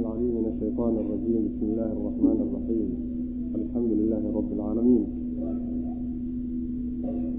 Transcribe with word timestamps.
العليم 0.00 0.34
من 0.38 0.46
الشيطان 0.54 0.92
الرجيم 1.02 1.40
بسم 1.48 1.64
الله 1.72 1.90
الرحمن 1.98 2.38
الرحيم 2.46 2.88
الحمد 3.60 3.90
لله 4.00 4.22
رب 4.38 4.50
العالمين 4.52 5.04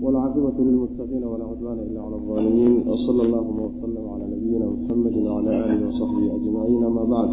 والعاقبة 0.03 0.57
للمتقين 0.59 1.23
ولا 1.23 1.45
عدوان 1.51 1.79
إلا 1.79 2.01
على 2.01 2.15
الظالمين 2.15 2.73
وصلى 2.87 3.21
اللهم 3.27 3.59
وسلم 3.67 4.03
على 4.13 4.25
نبينا 4.35 4.65
محمد 4.75 5.15
وعلى 5.27 5.51
آله 5.65 5.87
وصحبه 5.87 6.35
أجمعين 6.35 6.81
ما 6.97 7.03
بعد 7.15 7.29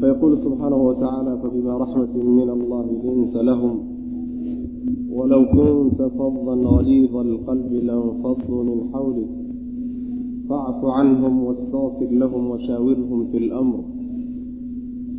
فيقول 0.00 0.32
سبحانه 0.44 0.76
وتعالى 0.88 1.32
فبما 1.42 1.76
رحمة 1.84 2.14
من 2.40 2.48
الله 2.56 2.86
لنت 3.04 3.36
لهم 3.36 3.74
ولو 5.12 5.42
كنت 5.56 6.02
فظا 6.18 6.54
غليظ 6.76 7.16
القلب 7.16 7.72
لانفضوا 7.72 8.62
من 8.64 8.78
حولك 8.92 9.30
فاعف 10.49 10.79
عنهم 10.97 11.33
واستغفر 11.43 12.09
لهم 12.23 12.43
وشاورهم 12.51 13.19
في 13.31 13.37
الأمر 13.43 13.77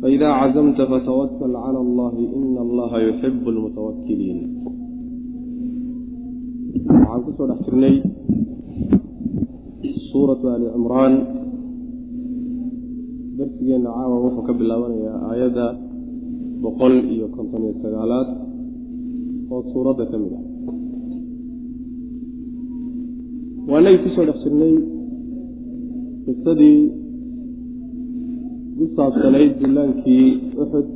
فإذا 0.01 0.27
عزمت 0.41 0.79
فتوكل 0.91 1.53
على 1.65 1.79
الله 1.85 2.13
إن 2.37 2.55
الله 2.65 2.91
يحب 3.09 3.43
المتوكلين 3.53 4.39
waxaan 6.89 7.21
kusoo 7.25 7.45
dhex 7.49 7.59
jirnay 7.65 7.95
suuratu 10.09 10.45
ali 10.53 10.65
cimraan 10.73 11.13
darsigeenna 13.37 13.89
caawa 13.97 14.15
wuxuu 14.25 14.43
ka 14.47 14.53
bilaabanayaa 14.59 15.17
aayadda 15.29 15.65
boqol 16.63 16.93
iyo 17.13 17.27
konton 17.35 17.61
iyo 17.65 17.73
sagaalaad 17.83 18.29
oo 19.53 19.61
suuradda 19.73 20.03
ka 20.11 20.17
mid 20.21 20.33
ah 20.39 20.43
waanagi 23.71 23.97
kusoo 24.05 24.25
dhex 24.29 24.37
jirnay 24.45 24.73
qisadii 26.24 26.80
ku 28.76 28.84
saabsanayd 28.96 29.50
dullaankii 29.60 30.26
uxud 30.62 30.88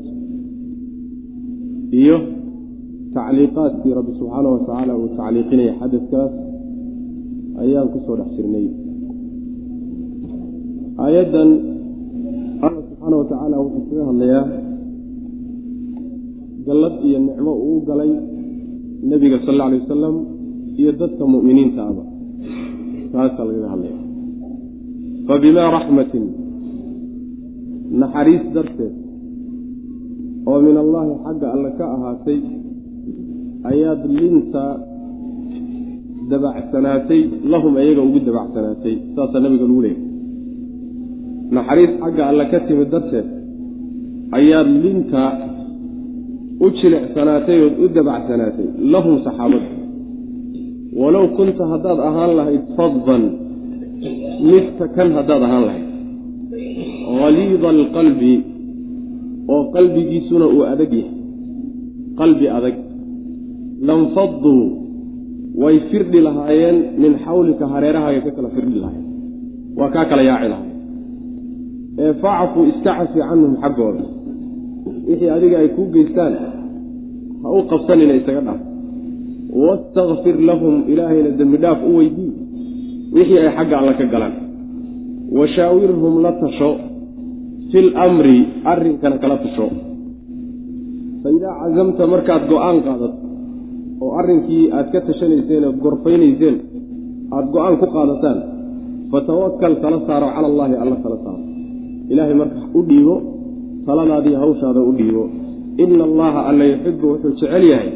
iyo 2.00 2.16
tacliiqaadkii 3.14 3.92
rabbi 3.98 4.12
subxaana 4.18 4.48
wa 4.54 4.60
tacaala 4.66 4.92
uu 5.00 5.08
tacliiqinaya 5.18 5.72
xadadkaas 5.80 6.32
ayaan 7.62 7.88
ku 7.92 7.98
soo 8.06 8.16
dhex 8.20 8.30
jirnay. 8.36 8.66
Aayaddan 11.04 11.50
alla 12.66 12.80
subxaana 12.88 13.16
wa 13.20 13.26
tacaala 13.30 13.56
wuxuu 13.64 13.84
kaga 13.88 14.04
hadlayaa 14.10 14.44
gallad 16.66 16.94
iyo 17.06 17.18
nicmo 17.26 17.52
uu 17.66 17.78
galay 17.88 18.12
nebiga 19.10 19.38
sal 19.44 19.54
alla 19.54 19.64
alay 19.68 19.80
wasalam 19.84 20.16
iyo 20.80 20.90
dadka 21.00 21.24
mu'miniinta 21.34 21.80
aba. 21.90 22.04
Taasaa 23.12 23.46
lagaga 23.48 23.68
hadlaya 23.74 23.97
fabimaa 25.28 25.68
raxmatin 25.76 26.24
naxariis 28.00 28.44
darteed 28.54 28.94
oo 30.48 30.58
min 30.66 30.76
allaahi 30.84 31.12
xagga 31.24 31.46
alle 31.54 31.70
ka 31.78 31.84
ahaatay 31.96 32.38
ayaad 33.72 34.02
linta 34.20 34.64
dabacsanaatay 36.30 37.20
lahum 37.52 37.72
iyaga 37.82 38.02
ugu 38.08 38.20
dabacsanaatay 38.28 38.94
saasaa 39.16 39.42
nabiga 39.44 39.64
lagu 39.68 39.80
leeyay 39.86 40.00
naxariis 41.56 41.92
xagga 42.02 42.22
alle 42.30 42.44
ka 42.52 42.58
timid 42.68 42.88
darteed 42.94 43.28
ayaad 44.38 44.68
linta 44.84 45.22
u 46.64 46.66
jilicsanaatay 46.78 47.58
ood 47.66 47.74
u 47.84 47.86
dabacsanaatay 47.96 48.68
lahum 48.94 49.14
saxaabada 49.26 49.68
walow 51.00 51.24
kunta 51.36 51.64
haddaad 51.72 51.98
ahaan 52.08 52.32
lahayd 52.38 52.64
faddan 52.78 53.24
midka 54.50 54.84
kan 54.96 55.08
haddaad 55.16 55.42
ahaan 55.46 55.64
lahayd. 55.68 55.86
Haliida 57.20 57.68
alqalbi 57.76 58.34
oo 59.52 59.62
qalbigiisuna 59.74 60.46
uu 60.54 60.62
adag 60.72 60.92
yahay. 61.00 61.14
Qalbi 62.20 62.46
adag. 62.58 62.76
Lanfaduu 63.88 64.62
way 65.62 65.76
firdhi 65.90 66.20
lahaayeen 66.26 66.76
min 67.02 67.12
xawlika 67.24 67.64
hareerahaaga 67.72 68.20
ka 68.26 68.30
kala 68.36 68.48
firdhi 68.56 68.78
lahayen 68.84 69.06
waa 69.78 69.90
kaa 69.94 70.04
kala 70.10 70.22
yaaci 70.30 70.48
lahayen 70.52 70.76
ee 72.02 72.12
facfu 72.22 72.60
iska 72.70 72.90
cafi 72.98 73.18
canhum 73.28 73.52
xaggooda. 73.62 74.04
Wixii 75.08 75.30
adiga 75.36 75.56
ay 75.62 75.68
kuu 75.76 75.88
geystaan 75.94 76.34
ha 77.42 77.48
u 77.58 77.60
qabsanina 77.70 78.14
isaga 78.20 78.40
dhaaf 78.46 78.60
wastakfir 79.64 80.36
lahum 80.50 80.74
ilaahayna 80.92 81.30
dembi 81.38 81.56
dhaaf 81.64 81.80
u 81.88 81.90
weydii 81.98 82.32
wixii 83.14 83.38
ay 83.38 83.50
xagga 83.56 83.76
alla 83.80 83.92
ka 83.98 84.04
galaan. 84.12 84.34
Washaawirhum 85.38 86.14
la 86.24 86.32
tasho 86.42 86.70
fi 87.70 87.78
lamri 87.92 88.38
arrinkana 88.64 89.16
kala 89.22 89.36
tasho. 89.44 89.66
Fa 91.22 91.28
idaa 91.36 91.54
cazamta 91.60 92.04
markaad 92.12 92.42
go'aan 92.50 92.78
qaadato 92.86 93.18
oo 94.02 94.10
arrinkii 94.20 94.70
aad 94.76 94.86
ka 94.92 95.00
tashanayseen 95.06 95.64
ood 95.68 95.78
gorfaynayseen 95.84 96.56
aada 97.34 97.48
go'aan 97.54 97.74
ku 97.80 97.86
qaadataan 97.96 98.38
fatawakal 99.12 99.74
tala 99.82 99.98
saaro 100.06 100.28
cala 100.34 100.46
allaahi 100.52 100.74
alla 100.82 100.96
tala 101.04 101.16
saaro. 101.24 101.42
Ilaahay 102.12 102.36
marka 102.40 102.60
u 102.78 102.80
dhiibo 102.88 103.14
taladaadii 103.86 104.36
hawshaada 104.42 104.80
u 104.90 104.92
dhiibo. 104.98 105.24
Ina 105.82 106.04
allaha 106.10 106.40
alla 106.50 106.64
yuxibu 106.72 107.04
wuxuu 107.12 107.32
jecel 107.40 107.64
yahay 107.72 107.90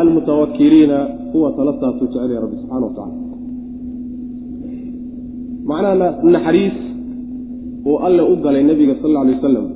almutawakiliina 0.00 0.98
kuwa 1.32 1.48
tala 1.56 1.72
saasuu 1.80 2.06
jecel 2.12 2.30
yahay 2.30 2.42
rabbi 2.44 2.56
subxana 2.62 2.86
wa 2.86 2.92
tacala 2.98 3.23
macnaha 5.68 6.08
naxariis 6.34 6.76
uu 7.88 7.98
alle 8.06 8.22
u 8.32 8.34
galay 8.44 8.62
nebiga 8.70 8.94
sal 9.02 9.16
alay 9.22 9.34
wasalam 9.36 9.66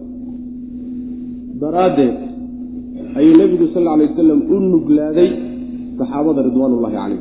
daraaddeed 1.62 2.16
ayuu 3.18 3.34
nebigu 3.42 3.66
sal 3.74 3.86
alay 3.94 4.06
wasalam 4.10 4.40
u 4.54 4.56
nuglaaday 4.74 5.30
saxaabada 5.98 6.40
ridwaanullahi 6.48 6.96
calayh 7.00 7.20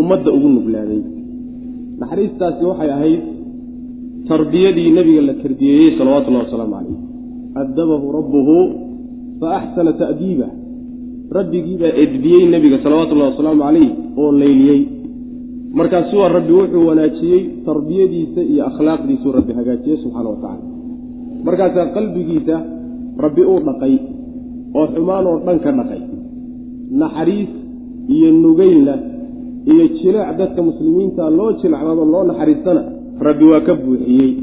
ummadda 0.00 0.30
ugu 0.36 0.48
nuglaaday. 0.56 1.02
Naxariistaasi 2.00 2.62
waxay 2.70 2.90
ahayd 2.96 3.20
tarbiyadii 4.30 4.90
nebiga 4.98 5.22
la 5.28 5.34
tarbiyeeyey 5.42 5.98
salawatullahi 5.98 6.44
wasalaamu 6.46 6.74
calayh 6.78 6.96
addabahu 7.62 8.06
rabbuhu 8.18 8.56
fa 9.40 9.48
axsana 9.58 9.92
ta'diibah 10.02 10.50
rabbigiibaa 11.38 11.92
edbiyey 12.04 12.44
nebiga 12.54 12.78
salawatullahi 12.84 13.30
wasalaamu 13.32 13.62
calayh 13.66 13.88
oo 14.20 14.30
layliyey 15.70 15.78
markaasuu 15.78 16.28
rabbi 16.28 16.52
wuxuu 16.52 16.86
wanaajiyey 16.86 17.42
tarbiyadiisa 17.64 18.40
iyo 18.40 18.66
akhlaaqdiisuu 18.66 19.32
rabbi 19.32 19.52
hagaajiyey 19.52 19.98
subxaana 20.02 20.30
wa 20.30 20.36
tacala 20.36 20.64
markaasaa 21.44 21.86
qalbigiisa 21.86 22.60
rabbi 23.18 23.42
uu 23.42 23.60
dhaqay 23.60 23.98
oo 24.74 24.86
xumaan 24.86 25.26
oo 25.26 25.38
dhan 25.46 25.58
ka 25.60 25.72
dhaqay. 25.72 26.00
Naxariis 26.90 27.48
iyo 28.08 28.32
nugeylna 28.32 28.94
iyo 29.66 29.88
jileec 29.88 30.36
dadka 30.38 30.62
muslimiinta 30.62 31.30
loo 31.30 31.52
jilcnado 31.52 32.04
loo 32.04 32.24
naxariistana 32.24 32.82
rabbi 33.20 33.44
waa 33.44 33.60
ka 33.60 33.74
buuxiyey. 33.74 34.36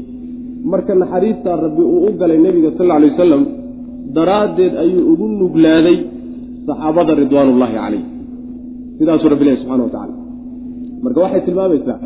Marka 0.64 0.94
naxariistaa 0.94 1.56
rabbi 1.56 1.82
uu 1.82 2.06
u 2.06 2.12
galay 2.18 2.38
nebiga 2.38 2.70
sal 2.78 2.90
alay 2.90 3.10
wasalam 3.10 3.46
daraaddeed 4.14 4.74
ayuu 4.76 5.12
ugu 5.12 5.28
nuglaaday 5.28 5.98
saxaabada 6.66 7.14
ridwaanullaahi 7.14 7.74
calayh 7.74 8.02
sidaasuu 8.98 9.28
rabbi 9.28 9.44
lehy 9.44 9.56
subxana 9.56 9.82
wa 9.84 9.90
tacala 9.90 10.17
marka 11.02 11.20
waxay 11.24 11.40
tilmaamaysaa. 11.46 11.98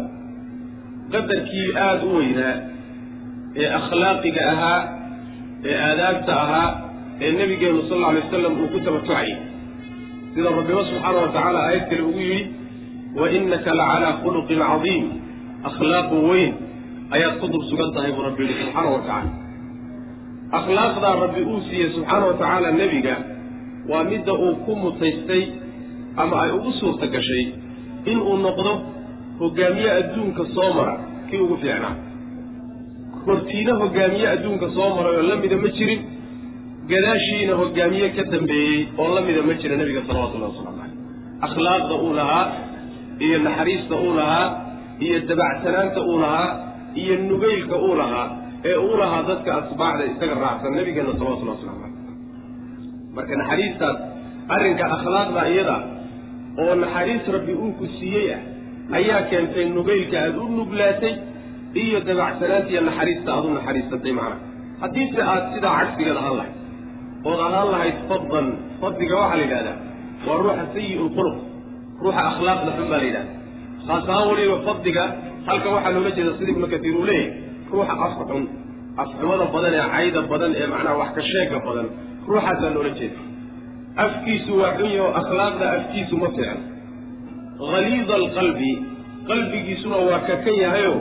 Qadarkii 1.13 1.67
aada 1.85 2.05
u 2.11 2.17
weynaa 2.19 2.55
ee 3.63 3.69
akhlaaqiga 3.79 4.43
ahaa 4.53 4.81
ee 5.71 5.77
aadaabta 5.89 6.33
ahaa 6.45 6.69
ee 7.25 7.31
nebigeenu 7.39 7.81
sal 7.89 7.97
alla 7.99 8.09
alay 8.11 8.23
wasalam 8.27 8.53
uu 8.63 8.69
ku 8.75 8.79
tabatucayay 8.87 9.33
sida 10.35 10.49
rabbiba 10.59 10.83
subxaana 10.91 11.19
wa 11.25 11.29
tacaala 11.37 11.59
aayad 11.67 11.85
kale 11.91 12.03
ugu 12.11 12.21
yidhi 12.31 12.51
wa 13.21 13.27
innaka 13.37 13.71
la 13.81 13.85
calaa 13.93 14.13
khuluqin 14.23 14.59
cadiim. 14.71 15.05
Akhlaaqu 15.69 16.17
weyn 16.31 16.53
ayaad 17.17 17.35
ku 17.41 17.47
dul 17.53 17.65
sugan 17.71 17.91
tahay 17.97 18.13
buu 18.17 18.25
rabbi 18.29 18.43
yihi 18.49 18.55
subxaana 18.65 18.91
wa 18.97 19.01
tacaala 19.07 19.31
akhlaaqdaa 20.59 21.15
rabbi 21.25 21.41
uu 21.51 21.61
siiyey 21.69 21.89
subxaana 21.97 22.25
wa 22.31 22.35
tacaala 22.41 22.69
nebiga 22.81 23.15
waa 23.91 24.05
midda 24.11 24.33
uu 24.45 24.55
ku 24.65 24.73
mutaystay 24.83 25.43
ama 26.23 26.35
ay 26.45 26.51
ugu 26.57 26.71
suurta 26.81 27.07
gashay 27.15 27.45
inuu 28.11 28.37
noqdo 28.47 28.73
hogaamiye 29.41 29.91
adduunka 30.01 30.43
soo 30.55 30.71
mara 30.79 30.95
kii 31.29 31.41
ugu 31.45 31.57
fiicnaa. 31.63 31.95
Hortiina 33.27 33.73
hogaamiye 33.83 34.27
adduunka 34.35 34.67
soo 34.77 34.89
maray 34.97 35.15
oo 35.21 35.23
la 35.31 35.37
mida 35.43 35.57
ma 35.65 35.69
jirin 35.77 36.01
gadaashiina 36.91 37.55
hogaamiye 37.61 38.09
ka 38.17 38.23
dambeeyey 38.33 38.79
oo 39.03 39.09
la 39.17 39.21
mida 39.27 39.43
ma 39.49 39.55
jira 39.61 39.77
nebiga 39.81 40.03
salawatullahi 40.09 40.53
waslamu 40.53 40.77
caleyh 40.81 40.95
akhlaaqda 41.47 41.95
uu 42.05 42.13
lahaa 42.21 42.45
iyo 43.27 43.39
naxariista 43.47 43.95
uu 44.05 44.15
lahaa 44.21 44.47
iyo 45.07 45.19
dabacsanaanta 45.31 46.01
uu 46.11 46.19
lahaa 46.25 46.49
iyo 47.03 47.15
nugeylka 47.29 47.77
uu 47.87 47.95
lahaa 48.01 48.27
ee 48.69 48.77
uu 48.87 48.97
lahaa 49.03 49.23
dadka 49.31 49.51
asbaacda 49.61 50.05
isaga 50.13 50.35
raacsan 50.45 50.75
nebigeenna 50.79 51.13
salawatullahi 51.21 51.57
waslamu 51.59 51.79
caleyh 51.83 51.97
marka 53.17 53.35
naxariistaas 53.43 53.97
arrinka 54.55 54.85
akhlaaqda 54.97 55.41
iyada 55.55 55.77
oo 56.63 56.75
naxariis 56.83 57.25
rabbi 57.37 57.53
uu 57.65 57.73
ku 57.81 57.85
siiyey 57.99 58.27
ah 58.37 58.41
ayaa 58.99 59.21
keentay 59.31 59.65
nugeylka 59.77 60.17
aada 60.25 60.39
u 60.45 60.49
nuglaatay 60.59 61.15
iyo 61.83 61.99
dabacsanaanta 62.09 62.71
iyo 62.75 62.81
naxariista 62.89 63.29
aad 63.37 63.45
u 63.45 63.55
naxariisatay 63.59 64.13
macnaha. 64.19 64.39
Haddiise 64.83 65.21
aad 65.33 65.45
sidaa 65.55 65.75
cagsigeed 65.81 66.17
ahaan 66.23 66.37
lahayd 66.41 66.55
ood 67.31 67.41
ahaan 67.49 67.69
lahayd 67.75 67.97
faddan 68.11 68.47
fadliga 68.83 69.15
waxaa 69.23 69.37
la 69.41 69.45
yidhahdaa 69.47 69.77
waa 70.27 70.37
ruuxa 70.45 70.65
sayi 70.75 70.91
lquluq 71.07 71.37
ruuxa 72.05 72.21
akhlaaqda 72.31 72.71
xun 72.79 72.87
baa 72.93 73.01
la 73.03 73.07
yidhahda 73.09 73.33
khaas 73.87 74.05
ahaan 74.13 74.27
weliba 74.33 74.57
fadliga 74.69 75.05
halka 75.49 75.69
waxaa 75.77 75.93
loola 75.97 76.11
jeeda 76.17 76.33
sida 76.39 76.51
ibnu 76.55 76.67
katiir 76.75 76.95
uu 77.01 77.07
leeyahay 77.11 77.31
ruuxa 77.73 77.95
afka 78.07 78.23
xun 78.31 78.43
afxumada 79.03 79.45
badan 79.55 79.73
ee 79.81 79.87
cayda 79.95 80.21
badan 80.33 80.51
ee 80.61 80.67
macnaha 80.75 80.95
wax 81.03 81.11
ka 81.17 81.23
sheega 81.33 81.59
badan 81.69 81.87
ruuxaasaa 82.31 82.71
loola 82.77 82.91
jeeda 83.01 83.19
afkiisu 83.97 84.53
waa 84.61 84.73
xun 84.79 84.91
yaho 84.97 85.09
akhlaaqda 85.21 85.67
afkiisu 85.79 86.17
ma 86.23 86.29
fiican. 86.37 86.61
Haliida 87.73 88.15
alqalbi 88.21 88.71
qalbigiisuna 89.29 89.97
waa 90.09 90.21
kakan 90.29 90.57
yahayo 90.65 90.95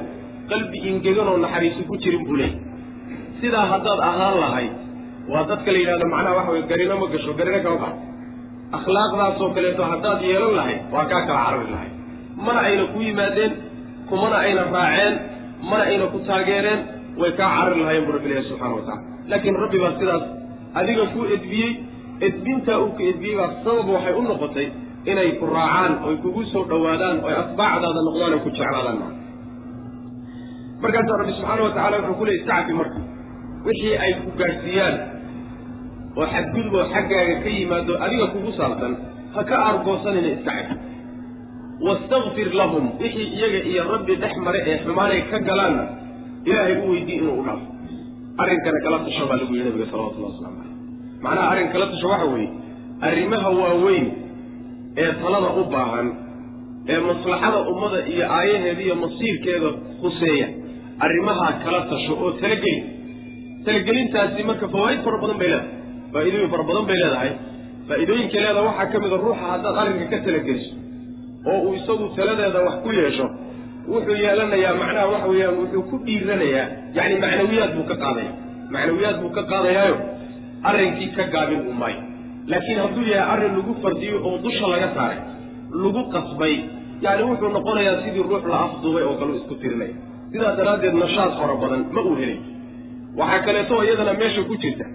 qalbi 0.52 0.78
ingeganoo 0.90 1.38
naxariisu 1.44 1.82
ku 1.90 1.96
jirin 2.04 2.24
buu 2.28 2.36
leeyahy 2.36 2.60
sidaa 3.42 3.66
haddaad 3.72 4.00
ahaan 4.10 4.36
lahayd 4.44 4.72
waa 5.32 5.44
dadka 5.50 5.70
la 5.74 5.78
yidhahdo 5.82 6.06
macnaha 6.14 6.36
waxa 6.40 6.52
weye 6.56 6.66
garino 6.72 6.96
ma 7.02 7.08
gasho 7.14 7.34
garino 7.40 7.60
kama 7.66 7.78
bax 7.84 7.94
akhlaaqdaasoo 8.78 9.50
kaleeto 9.56 9.84
haddaad 9.92 10.20
yeelan 10.30 10.54
lahayd 10.60 10.80
waa 10.94 11.06
kaa 11.12 11.22
kala 11.28 11.40
carari 11.46 11.68
lahayd. 11.76 11.94
Mana 12.46 12.60
ayna 12.68 12.84
ku 12.94 13.00
yimaadeen 13.08 13.52
kumana 14.10 14.38
ayna 14.46 14.64
raaceen 14.76 15.14
mana 15.70 15.84
ayna 15.92 16.06
ku 16.14 16.20
taageereen 16.30 16.80
way 17.22 17.32
kaa 17.40 17.50
carari 17.56 17.80
lahayen 17.84 18.04
bu 18.08 18.12
rabbi 18.18 18.28
ilahi 18.32 18.46
subxana 18.52 18.74
wa 18.78 18.84
tacala 18.88 19.02
laakiin 19.32 19.56
rabbi 19.64 19.78
baa 19.84 19.94
sidaas 20.00 20.24
adiga 20.80 21.04
ku 21.14 21.20
edbiyey 21.36 21.72
edbintaa 22.28 22.78
uu 22.84 22.92
ka 22.98 23.04
edbiyey 23.12 23.36
baa 23.40 23.50
sabab 23.66 23.88
waxay 23.96 24.14
u 24.20 24.22
noqotay 24.30 24.68
inay 25.12 25.30
ku 25.40 25.46
raacaan 25.56 25.94
oy 26.08 26.16
kugu 26.24 26.42
soo 26.54 26.64
dhowaadaan 26.72 27.18
oy 27.28 27.34
atbaacdaada 27.44 28.02
noqdaan 28.08 28.34
oy 28.36 28.42
ku 28.46 28.50
jeclaadaan. 28.58 29.00
Markaasaa 30.84 31.18
rabbi 31.22 31.34
subxaana 31.38 31.62
wa 31.68 31.72
tacala 31.78 31.98
wuxuu 32.02 32.18
ku 32.20 32.26
leeyay 32.28 32.42
istacfi 32.42 32.74
marka 32.80 33.00
wixii 33.66 33.96
ay 34.04 34.12
ku 34.24 34.30
gaadhsiiyaan 34.42 34.96
oo 36.20 36.26
xadgudub 36.34 36.74
oo 36.80 36.86
xaggaaga 36.94 37.36
ka 37.44 37.50
yimaado 37.58 37.94
adiga 38.06 38.28
kugu 38.34 38.52
saabsan 38.60 38.94
ha 39.36 39.42
ka 39.50 39.56
aargoosanina 39.68 40.30
iska 40.36 40.54
cab 40.68 40.80
wastakfir 41.88 42.50
lahum 42.62 42.86
wixii 43.02 43.28
iyaga 43.38 43.60
iyo 43.72 43.82
rabbi 43.94 44.14
dhex 44.24 44.34
mare 44.46 44.60
ee 44.72 44.78
xumaanay 44.86 45.22
ka 45.32 45.38
galaanna 45.50 45.84
ilaahay 46.50 46.76
u 46.82 46.90
weydii 46.92 47.18
inuu 47.22 47.38
u 47.42 47.44
dhaafo. 47.48 47.66
Arrinkana 48.42 48.80
kala 48.86 48.98
tasho 49.06 49.24
baa 49.30 49.38
lagu 49.42 49.54
yihi 49.56 49.66
nabiga 49.70 49.86
salawatullahi 49.92 50.34
waslamu 50.34 50.58
caleyh 50.60 50.71
macnaha 51.24 51.48
arrin 51.54 51.70
kala 51.74 51.86
tasho 51.94 52.08
waxa 52.14 52.26
weeye 52.34 52.50
arrimaha 53.10 53.50
waaweyn 53.62 54.06
ee 55.04 55.10
talada 55.24 55.50
u 55.62 55.64
baahan 55.76 56.08
ee 56.94 57.00
maslaxada 57.10 57.60
ummada 57.72 58.00
iyo 58.14 58.26
aayaheeda 58.38 58.82
iyo 58.88 58.96
masiirkeeda 59.04 59.70
khuseeya 60.02 60.48
arrimahaa 61.06 61.52
kala 61.66 61.80
tasho 61.92 62.14
oo 62.24 62.32
talageli 62.42 62.76
talagelintaasi 63.66 64.44
marka 64.50 64.68
fawaaid 64.76 65.00
fara 65.08 65.18
badan 65.24 65.38
bay 65.42 65.50
leedahay 65.54 65.70
faa'iidooyin 66.14 66.50
fara 66.54 66.64
badan 66.70 66.86
bay 66.90 66.98
leedahay. 67.04 67.32
Faa'iidooyinka 67.90 68.38
leedaha 68.46 68.64
waxaa 68.70 68.88
ka 68.94 68.98
mid 69.04 69.12
a 69.14 69.18
ruuxa 69.26 69.46
haddaad 69.52 69.76
arrinka 69.82 70.06
ka 70.14 70.18
talageliso 70.28 70.72
oo 71.52 71.60
uu 71.68 71.74
isagu 71.80 72.06
taladeeda 72.18 72.60
wax 72.68 72.76
ku 72.86 72.90
yeesho 73.00 73.26
wuxuu 73.94 74.18
yeelanayaa 74.24 74.74
macnaha 74.82 75.06
waxa 75.14 75.28
weeyaan 75.34 75.56
wuxuu 75.62 75.84
ku 75.92 75.96
dhiiranayaa 76.08 76.66
yacni 76.98 77.16
macnawiyaad 77.26 77.72
buu 77.78 77.86
ka 77.92 77.96
qaadaya. 78.04 78.32
Macnawiyaad 78.76 79.18
buu 79.24 79.32
ka 79.38 79.44
qaadayaayo 79.54 79.96
arrinkii 80.70 81.10
ka 81.18 81.24
gaabin 81.34 81.62
uu 81.70 81.74
maayo. 81.82 82.02
Laakiin 82.52 82.80
hadduu 82.84 83.06
yahay 83.14 83.28
arrin 83.34 83.54
lagu 83.58 83.74
fardiyo 83.84 84.16
oo 84.28 84.38
dusha 84.46 84.68
laga 84.74 84.88
saaray 84.96 85.20
lagu 85.84 86.02
qasbay 86.14 86.56
yacni 87.06 87.24
wuxuu 87.30 87.50
noqonayaa 87.58 88.02
sidii 88.06 88.24
ruux 88.30 88.44
la 88.52 88.58
afduubay 88.66 89.04
oo 89.10 89.16
kale 89.20 89.32
isku 89.40 89.56
tirinaya 89.62 89.94
sidaa 90.32 90.54
daraaddeed 90.60 90.96
nashaad 91.04 91.32
fara 91.40 91.56
badan 91.62 91.82
ma 91.96 92.02
uu 92.10 92.16
helay 92.22 92.40
waxaa 93.20 93.42
kaleeto 93.46 93.76
iyadana 93.86 94.14
meesha 94.22 94.42
ku 94.50 94.56
jirta. 94.64 94.86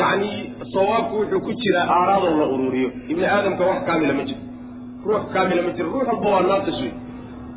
Yacni 0.00 0.30
sawaabku 0.72 1.14
wuxuu 1.20 1.40
ku 1.46 1.52
jiraa 1.62 1.86
aaraadoo 1.96 2.34
la 2.40 2.46
ururiyo. 2.54 2.88
Ibni 3.12 3.26
aadamka 3.34 3.64
wax 3.70 3.78
kaamila 3.88 4.12
ma 4.18 4.24
jiro. 4.28 4.40
Ruux 5.06 5.22
kaamila 5.34 5.62
ma 5.66 5.70
jiro. 5.76 5.88
Ruux 5.94 6.06
walba 6.10 6.28
waa 6.34 6.42
naaqis 6.50 6.78
wey 6.82 6.92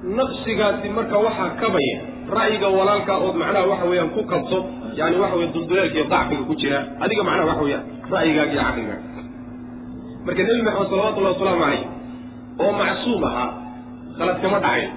naqsigaasi 0.03 0.87
marka 0.97 1.17
waxaa 1.25 1.49
kabaya 1.61 1.95
ra'yiga 2.37 2.67
walaalkaa 2.77 3.17
ood 3.25 3.35
macnaha 3.41 3.65
waxa 3.71 3.85
weeyaan 3.91 4.09
ku 4.15 4.21
kabto 4.31 4.59
yani 4.99 5.15
waxa 5.23 5.35
weye 5.39 5.49
dulduleelka 5.55 5.95
iyo 5.99 6.05
dacfiga 6.13 6.43
ku 6.49 6.53
jira 6.61 6.79
adiga 7.03 7.23
macnaha 7.29 7.47
waxa 7.51 7.63
weeyaan 7.67 7.83
ra'yigaaga 8.13 8.51
iyo 8.53 8.63
caqligaaga 8.67 8.97
marka 10.25 10.41
nebi 10.47 10.61
maxamed 10.67 10.89
salawatullahi 10.91 11.33
wasalaamu 11.35 11.61
calayh 11.63 11.83
oo 12.63 12.71
macsuum 12.81 13.23
ahaa 13.29 13.49
khalad 14.17 14.37
kama 14.43 14.57
dhacayn 14.65 14.91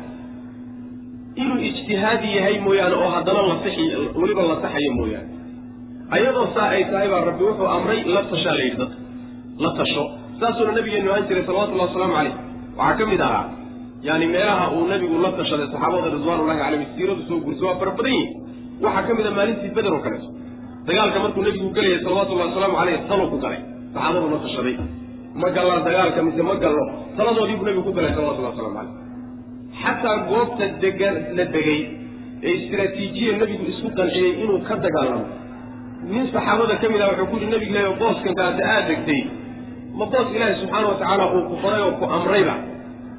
inuu 1.42 1.58
ijtihaadi 1.68 2.28
yahay 2.36 2.56
mooyaane 2.66 2.96
oo 3.02 3.08
haddana 3.14 3.42
la 3.50 3.56
sixi 3.64 3.84
weliba 4.20 4.42
la 4.50 4.56
saxayo 4.64 4.92
mooyaane. 4.98 5.28
Ayadoo 6.16 6.46
saa 6.56 6.68
ay 6.76 6.84
tahay 6.90 7.08
baa 7.12 7.22
rabbi 7.28 7.44
wuxuu 7.48 7.66
amray 7.76 8.00
la 8.14 8.22
tashaa 8.32 8.54
la 8.58 8.62
yidhi 8.66 8.78
dadka 8.82 8.96
la 9.64 9.70
tasho. 9.78 10.04
Saasuuna 10.40 10.72
nabigeenu 10.78 11.10
ahaan 11.12 11.26
jiray 11.28 11.44
salawatullahi 11.48 11.88
wasalaamu 11.90 12.14
calayh 12.18 12.34
waxaa 12.78 12.96
ka 13.00 13.04
mid 13.12 13.20
ahaa 13.28 13.44
yani 14.08 14.26
meelaha 14.34 14.64
uu 14.76 14.84
nabigu 14.92 15.16
la 15.24 15.30
tashaday 15.40 15.66
saxaabada 15.74 16.08
ridwaanullahi 16.16 16.58
calayhim 16.64 16.88
siiradu 16.96 17.22
soo 17.28 17.38
gursa 17.46 17.62
waa 17.68 17.76
fara 17.80 17.90
badan 17.98 18.12
yihiin 18.16 18.30
waxaa 18.84 19.02
ka 19.08 19.12
mid 19.18 19.26
a 19.26 19.30
maalintii 19.38 19.70
beder 19.78 19.92
oo 19.96 20.02
kaleeto 20.06 20.28
dagaalka 20.88 21.18
markuu 21.24 21.42
nebigu 21.48 21.68
gelayay 21.76 21.98
salawatullahi 22.06 22.48
wasalaamu 22.50 22.76
caleyh 22.80 22.98
talo 23.10 23.24
ku 23.32 23.38
galay. 23.44 23.60
Saxaabadu 23.94 24.26
la 24.34 24.38
tashaday. 24.46 24.74
Ma 25.42 25.48
gallaan 25.56 25.82
dagaalka 25.88 26.20
mise 26.26 26.42
ma 26.50 26.54
gallo. 26.64 26.84
Taladoodii 27.18 27.56
buu 27.60 27.66
nebigu 27.68 27.84
ku 27.88 27.92
galay 27.98 28.12
salawatullahi 28.18 28.52
waslamu 28.54 28.76
caleyh 28.78 28.94
xataa 29.82 30.16
goobta 30.30 30.64
dega 30.84 31.08
la 31.38 31.44
degay 31.56 31.80
ee 32.48 32.52
istraatiijiya 32.60 33.32
nebigu 33.42 33.64
isku 33.72 33.88
qanciyey 33.98 34.30
inuu 34.42 34.60
ka 34.68 34.74
dagaalamo. 34.86 35.24
Nin 36.12 36.24
saxaabada 36.36 36.74
ka 36.82 36.86
mid 36.94 37.00
ah 37.04 37.08
wuxuu 37.12 37.26
ku 37.32 37.36
yihi 37.42 37.50
nebig 37.54 37.70
leeyo 37.76 37.92
booskankaasi 38.02 38.62
aad 38.74 38.84
degtay. 38.92 39.20
Ma 39.98 40.04
boos 40.12 40.28
ilaahi 40.36 40.54
subxaana 40.62 40.86
wa 40.92 40.96
tacaala 41.00 41.24
uu 41.36 41.42
ku 41.50 41.54
faray 41.64 41.82
oo 41.88 41.92
ku 42.00 42.04
amrayba 42.18 42.54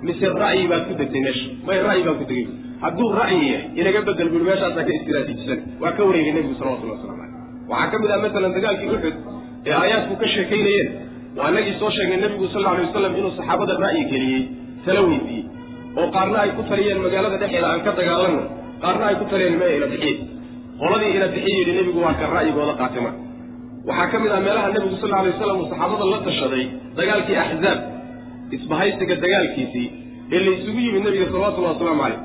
mise 0.05 0.25
ra'yi 0.43 0.63
baad 0.71 0.83
ku 0.89 0.93
degtay 1.01 1.21
meesha 1.27 1.47
may 1.67 1.77
ra'yi 1.89 2.01
baan 2.07 2.17
ku 2.21 2.25
degay. 2.31 2.45
Hadduu 2.83 3.07
ra'yi 3.21 3.37
yahay 3.51 3.63
inaga 3.81 4.01
bedel 4.07 4.29
bui 4.33 4.41
meeshaasaa 4.49 4.83
ka 4.87 4.91
istraatiijisan 4.99 5.59
waa 5.81 5.91
ka 5.97 6.01
wareegay 6.09 6.33
nebigu 6.37 6.55
salawatullahi 6.59 6.97
waslamu 6.99 7.17
caleyh 7.21 7.69
waxaa 7.71 7.89
ka 7.91 7.97
mid 8.03 8.09
ah 8.15 8.19
masalan 8.25 8.51
dagaalkii 8.57 8.89
uxud 8.95 9.15
ee 9.67 9.73
aayaadku 9.81 10.13
ka 10.21 10.27
sheekaynayeen. 10.35 10.87
Waa 11.37 11.49
inagii 11.53 11.75
soo 11.81 11.91
sheegnay 11.97 12.19
nebigu 12.25 12.45
sal 12.53 12.65
alay 12.71 12.83
wasalam 12.89 13.13
inuu 13.19 13.33
saxaabada 13.39 13.73
ra'yi 13.85 14.03
geliyey 14.13 14.41
tala 14.85 15.01
weydiiyey. 15.09 15.43
Oo 15.99 16.07
qaarna 16.15 16.37
ay 16.45 16.51
ku 16.57 16.61
taliyeen 16.71 16.99
magaalada 17.05 17.37
dhexeeda 17.43 17.67
aan 17.73 17.81
ka 17.87 17.91
dagaalanno 17.99 18.43
qaarna 18.83 19.03
ay 19.09 19.15
ku 19.21 19.25
taliyeen 19.31 19.55
maya 19.61 19.73
ina 19.79 19.87
bixiye 19.93 20.13
qoladii 20.81 21.11
ina 21.17 21.27
bixiye 21.35 21.55
yidhi 21.59 21.73
nebigu 21.79 21.99
waa 22.05 22.15
kan 22.21 22.29
ra'yigooda 22.37 22.73
qaatima. 22.81 23.11
Waxaa 23.89 24.07
ka 24.13 24.17
mid 24.23 24.31
ah 24.37 24.41
meelaha 24.47 24.67
nebigu 24.77 24.95
sal 25.03 25.13
alay 25.19 25.31
wasalam 25.35 25.55
uu 25.61 25.67
saxaabada 25.73 26.05
la 26.13 26.19
tashaday 26.27 26.63
dagaalkii 26.99 27.37
axzaab 27.45 27.79
isbahaysiga 28.55 29.15
dagaalkiisii 29.23 29.87
ee 30.35 30.39
la 30.45 30.51
isugu 30.57 30.79
yimid 30.85 31.03
nebiga 31.07 31.25
salawatullahi 31.31 31.73
wasalaamu 31.75 32.01
caleyh 32.03 32.19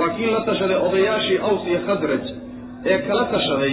waa 0.00 0.10
kii 0.16 0.30
la 0.34 0.40
tashaday 0.48 0.78
odayaashii 0.88 1.38
aws 1.48 1.62
iyo 1.70 1.80
khasraj 1.88 2.24
ee 2.92 2.98
kala 3.08 3.24
tashaday 3.34 3.72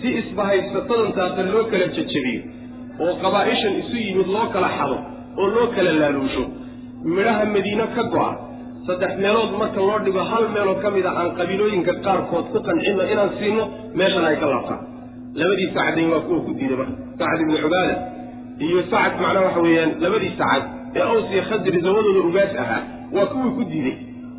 si 0.00 0.08
isbahaysatadantaasa 0.20 1.42
loo 1.54 1.64
kala 1.72 1.86
jejebiyo 1.96 2.42
oo 3.04 3.14
qabaa'ishan 3.24 3.74
isu 3.82 3.96
yimid 4.06 4.28
loo 4.36 4.46
kala 4.56 4.68
xado 4.78 4.96
oo 5.40 5.46
loo 5.56 5.66
kala 5.76 5.92
laaluusho. 6.00 6.44
Midhaha 7.16 7.44
madiino 7.54 7.86
ka 7.96 8.02
go'a 8.14 8.30
saddex 8.86 9.12
meelood 9.24 9.50
marka 9.62 9.80
loo 9.88 9.98
dhigo 10.06 10.22
hal 10.30 10.44
meeloo 10.56 10.76
ka 10.82 10.88
mid 10.96 11.06
a 11.06 11.12
aan 11.20 11.30
qabiilooyinka 11.38 11.92
qaarkood 12.06 12.46
ku 12.52 12.58
qancinno 12.68 13.02
inaan 13.12 13.30
siino 13.38 13.62
meeshan 14.00 14.24
ay 14.30 14.36
ka 14.42 14.46
laabtaan. 14.52 14.80
Labadii 15.40 15.68
sacdayn 15.76 16.08
waa 16.14 16.20
kuwa 16.26 16.40
ku 16.46 16.50
diiday 16.58 16.76
marka 16.80 16.94
sacad 17.18 17.40
ibnu 17.44 17.56
cubaada 17.64 17.94
iyo 18.66 18.80
sacad 18.92 19.14
macnaha 19.24 19.44
waxa 19.48 19.60
weeyaan 19.66 19.90
labadii 20.04 20.32
sacad 20.40 20.62
ee 20.96 21.00
aws 21.10 21.26
iyo 21.32 21.42
khasri 21.50 21.78
zawadooda 21.86 22.20
ugaas 22.28 22.52
ahaa 22.64 22.82
waa 23.16 23.26
kuwii 23.32 23.52
ku 23.58 23.62
diiday 23.70 23.96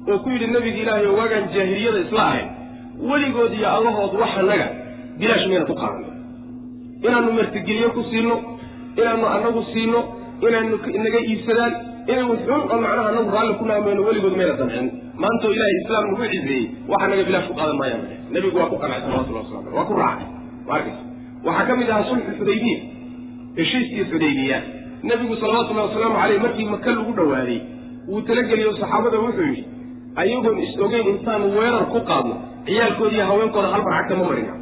oo 0.09 0.17
ku 0.23 0.29
yidhi 0.33 0.47
nebiga 0.55 0.79
ilaahay 0.83 1.07
waagaan 1.19 1.45
jaahiliyada 1.55 1.99
isla 2.05 2.23
ahayn. 2.29 2.47
Weligood 3.09 3.53
iyo 3.59 3.67
allahood 3.77 4.13
waxanaga 4.23 4.67
bilaash 5.19 5.45
mayna 5.49 5.65
ku 5.69 5.75
qaadanno 5.81 6.09
inaannu 7.05 7.31
martigeliyo 7.39 7.89
ku 7.95 8.01
siino 8.11 8.35
inaannu 8.99 9.25
annagu 9.35 9.61
siino 9.73 9.99
inaanu 10.47 10.75
inaga 10.97 11.19
iibsadaan 11.29 11.73
inay 12.11 12.25
wuxuun 12.31 12.61
oo 12.71 12.77
macnaha 12.85 13.09
anagu 13.11 13.29
raalli 13.35 13.53
ku 13.59 13.65
naamayno 13.69 14.01
weligood 14.07 14.35
mayna 14.39 14.53
dancin 14.61 14.87
maantoo 15.23 15.51
ilaahay 15.55 15.75
islaam 15.81 16.03
nagu 16.11 16.25
cizeeyey 16.33 16.65
waxa 16.91 17.07
naga 17.11 17.23
bilaash 17.29 17.47
ku 17.49 17.53
qaadan 17.59 17.77
maayaan 17.81 18.03
nebigu 18.35 18.57
waa 18.61 18.69
ku 18.73 18.77
qancay 18.83 19.01
salawatullah 19.05 19.43
wasalamu 19.43 19.67
aleh 19.67 19.77
waa 19.77 19.87
ku 19.89 19.93
raacay. 20.01 20.27
Ma 21.45 21.49
waxaa 21.49 21.65
ka 21.69 21.73
mid 21.79 21.89
ahaa 21.93 22.07
sulxu 22.09 22.31
xudaybiya 22.39 22.77
heshiiskii 23.59 24.05
xudaybiya 24.11 24.57
nebigu 25.09 25.35
salawatullahi 25.41 25.87
wasalaamu 25.89 26.15
caleyh 26.21 26.39
markii 26.45 26.67
maka 26.75 26.89
lagu 26.97 27.11
dhowaaday 27.19 27.59
wuu 28.09 28.21
talageliyo 28.29 28.71
saxaabada 28.79 29.17
wuxuu 29.25 29.47
yidhi 29.51 29.63
ayagoon 30.21 30.57
is 30.65 30.73
ogeyn 30.85 31.07
intaan 31.13 31.43
weerar 31.55 31.85
ku 31.93 31.99
qaadno 32.09 32.35
ciyaalkooda 32.67 33.13
iyo 33.17 33.25
haweenkooda 33.29 33.67
hal 33.73 33.81
barcagta 33.87 34.15
ma 34.19 34.25
marina. 34.29 34.53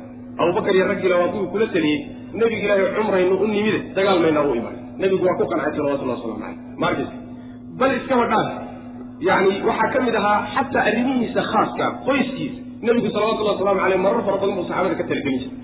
Abubakar 0.42 0.74
iyo 0.78 0.86
raggiila 0.92 1.16
waa 1.22 1.28
kuwii 1.34 1.50
kula 1.54 1.68
taliyey 1.76 2.00
nebiga 2.40 2.64
ilaahay 2.66 2.88
cumraynu 2.98 3.36
u 3.44 3.48
nimide 3.54 3.80
dagaal 3.96 4.20
maynaa 4.24 4.44
u 4.50 4.56
iman. 4.60 4.76
Nebigu 5.02 5.24
waa 5.28 5.38
ku 5.40 5.46
qancay 5.52 5.72
salawatullahi 5.78 6.18
waslamu 6.20 6.40
caleyh 6.44 6.58
ma 6.82 6.88
arkaysa 6.88 7.16
bal 7.80 7.92
iskaba 8.00 8.26
dhaaf. 8.32 8.50
Yacni 9.28 9.54
waxaa 9.70 9.90
ka 9.94 10.00
mid 10.08 10.16
ahaa 10.22 10.38
xataa 10.56 10.84
arrimihiisa 10.90 11.42
khaaska 11.52 11.86
qoyskiisa. 12.08 12.60
Nebigu 12.88 13.08
salawatullahi 13.16 13.56
waslamu 13.58 13.80
caleyh 13.84 14.00
marar 14.06 14.22
fara 14.28 14.38
badan 14.42 14.56
buu 14.58 14.66
saxaabada 14.70 14.96
ka 15.00 15.04
talagelin 15.12 15.40
jiray. 15.40 15.56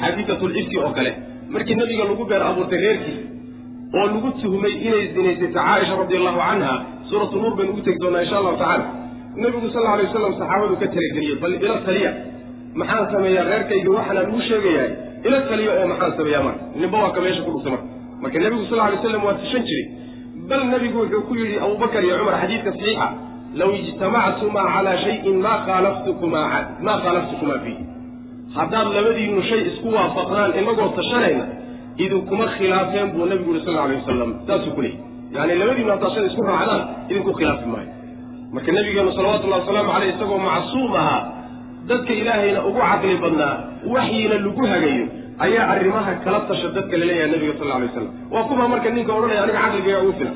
Xaadiisatul 0.00 0.54
ifki 0.62 0.76
oo 0.84 0.92
kale. 0.98 1.12
Markii 1.54 1.74
nabiga 1.80 2.04
lagu 2.10 2.24
beer 2.30 2.42
abuurtay 2.50 2.78
reerkiisa 2.84 3.22
oo 3.96 4.06
lagu 4.12 4.30
tuhmay 4.42 4.74
inay 4.86 5.04
zinaysatay 5.16 5.52
caaisha 5.56 5.94
radi 6.00 6.14
allahu 6.20 6.38
canha 6.46 6.74
suuratu 7.10 7.36
nuur 7.42 7.54
baynu 7.58 7.72
ugu 7.74 7.82
tegi 7.86 7.98
doonaa 8.04 8.22
insha 8.24 8.36
allahu 8.40 8.56
tacala 8.62 8.84
nebigu 9.42 9.68
sal 9.74 9.86
alay 9.92 10.04
wasalam 10.08 10.32
saxaabadu 10.40 10.74
ka 10.82 10.86
talageliyey 10.94 11.36
bal 11.42 11.52
ila 11.66 11.76
taliya. 11.88 12.12
Maxaan 12.80 13.06
sameeyaa 13.12 13.44
reerkayga 13.50 13.90
waxaana 13.96 14.20
lagu 14.20 14.40
sheegayahay 14.48 14.90
ila 15.26 15.38
taliya 15.50 15.70
oo 15.78 15.86
maxaan 15.92 16.12
sameeyaa 16.18 16.42
marka. 16.48 16.62
Ninba 16.80 16.96
waa 17.02 17.12
ka 17.16 17.20
meesha 17.24 17.42
ku 17.46 17.50
dhugtay 17.54 17.72
marka. 17.74 17.86
Marka 18.22 18.36
nebigu 18.44 18.64
sal 18.70 18.80
alay 18.86 18.98
slam 19.04 19.22
waa 19.28 19.36
tishan 19.42 19.62
jiray. 19.68 19.86
Bal 20.50 20.62
nebigu 20.72 20.96
wuxuu 21.02 21.22
ku 21.28 21.32
yidhi 21.40 21.56
abubakar 21.64 22.02
iyo 22.06 22.14
cumar 22.20 22.36
xadiidka 22.42 22.70
saxiixa 22.76 23.06
low 23.60 23.70
ijtamactumaa 23.80 24.66
calaa 24.74 24.96
shayin 25.04 25.36
maa 25.46 25.58
khaalaftukumaa 25.66 27.58
fiih 27.64 27.78
haddaad 28.56 28.88
labadiinu 28.96 29.42
shay 29.50 29.60
isku 29.70 29.88
waafaqdaan 29.96 30.50
inagoo 30.60 30.88
tashanayna 30.98 31.44
idinkuma 32.04 32.46
khilaafeen 32.56 33.08
buu 33.14 33.26
nebigu 33.30 33.50
yuri 33.52 33.62
sal 33.66 33.76
alay 33.84 33.96
wasalam 34.00 34.30
saasuu 34.48 34.72
ku 34.76 34.80
leeyay 34.82 35.00
yani 35.36 35.52
labadiinu 35.60 35.90
haddaad 35.94 36.12
shay 36.16 36.26
isku 36.30 36.42
raacdaan 36.50 36.82
idinku 37.10 37.32
khilaafi 37.38 37.66
maayo. 37.74 37.90
Marka 38.54 38.70
nabigeenu 38.76 39.10
salawatullahi 39.18 39.60
wasalaamu 39.62 39.90
caleyh 39.94 40.10
isagoo 40.14 40.38
macsuum 40.48 40.92
ahaa 41.02 41.20
dadka 41.90 42.12
ilaahayna 42.20 42.60
ugu 42.68 42.80
caqli 42.90 43.16
badnaa 43.24 43.54
waxyiina 43.94 44.36
lagu 44.44 44.62
hagayo 44.72 45.04
ayaa 45.46 45.64
arrimaha 45.74 46.12
kala 46.24 46.40
tasha 46.50 46.68
dadka 46.76 46.94
la 47.00 47.04
leeyahay 47.10 47.30
nabiga 47.34 47.52
sal 47.60 47.70
alay 47.76 47.88
waslam 47.90 48.08
waa 48.34 48.44
kuma 48.50 48.64
marka 48.72 48.88
ninka 48.96 49.12
odhanaya 49.18 49.42
aniga 49.44 49.60
caqligaygaa 49.64 50.02
igu 50.04 50.12
filan. 50.20 50.34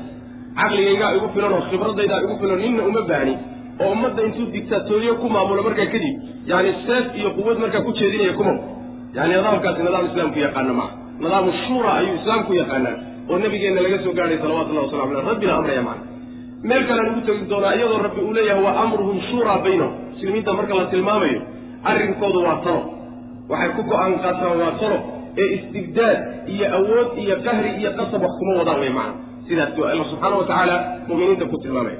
Caqligaygaa 0.59 1.11
igu 1.17 1.27
filan 1.35 1.51
oo 1.57 1.61
khibradaydaa 1.69 2.19
igu 2.25 2.35
filan 2.41 2.59
ninna 2.65 2.81
uma 2.91 3.01
baahni. 3.09 3.33
Oo 3.81 3.89
ummadda 3.95 4.21
intuu 4.27 4.45
dictatoriyo 4.55 5.13
ku 5.21 5.27
maamulo 5.35 5.61
markaa 5.67 5.87
kadib 5.93 6.15
yani 6.51 6.69
seef 6.85 7.05
iyo 7.19 7.29
quwad 7.37 7.57
markaa 7.63 7.81
ku 7.87 7.91
jeedinaya 7.99 8.33
kuma 8.39 8.53
yani 9.17 9.31
nidaamkaasi 9.37 9.79
nidaam 9.85 10.05
islaamku 10.09 10.39
yaqaana 10.45 10.73
maa 10.79 10.89
nidaamu 11.19 11.51
shura 11.67 11.91
ayuu 11.99 12.15
islaamku 12.21 12.51
yaqaanaa 12.61 12.95
oo 13.31 13.37
nabigeenna 13.43 13.81
laga 13.85 13.97
soo 14.05 14.13
gaadhay 14.19 14.37
salawatullahi 14.43 14.85
wasalam 14.87 15.09
aleh 15.13 15.25
rabbina 15.31 15.53
amraya 15.59 15.81
macna 15.89 16.05
meel 16.69 16.83
kalean 16.89 17.09
ugu 17.11 17.21
tegi 17.27 17.45
doonaa 17.51 17.73
iyadoo 17.77 17.99
rabbi 18.07 18.21
uu 18.27 18.33
leeyahay 18.37 18.63
wa 18.67 18.71
amruhum 18.83 19.17
shuuraa 19.29 19.57
baynahum 19.65 19.93
muslimiinta 20.13 20.53
marka 20.59 20.73
la 20.79 20.85
tilmaamayo 20.93 21.41
arrinkoodu 21.91 22.39
waa 22.47 22.57
talo 22.65 22.81
waxay 23.51 23.69
ku 23.77 23.81
go'aan 23.91 24.13
qaataan 24.25 24.55
waa 24.63 24.71
talo 24.81 24.97
ee 25.43 25.47
istibdaad 25.57 26.17
iyo 26.53 26.65
awood 26.77 27.09
iyo 27.23 27.35
qahri 27.47 27.71
iyo 27.81 27.91
qasab 27.99 28.21
wax 28.25 28.33
kuma 28.39 28.53
wadaan 28.61 28.79
way 28.83 28.89
macna 28.99 29.13
sidaas 29.47 29.73
alla 29.93 30.05
subxaana 30.11 30.35
wa 30.41 30.45
tacaala 30.51 30.75
muminiinta 31.07 31.45
ku 31.53 31.57
tilmaamaya 31.63 31.99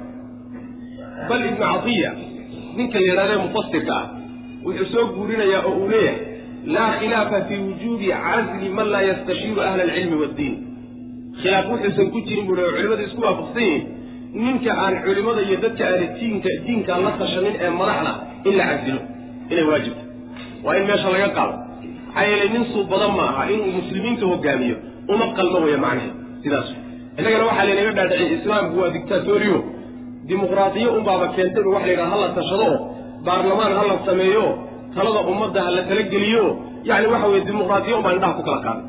bal 1.30 1.42
ibnu 1.50 1.58
catiya 1.64 2.12
ninka 2.78 2.98
la 3.00 3.06
yidhahdee 3.10 3.40
mufasirka 3.46 3.94
ah 4.02 4.06
wuxuu 4.66 4.88
soo 4.94 5.06
guurinayaa 5.16 5.62
oo 5.70 5.74
uu 5.82 5.90
leeyahay 5.94 6.18
laa 6.76 6.92
khilaafa 7.00 7.42
fii 7.48 7.60
wujuubi 7.70 8.08
casli 8.26 8.70
man 8.78 8.88
laa 8.94 9.02
yastashiiru 9.10 9.62
ahla 9.68 9.84
alcilmi 9.88 10.16
waaddiin 10.22 10.56
khilaaf 11.42 11.66
wuxuusan 11.72 12.08
ku 12.14 12.20
jirin 12.28 12.46
buu 12.48 12.56
le 12.60 12.64
oo 12.68 12.72
culimada 12.78 13.04
isku 13.08 13.22
waafaqsan 13.28 13.64
yihiin 13.64 13.84
ninka 14.46 14.72
aan 14.84 14.96
culimada 15.06 15.42
iyo 15.48 15.58
dadka 15.66 15.84
aani 15.90 16.08
diinka 16.20 16.50
diinkaan 16.68 17.02
la 17.08 17.12
tashanin 17.22 17.56
ee 17.66 17.70
madaxda 17.82 18.12
in 18.50 18.54
la 18.60 18.64
casilo 18.72 19.00
inay 19.52 19.66
waajibta 19.72 20.04
waa 20.66 20.76
in 20.80 20.86
meesha 20.90 21.10
laga 21.16 21.30
qaado. 21.38 21.56
Maxaa 22.08 22.26
yeelay 22.30 22.50
nin 22.56 22.64
suu 22.74 22.84
badan 22.92 23.12
ma 23.18 23.24
aha 23.32 23.44
inuu 23.54 23.72
muslimiinta 23.80 24.26
hogaamiyo 24.32 24.76
uma 25.14 25.26
qalmo 25.38 25.58
weya 25.66 25.78
macnaheed 25.86 26.14
sidaas. 26.44 26.68
Innagana 27.20 27.44
waxaa 27.50 27.66
laynaga 27.70 27.92
dhaadhiciyay 27.98 28.34
islaamku 28.40 28.76
waa 28.82 28.90
dictatoriyo 28.96 29.58
dimuqraadiyo 30.30 30.90
unbaaba 30.98 31.26
keentayba 31.36 31.70
waxa 31.76 31.86
la 31.88 31.92
yidhaha 31.94 32.12
hala 32.16 32.28
tashado 32.38 32.66
oo 32.72 32.78
baarlamaan 33.28 33.74
hala 33.80 33.96
sameeyo 34.08 34.46
talada 34.96 35.20
ummadda 35.32 35.60
ha 35.66 35.70
la 35.78 35.84
talageliyo 35.92 36.44
yani 36.90 37.08
waxa 37.14 37.28
weye 37.32 37.44
dimuqraadiyo 37.50 37.96
unbaa 38.00 38.14
indhaha 38.18 38.34
ku 38.40 38.44
kala 38.48 38.60
qaaday 38.66 38.84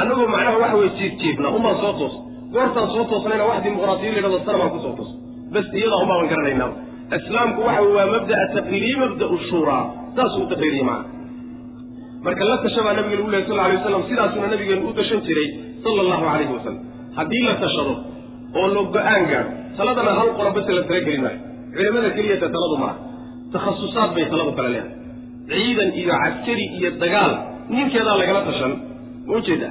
annagoo 0.00 0.26
macnaha 0.34 0.58
waxa 0.64 0.76
weye 0.80 0.90
jiifjiifna 0.98 1.48
umbaan 1.58 1.76
soo 1.82 1.92
toos 2.00 2.14
goortaan 2.54 2.88
soo 2.94 3.04
toosnayna 3.12 3.44
wax 3.50 3.58
dimuqraadiyo 3.66 4.10
la 4.12 4.18
yidhahdo 4.18 4.38
sana 4.46 4.58
baan 4.62 4.70
ku 4.74 4.78
soo 4.86 4.94
toos. 4.98 5.10
Bas 5.54 5.66
iyadaa 5.78 5.98
unbaaban 6.04 6.28
garanaynaa. 6.32 6.70
Islaamku 7.18 7.60
waxa 7.68 7.80
weye 7.86 7.94
waa 7.98 8.08
mabda'a 8.14 8.44
taqriiriye 8.56 8.96
mabda'u 9.04 9.36
shuuraa 9.50 9.82
saasuu 10.16 10.42
u 10.44 10.48
taqriiriye 10.52 10.84
macna. 10.90 11.08
Marka 12.24 12.42
la 12.50 12.56
tasha 12.64 12.80
baa 12.86 12.94
nabiga 12.98 13.16
lagu 13.18 13.30
lehy 13.34 13.44
sal 13.48 13.58
alay 13.64 13.76
waslam 13.80 14.02
sidaasuna 14.10 14.46
nabigeenu 14.54 14.82
u 14.90 14.92
tashan 14.98 15.20
jiray 15.26 15.48
sala 15.84 16.00
allahu 16.04 16.22
calayhi 16.28 16.52
wasalam 16.58 16.80
haddii 17.18 17.42
la 17.48 17.54
tashado 17.64 17.94
oo 18.60 18.66
la 18.76 18.82
go'aan 18.96 19.22
gaadho 19.30 19.50
taladana 19.78 20.12
hal 20.18 20.28
qolo 20.38 20.50
base 20.56 20.70
la 20.78 20.82
talagelin 20.90 21.22
maayo. 21.26 21.38
Culimada 21.74 22.08
keliyata 22.16 22.46
taladu 22.56 22.76
maaha 22.82 22.96
takhasusaad 23.54 24.10
bay 24.16 24.26
taladu 24.32 24.52
kale 24.58 24.68
leedahay 24.74 24.99
ciidan 25.50 25.90
iyo 26.00 26.12
caskari 26.22 26.64
iyo 26.78 26.90
dagaal 27.02 27.32
ninkeedaa 27.74 28.16
lagala 28.22 28.40
tashan. 28.48 28.72
Ma 29.26 29.32
ujeeda 29.38 29.68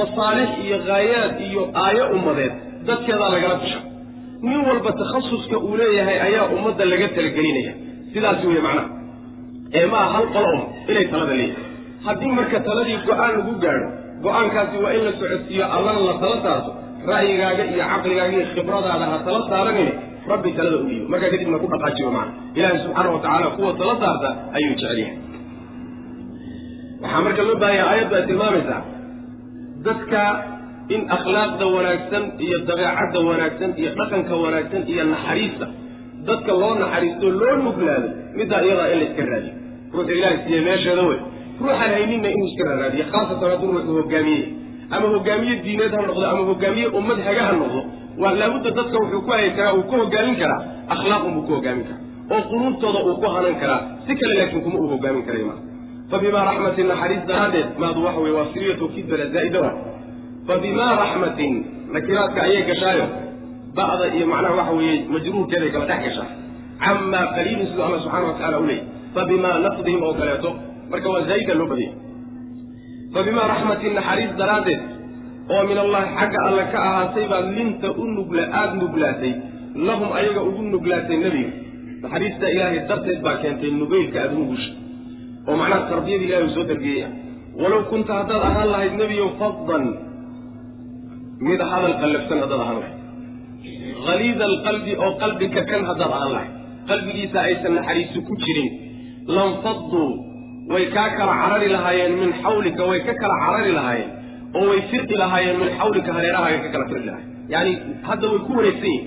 masaalix 0.00 0.50
iyo 0.64 0.76
khaayaad 0.88 1.34
iyo 1.48 1.62
aayo 1.84 2.04
ummadeed 2.16 2.52
dadkeedaa 2.88 3.30
lagala 3.36 3.56
tashan. 3.62 3.82
Nin 4.46 4.60
walba 4.68 4.90
takhasuska 5.00 5.56
uu 5.66 5.76
leeyahay 5.80 6.18
ayaa 6.28 6.46
ummadda 6.56 6.84
laga 6.92 7.08
talagelinaya. 7.16 7.72
Sidaas 8.12 8.40
weeye 8.48 8.62
macnaha. 8.66 8.88
Ee 9.78 9.86
maa 9.92 10.06
hal 10.14 10.26
qolo 10.34 10.48
um 10.56 10.62
inay 10.90 11.06
talada 11.12 11.34
leeyahay 11.40 11.64
haddii 12.06 12.32
marka 12.38 12.58
taladii 12.68 12.98
go'aan 13.08 13.32
lagu 13.38 13.52
gaadho 13.64 13.88
go'aankaasi 14.24 14.76
waa 14.84 14.92
in 14.96 15.02
la 15.06 15.12
socodsiiyo 15.20 15.64
allana 15.76 16.00
la 16.08 16.14
tala 16.22 16.36
saarto 16.44 16.70
ra'yigaaga 17.10 17.64
iyo 17.72 17.84
caqligaaga 17.92 18.32
iyo 18.36 18.46
khibradaada 18.54 19.04
ha 19.12 19.18
tala 19.26 19.40
saaranine 19.50 19.92
rabbi 20.28 20.52
talada 20.56 20.76
u 20.76 20.84
dhiibo. 20.88 21.08
Markaa 21.08 21.30
kadibna 21.30 21.58
ku 21.58 21.66
dhaqaajiyo 21.72 22.10
macna 22.10 22.32
ilaahay 22.54 22.78
subxaana 22.84 23.46
wa 23.48 23.50
kuwa 23.56 23.72
tala 23.80 23.94
saarta 24.02 24.28
ayuu 24.56 24.74
jecel 24.76 24.98
yahay 24.98 25.16
waxaa 27.02 27.20
marka 27.26 27.42
loo 27.48 27.56
baahanya 27.62 27.84
aayaddu 27.90 28.14
ay 28.18 28.24
tilmaamaysaa. 28.30 28.82
Dadka 29.86 30.22
in 30.94 31.00
akhlaaqda 31.16 31.64
wanaagsan 31.76 32.24
iyo 32.44 32.58
dabeecadda 32.68 33.18
wanaagsan 33.28 33.70
iyo 33.80 33.90
dhaqanka 33.98 34.34
wanaagsan 34.44 34.82
iyo 34.92 35.04
naxariista. 35.12 35.66
Dadka 36.28 36.52
loo 36.62 36.74
naxariisto 36.82 37.26
loo 37.40 37.54
nuglaado 37.64 38.08
middaa 38.38 38.60
iyadaa 38.66 38.88
in 38.92 38.98
la 39.00 39.04
iska 39.08 39.22
raadiyo. 39.32 39.54
Ruuxu 39.94 40.12
ilahay 40.18 40.38
siiye 40.44 40.60
meesheeda 40.68 41.02
wey 41.10 41.18
ruuxaan 41.60 41.90
hayninna 41.96 42.28
inuu 42.34 42.48
iska 42.50 42.64
raaraadiyo 42.70 43.04
khaasatan 43.12 43.48
hadduu 43.52 43.72
ruuxu 43.72 43.92
hogaamiye 43.98 44.44
ama 44.96 45.06
hogaamiye 45.14 45.54
diineed 45.64 45.92
ha 45.98 46.02
noqdo 46.10 46.26
ama 46.32 46.42
hogaamiye 46.50 46.86
ummad 46.98 47.18
haga 47.28 47.42
ha 47.48 47.52
noqdo 47.62 47.80
waa 48.22 48.34
laabudda 48.40 48.70
dadka 48.78 48.96
wuxuu 49.02 49.22
ku 49.26 49.30
hayi 49.36 49.50
karaa 49.58 49.72
uu 49.78 49.82
ku 49.90 49.94
hogaamin 50.02 50.36
karaa 50.42 50.60
akhlaaqun 50.94 51.32
buu 51.36 51.42
ku 51.48 51.52
hogaamin 51.58 51.84
karaa 51.88 52.02
oo 52.34 52.40
qunuubtooda 52.50 53.00
uu 53.08 53.16
ku 53.22 53.26
hanan 53.36 53.54
karaa 53.62 53.80
si 54.06 54.12
kale 54.20 54.34
laakiin 54.40 54.62
kuma 54.66 54.78
uu 54.84 54.88
hogaamin 54.94 55.22
karay 55.28 55.44
maa 55.50 55.58
fa 56.10 56.18
bimaa 56.24 56.44
raxmatin 56.50 56.86
naxariis 56.92 57.22
daraaddeed 57.30 57.68
maadu 57.82 58.04
waxa 58.06 58.20
weye 58.24 58.34
waa 58.38 58.48
siriyatu 58.54 58.88
kidbala 58.94 59.26
zaa'ida 59.34 59.60
wa. 59.64 59.70
Fa 60.48 60.54
bimaa 60.64 60.92
raxmatin 61.02 61.52
nakiraadka 61.94 62.40
ayay 62.46 62.62
gashaayo 62.70 63.06
ba'da 63.78 64.06
iyo 64.16 64.26
macnaha 64.32 64.54
waxa 64.60 64.72
weeye 64.78 64.96
majruurkeeday 65.14 65.70
kala 65.74 65.86
dhex 65.90 66.00
gashaa 66.06 66.28
camaa 66.84 67.24
qaliilin 67.36 67.66
siduu 67.70 67.84
alla 67.88 67.98
subxana 68.04 68.26
wa 68.30 68.34
tacala 68.38 68.58
u 68.58 68.66
leeyay 68.70 68.84
fa 69.14 69.22
bimaa 69.30 69.54
nafdihim 69.66 70.02
oo 70.08 70.14
kaleeto 70.20 70.50
marka 70.92 71.08
waa 71.14 71.22
zaa'ida 71.30 71.54
loo 71.60 71.68
badiyay 71.72 71.92
fa 73.12 73.20
bimaa 73.26 73.46
raxmatin 73.52 73.94
naxariis 73.98 74.32
daraaddeed 74.40 74.82
oo 75.52 75.62
min 75.70 75.78
allahi 75.84 76.08
xagga 76.18 76.40
alle 76.48 76.64
ka 76.72 76.78
ahaatay 76.88 77.24
baad 77.32 77.46
linta 77.58 77.88
u 78.02 78.04
nugla 78.18 78.42
aada 78.60 78.74
nuglaatay 78.82 79.32
lahum 79.88 80.10
ayaga 80.18 80.40
ugu 80.48 80.62
nuglaatay 80.74 81.16
nebiga. 81.24 81.52
Naxariista 82.02 82.46
ilaahay 82.54 82.80
darteed 82.88 83.20
baa 83.26 83.36
keentay 83.42 83.70
nugeylka 83.80 84.16
aada 84.22 84.34
nugusha 84.40 84.70
oo 85.48 85.56
macnaha 85.60 85.88
tarbiyada 85.90 86.24
ilahay 86.26 86.44
uu 86.46 86.54
soo 86.56 86.64
ah 87.06 87.10
walow 87.60 87.82
kunta 87.90 88.12
haddaad 88.20 88.42
ahaan 88.50 88.68
lahayd 88.74 88.94
nebiyo 89.02 89.26
faddan 89.40 89.84
mid 91.48 91.60
hadal 91.72 91.94
qallafsan 92.02 92.38
haddaad 92.44 92.62
ahaan 92.64 92.78
lahayd. 92.82 92.96
Haliida 94.06 94.44
alqalbi 94.50 94.92
oo 95.04 95.12
qalbiga 95.22 95.62
kan 95.70 95.82
haddaad 95.90 96.12
ahaan 96.16 96.32
lahayd. 96.36 96.52
Qalbigiisa 96.90 97.38
aysan 97.48 97.72
naxariisu 97.78 98.18
ku 98.28 98.34
jirin. 98.44 98.70
Lanfadduu 99.36 100.29
way 100.74 100.84
kaa 100.96 101.08
kala 101.18 101.34
carari 101.42 101.68
lahaayeen 101.76 102.12
min 102.22 102.30
xawlika 102.42 102.82
way 102.90 103.00
ka 103.08 103.14
kala 103.22 103.36
carari 103.44 103.72
lahaayeen 103.78 104.10
oo 104.58 104.64
way 104.70 104.80
firqi 104.92 105.16
lahaayeen 105.22 105.56
min 105.62 105.70
xawlika 105.80 106.10
hareerahaaga 106.18 106.58
ka 106.64 106.68
kala 106.74 106.84
firqi 106.92 107.06
lahayen 107.10 107.28
yacani 107.54 107.72
hadda 108.08 108.26
way 108.32 108.40
ku 108.48 108.52
wareegsan 108.58 108.90
yihiin 108.94 109.06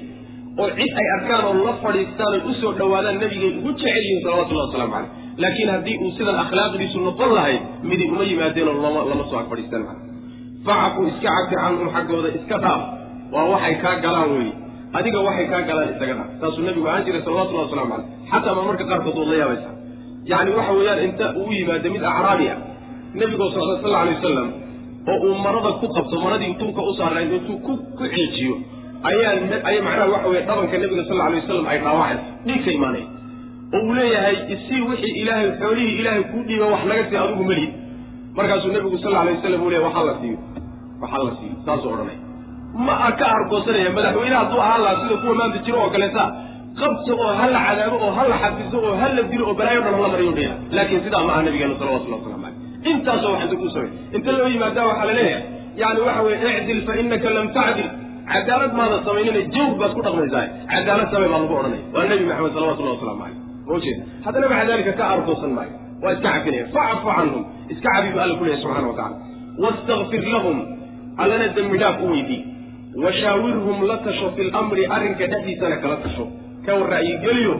oo 0.63 0.70
cid 0.79 0.91
ay 1.01 1.08
arkaan 1.17 1.43
oo 1.50 1.53
la 1.67 1.74
fadhiistaan 1.84 2.34
oy 2.38 2.41
u 2.51 2.53
soo 2.62 2.72
dhowaadaan 2.79 3.17
nabigay 3.24 3.51
ugu 3.60 3.72
jecel 3.82 4.01
yihiin 4.08 4.22
salawatullahi 4.25 4.67
waslamu 4.70 4.93
caleyh 4.96 5.12
laakiin 5.43 5.70
haddii 5.75 5.98
uu 6.05 6.12
sidan 6.17 6.38
akhlaaqdiisu 6.43 6.98
noqon 7.08 7.32
lahayd 7.38 7.62
midi 7.91 8.05
uma 8.13 8.24
yimaadeenoo 8.32 8.75
lama 8.86 9.01
lama 9.12 9.24
soo 9.32 9.39
ag 9.43 9.48
fadhiistaan 9.53 9.84
maa 9.89 9.98
facafu 10.67 11.01
iska 11.12 11.29
cafi 11.38 11.55
canhum 11.62 11.88
xaggooda 11.96 12.29
iska 12.39 12.58
dhaaf. 12.65 12.82
Waa 13.34 13.46
waxay 13.53 13.75
kaa 13.84 13.96
galaan 14.05 14.29
weeye 14.36 14.53
adiga 14.98 15.20
waxay 15.27 15.48
kaa 15.53 15.62
galaan 15.70 15.89
isaga 15.93 16.13
dhaaf. 16.20 16.29
Saasuu 16.41 16.63
nabigu 16.67 16.88
ahaan 16.89 17.03
jiray 17.08 17.22
salawatullahi 17.27 17.65
waslamu 17.67 17.89
caleyh 17.93 18.08
xataa 18.32 18.53
ma 18.58 18.62
marka 18.70 18.84
qaarkood 18.91 19.15
waad 19.22 19.29
la 19.34 19.38
yaabaysa 19.41 19.70
yacni 20.32 20.51
waxa 20.58 20.72
weeyaan 20.77 21.03
inta 21.08 21.25
uu 21.42 21.51
yimaado 21.58 21.89
mid 21.96 22.03
acraabi 22.12 22.46
ah 22.53 22.60
nebigoo 23.20 23.50
socda 23.56 23.75
sal 23.84 23.96
alay 24.01 24.13
wasalam 24.18 24.50
oo 25.12 25.18
uu 25.27 25.36
marada 25.46 25.72
ku 25.82 25.88
qabto 25.96 26.15
maradii 26.25 26.53
tunka 26.62 26.82
u 26.89 26.94
saarnayd 27.00 27.32
intuu 27.38 27.58
ku 27.65 27.74
ku 27.98 28.03
ceejiyo 28.13 28.56
ayaa 29.10 29.34
ay 29.70 29.77
macnaha 29.88 30.08
waxa 30.15 30.27
weye 30.34 30.44
dhabanka 30.50 30.77
nebiga 30.84 31.03
sal 31.10 31.22
alay 31.27 31.39
wasalam 31.44 31.65
ay 31.74 31.77
dhaawacaysa 31.86 32.24
dhiig 32.48 32.62
ka 32.65 32.72
imaanaya 32.77 33.08
oo 33.75 33.82
uu 33.88 33.94
leeyahay 34.00 34.36
isii 34.56 34.82
wixii 34.89 35.13
ilaahay 35.22 35.50
xoolihii 35.62 35.96
ilaahay 36.01 36.24
kuu 36.32 36.44
dhiiba 36.50 36.65
wax 36.74 36.84
naga 36.92 37.03
sii 37.10 37.18
adigu 37.24 37.44
melihi 37.51 37.70
markaasuu 38.38 38.72
nebigu 38.77 38.98
sal 39.06 39.15
alay 39.22 39.34
waslam 39.38 39.62
uu 39.65 39.70
leeyahy 39.74 39.86
waxaa 39.89 40.06
la 40.10 40.15
siiyo 40.22 40.38
waxaa 41.03 41.24
la 41.27 41.32
siiyo 41.39 41.56
saasuu 41.65 41.92
odhanay. 41.96 42.18
Ma 42.86 42.96
ka 43.20 43.25
argoosanaya 43.38 43.89
madaxweyne 43.98 44.36
hadduu 44.42 44.62
ahaan 44.65 44.82
lahaa 44.86 45.01
sida 45.03 45.15
kuwa 45.22 45.36
maanta 45.39 45.58
jiro 45.65 45.77
oo 45.84 45.89
kaleeta 45.96 46.24
qabta 46.80 47.12
oo 47.24 47.32
ha 47.39 47.46
la 47.56 47.60
cadaabo 47.68 47.98
oo 48.06 48.12
ha 48.18 48.24
la 48.32 48.38
xafiso 48.44 48.77
oo 48.88 48.96
ha 49.01 49.08
la 49.18 49.24
dilo 49.32 49.44
oo 49.50 49.56
balaayo 49.60 49.82
dhan 49.86 49.94
hala 49.98 50.08
mariyo 50.13 50.32
dhaya 50.38 50.53
laakiin 50.77 51.03
sidaa 51.06 51.24
ma 51.27 51.34
aha 51.34 51.42
nabigeena 51.48 51.75
salawatullah 51.82 52.20
waslamu 52.20 52.44
caleyh 52.46 52.92
intaasoo 52.92 53.32
waxanta 53.34 53.56
kuu 53.62 53.70
samay 53.75 53.92
inta 54.18 54.32
loo 54.38 54.48
yimaadaa 54.53 54.86
waxaa 54.92 55.06
la 55.10 55.13
leeyahay 55.20 55.44
yani 55.82 56.00
waxa 56.08 56.22
weye 56.27 56.50
icdil 56.60 56.82
fa 56.88 56.94
inaka 57.03 57.30
lam 57.38 57.48
tacdil 57.58 57.89
cadaalad 58.32 58.74
maadan 58.80 59.00
samaynina 59.08 59.42
jawr 59.56 59.74
baad 59.82 59.92
ku 59.98 60.01
dhaqmaysaa 60.08 60.46
cadaalad 60.74 61.08
samay 61.13 61.30
baa 61.34 61.42
lagu 61.44 61.53
odhanaya 61.62 61.84
waa 61.96 62.06
nebi 62.12 62.25
maxamed 62.32 62.53
salawatullah 62.58 62.94
waslamu 62.96 63.20
caleyh 63.24 63.39
maujeeda 63.70 64.03
haddana 64.25 64.46
maca 64.53 64.65
dalika 64.72 64.92
ka 65.00 65.03
argoosan 65.15 65.51
maayo. 65.58 65.74
Waa 66.03 66.13
iska 66.15 66.30
cafinaya. 66.36 66.65
Facfu 66.75 67.08
canhum. 67.18 67.44
Iska 67.72 67.89
cabi 67.96 68.10
bu 68.13 68.20
alla 68.20 68.36
ku 68.36 68.44
leeyahy 68.44 68.62
subxana 68.63 68.88
wa 68.92 68.96
tacala 69.00 69.18
wastakfir 69.63 70.25
lahum. 70.36 70.58
Allana 71.18 71.48
dembi 71.56 71.77
u 72.03 72.08
weydii 72.12 72.42
washaawirhum 73.03 73.77
la 73.89 73.98
tasho 74.06 74.32
fi 74.36 74.44
lamri 74.51 74.86
arrinka 74.86 75.27
dhexdiisana 75.27 75.77
kala 75.82 75.98
tasho 76.06 76.27
ka 76.65 76.74
ra'yigeliyo 76.96 77.53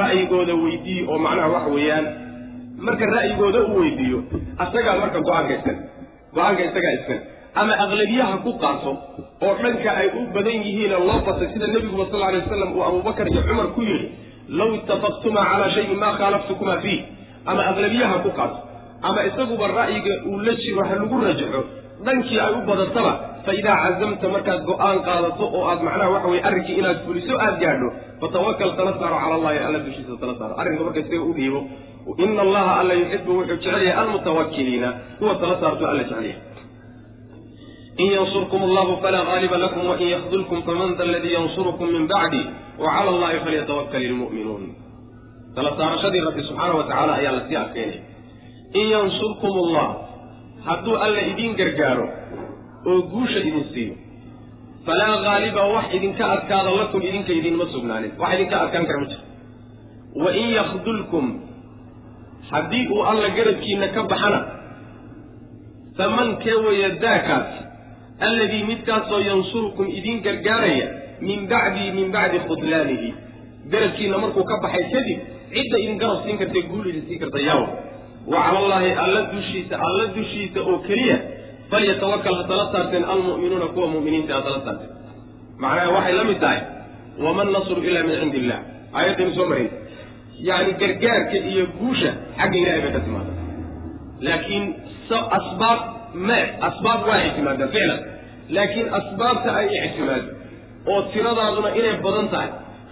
ra'yigooda 0.00 0.54
weydii 0.64 1.00
oo 1.12 1.18
macnaha 1.26 1.48
waxa 1.54 1.70
weeyaan. 1.76 2.06
Marka 2.86 3.04
ra'yigooda 3.16 3.60
u 3.70 3.78
weydiiyo 3.80 4.18
asagaa 4.64 4.96
marka 5.02 5.18
go'aanka 5.28 5.52
iskale 5.58 5.78
go'aanka 6.36 6.62
isagaa 6.68 6.94
iskale 6.98 7.20
ama 7.60 7.72
aqlabiyaha 7.84 8.36
ku 8.44 8.50
qaato 8.62 8.92
oo 9.46 9.52
dhanka 9.62 9.90
ay 10.00 10.08
u 10.18 10.20
badan 10.34 10.58
yihiina 10.66 10.98
loo 11.08 11.18
batay 11.26 11.48
sida 11.54 11.66
nebiguba 11.74 12.04
sal 12.12 12.22
alay 12.28 12.40
wasalam 12.44 12.70
uu 12.76 12.82
abubakar 12.88 13.26
iyo 13.32 13.42
cumar 13.48 13.68
ku 13.76 13.80
yidhi 13.90 14.08
law 14.58 14.70
itafaqtumaa 14.78 15.46
calaa 15.52 15.70
shayin 15.76 15.98
maa 16.02 16.14
khaalaftukuma 16.20 16.74
fiih. 16.84 17.00
Ama 17.50 17.62
aqlabiyaha 17.70 18.16
ku 18.26 18.30
qaato 18.38 18.58
ama 19.08 19.20
isaguba 19.30 19.66
ra'yiga 19.78 20.14
uu 20.30 20.38
la 20.46 20.52
jiro 20.62 20.82
ha 20.88 20.94
lagu 21.00 21.16
rajaxo 21.26 21.60
dhankii 22.06 22.38
ay 22.46 22.52
u 22.58 22.60
badataba 22.70 23.12
fa 23.46 23.52
idaa 23.60 23.76
cazamta 23.84 24.26
markaad 24.34 24.60
go'aan 24.70 24.98
qaadato 25.08 25.44
oo 25.56 25.62
aad 25.70 25.80
macnaha 25.86 26.10
waxa 26.14 26.28
weye 26.32 26.42
arrinkii 26.48 26.76
inaad 26.80 26.98
fuliso 27.06 27.34
aad 27.46 27.56
gaadho 27.64 27.88
fatawakal 28.22 28.70
tala 28.78 28.92
saaro 29.00 29.16
cala 29.22 29.34
allahi 29.38 29.58
alla 29.68 29.78
dushiisa 29.86 30.16
tala 30.22 30.34
saaro 30.40 30.54
arrinka 30.60 30.82
marka 30.86 31.00
isaga 31.04 31.24
u 31.30 31.32
dhiibo 31.38 31.60
ina 32.24 32.40
allaha 32.46 32.72
alla 32.80 32.94
yuxibu 33.00 33.30
wuxuu 33.38 33.56
jecel 33.56 33.82
yahay 33.88 33.92
almutawakiliina 34.02 34.88
kuwa 35.18 35.34
tala 35.42 35.54
saarto 35.62 35.84
alla 35.92 36.02
jecel 36.08 36.24
yahay. 36.30 36.40
In 38.02 38.08
yansurkum 38.16 38.60
allahu 38.68 38.92
falaa 39.02 39.24
gaaliba 39.28 39.56
lakum 39.64 39.82
wain 39.90 40.08
yakdulkum 40.14 40.58
faman 40.68 40.90
da 40.98 41.04
aladii 41.08 41.32
yansurukum 41.38 41.86
min 41.96 42.04
bacdi 42.12 42.40
wacala 42.84 43.10
allahi 43.14 43.38
falyatawakal 43.44 44.02
ilmu'minuun 44.08 44.64
tala 45.56 45.70
saarashadii 45.80 46.22
rabbi 46.28 46.42
subxaana 46.48 46.74
wa 46.78 46.84
tacaala 46.88 47.12
ayaa 47.20 47.32
la 47.38 47.42
sii 47.48 47.56
adkeynaya. 47.64 48.00
In 48.80 48.86
yansurkum 48.94 49.52
allah 49.64 49.86
hadduu 50.66 50.96
alla 51.04 51.20
idiin 51.32 51.52
gargaaro 51.60 52.06
oo 52.90 53.00
guusha 53.12 53.38
idin 53.48 53.64
siiyo 53.74 53.94
falaa 54.86 55.16
gaaliba 55.26 55.62
wax 55.74 55.86
idinka 55.98 56.24
adkaada 56.34 56.70
lakum 56.80 57.00
idinka 57.08 57.32
idinma 57.40 57.64
sugnaanin. 57.74 58.12
Wax 58.20 58.30
idinka 58.36 58.56
adkaan 58.64 58.86
kara 58.88 58.98
ma 59.02 59.06
jiro 59.12 59.22
wain 60.24 60.48
yakdulkum 60.58 61.26
haddii 62.50 62.84
uu 62.94 63.02
alla 63.10 63.28
garabkiina 63.36 63.86
ka 63.94 64.02
baxana 64.12 64.40
faman 65.98 66.28
kee 66.42 66.54
weeye 66.66 66.90
daakaas 67.04 67.50
alladii 68.26 68.64
midkaasoo 68.70 69.20
yansurukum 69.30 69.86
idiin 69.98 70.20
gargaaraya 70.26 70.86
min 71.28 71.40
bacdii 71.52 71.90
min 71.98 72.08
bacdi 72.16 72.38
khudlaanihi. 72.48 73.10
Garabkiina 73.72 74.16
markuu 74.22 74.44
ka 74.50 74.56
baxay 74.64 74.84
kadib 74.94 75.20
cidda 75.54 75.76
idin 75.84 75.98
garab 76.02 76.18
siin 76.24 76.38
karta 76.42 76.60
guul 76.70 76.86
idin 76.90 77.04
siin 77.08 77.20
karta 77.22 77.38
yaawa 77.48 77.66
wa 78.32 78.38
cala 78.44 78.58
allaahi 78.64 78.90
alla 79.04 79.20
dushiisa 79.34 79.74
alla 79.86 80.04
dushiisa 80.16 80.58
oo 80.70 80.76
keliya 80.88 81.16
falyatawakal 81.70 82.34
ha 82.40 82.44
tala 82.50 82.64
saarteen 82.74 83.04
almu'minuuna 83.14 83.66
kuwa 83.74 83.86
mu'miniinta 83.94 84.32
ha 84.36 84.40
tala 84.46 84.60
saarteen. 84.66 84.90
Macnaha 85.62 85.90
waxay 85.96 86.14
la 86.20 86.24
mid 86.30 86.38
tahay 86.44 86.60
waman 87.24 87.48
nasru 87.56 87.80
ilaa 87.88 88.02
min 88.08 88.16
cindi 88.20 88.36
illah 88.42 88.58
aayaddaynu 88.98 89.32
soo 89.38 89.46
marayn 89.52 89.70
yacni 90.48 90.72
gargaarka 90.82 91.36
iyo 91.50 91.64
guusha 91.78 92.10
xagga 92.38 92.56
ilahay 92.62 92.80
bay 92.84 92.92
ka 92.96 93.00
timaada 93.06 93.32
laakiin 94.26 94.64
asbaab 95.38 95.80
me 96.28 96.38
asbaab 96.68 97.00
waa 97.08 97.20
ictimaadaan 97.28 97.70
ficlan 97.74 98.00
laakiin 98.56 98.86
asbaabta 98.98 99.48
ay 99.60 99.66
ictimaado 99.86 100.28
oo 100.92 101.00
tiradaaduna 101.14 101.70
inay 101.80 101.94
badan 102.06 102.26
tahay 102.34 102.50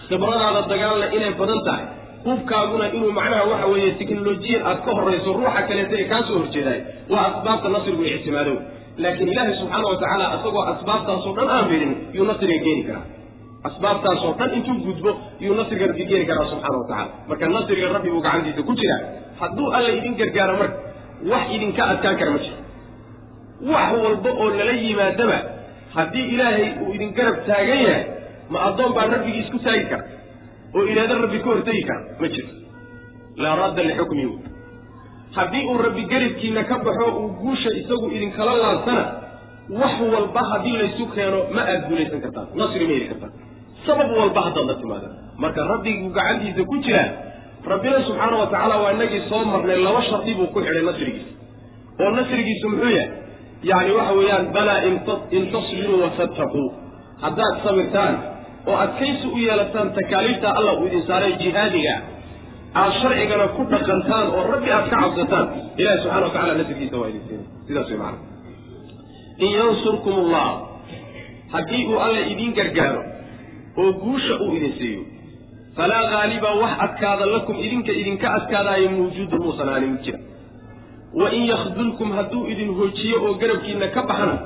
khibradaada 0.08 0.60
dagaalna 0.72 1.06
inay 1.16 1.32
badan 1.40 1.60
tahay 1.68 1.84
hubkaaguna 2.24 2.86
inuu 2.96 3.12
macnaha 3.18 3.44
waxa 3.52 3.66
weeye 3.72 3.90
teknolojiyan 4.00 4.62
aad 4.70 4.78
ka 4.86 4.90
horrayso 4.98 5.32
ruuxa 5.38 5.62
kaleeta 5.70 5.94
ee 6.00 6.04
kaa 6.12 6.22
soo 6.28 6.38
horjeedaay 6.42 6.80
waa 7.12 7.24
asbaabta 7.30 7.68
nasrigu 7.76 8.04
ictimaadow 8.14 8.56
laakiin 9.04 9.28
ilaahay 9.32 9.54
subxaana 9.60 9.88
wa 9.92 9.96
tacaala 10.02 10.26
isagoo 10.38 10.64
asbaabtaasoo 10.74 11.34
dhan 11.38 11.48
aan 11.56 11.66
firin 11.72 11.92
yuu 12.16 12.26
nasriga 12.30 12.58
keeni 12.66 12.82
karaa. 12.88 13.04
Asbaabtaasoo 13.68 14.32
dhan 14.38 14.50
intuu 14.58 14.76
gudbo 14.86 15.10
yuu 15.44 15.54
nasriga 15.60 15.86
rabbi 15.90 16.04
keeni 16.10 16.26
karaa 16.30 16.46
subxaana 16.52 16.78
wa 16.82 16.86
tacala 16.90 17.10
marka 17.28 17.48
nasriga 17.56 17.88
rabbi 17.96 18.10
buu 18.14 18.22
gacantiisa 18.26 18.62
ku 18.68 18.72
jiraa. 18.80 19.00
Hadduu 19.40 19.68
alla 19.76 19.90
idin 19.98 20.14
gargaaro 20.20 20.54
marka 20.62 20.78
wax 21.32 21.44
idinka 21.56 21.82
adkaan 21.92 22.16
kara 22.20 22.30
ma 22.30 22.38
jiro. 22.44 22.56
Wax 23.72 23.88
walba 24.04 24.30
oo 24.42 24.48
lala 24.58 24.72
yimaadaba 24.84 25.38
haddii 25.96 26.26
ilaahay 26.34 26.68
uu 26.82 26.92
idin 26.96 27.10
garab 27.18 27.36
taagan 27.48 27.80
yahay 27.86 28.04
ma 28.52 28.58
addoon 28.68 28.92
baa 28.96 29.06
rabbigii 29.14 29.42
isku 29.44 29.58
taagi 29.66 29.84
kara 29.92 30.04
oo 30.76 30.84
ilaada 30.92 31.14
rabbi 31.24 31.38
ka 31.44 31.48
hortegi 31.52 31.82
kara 31.88 32.02
ma 32.20 32.28
jirto 32.34 32.54
laa 33.42 33.54
radda 33.62 33.82
lixukmihi 33.88 34.28
haddii 35.36 35.64
uu 35.72 35.78
rabbi 35.86 36.02
garabkiina 36.12 36.62
ka 36.70 36.76
baxo 36.86 37.06
uu 37.20 37.28
guusha 37.42 37.70
isagu 37.80 38.06
idinkala 38.16 38.54
laansana 38.62 39.04
wax 39.80 39.94
walba 40.14 40.42
haddii 40.52 40.76
laysu 40.80 41.04
keeno 41.14 41.38
ma 41.56 41.62
aad 41.72 41.82
guulaysan 41.88 42.20
kartaan 42.24 42.46
nasri 42.60 42.86
ma 42.88 42.92
heli 42.96 43.08
kartaan. 43.12 43.32
Sabab 43.86 44.10
walba 44.18 44.40
haddaad 44.46 44.66
la 44.70 44.74
timaadaan. 44.80 45.14
Marka 45.42 45.60
rabbiguu 45.72 46.10
gacantiisa 46.16 46.62
ku 46.70 46.76
jiraa 46.84 47.08
rabbina 47.72 47.98
subxaana 48.06 48.36
wa 48.42 48.46
tacaala 48.52 48.76
waa 48.82 48.92
inagii 48.96 49.22
soo 49.30 49.40
marnay 49.52 49.78
laba 49.86 50.02
shardi 50.08 50.34
buu 50.38 50.46
ku 50.54 50.60
xidhay 50.66 50.84
nasrigiisa. 50.88 51.30
Oo 52.02 52.10
nasrigiisu 52.18 52.66
muxuu 52.72 52.90
yahay? 52.96 53.10
Yacni 53.70 53.92
waxa 53.98 54.12
weeyaan 54.18 54.46
balaa 54.56 54.78
in 55.36 55.44
tasbiruu 55.54 55.98
watattaquu 56.04 56.62
haddaad 57.24 57.54
sabirtaan 57.64 58.14
oo 58.66 58.76
adkaysi 58.84 59.26
u 59.34 59.38
yeelataan 59.46 59.88
takaaliifta 59.98 60.48
allah 60.58 60.74
uu 60.80 60.86
idin 60.86 61.02
saaray 61.10 61.32
jihaadiga 61.42 61.94
aad 62.80 62.92
sharcigana 63.02 63.46
ku 63.56 63.62
dhaqantaan 63.72 64.26
oo 64.36 64.42
rabbi 64.54 64.70
aad 64.76 64.86
ka 64.92 64.96
cabsataan 65.04 65.46
ilahi 65.80 65.98
subxana 66.02 66.26
wa 66.26 66.32
tacala 66.36 66.54
nasrigiisa 66.60 66.96
waa 67.02 67.08
idin 67.12 67.22
siinay 67.28 67.46
sidaas 67.66 67.88
way 67.90 67.98
macana 68.02 68.18
in 69.44 69.50
yansurkum 69.60 70.14
allah 70.24 70.46
haddii 71.54 71.82
uu 71.90 71.98
alla 72.06 72.20
idiin 72.32 72.52
gargaaro 72.58 73.02
oo 73.82 73.92
guusha 74.04 74.34
uu 74.44 74.52
idin 74.58 74.74
siiyo 74.78 75.02
falaa 75.76 76.04
gaaliba 76.14 76.50
wax 76.62 76.72
adkaada 76.86 77.26
lakum 77.34 77.56
idinka 77.66 77.92
idinka 78.02 78.26
adkaadaayo 78.38 78.90
mawjuudun 78.96 79.40
muusan 79.44 79.68
aanin 79.74 79.90
mid 79.94 80.02
jira 80.06 80.18
wain 81.20 81.44
yakdulkum 81.52 82.08
hadduu 82.18 82.46
idin 82.52 82.70
hoojiyo 82.78 83.16
oo 83.26 83.34
garabkiina 83.42 83.88
ka 83.96 84.02
baxana 84.10 84.36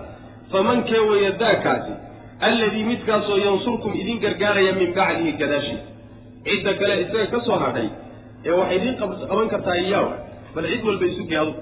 faman 0.53 0.83
kee 0.91 1.31
daakaasi 1.43 1.93
alladii 2.41 2.85
midkaasoo 2.85 3.39
yansurkum 3.47 3.93
idin 4.01 4.19
gargaaraya 4.21 4.73
min 4.73 4.93
bacdihi 4.95 5.33
gadaashiisa 5.33 5.89
cidda 6.45 6.75
kale 6.81 6.95
isaga 7.03 7.27
ka 7.33 7.41
soo 7.47 7.59
hadhay 7.65 7.89
ee 8.47 8.51
waxay 8.61 8.77
idiin 8.77 8.97
qaban 9.01 9.49
kartaa 9.55 9.77
iyaaw 9.85 10.09
bal 10.55 10.67
cid 10.73 10.85
walba 10.89 11.07
isu 11.13 11.23
adugu 11.23 11.61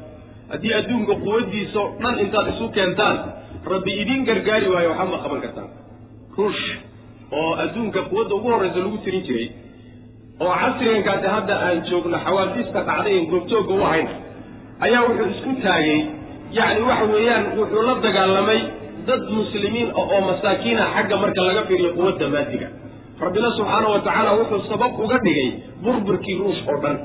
haddii 0.53 0.75
adduunka 0.81 1.15
quwaddiisao 1.25 1.87
dhan 2.03 2.19
intaad 2.25 2.47
isu 2.55 2.69
keentaan 2.77 3.17
rabbi 3.73 3.93
idiin 4.03 4.25
gargaari 4.29 4.69
waayo 4.75 4.89
waxba 4.91 5.11
ma 5.13 5.19
qaban 5.25 5.41
kartaan. 5.45 5.69
Ruush 6.37 6.65
oo 7.39 7.53
adduunka 7.65 8.01
quwadda 8.11 8.35
ugu 8.35 8.49
horraysa 8.53 8.79
lagu 8.85 8.99
tirin 9.05 9.23
jiray 9.29 9.49
oo 10.41 10.53
casrigankaasi 10.63 11.27
hadda 11.37 11.55
aan 11.67 11.79
joogno 11.91 12.19
xawaadista 12.27 12.81
dhacday 12.89 13.15
en 13.19 13.27
goobjoogga 13.33 13.75
u 13.75 13.83
ahayn 13.89 14.09
ayaa 14.87 15.03
wuxuu 15.09 15.29
isku 15.35 15.53
taagay. 15.65 16.01
Yacni 16.59 16.83
waxa 16.91 17.05
weeyaan 17.15 17.45
wuxuu 17.59 17.83
la 17.89 17.95
dagaalamay 18.07 18.61
dad 19.09 19.23
muslimiin 19.39 19.89
ah 20.01 20.05
oo 20.15 20.21
masaakiina 20.31 20.83
xagga 20.95 21.17
marka 21.25 21.41
laga 21.49 21.63
fiiriyo 21.69 21.91
quwadda 21.99 22.27
maadiga 22.35 22.69
rabbina 23.25 23.49
subxaana 23.59 23.89
wa 23.95 24.01
tacaala 24.07 24.31
wuxuu 24.41 24.63
sabab 24.71 24.93
uga 25.05 25.19
dhigay 25.27 25.49
burburkii 25.85 26.37
ruush 26.43 26.63
oo 26.73 26.79
dhan 26.85 26.97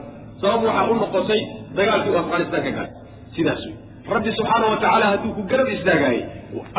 sabab 0.41 0.61
waxaa 0.67 0.87
u 0.91 0.95
noqotay 1.03 1.41
dagaalkii 1.77 2.13
u 2.15 2.17
afghanistaan 2.23 2.63
ka 2.67 2.71
galay 2.77 2.91
sidaas 3.35 3.61
wey 3.67 3.75
rabbi 4.15 4.29
subxaana 4.39 4.65
wa 4.73 4.77
tacaala 4.83 5.05
hadduu 5.13 5.31
ku 5.37 5.41
garab 5.51 5.67
istaagaayey 5.77 6.23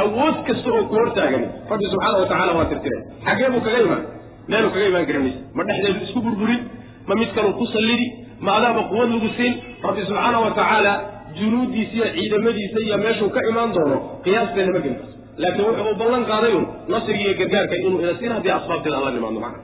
awood 0.03 0.37
kasta 0.49 0.69
oo 0.77 0.83
ku 0.91 0.95
hortaagani 1.01 1.49
rabbi 1.73 1.85
subxaana 1.95 2.17
wa 2.23 2.29
tacala 2.33 2.53
waa 2.59 2.67
tirtiray 2.73 3.03
xagee 3.29 3.51
buu 3.55 3.63
kaga 3.69 3.79
imaan? 3.87 4.03
Meeluu 4.51 4.71
kaga 4.75 4.87
imaan 4.93 5.07
kara 5.11 5.21
mayse 5.25 5.39
ma 5.57 5.63
dhexdeedu 5.69 6.01
isku 6.07 6.21
burburin? 6.27 6.61
Ma 7.09 7.15
mid 7.21 7.31
kaluu 7.37 7.53
ku 7.61 7.65
sallidi? 7.75 8.07
Ma 8.47 8.51
adaaba 8.59 8.83
quwad 8.91 9.09
lagu 9.15 9.29
siin? 9.39 9.55
Rabbi 9.87 10.01
subxaana 10.09 10.39
wa 10.45 10.51
tacaala 10.59 10.93
junuuddiisa 11.39 11.95
iyo 11.97 12.07
ciidamadiisa 12.17 12.79
iyo 12.87 12.97
meeshuu 13.05 13.31
ka 13.37 13.41
imaan 13.51 13.71
doono 13.77 13.97
qiyaasteena 14.25 14.73
ma 14.77 14.81
gelin. 14.85 14.99
Laakiin 15.43 15.67
wuxuu 15.69 15.91
u 15.93 15.95
ballan 16.03 16.25
qaaday 16.31 16.53
un 16.59 16.65
nasriga 16.93 17.25
iyo 17.27 17.35
gargaarka 17.41 17.75
inuu 17.85 18.01
ina 18.05 18.15
siin 18.21 18.33
haddii 18.37 18.53
asbaabteeda 18.59 18.97
aan 18.99 19.05
la 19.09 19.11
nimaadno 19.17 19.41
macna. 19.45 19.61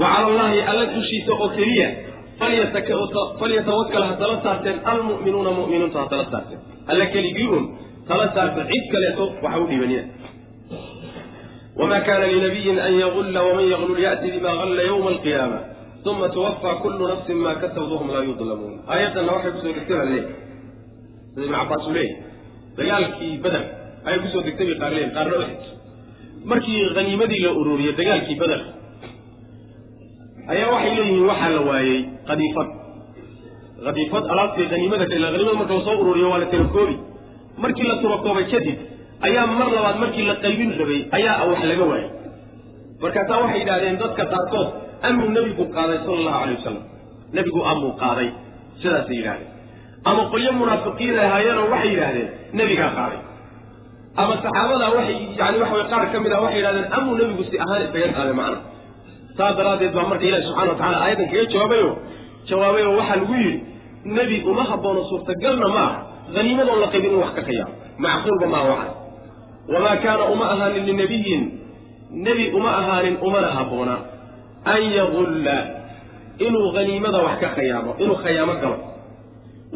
Wa 0.00 0.06
cala 0.14 0.26
allahi 0.30 0.58
alla 0.70 0.84
dushiisa 0.94 1.32
oo 1.42 1.48
keliya 1.58 1.88
falyatawakal 3.38 4.02
ha 4.08 4.14
tala 4.20 4.36
saarteen 4.44 4.78
almu'minuuna 4.92 5.50
mu'miniintu 5.58 5.96
ha 6.00 6.06
tala 6.12 6.24
saarteen. 6.32 6.60
Alla 6.90 7.06
keligii 7.14 7.48
un 7.56 7.64
tala 8.08 8.26
saarta 8.34 8.62
cid 8.70 8.84
kaleeto 8.92 9.24
waxa 9.44 9.58
u 9.58 9.66
dhiibanina 9.70 10.02
wma 11.80 11.98
kana 12.06 12.26
linabiyin 12.32 12.78
an 12.86 12.92
yagulla 13.02 13.40
waman 13.46 13.66
yaglul 13.72 13.98
ya'ti 14.06 14.26
bima 14.34 14.52
galla 14.60 14.82
ywma 14.90 15.08
alqiyaama 15.14 15.58
uma 16.10 16.28
tuwafaa 16.34 16.74
kullu 16.82 17.04
nafsin 17.12 17.36
ma 17.44 17.52
kasabad 17.62 17.90
wahum 17.94 18.08
laa 18.14 18.24
yudlamuun 18.30 18.74
aayaddanna 18.92 19.32
waxay 19.36 19.52
ku 19.54 19.58
soo 19.64 19.72
degtay 19.76 19.96
baa 19.98 20.04
leeyahy 20.10 20.34
sida 21.34 21.44
ibn 21.46 21.54
cabbaas 21.60 21.84
uu 21.88 21.94
leeyahy 21.98 22.16
dagaalkii 22.78 23.32
bader 23.44 23.62
ayay 24.06 24.18
ku 24.24 24.28
soo 24.34 24.42
degtay 24.48 24.66
bay 24.70 24.76
qaar 24.82 24.90
leeyihiin 24.96 25.14
qaarna 25.16 25.36
uxid 25.42 25.62
markii 26.52 26.78
haniimadii 26.98 27.40
la 27.46 27.50
ururiyey 27.60 27.94
dagaalkii 28.00 28.38
bader 28.42 28.60
ayaa 30.52 30.70
waxay 30.74 30.92
leeyihiin 30.98 31.26
waxaa 31.30 31.50
la 31.56 31.60
waayey 31.70 31.98
qadiifad 32.30 32.68
qadiifad 33.86 34.24
alaabtii 34.34 34.66
haniimada 34.74 35.04
ila 35.18 35.26
haniimada 35.34 35.56
marka 35.60 35.74
la 35.78 35.84
soo 35.88 35.96
ururiyo 36.02 36.28
waa 36.32 36.40
la 36.44 36.46
tirakoobi 36.54 36.96
markii 37.64 37.86
la 37.90 37.96
turakoobay 38.02 38.46
kadib 38.54 38.76
ayaa 39.28 39.46
mar 39.60 39.68
labaad 39.76 39.96
markii 40.04 40.26
la 40.30 40.34
qaybin 40.44 40.70
rabay 40.80 41.00
ayaa 41.18 41.36
wax 41.50 41.60
laga 41.72 41.84
waayay. 41.92 42.08
Markaasaa 43.02 43.38
waxay 43.42 43.58
yidhahdeen 43.62 43.96
dadka 44.02 44.22
qaarkood 44.32 44.68
amuu 45.08 45.28
nebigu 45.36 45.64
qaaday 45.76 45.98
sala 46.04 46.16
allahu 46.20 46.38
alay 46.44 46.54
wasalam 46.58 46.82
nebigu 47.36 47.60
amuu 47.72 47.92
qaaday 48.02 48.28
sidaasay 48.82 49.16
yidhahdeen 49.18 49.50
ama 50.10 50.22
qolyo 50.32 50.50
munaafiqiin 50.60 51.18
ahaayeenoo 51.26 51.66
waxay 51.74 51.90
yidhaahdeen 51.94 52.28
nebigaa 52.58 52.90
qaaday. 52.98 53.20
Ama 54.22 54.34
saxaabadaa 54.44 54.90
waxay 54.96 55.16
yani 55.40 55.56
waxa 55.62 55.74
way 55.78 55.84
qaar 55.92 56.02
ka 56.12 56.18
mid 56.24 56.32
ah 56.36 56.40
waxay 56.44 56.58
yidhahdeen 56.60 56.86
amuu 56.98 57.14
nebigu 57.20 57.42
si 57.50 57.56
ahaan 57.64 57.82
isaga 57.86 58.08
qaaday 58.18 58.34
macna. 58.40 58.58
Saas 59.36 59.52
daraaddeed 59.58 59.92
baa 59.96 60.06
marka 60.10 60.24
ilahi 60.28 60.42
subxana 60.48 60.70
wa 60.72 60.78
tacala 60.80 60.96
aayaddan 61.04 61.26
kaga 61.32 61.44
jawaabayo. 61.54 61.90
Jawaabayo 62.50 62.88
waxaa 63.00 63.16
lagu 63.22 63.34
yidhi 63.42 63.54
nebi 64.16 64.36
uma 64.50 64.62
haboono 64.70 65.00
suurtagalna 65.10 65.68
ma 65.76 65.82
aha 65.86 65.98
haniimadoon 66.36 66.78
la 66.84 66.88
qaybin 66.94 67.10
in 67.14 67.18
wax 67.22 67.32
ka 67.38 67.42
kayaabo 67.48 67.72
macquulba 68.04 68.46
maaha 68.54 68.68
waxaas 68.72 68.94
wamaa 69.72 69.96
kaana 70.04 70.24
uma 70.34 70.44
ahaanin 70.54 70.84
linabiyin 70.90 71.42
nebi 72.26 72.44
uma 72.58 72.70
ahaanin 72.80 73.14
umana 73.26 73.48
habboona 73.58 73.94
an 74.64 74.82
yagulla 74.98 75.56
inuu 76.46 76.68
haniimada 76.76 77.18
wax 77.26 77.38
ka 77.42 77.48
khayaamo 77.56 77.90
inuu 78.02 78.16
khayaamo 78.24 78.54
galo. 78.62 78.78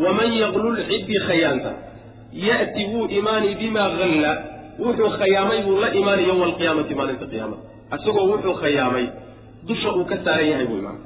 Waman 0.04 0.30
yaglul 0.42 0.76
ciddii 0.88 1.20
khayaanta 1.28 1.70
ya'ti 2.48 2.82
wuu 2.92 3.06
imaani 3.18 3.54
bimaa 3.60 3.88
halla 3.98 4.32
wuxuu 4.82 5.10
khayaamay 5.18 5.60
buu 5.66 5.76
la 5.82 5.88
imaani 6.00 6.22
yowma 6.28 6.44
alqiyaamati 6.50 6.94
maalinta 6.98 7.26
qiyaamada. 7.32 7.62
Isagoo 7.96 8.26
wuxuu 8.32 8.54
khayaamay 8.62 9.06
dusha 9.68 9.90
uu 9.98 10.04
ka 10.10 10.16
saaran 10.24 10.48
yahay 10.52 10.66
buu 10.70 10.78
imaamay 10.82 11.02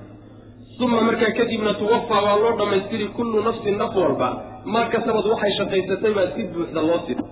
uma 0.85 1.01
markaa 1.07 1.33
kadibna 1.39 1.73
tuwafaa 1.81 2.21
waa 2.27 2.37
loo 2.43 2.53
dhammaystiri 2.59 3.07
kullu 3.17 3.43
nafsin 3.47 3.77
naf 3.81 3.95
walba. 4.03 4.29
Maa 4.73 4.87
kasabad 4.93 5.27
waxay 5.33 5.53
shaqaysatay 5.59 6.13
baa 6.17 6.29
si 6.35 6.43
buuxda 6.53 6.81
loo 6.89 6.99
sida. 7.07 7.23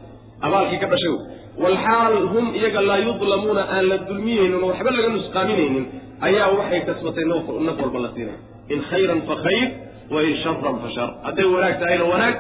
Abaalkii 0.47 0.79
ka 0.83 0.87
dhashay. 0.93 1.15
Walxaal 1.63 2.17
hum 2.33 2.47
iyaga 2.59 2.81
laa 2.89 2.99
yudlamuuna 3.07 3.63
aan 3.75 3.85
la 3.91 3.97
dulmiyeynin 4.09 4.61
oo 4.63 4.69
waxba 4.73 4.91
laga 4.97 5.09
nusqaaminaynin 5.17 5.85
ayaa 6.27 6.49
waxay 6.59 6.81
kasbatay 6.89 7.25
naf 7.31 7.79
walba 7.83 7.99
la 8.05 8.11
siinaya 8.15 8.39
in 8.75 8.81
khayran 8.91 9.21
fa 9.29 9.35
khayr 9.45 9.69
wa 10.15 10.21
in 10.29 10.35
sharan 10.43 10.77
fa 10.83 10.89
shar. 10.97 11.11
Hadday 11.27 11.45
wanaag 11.55 11.75
tahayna 11.83 12.05
wanaag 12.13 12.35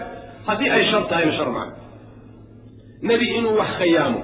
haddii 0.48 0.70
ay 0.76 0.84
shar 0.90 1.02
tahayna 1.12 1.32
shar 1.38 1.50
maca 1.56 1.74
nebi 3.08 3.26
inuu 3.38 3.54
wax 3.60 3.70
khayaamo 3.80 4.20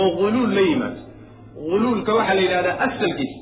oo 0.00 0.08
huluul 0.20 0.50
la 0.56 0.60
yimaado 0.70 1.00
huluulka 1.70 2.12
waxaa 2.18 2.34
la 2.38 2.42
yidhahdaa 2.46 2.76
asalkiis 2.86 3.32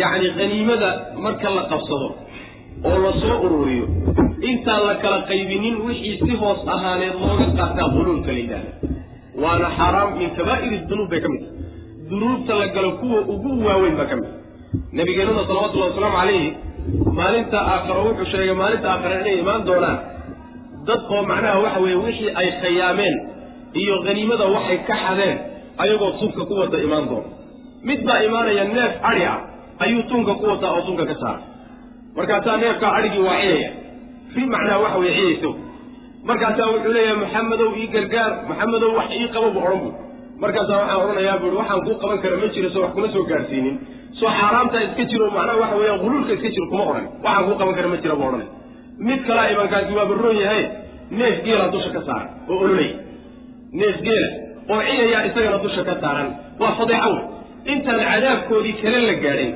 yacni 0.00 0.28
haniimada 0.38 0.90
marka 1.24 1.48
la 1.58 1.62
qabsado 1.72 2.08
oo 2.90 2.98
la 3.04 3.12
soo 3.22 3.36
ururiyo. 3.46 3.86
Intaan 4.50 4.82
la 4.88 4.94
kala 5.04 5.18
qaybinin 5.30 5.76
wixii 5.86 6.16
si 6.24 6.32
hoos 6.42 6.60
ahaaneed 6.74 7.14
looga 7.22 7.46
qaataa 7.58 7.88
huluulka 7.96 8.30
la 8.36 8.38
yidhahda 8.44 8.70
waana 9.42 9.68
xaaraam 9.78 10.10
min 10.20 10.30
kabaa'ir 10.38 10.72
dunuub 10.90 11.08
bay 11.12 11.20
ka 11.24 11.28
mid 11.34 11.42
tahay. 11.44 11.58
Dunuubta 12.10 12.54
la 12.60 12.66
galo 12.76 12.90
kuwa 13.00 13.20
ugu 13.34 13.50
waaweyn 13.66 13.96
baa 14.00 14.08
ka 14.12 14.16
mid 14.20 14.30
nabigeenuna 14.98 15.42
salawatullahi 15.48 15.90
wasalaamu 15.90 16.16
calayhi 16.20 16.48
maalinta 17.18 17.58
aakharo 17.72 18.00
wuxuu 18.08 18.24
sheegay 18.32 18.54
maalinta 18.62 18.88
aakhare 18.92 19.16
inay 19.22 19.36
imaan 19.42 19.64
doonaan. 19.68 19.98
Dad 20.88 21.00
oo 21.14 21.22
macnaha 21.30 21.58
waxa 21.64 21.80
weeye 21.84 21.96
wixii 22.04 22.30
ay 22.40 22.48
khayaameen 22.62 23.14
iyo 23.80 23.94
haniimada 24.06 24.44
waxay 24.54 24.78
ka 24.88 24.94
xadeen 25.04 25.36
ayagoo 25.82 26.10
tunka 26.20 26.42
ku 26.48 26.54
wada 26.60 26.78
imaan 26.86 27.04
doona 27.10 27.28
mid 27.88 28.00
baa 28.08 28.18
imaanaya 28.28 28.64
neef 28.76 28.92
adhi 29.10 29.24
ah 29.32 29.38
ayuu 29.84 30.02
tunka 30.10 30.32
ku 30.40 30.44
wadaa 30.52 30.72
oo 30.76 30.82
tunka 30.88 31.04
ka 31.10 31.14
saara. 31.22 31.40
Markaasaa 32.16 32.56
neefkaa 32.62 32.92
adhigii 32.98 33.22
waa 33.28 33.38
ciyaya. 33.42 33.70
Fi 34.34 34.40
macnaha 34.54 34.78
waxa 34.84 34.98
weye 35.02 35.12
ciyayso. 35.18 35.50
Markaasaa 36.28 36.66
wuxuu 36.72 36.92
leeyahay 36.96 37.18
maxamedow 37.24 37.70
ii 37.82 37.86
gargaar 37.94 38.30
maxamedow 38.50 38.90
wax 38.98 39.08
ii 39.20 39.28
qaba 39.34 39.48
bu 39.54 39.58
odhan 39.66 39.80
bu 39.84 39.90
markaasaa 40.42 40.78
waxaan 40.80 41.02
odhanayaa 41.04 41.38
buui 41.42 41.54
waxaan 41.60 41.80
kuu 41.86 41.96
qaban 42.02 42.18
kara 42.24 42.36
ma 42.42 42.48
jiro 42.54 42.68
soo 42.74 42.82
wax 42.84 42.92
kuma 42.96 43.08
soo 43.14 43.24
gaadhsiinin 43.30 43.74
soo 44.20 44.30
xaaraamtaa 44.40 44.82
iska 44.86 45.04
jiro 45.12 45.26
macnaha 45.36 45.58
waxa 45.62 45.76
weeyaan 45.80 46.00
huluulka 46.04 46.32
iska 46.36 46.48
jiro 46.54 46.66
kuma 46.72 46.84
odhan 46.90 47.06
waxaan 47.24 47.44
kuu 47.48 47.56
qaban 47.60 47.74
kara 47.78 47.88
ma 47.92 47.96
jira 48.04 48.14
bu 48.20 48.24
odhanay 48.28 48.48
mid 49.08 49.20
kalaa 49.28 49.46
imankaasi 49.54 49.92
waa 49.98 50.06
barroon 50.10 50.36
yahay 50.44 50.62
neef 51.20 51.36
geela 51.46 51.66
dusha 51.74 51.90
ka 51.96 52.00
saaran 52.08 52.28
oo 52.50 52.58
ololay. 52.64 52.90
Neef 53.80 53.96
geela 54.06 54.28
oo 54.72 54.80
ciyayaa 54.88 55.22
isagana 55.28 55.58
dusha 55.64 55.82
ka 55.88 55.94
saaran. 56.02 56.28
Waa 56.60 56.72
fadeexo 56.80 57.10
wey 57.14 57.22
intaan 57.72 58.00
cadaabkoodii 58.10 58.74
kale 58.82 58.98
la 59.08 59.14
gaadhin 59.24 59.50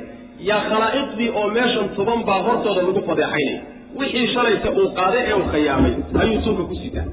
yaa 0.49 0.61
khalaa'iqdii 0.71 1.29
oo 1.39 1.47
meeshan 1.57 1.87
tuban 1.97 2.21
baa 2.29 2.41
hortooda 2.47 2.81
lagu 2.87 3.03
fadeexaynaya 3.11 3.61
wixii 4.01 4.27
shalayta 4.35 4.69
uu 4.81 4.89
qaaday 4.99 5.23
ee 5.31 5.35
uu 5.41 5.47
khayaamay 5.53 5.93
ayuu 6.23 6.41
tunka 6.47 6.63
ku 6.71 6.75
sitaa 6.83 7.05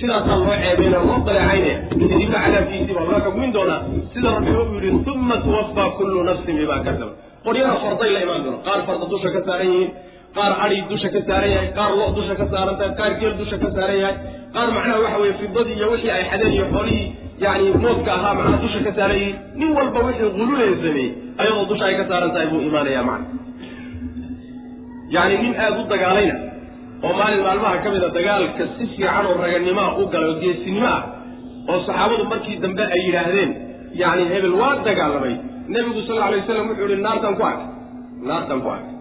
sidaasaa 0.00 0.36
loo 0.42 0.56
ceebeynaya 0.62 1.02
loo 1.10 1.18
daleecaynaya 1.28 1.76
kadibna 1.90 2.38
cadaabkiisii 2.44 2.94
baa 2.98 3.06
loo 3.10 3.20
xugmin 3.26 3.50
doonaa. 3.56 3.80
Sida 4.14 4.28
rabbiba 4.36 4.60
uu 4.64 4.74
yidhi 4.84 5.10
uma 5.14 5.36
tuwafaa 5.44 5.88
kullu 5.98 6.18
nafsin 6.28 6.56
bimaa 6.60 6.80
kasaba 6.88 7.12
qoryana 7.44 7.74
farday 7.82 8.10
la 8.16 8.20
imaan 8.26 8.42
doono. 8.44 8.58
Qaar 8.66 8.80
farda 8.88 9.06
dusha 9.12 9.28
ka 9.36 9.40
saaran 9.48 9.68
yihiin 9.72 9.90
qaar 10.36 10.52
adhi 10.64 10.78
dusha 10.90 11.08
ka 11.14 11.20
saaran 11.28 11.50
yahay 11.54 11.68
qaar 11.78 11.90
lo 11.98 12.04
dusha 12.18 12.34
ka 12.40 12.46
saaran 12.52 12.74
tahay 12.80 12.92
qaar 13.00 13.12
geel 13.20 13.34
dusha 13.40 13.56
ka 13.62 13.68
saaran 13.76 13.98
yahay. 14.02 14.16
Qaar 14.54 14.68
macnaha 14.76 14.98
waxa 15.04 15.18
weye 15.22 15.34
fidadii 15.40 15.76
iyo 15.78 15.86
wixii 15.92 16.12
ay 16.16 16.24
xadeen 16.30 16.52
iyo 16.56 16.66
xoolihii 16.74 17.06
yani 17.44 17.64
moodka 17.84 18.10
ahaa 18.18 18.34
macnaha 18.38 18.58
dusha 18.64 18.80
ka 18.86 18.92
saaran 18.98 19.18
yihiin. 19.22 19.36
Nin 19.60 19.70
walba 19.78 19.98
wixii 20.08 20.30
hululeen 20.38 20.74
sameeyey 20.84 21.10
ayadoo 21.40 21.64
dusha 21.72 21.84
ay 21.90 21.96
ka 22.00 22.04
saaran 22.10 22.30
tahay 22.34 22.46
buu 22.52 22.60
imaanaya 22.70 23.02
macna 23.10 23.26
yacni 25.14 25.36
nin 25.42 25.54
aada 25.64 25.78
u 25.82 25.86
dagaalayna 25.92 26.34
oo 27.06 27.12
maalin 27.20 27.42
maalmaha 27.46 27.76
ka 27.84 27.88
mida 27.94 28.08
dagaalka 28.18 28.62
si 28.78 28.84
fiican 28.92 29.26
oo 29.30 29.36
raganimaa 29.44 29.88
u 30.00 30.06
galay 30.12 30.28
oo 30.32 30.38
geesinimo 30.42 30.86
ah 30.96 31.02
oo 31.70 31.78
saxaabadu 31.88 32.24
markii 32.32 32.56
dambe 32.64 32.84
ay 32.94 33.00
yidhaahdeen 33.06 33.50
yacni 34.02 34.24
hebel 34.32 34.54
waa 34.62 34.74
dagaalamay. 34.88 35.34
Nebigu 35.74 36.00
sal 36.06 36.16
alla 36.16 36.26
alay 36.30 36.40
waslam 36.42 36.66
wuxuu 36.70 36.88
yihi 36.90 37.02
naartaan 37.06 37.34
ku 37.38 37.42
arkay 37.50 37.68
naartaan 38.28 38.60
ku 38.64 38.68
arkay 38.76 38.92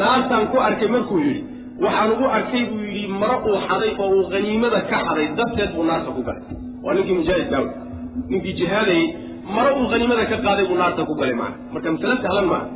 naartaan 0.00 0.44
ku 0.52 0.56
arkay 0.68 0.88
markuu 0.94 1.18
yidhi 1.26 1.40
waxaan 1.84 2.10
ugu 2.14 2.26
arkay 2.38 2.62
buu 2.70 2.80
yidhi 2.88 3.02
maro 3.22 3.36
uu 3.50 3.58
xaday 3.68 3.90
oo 4.02 4.08
uu 4.16 4.24
haniimada 4.32 4.80
ka 4.90 4.98
xaday 5.08 5.26
darteed 5.38 5.70
buu 5.76 5.84
naarta 5.90 6.10
ku 6.16 6.22
galay. 6.28 6.42
Waa 6.84 6.94
ninkii 6.96 7.16
mujaahidkaa 7.20 7.60
wey 7.64 7.70
ninkii 8.32 8.54
jihaadayey 8.60 9.04
maro 9.56 9.70
uu 9.80 9.86
haniimada 9.92 10.24
ka 10.32 10.36
qaaday 10.46 10.64
buu 10.70 10.78
naarta 10.82 11.02
ku 11.10 11.14
galay 11.20 11.34
macana 11.42 11.56
marka 11.74 11.88
masale 11.94 12.16
sahlan 12.24 12.46
maaha 12.52 12.66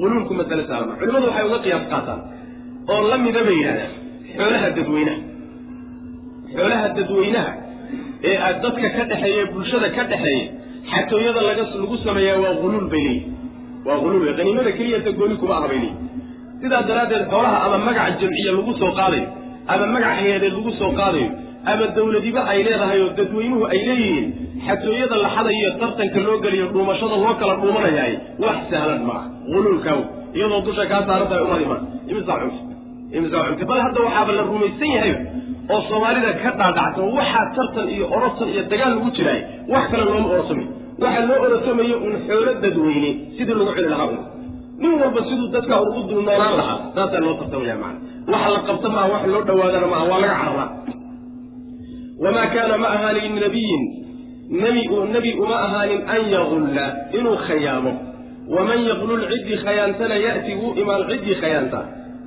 huluulku 0.00 0.32
masale 0.40 0.62
maa 0.70 0.96
culimadu 1.00 1.26
waxay 1.30 1.44
uga 1.50 1.58
qiyaas 1.64 1.84
qaataan 1.92 2.20
oo 2.92 3.00
la 3.10 3.16
mida 3.26 3.40
bay 3.48 3.56
yidhahdaan 3.60 3.92
xoolaha 4.36 4.68
dadweynaha. 4.76 5.18
Xoolaha 6.54 6.86
dadweynaha 6.98 7.52
ee 8.28 8.36
aad 8.46 8.56
dadka 8.64 8.88
ka 8.96 9.02
dhexeeya 9.10 9.44
bulshada 9.54 9.88
ka 9.96 10.02
dhexeeya 10.10 10.44
xatooyada 10.92 11.40
laga 11.48 11.62
lagu 11.82 11.96
sameeyaa 12.06 12.38
waa 12.44 12.54
huluul 12.62 12.88
bay 12.94 13.04
leeyihiin 13.06 13.34
waa 13.86 13.98
huluul 14.02 14.22
wey 14.26 14.34
haniimada 14.40 14.72
keliyata 14.78 15.10
gooni 15.18 15.36
kuma 15.42 15.54
aha 15.58 15.68
bay 15.72 15.78
leeyihiin 15.84 16.10
sidaa 16.62 16.82
daraaddeed 16.90 17.24
xoolaha 17.32 17.56
ama 17.66 17.78
magac 17.88 18.12
jamciya 18.22 18.52
lagu 18.58 18.72
soo 18.82 18.92
qaadayo 19.00 19.26
ama 19.72 19.86
magac 19.94 20.12
hay'adeed 20.20 20.54
lagu 20.58 20.72
soo 20.80 20.92
qaadayo 21.00 21.28
ama 21.72 21.84
dawladiba 21.96 22.40
ay 22.52 22.58
leedahay 22.68 22.98
oo 23.06 23.10
dadweynuhu 23.20 23.64
ay 23.72 23.80
leeyihiin 23.88 24.26
xatooyada 24.66 25.16
la 25.24 25.28
xadayo 25.36 25.68
tartanka 25.82 26.20
loo 26.26 26.36
geliyo 26.44 26.66
dhuumashada 26.74 27.16
loo 27.24 27.34
kala 27.42 27.54
dhuumanayaay 27.62 28.12
wax 28.44 28.58
sahlan 28.72 29.02
maaha 29.10 29.26
huluulkaaw 29.50 30.00
iyadoo 30.36 30.60
dusha 30.66 30.84
kaa 30.92 31.02
saaran 31.08 31.28
tahay 31.30 31.44
umad 31.48 31.62
iman 31.66 31.80
cunta 33.48 33.64
bal 33.70 33.80
hadda 33.86 34.00
waxaaba 34.06 34.32
la 34.38 34.42
rumaysan 34.50 34.90
yahay 34.96 35.12
oo 35.72 35.80
soomaalida 35.88 36.30
ka 36.42 36.50
dhaadhacsan 36.60 37.04
waxaa 37.18 37.44
tartan 37.56 37.86
iyo 37.96 38.04
orosan 38.16 38.48
iyo 38.54 38.62
dagaal 38.72 38.90
lagu 38.96 39.10
jiraay 39.16 39.40
wax 39.72 39.84
kale 39.92 40.04
looma 40.08 40.28
orosamayo 40.34 40.68
waxa 41.04 41.20
loo 41.30 41.38
orosamayo 41.46 41.96
un 42.06 42.14
xoolo 42.26 42.52
dadweyne 42.64 43.10
sidii 43.36 43.54
lagu 43.60 43.72
celi 43.76 43.88
lahaa 43.94 44.08
un 44.14 44.20
nin 44.82 44.92
walba 45.02 45.20
siduu 45.28 45.48
dadka 45.54 45.74
ugu 45.86 46.00
dul 46.10 46.22
noolaan 46.28 46.54
lahaa 46.60 46.78
saasaa 46.96 47.20
loo 47.26 47.34
tartamaya 47.40 47.76
macana 47.82 48.00
waxa 48.32 48.48
la 48.56 48.60
qabta 48.68 48.88
maaha 48.96 49.08
wax 49.14 49.22
loo 49.34 49.42
dhawaadana 49.48 49.86
maaha 49.92 50.04
waa 50.12 50.20
laga 50.24 50.36
cararaa 50.42 50.68
wamaa 52.24 52.46
kaana 52.54 52.74
ma 52.82 52.88
ahaanin 52.96 53.34
nabiyin 53.44 53.82
nebi 54.64 54.82
nebi 55.14 55.30
uma 55.44 55.56
ahaanin 55.66 56.00
an 56.14 56.20
yagulla 56.34 56.84
inuu 57.18 57.36
khayaamo 57.46 57.92
waman 58.54 58.80
yaqlul 58.90 59.22
ciddii 59.32 59.58
khayaantana 59.64 60.16
ya'ti 60.26 60.52
wuu 60.60 60.72
imaan 60.82 61.02
ciddii 61.10 61.36
khayaanta 61.42 61.80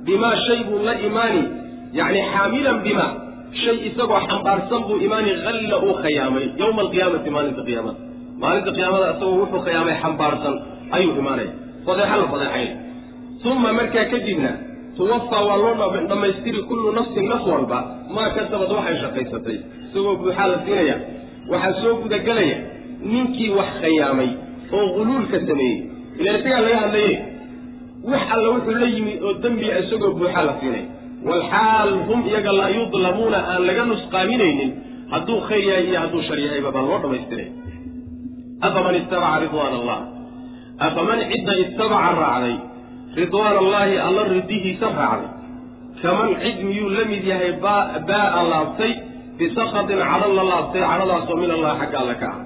bimaa 0.06 0.36
shay 0.46 0.60
buu 0.68 0.80
la 0.88 0.94
imaani 1.08 1.42
yacni 1.98 2.20
xaamilan 2.32 2.78
bima 2.86 3.06
shay 3.62 3.76
isagoo 3.88 4.20
xambaarsan 4.28 4.82
buu 4.88 4.96
imaani 5.06 5.30
halla 5.44 5.76
uu 5.86 5.94
khayaamay 6.02 6.46
yowma 6.60 6.80
alqiyaamati 6.86 7.30
maalinta 7.36 7.62
qiyaamada 7.68 7.98
maalinta 8.42 8.70
qiyaamada 8.76 9.06
isagoo 9.14 9.36
wuxuu 9.42 9.60
khiyaamay 9.66 9.94
xambaarsan 10.04 10.54
ayuu 10.96 11.14
imaanaya 11.22 11.50
fadeexa 11.86 12.16
la 12.22 12.26
fadeexayn 12.32 12.70
uma 13.50 13.70
markaa 13.78 14.04
kadibna 14.12 14.50
tuwafaa 14.96 15.42
waa 15.48 15.56
loo 15.64 15.74
dhammaystiri 16.10 16.62
kullu 16.68 16.92
nafsin 16.98 17.28
naf 17.32 17.42
walba 17.52 17.78
maa 18.14 18.30
kasabad 18.36 18.70
waxay 18.78 18.96
shaqaysatay 19.02 19.56
isagoo 19.86 20.14
buuxaa 20.22 20.46
la 20.52 20.58
siinaya 20.64 20.96
waxaa 21.52 21.74
soo 21.82 21.94
gudagelaya 22.02 22.56
ninkii 23.12 23.50
wax 23.58 23.70
khayaamay 23.82 24.30
oo 24.76 24.86
huluulka 24.96 25.38
sameeyey 25.48 25.76
ilaan 26.20 26.36
isagaa 26.40 26.60
laga 26.66 26.78
hadlaye 26.84 27.12
wax 28.12 28.22
alla 28.36 28.48
wuxuu 28.54 28.76
la 28.82 28.88
yimi 28.94 29.12
oo 29.26 29.32
dembiya 29.44 29.74
isagoo 29.82 30.12
buuxaa 30.18 30.44
la 30.48 30.54
siinaya 30.60 30.86
walxaal 31.28 31.90
hum 32.08 32.20
iyaga 32.30 32.52
laa 32.60 32.70
yudlamuuna 32.78 33.38
aan 33.52 33.62
laga 33.68 33.82
nusqaaminaynin 33.92 34.70
hadduu 35.12 35.38
khayr 35.48 35.64
yahay 35.70 35.84
iyo 35.90 35.98
hadduu 36.04 36.22
shar 36.28 36.38
yahayba 36.46 36.70
baa 36.76 36.84
loo 36.90 36.98
dhammaystiraya 37.02 37.50
afaman 38.68 38.94
ittabaca 39.00 39.38
ridwaan 39.44 39.74
allah 39.80 39.98
afaman 40.86 41.18
cidda 41.32 41.52
ittabaca 41.64 42.10
raacday? 42.22 42.56
Ridwaan 43.20 43.56
allaahi 43.64 43.94
alla 44.06 44.22
ridihiisa 44.34 44.86
raacday. 45.00 45.30
Kaman 46.02 46.30
cid 46.42 46.58
miyuu 46.68 46.90
la 46.96 47.04
mid 47.10 47.22
yahay 47.30 47.52
baa'a 47.64 48.40
laabtay? 48.52 48.92
Bisakatin 49.38 49.98
cadho 50.10 50.28
la 50.38 50.44
laabtay 50.52 50.82
cadhadaasoo 50.90 51.36
min 51.42 51.50
allah 51.56 51.72
xagga 51.80 51.98
alle 52.02 52.14
ka 52.22 52.28
ah 52.34 52.40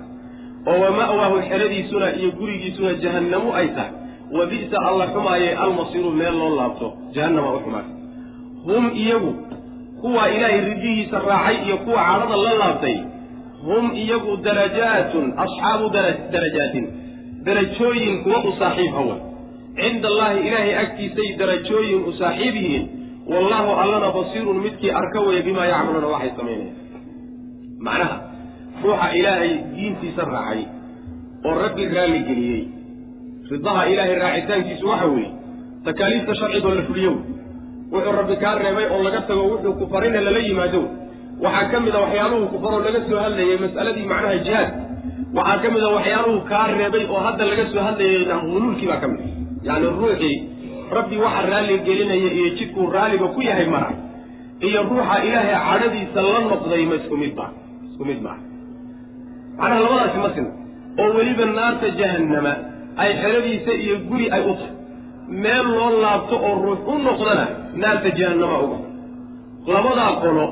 oo 0.67 0.79
wa 0.85 0.91
ma'waahu 0.99 1.37
xeradiisuna 1.51 2.07
iyo 2.21 2.31
gurigiisuna 2.39 2.95
jahannamu 3.03 3.55
ay 3.55 3.69
tahay. 3.77 3.93
Wa 4.37 4.47
bi'sa 4.47 4.77
alla 4.89 5.07
xumaayee 5.15 5.55
almasiiru 5.65 6.11
meel 6.11 6.35
loo 6.41 6.51
laabto 6.57 6.89
jahannama 7.15 7.51
u 7.57 7.61
xumaatay. 7.65 7.95
Hum 8.67 8.85
iyagu 9.03 9.33
kuwa 10.01 10.29
ilaahay 10.35 10.61
ridihiisa 10.69 11.19
raacay 11.29 11.57
iyo 11.67 11.77
kuwa 11.85 12.03
cadhada 12.09 12.37
la 12.37 12.53
laabtay 12.63 12.97
hum 13.67 13.85
iyagu 14.03 14.37
darajaatun 14.37 15.27
asxaabu 15.45 15.87
darajaatin 16.33 16.87
darajooyin 17.45 18.23
kuwa 18.23 18.39
u 18.45 18.53
saaxiib 18.59 18.93
hawa. 18.95 19.17
Cinda 19.77 20.09
allaahi 20.09 20.41
ilaahay 20.49 20.77
agtiisay 20.83 21.29
darajooyin 21.41 22.01
u 22.09 22.13
saaxiib 22.21 22.55
yihiin. 22.55 22.85
Wallaahu 23.33 23.71
allana 23.83 24.09
basiirun 24.17 24.59
midkii 24.65 24.91
arka 25.01 25.21
waya 25.27 25.43
bimaa 25.43 25.67
yacmaluuna 25.73 26.07
waxay 26.15 26.31
samaynayaan 26.37 26.77
macnaha 27.87 28.17
ruuxa 28.85 29.09
ilaahay 29.19 29.53
diintiisa 29.77 30.23
raacay 30.35 30.63
oo 31.47 31.55
rabbi 31.65 31.85
raalli 31.97 32.21
geliyey. 32.29 32.63
Ridaha 33.51 33.83
ilaahay 33.93 34.15
raacitaankiisu 34.25 34.85
waxa 34.93 35.07
weeye 35.15 35.31
takaaliifta 35.85 36.35
sharcigoo 36.41 36.75
la 36.79 36.83
fuliyo 36.89 37.13
wuxuu 37.93 38.13
rabbi 38.21 38.37
kaa 38.43 38.55
reebay 38.63 38.87
oo 38.95 39.03
laga 39.07 39.21
tago 39.29 39.43
wuxuu 39.53 39.73
ku 39.81 39.85
lala 40.27 40.39
yimaado. 40.49 40.83
Waxaa 41.45 41.69
ka 41.73 41.79
mid 41.85 41.95
a 41.95 42.01
waxyaaluhu 42.05 42.47
ku 42.53 42.57
faroo 42.65 42.81
laga 42.87 43.01
soo 43.09 43.21
hadlayay 43.27 43.59
mas'aladii 43.65 44.07
macnaha 44.13 44.39
jihaad. 44.47 44.71
Waxaa 45.37 45.59
ka 45.63 45.69
mid 45.75 45.83
a 45.83 45.91
waxyaaluhu 45.97 46.41
kaa 46.51 46.67
reebay 46.79 47.05
oo 47.13 47.21
hadda 47.27 47.45
laga 47.51 47.65
soo 47.73 47.83
hadlayay 47.89 48.25
huluulkii 48.45 48.89
baa 48.91 49.01
ka 49.05 49.09
mid 49.13 49.21
yacni 49.69 49.89
ruuxii 50.01 50.37
rabbi 50.99 51.17
waxa 51.25 51.43
raalli 51.51 51.77
gelinaya 51.89 52.31
iyo 52.39 52.49
jidkuu 52.59 52.87
raalliga 52.97 53.27
ku 53.35 53.41
yahay 53.49 53.67
mara. 53.75 53.91
Iyo 54.67 54.81
ruuxa 54.91 55.17
ilaahay 55.27 55.57
cadhadiisa 55.69 56.21
la 56.29 56.41
noqday 56.53 56.83
ma 56.91 56.95
isku 57.01 57.17
mid 57.23 57.33
baa 57.39 57.51
isku 57.89 58.05
mid 58.11 58.21
maaha 58.27 58.43
macnaha 59.61 59.81
labadaasi 59.87 60.19
ma 60.25 60.31
sina 60.37 60.51
oo 61.03 61.09
weliba 61.19 61.45
naarta 61.59 61.89
jahannama 62.01 62.53
ay 63.03 63.11
xeradiisa 63.23 63.73
iyo 63.85 63.97
guri 64.09 64.27
ay 64.37 64.43
u 64.51 64.55
tahay. 64.59 64.75
Meel 65.43 65.67
loo 65.77 65.91
laabto 66.05 66.37
oo 66.49 66.55
ruux 66.65 66.81
u 66.93 66.95
noqdana 67.07 67.45
naarta 67.83 68.09
jahannama 68.21 68.57
uga. 68.65 68.79
Labadaa 69.75 70.13
qolo 70.23 70.45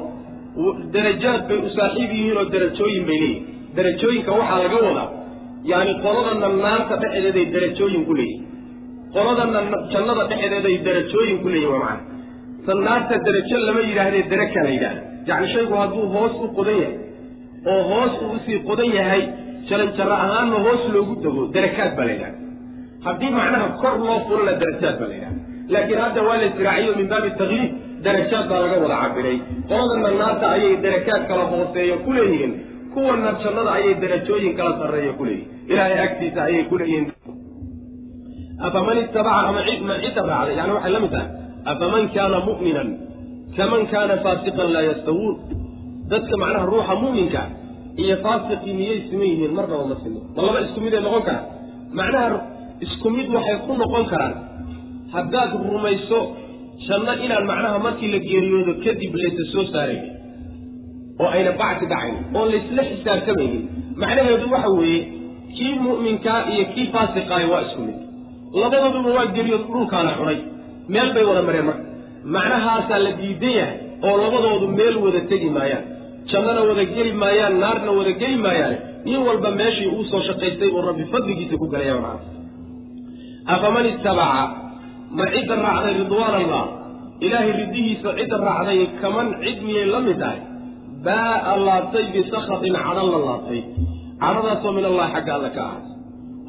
darajaad 0.94 1.40
bay 1.48 1.58
u 1.66 1.68
saaxiib 1.76 2.10
yihiin 2.16 2.36
oo 2.40 2.46
darajooyin 2.54 3.04
bay 3.08 3.18
leeyihiin 3.22 3.44
darajooyinka 3.76 4.30
waxaa 4.40 4.58
laga 4.64 4.78
wadaa 4.88 5.08
yacni 5.70 5.94
qoladana 6.04 6.48
naarta 6.64 6.94
dhexdeeday 7.02 7.46
darajooyin 7.56 8.02
ku 8.08 8.12
leeyihiin 8.18 8.44
qoladana 9.14 9.60
jannada 9.92 10.22
dhexdeeday 10.30 10.76
darajooyin 10.86 11.36
ku 11.42 11.48
leeyihiin 11.52 11.72
waa 11.74 11.82
macana 11.84 12.02
tan 12.66 12.78
naarta 12.88 13.14
darajo 13.26 13.56
lama 13.68 13.80
yidhaahdee 13.88 14.24
darakaa 14.32 14.62
la 14.66 14.70
yidhahda 14.76 15.00
yacni 15.30 15.48
shaygu 15.54 15.74
hadduu 15.82 16.04
hoos 16.14 16.34
u 16.44 16.48
qodan 16.58 16.76
yahay 16.82 16.94
oo 17.72 17.80
hoos 17.90 18.12
uu 18.24 18.32
u 18.36 18.38
sii 18.46 18.58
qodan 18.68 18.90
yahay 18.98 19.22
jaranjaro 19.68 20.14
ahaanna 20.24 20.58
hoos 20.66 20.82
loogu 20.94 21.14
dego 21.24 21.42
darakaad 21.56 21.92
baa 21.98 22.06
la 22.08 22.12
yidhahda 22.14 22.38
haddii 23.06 23.32
macnaha 23.38 23.66
kor 23.82 23.94
loo 24.06 24.18
fulana 24.28 24.52
darajaad 24.62 24.96
baa 25.00 25.08
la 25.10 25.14
yidhahda 25.18 25.40
laakiin 25.74 26.00
hadda 26.04 26.20
waa 26.28 26.36
la 26.42 26.46
israaciyo 26.50 26.92
min 27.00 27.06
baabi 27.12 27.30
takliif 27.40 27.70
darajaad 28.06 28.44
baa 28.50 28.60
laga 28.64 28.76
wada 28.84 28.96
cabiray 29.02 29.36
qoladana 29.70 30.10
naarta 30.22 30.46
ayay 30.56 30.74
darakaad 30.86 31.22
kala 31.30 31.44
hooseeya 31.52 31.96
ku 32.04 32.10
leeyihiin 32.18 32.52
kuwana 32.94 33.30
jannada 33.42 33.70
ayay 33.78 33.94
darajooyin 34.04 34.54
kala 34.58 34.72
sarreeya 34.80 35.12
ku 35.18 35.24
leeyihiin 35.28 35.70
ilaahay 35.72 35.98
agtiisa 36.06 36.40
ayay 36.48 36.64
ku 36.70 36.76
leeyihiin. 36.80 37.08
Afaman 38.66 38.98
ittabaca 39.04 39.48
ama 39.48 39.60
ma 39.88 39.94
cidda 40.04 40.22
raacday 40.30 40.56
yani 40.60 40.72
waxay 40.76 40.92
la 40.96 41.00
mid 41.04 41.12
tahay 41.14 41.28
afaman 41.72 42.04
kaana 42.14 42.38
mu'minan 42.48 42.88
kaman 43.56 43.82
kaana 43.92 44.14
faasiqan 44.24 44.68
laa 44.74 44.84
yastawuun 44.90 45.34
dadka 46.10 46.34
macnaha 46.42 46.66
ruuxa 46.72 46.94
mu'minka 47.02 47.42
iyo 48.02 48.16
faasiqii 48.24 48.74
miyay 48.80 48.98
siman 49.10 49.28
yihiin 49.32 49.52
marnaba 49.58 49.84
ma 49.90 49.96
sino 50.02 50.20
ma 50.36 50.40
laba 50.46 50.58
isku 50.66 50.78
miday 50.84 51.00
noqon 51.06 51.22
karaan? 51.28 51.44
Macnaha 51.98 52.28
isku 52.86 53.06
mid 53.16 53.26
waxay 53.36 53.56
ku 53.66 53.72
noqon 53.82 54.04
karaan 54.12 54.34
haddaad 55.14 55.50
rumayso 55.72 56.18
janno 56.86 57.12
inaan 57.24 57.44
macnaha 57.50 57.78
markii 57.86 58.10
la 58.14 58.18
geeriyoodo 58.28 58.72
kadib 58.84 59.12
laysa 59.20 59.42
soo 59.52 59.64
saarayn 59.72 60.02
oo 61.22 61.28
ayna 61.36 61.52
bacsi 61.62 61.84
dhacayn 61.92 62.16
oo 62.38 62.44
laysla 62.52 62.82
xisaabtamaynin 62.90 63.62
macnaheedu 64.02 64.46
waxa 64.54 64.70
weeye 64.78 65.00
kii 65.56 65.74
mu'minkaa 65.86 66.40
iyo 66.52 66.64
kii 66.74 66.86
faasiqaahi 66.94 67.46
waa 67.52 67.62
isku 67.66 67.82
mid. 67.88 67.98
Labadooduba 68.62 69.10
waa 69.18 69.26
geriyood 69.36 69.64
dhulkaana 69.72 70.10
cunay 70.18 70.38
meel 70.92 71.08
bay 71.16 71.24
wada 71.30 71.42
mareen 71.48 71.66
marka. 71.68 71.84
Macnahaasaa 72.36 72.98
la 73.06 73.10
diidan 73.20 73.54
yahay 73.60 73.76
oo 74.06 74.14
labadoodu 74.22 74.66
meel 74.78 74.94
wada 75.04 75.20
tegi 75.30 75.48
maayaan 75.56 75.84
jannana 76.30 76.60
wada 76.68 76.84
geli 76.96 77.12
maayaan 77.22 77.54
naarna 77.64 77.90
wada 77.98 78.12
geli 78.22 78.36
maayaan 78.46 78.76
nin 79.08 79.20
walba 79.28 79.50
meeshii 79.60 79.88
uu 79.96 80.04
soo 80.10 80.22
shaqaystay 80.28 80.70
uu 80.76 80.82
rabbi 80.88 81.04
fadligiisa 81.12 81.54
ku 81.62 81.66
galaya 81.72 81.94
macana 82.04 82.36
afaman 83.54 83.86
ittabaca 83.92 84.42
ma 85.18 85.24
cidda 85.34 85.54
raacday 85.66 85.94
ridwaan 86.02 86.34
allah 86.42 86.64
ilaahay 87.26 87.52
ridihiisa 87.62 88.08
cidda 88.18 88.36
raacday 88.48 88.80
kaman 89.02 89.26
cid 89.44 89.58
miyay 89.66 89.86
la 89.94 90.00
mid 90.06 90.18
tahay? 90.22 90.40
Baa'a 91.06 91.52
laabtay 91.66 92.04
bisakatin 92.14 92.74
cadho 92.84 93.02
la 93.14 93.18
laabtay. 93.28 93.60
Cadhadaasoo 94.22 94.72
min 94.78 94.84
allahi 94.90 95.10
xagga 95.14 95.32
alla 95.38 95.50
ka 95.56 95.62
ahaatay 95.68 95.94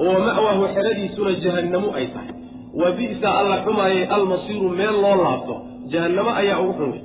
oo 0.04 0.18
ma'waahu 0.28 0.64
xeradiisuna 0.76 1.32
jahannamu 1.44 1.90
ay 2.00 2.06
tahay. 2.16 2.34
Wa 2.82 2.88
bi'sa 2.98 3.30
alla 3.42 3.56
xumaayay 3.66 4.04
almasiiru 4.18 4.68
meel 4.80 4.96
loo 5.04 5.16
laabto. 5.24 5.56
Jahannamo 5.94 6.32
ayaa 6.42 6.60
ugu 6.66 6.74
xun 6.80 6.90
wey 6.94 7.02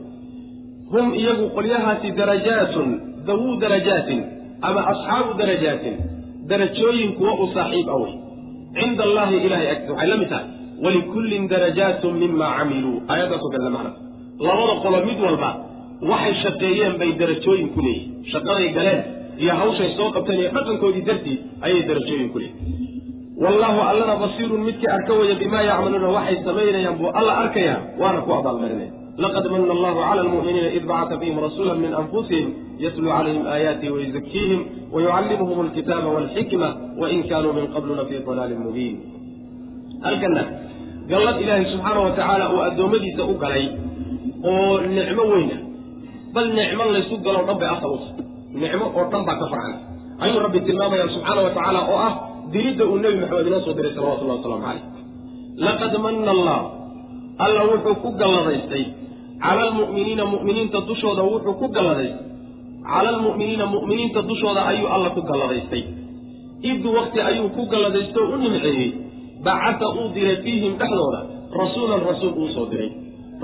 hum 0.94 1.07
iyagu 1.20 1.46
qolyahaasi 1.57 2.09
darajaatun 2.20 2.88
dawuu 3.28 3.54
darajaatin 3.64 4.20
ama 4.68 4.80
asxaabu 4.92 5.30
darajaatin 5.42 5.94
darajooyin 6.50 7.11
kuwa 7.18 7.33
u 7.44 7.46
saaxiib 7.57 7.88
awey 7.96 8.12
cinda 8.78 9.02
allaahi 9.09 9.37
ilahay 9.46 9.68
agti 9.74 9.90
waxay 9.92 10.09
la 10.12 10.16
mid 10.22 10.28
tahay 10.33 10.46
walikullin 10.85 11.44
darajaatun 11.54 12.14
mima 12.22 12.48
camiluu 12.59 12.96
aayaddaasoo 13.12 13.50
kale 13.54 13.70
macna 13.76 13.92
labada 14.46 14.74
qolo 14.85 14.98
mid 15.09 15.18
walba 15.26 15.50
waxay 16.12 16.35
shaqeeyeen 16.44 16.94
bay 17.02 17.11
darajooyin 17.22 17.68
ku 17.74 17.80
leeyihiin 17.87 18.30
shaqaday 18.33 18.68
galeen 18.78 19.00
iyo 19.42 19.54
hawshay 19.61 19.90
soo 19.98 20.09
qabteen 20.16 20.40
iyo 20.42 20.50
dhaqankoodii 20.57 21.04
dartii 21.11 21.37
ayay 21.66 21.83
darajooyin 21.90 22.28
ku 22.35 22.38
leeyihiin 22.42 22.83
wallaahu 23.44 23.80
allana 23.90 24.14
basiirun 24.24 24.61
midkii 24.68 24.90
arka 24.96 25.12
waya 25.20 25.35
bimaa 25.42 25.62
yacmaluuna 25.70 26.09
waxay 26.16 26.37
samaynayaan 26.48 26.98
buu 27.00 27.11
alla 27.20 27.33
arkayaa 27.44 27.78
waana 28.02 28.20
ku 28.26 28.30
abaalmarinaya 28.40 28.92
laqad 29.22 29.44
mana 29.55 29.72
allahu 29.77 29.98
cala 30.09 30.20
almu'miniina 30.27 30.70
id 30.79 30.85
bacata 30.90 31.14
fihim 31.20 31.37
rasuula 31.46 31.74
min 31.85 31.92
anfusihim 32.00 32.48
yatluu 32.85 33.11
calayhim 33.16 33.44
aayaatihi 33.55 33.90
wayuzakiihim 33.96 34.61
wayucallimuhum 34.94 35.59
alkitaaba 35.66 36.09
walxikma 36.16 36.68
wain 37.03 37.20
kaanuu 37.31 37.53
min 37.59 37.66
qablu 37.74 37.92
lafii 38.00 38.20
dalaalin 38.29 38.61
mubiin 38.66 38.96
halkana 40.07 40.42
gallad 41.12 41.37
ilaahay 41.44 41.66
subxaana 41.72 42.00
wa 42.07 42.11
tacaala 42.18 42.44
uu 42.55 42.61
addoommadiisa 42.68 43.22
u 43.33 43.35
galay 43.44 43.64
oo 44.50 44.74
nicmo 44.96 45.24
weyna 45.35 45.57
bal 46.35 46.46
nicmo 46.61 46.85
laysu 46.96 47.14
galoo 47.27 47.44
dhan 47.48 47.57
bay 47.62 47.68
asal 47.77 47.90
u 47.96 47.98
tahay 48.03 48.24
nicmo 48.62 48.87
oo 48.98 49.05
dhan 49.12 49.22
baa 49.29 49.37
ka 49.42 49.46
farcan 49.53 49.74
ayuu 50.24 50.40
rabbi 50.46 50.61
tilmaamaya 50.68 51.07
subxaana 51.16 51.40
wa 51.46 51.50
tacaala 51.57 51.81
oo 51.92 51.98
ah 52.09 52.12
diridda 52.55 52.85
uu 52.90 52.98
nebi 53.05 53.16
maxamed 53.22 53.46
inoo 53.50 53.62
soo 53.66 53.74
diray 53.79 53.92
salawatullahi 53.96 54.38
wasalaamu 54.40 54.64
calayh 54.66 54.85
laqad 55.66 55.92
manna 56.07 56.31
allah 56.37 56.61
alla 57.44 57.61
wuxuu 57.70 57.94
ku 58.03 58.09
galladaystay 58.20 58.85
cala 59.44 59.62
almu'miniina 59.68 60.24
mu'miniinta 60.35 60.78
dushooda 60.90 61.22
wuxuu 61.30 61.54
ku 61.61 61.66
galladaystay 61.76 62.22
cala 62.90 63.09
almu'miniina 63.14 63.66
mu'miniinta 63.74 64.20
dushooda 64.30 64.61
ayuu 64.70 64.88
alla 64.96 65.09
ku 65.16 65.22
galladaystay 65.30 65.83
id 66.70 66.83
wakti 66.96 67.20
ayuu 67.30 67.48
ku 67.57 67.62
galladaysto 67.72 68.20
o 68.24 68.28
u 68.35 68.37
nimceeyey 68.44 68.88
bacata 69.46 69.87
uu 69.98 70.09
diray 70.16 70.37
fiihim 70.44 70.72
dhexdooda 70.80 71.20
rasuulan 71.61 72.00
rasuul 72.11 72.33
uu 72.42 72.48
soo 72.57 72.66
diray 72.72 72.90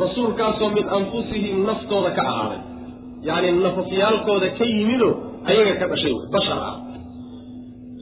rasuulkaasoo 0.02 0.70
min 0.76 0.84
anfusihim 0.98 1.56
naftooda 1.68 2.10
ka 2.18 2.22
ahaaday 2.32 2.60
yacni 3.28 3.50
nafafyaalkooda 3.66 4.48
ka 4.58 4.64
yimidoo 4.74 5.12
ayaga 5.50 5.74
ka 5.80 5.86
dhashay 5.92 6.14
bashar 6.34 6.58
ah 6.70 6.76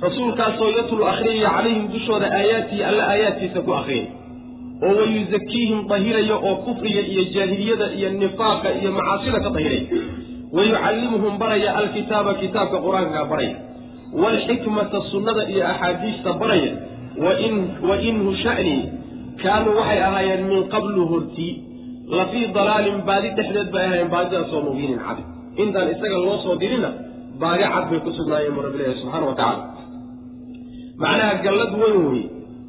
rasuulkaasoo 0.06 0.70
yatlu 0.78 1.02
akhriyaya 1.12 1.50
calayhim 1.56 1.84
dushooda 1.94 2.26
aayaatihi 2.38 2.82
alla 2.90 3.02
aayaadkiisa 3.12 3.60
ku 3.66 3.72
akhriyay 3.80 4.06
oo 4.86 4.92
wayusakiihim 5.00 5.80
dahiraya 5.90 6.36
oo 6.48 6.54
kufriga 6.66 7.00
iyo 7.12 7.22
jaahiliyada 7.34 7.86
iyo 7.98 8.08
nifaaqa 8.22 8.68
iyo 8.80 8.90
macaasida 8.98 9.38
ka 9.44 9.50
dahiray. 9.56 9.82
Wayucallimuhum 10.56 11.34
baraya 11.42 11.70
alkitaaba 11.80 12.32
kitaabka 12.42 12.78
qur'aanka 12.86 13.20
baraya. 13.32 13.56
Waalxikmata 14.22 14.98
sunnada 15.12 15.42
iyo 15.52 15.62
axaadiista 15.72 16.30
baraya. 16.42 16.72
Wa 17.88 17.96
inhu 18.08 18.30
sha'ni 18.44 18.76
kaanuu 19.42 19.74
waxay 19.80 20.00
ahaayeen 20.08 20.42
min 20.50 20.62
qablu 20.74 21.02
hortii 21.12 21.52
la 22.16 22.24
fii 22.32 22.46
dalaalin 22.56 22.98
baadi 23.08 23.28
dhexdeed 23.38 23.68
bay 23.74 23.84
ahaayeen 23.86 24.10
baadidaasoo 24.14 24.60
mubiinin 24.66 24.98
cad 25.06 25.18
intaan 25.62 25.88
isaga 25.94 26.18
loo 26.24 26.36
soo 26.44 26.54
dirina 26.62 26.90
baadi 27.42 27.62
cad 27.74 27.84
bay 27.90 28.00
ku 28.06 28.10
sugnaayeen 28.18 28.54
bu 28.56 28.60
rabbi 28.66 28.78
ilahi 28.82 28.98
subxana 29.02 29.26
wa 29.30 29.34
tacala 29.40 29.64
macnaha 31.02 31.34
gallad 31.46 31.72
weyn 31.82 31.96
weye 32.10 32.24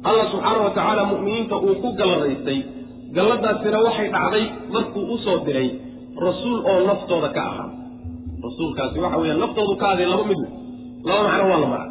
allah 0.08 0.24
subxaana 0.32 0.60
wa 0.66 0.70
tacaala 0.76 1.02
mu'miniinta 1.12 1.56
uu 1.66 1.74
ku 1.82 1.88
galladaystay 2.00 2.58
galladaasina 3.16 3.78
waxay 3.86 4.08
dhacday 4.14 4.44
markuu 4.74 5.04
u 5.14 5.16
soo 5.24 5.38
diray 5.46 5.68
rasuul 6.26 6.58
oo 6.70 6.78
naftooda 6.90 7.28
ka 7.36 7.42
ahaa. 7.50 7.68
Rasuulkaasi 8.46 8.98
waxa 9.04 9.18
weya 9.22 9.34
naftoodu 9.42 9.74
ka 9.82 9.86
aday 9.94 10.06
laba 10.12 10.24
mid. 10.30 10.40
Laba 11.08 11.20
macno 11.28 11.44
waa 11.52 11.60
la 11.64 11.68
mara 11.72 11.86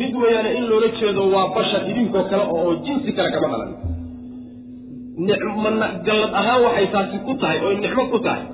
mid 0.00 0.12
weeyaane 0.22 0.50
in 0.58 0.64
loola 0.70 0.88
jeedo 0.98 1.22
waa 1.34 1.46
bashar 1.56 1.82
idinkoo 1.90 2.24
kale 2.30 2.44
oo 2.56 2.70
jinsi 2.86 3.10
kale 3.16 3.28
kama 3.34 3.48
dhalan. 3.52 3.70
Nicmana 5.28 5.86
gallad 6.06 6.32
ahaan 6.40 6.60
waxay 6.66 6.86
taasi 6.94 7.16
ku 7.26 7.32
tahay 7.42 7.58
oo 7.64 7.72
nicmo 7.84 8.02
ku 8.12 8.18
tahay. 8.26 8.44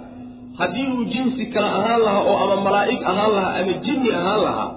Haddii 0.58 0.86
uu 0.94 1.04
jinsi 1.14 1.42
kale 1.54 1.68
ahaan 1.78 2.00
lahaa 2.06 2.22
oo 2.30 2.36
ama 2.44 2.56
malaa'ig 2.66 3.00
ahaan 3.10 3.30
lahaa 3.36 3.52
ama 3.62 3.74
jinni 3.86 4.10
ahaan 4.20 4.40
lahaa 4.46 4.68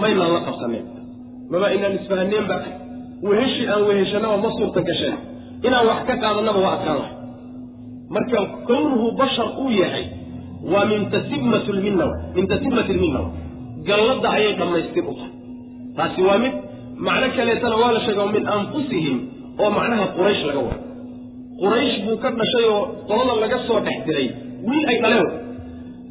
maynan 0.00 0.30
la 0.36 0.40
qabsaneen 0.46 0.86
maba 1.50 1.66
inaan 1.76 1.94
isfahaneenba 1.98 2.56
weheshi 3.28 3.64
aan 3.74 3.82
weheshanaba 3.88 4.36
ma 4.44 4.50
suurta 4.58 4.80
gasheen 4.88 5.16
inaan 5.66 5.86
wax 5.90 6.00
ka 6.08 6.14
qaadanaba 6.24 6.58
waa 6.66 6.72
adkaan 6.76 6.98
lahay. 7.02 7.14
Marka 8.14 8.38
kownuhu 8.68 9.06
bashar 9.20 9.48
uu 9.62 9.70
yahay 9.80 10.04
waa 10.72 10.84
min 10.92 11.02
tasimmat 11.14 11.66
lminna 11.76 12.06
min 12.36 12.44
tasimati 12.52 12.92
lminna 12.98 13.20
galladda 13.88 14.28
ayay 14.36 14.52
dhammaystir 14.60 15.04
u 15.10 15.14
tahay. 15.18 15.32
Taasi 15.96 16.20
waa 16.28 16.38
mid 16.44 16.54
macno 17.06 17.26
kaleetana 17.36 17.76
waa 17.82 17.92
la 17.96 18.00
sheega 18.06 18.24
min 18.36 18.44
anfusihim 18.56 19.16
oo 19.62 19.70
macnaha 19.78 20.04
quraysh 20.16 20.42
laga 20.48 20.60
wado 20.68 20.80
quraysh 21.62 21.96
buu 22.06 22.16
ka 22.24 22.28
dhashay 22.40 22.66
oo 22.74 22.82
qolada 23.08 23.34
laga 23.44 23.58
soo 23.68 23.80
dhex 23.86 23.98
diray 24.08 24.28
wiil 24.68 24.84
ay 24.92 24.98
dhaleen 25.04 25.28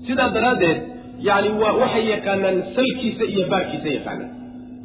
sidaa 0.07 0.29
daraaddeed 0.37 0.79
yacni 1.27 1.49
waa 1.61 1.73
waxay 1.81 2.03
yaqaanaan 2.13 2.57
salkiisa 2.77 3.23
iyo 3.33 3.43
baarkiisa 3.53 3.89
yaqaanaan 3.97 4.31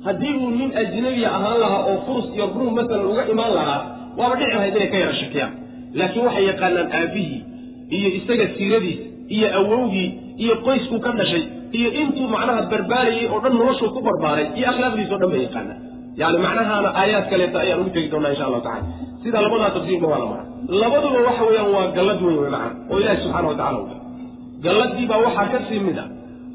haddii 0.07 0.35
uu 0.43 0.51
nin 0.59 0.71
ajnabiya 0.83 1.29
ahaan 1.39 1.59
lahaa 1.65 1.83
oo 1.91 1.97
furs 2.07 2.27
iyo 2.37 2.47
ruum 2.59 2.73
masalan 2.79 3.07
uga 3.13 3.23
imaan 3.35 3.53
lahaa 3.59 3.81
waaba 4.19 4.35
dhici 4.41 4.53
lahayd 4.57 4.77
inay 4.77 4.89
ka 4.93 4.99
yara 5.03 5.15
shakiyaan. 5.23 5.53
Laakiin 5.99 6.25
waxay 6.27 6.45
yaqaanaan 6.51 6.89
aabbihii 7.01 7.41
iyo 7.97 8.09
isaga 8.19 8.47
siiradiisa 8.57 9.05
iyo 9.37 9.49
awowgii 9.61 10.09
iyo 10.43 10.55
qoyskuu 10.67 11.01
ka 11.07 11.11
dhashay 11.21 11.43
iyo 11.79 11.89
intuu 12.01 12.27
macnaha 12.35 12.63
barbaarayay 12.73 13.27
oo 13.35 13.39
dhan 13.45 13.55
noloshuu 13.61 13.91
ku 13.97 14.01
barbaaray 14.09 14.47
iyo 14.59 14.67
akhlaaqdiisa 14.73 15.13
o 15.15 15.19
dhan 15.23 15.31
bay 15.35 15.43
yaqaanaan. 15.49 15.79
Yani 16.21 16.39
macnahaana 16.47 16.89
aayaad 17.01 17.27
kaleeta 17.33 17.59
ayaan 17.65 17.81
ugu 17.83 17.91
tegi 17.97 18.09
doonaa 18.13 18.33
insha 18.35 18.45
allahu 18.49 18.65
tacala 18.67 18.87
sidaa 19.23 19.43
labadaa 19.47 19.71
tafsiirba 19.77 20.07
waa 20.13 20.21
la 20.23 20.27
mara 20.33 20.45
labaduba 20.83 21.19
waxa 21.29 21.43
weeyaan 21.49 21.71
waa 21.77 21.87
gallad 21.97 22.21
weyn 22.27 22.39
wey 22.43 22.51
macana 22.55 22.75
oo 22.91 22.99
ilaahi 23.03 23.21
subxana 23.25 23.49
wa 23.51 23.57
tacala 23.61 23.97
galladiibaa 24.67 25.21
waxaa 25.27 25.47
ka 25.55 25.59
sii 25.69 25.81
mid 25.89 25.99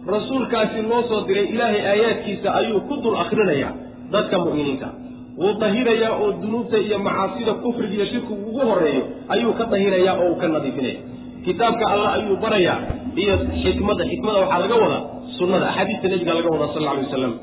rasuulkaasi 0.08 0.82
loo 0.90 1.04
soo 1.10 1.22
diray 1.28 1.46
ilaahay 1.54 1.82
aayaadkiisa 1.92 2.48
ayuu 2.60 2.82
ku 2.90 2.96
dul 3.04 3.16
akrinayaa 3.24 3.72
dadka 4.12 4.38
mu'miniinta. 4.46 4.88
Wuu 5.38 5.54
dahirayaa 5.62 6.14
oo 6.22 6.32
dunuubta 6.42 6.78
iyo 6.78 7.00
macaasida 7.00 7.54
kufriga 7.64 7.94
iyo 7.98 8.06
shirkigu 8.12 8.34
ugu 8.50 8.60
horeeyo 8.70 9.04
ayuu 9.34 9.54
ka 9.60 9.66
dahirayaa 9.74 10.16
oo 10.22 10.28
uu 10.32 10.36
ka 10.42 10.48
nadiifinaya. 10.48 11.00
Kitaabka 11.46 11.86
allah 11.94 12.10
ayuu 12.18 12.36
barayaa 12.44 12.78
iyo 13.22 13.34
xikmadda 13.64 14.04
xikmada 14.12 14.40
waxaa 14.44 14.60
laga 14.64 14.76
wadaa 14.84 15.02
sunnada 15.38 15.66
axaadiista 15.70 16.08
nebiga 16.12 16.34
laga 16.38 16.50
wadaa 16.56 16.68
sal 16.74 16.82
alla 16.84 16.92
alay 16.92 17.06
wasalam 17.10 17.34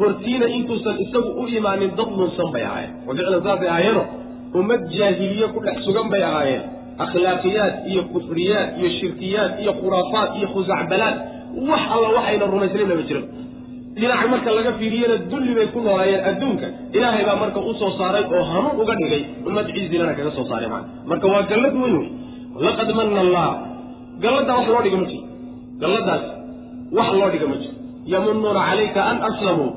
hortiina 0.00 0.46
intuusan 0.56 0.96
isagu 1.04 1.30
u 1.42 1.46
imaanin 1.58 1.90
dad 1.98 2.10
lunsan 2.18 2.48
bay 2.54 2.64
ahaayeen. 2.68 2.92
Oo 3.08 3.14
ficlan 3.16 3.42
saasay 3.46 3.68
ahaayeeno 3.72 4.02
ummad 4.58 4.80
jaahiliye 4.98 5.46
ku 5.54 5.58
dhex 5.66 5.76
sugan 5.86 6.08
bay 6.12 6.22
ahaayeen. 6.30 6.62
Akhlaaqiyaad 7.04 7.74
iyo 7.90 8.02
kufriyaad 8.12 8.68
iyo 8.80 8.88
shirkiyaad 9.00 9.52
iyo 9.62 9.72
khuraafaad 9.80 10.30
iyo 10.38 10.48
khusacbalaad 10.54 11.16
wax 11.70 11.82
alla 11.94 12.08
waxayna 12.16 12.44
rumaysnayna 12.54 12.94
ma 13.00 13.04
jiro 13.08 13.22
dhinaca 14.00 14.26
marka 14.32 14.50
laga 14.58 14.72
fiiriyana 14.80 15.16
dulli 15.30 15.52
bay 15.58 15.66
ku 15.74 15.78
noolaayeen 15.86 16.22
adduunka. 16.30 16.66
Ilaahay 16.96 17.24
baa 17.28 17.36
marka 17.42 17.58
u 17.70 17.72
soo 17.80 17.90
saaray 17.98 18.24
oo 18.36 18.42
hanuun 18.50 18.74
uga 18.82 18.94
dhigay 19.00 19.22
ummad 19.48 19.66
ciizilana 19.74 20.12
kaga 20.18 20.30
soo 20.36 20.46
saaray 20.50 20.68
maa 20.74 20.82
marka 21.10 21.26
waa 21.32 21.42
gallad 21.50 21.74
weyn 21.82 21.96
wey 22.00 22.08
laqad 22.66 22.88
manna 22.98 23.20
allah 23.26 23.48
galladdaa 24.24 24.56
wax 24.58 24.66
loo 24.74 24.82
dhiga 24.86 24.96
ma 25.02 25.06
jiro. 25.10 25.24
Galladaas 25.82 26.24
wax 26.98 27.08
loo 27.20 27.28
dhiga 27.34 27.46
ma 27.52 27.56
jiro. 27.62 27.74
Yamunuuna 28.12 28.60
calayka 28.68 29.00
an 29.10 29.16
aslamuu 29.28 29.70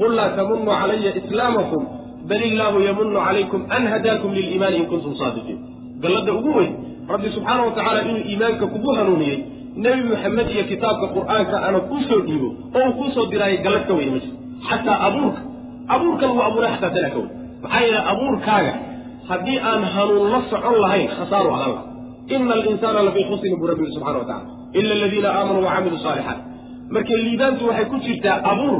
qul 0.00 0.12
laa 0.18 0.28
tamunuu 0.38 0.66
calaya 0.80 1.10
islaamakum. 1.20 1.82
Bal 2.30 2.42
illaahu 2.50 2.78
yamunu 2.88 3.18
calaykum 3.26 3.60
an 3.76 3.82
hadaakum 3.92 4.30
liliimaani 4.38 4.76
in 4.80 4.86
kuntum 4.92 5.12
saadiqiin. 5.20 5.58
Galladda 6.02 6.32
ugu 6.38 6.50
weyn. 6.58 6.72
Rabbi 7.12 7.28
subxaana 7.34 7.62
wa 7.66 7.72
tacaala 7.76 8.00
inuu 8.06 8.22
iimaanka 8.30 8.64
kugu 8.72 8.90
hanuuniyey 8.98 9.38
nebi 9.82 10.02
maxamed 10.12 10.48
iyo 10.54 10.64
kitaabka 10.70 11.06
qur'aanka 11.16 11.56
ana 11.66 11.78
soo 12.08 12.20
dhiibo 12.26 12.48
oo 12.78 12.84
uu 12.88 12.92
kuu 12.98 13.10
soo 13.16 13.26
diraayo 13.32 13.58
gallad 13.64 13.84
ka 13.88 13.94
weyne 13.98 14.10
ma 14.14 14.20
jiro. 14.24 14.36
Xataa 14.68 14.98
abuurka. 15.08 15.40
Abuurka 15.94 16.24
lagu 16.28 16.40
abuuray 16.48 16.70
xataa 16.74 16.90
tanaa 16.94 17.10
ka 17.14 17.18
weyn. 17.22 17.30
Maxaa 17.62 17.80
yeele 17.84 18.00
abuurkaaga 18.12 18.72
haddii 19.28 19.58
aan 19.70 19.82
hanuun 19.94 20.30
la 20.32 20.40
socon 20.50 20.76
lahayn 20.84 21.08
khasaaru 21.18 21.50
ahaan 21.56 21.72
laha 21.76 21.84
ina 22.34 22.54
alinsaana 22.58 23.02
lafii 23.06 23.24
khusrin 23.30 23.54
buu 23.58 23.66
rabbi 23.70 23.86
subxana 23.94 24.18
wa 24.18 24.24
tacala 24.30 24.50
ila 24.78 24.92
aladiina 24.98 25.28
aamanuu 25.38 25.64
wacamiluu 25.68 25.98
saalixaat 26.06 26.38
marka 26.94 27.14
liibaantu 27.26 27.62
waxay 27.68 27.86
ku 27.92 27.96
jirtaa 28.06 28.36
abuur 28.52 28.76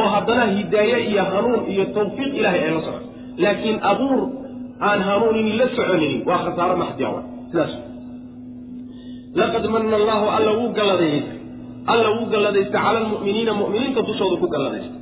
oo 0.00 0.08
haddana 0.14 0.44
hidaaye 0.56 0.98
iyo 1.10 1.24
hanuun 1.32 1.60
iyo 1.72 1.84
tawfiiq 1.96 2.32
ilahay 2.40 2.60
ay 2.66 2.70
la 2.76 2.80
socoto 2.86 3.06
laakiin 3.44 3.78
abuur 3.92 4.20
aan 4.88 5.00
hanuunin 5.08 5.48
la 5.60 5.66
soconinin 5.76 6.22
waa 6.28 6.38
khasaaro 6.44 6.76
maxdiyawa 6.82 7.20
sidaas 7.50 7.72
laqad 9.34 9.64
mana 9.74 9.96
allahu 10.00 10.26
alla 10.36 10.50
wuu 10.60 10.70
galladaysta 10.78 11.32
alla 11.92 12.08
wuu 12.16 12.26
galladaysta 12.34 12.78
cala 12.84 12.98
almu'miniina 13.04 13.52
mu'miniinta 13.62 14.00
dushooda 14.08 14.36
ku 14.42 14.48
galladaysta 14.54 14.94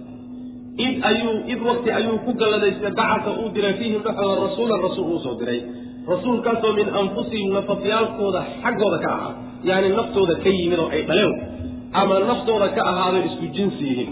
id 0.86 0.94
ayuu 1.10 1.34
id 1.52 1.60
wakti 1.68 1.90
ayuu 1.98 2.18
ku 2.26 2.32
galladaystay 2.40 2.90
bacasa 2.98 3.30
uu 3.40 3.48
diray 3.54 3.74
fiihim 3.80 4.00
dhexdooda 4.06 4.34
rasuulan 4.46 4.80
rasuul 4.86 5.06
uu 5.14 5.20
soo 5.24 5.34
diray 5.40 5.60
rasuulkaasoo 6.12 6.72
min 6.78 6.88
anfusihim 7.00 7.50
nafafyaalkooda 7.58 8.40
xaggooda 8.64 8.98
ka 9.04 9.08
ahaa 9.16 9.32
yacni 9.70 9.88
naftooda 9.98 10.34
ka 10.44 10.50
yimid 10.58 10.78
oo 10.84 10.88
ay 10.96 11.02
dhaleen 11.08 11.32
ama 12.00 12.14
naftooda 12.30 12.68
ka 12.76 12.82
ahaado 12.90 13.18
isku 13.28 13.46
jinsi 13.56 13.82
yihiin 13.90 14.10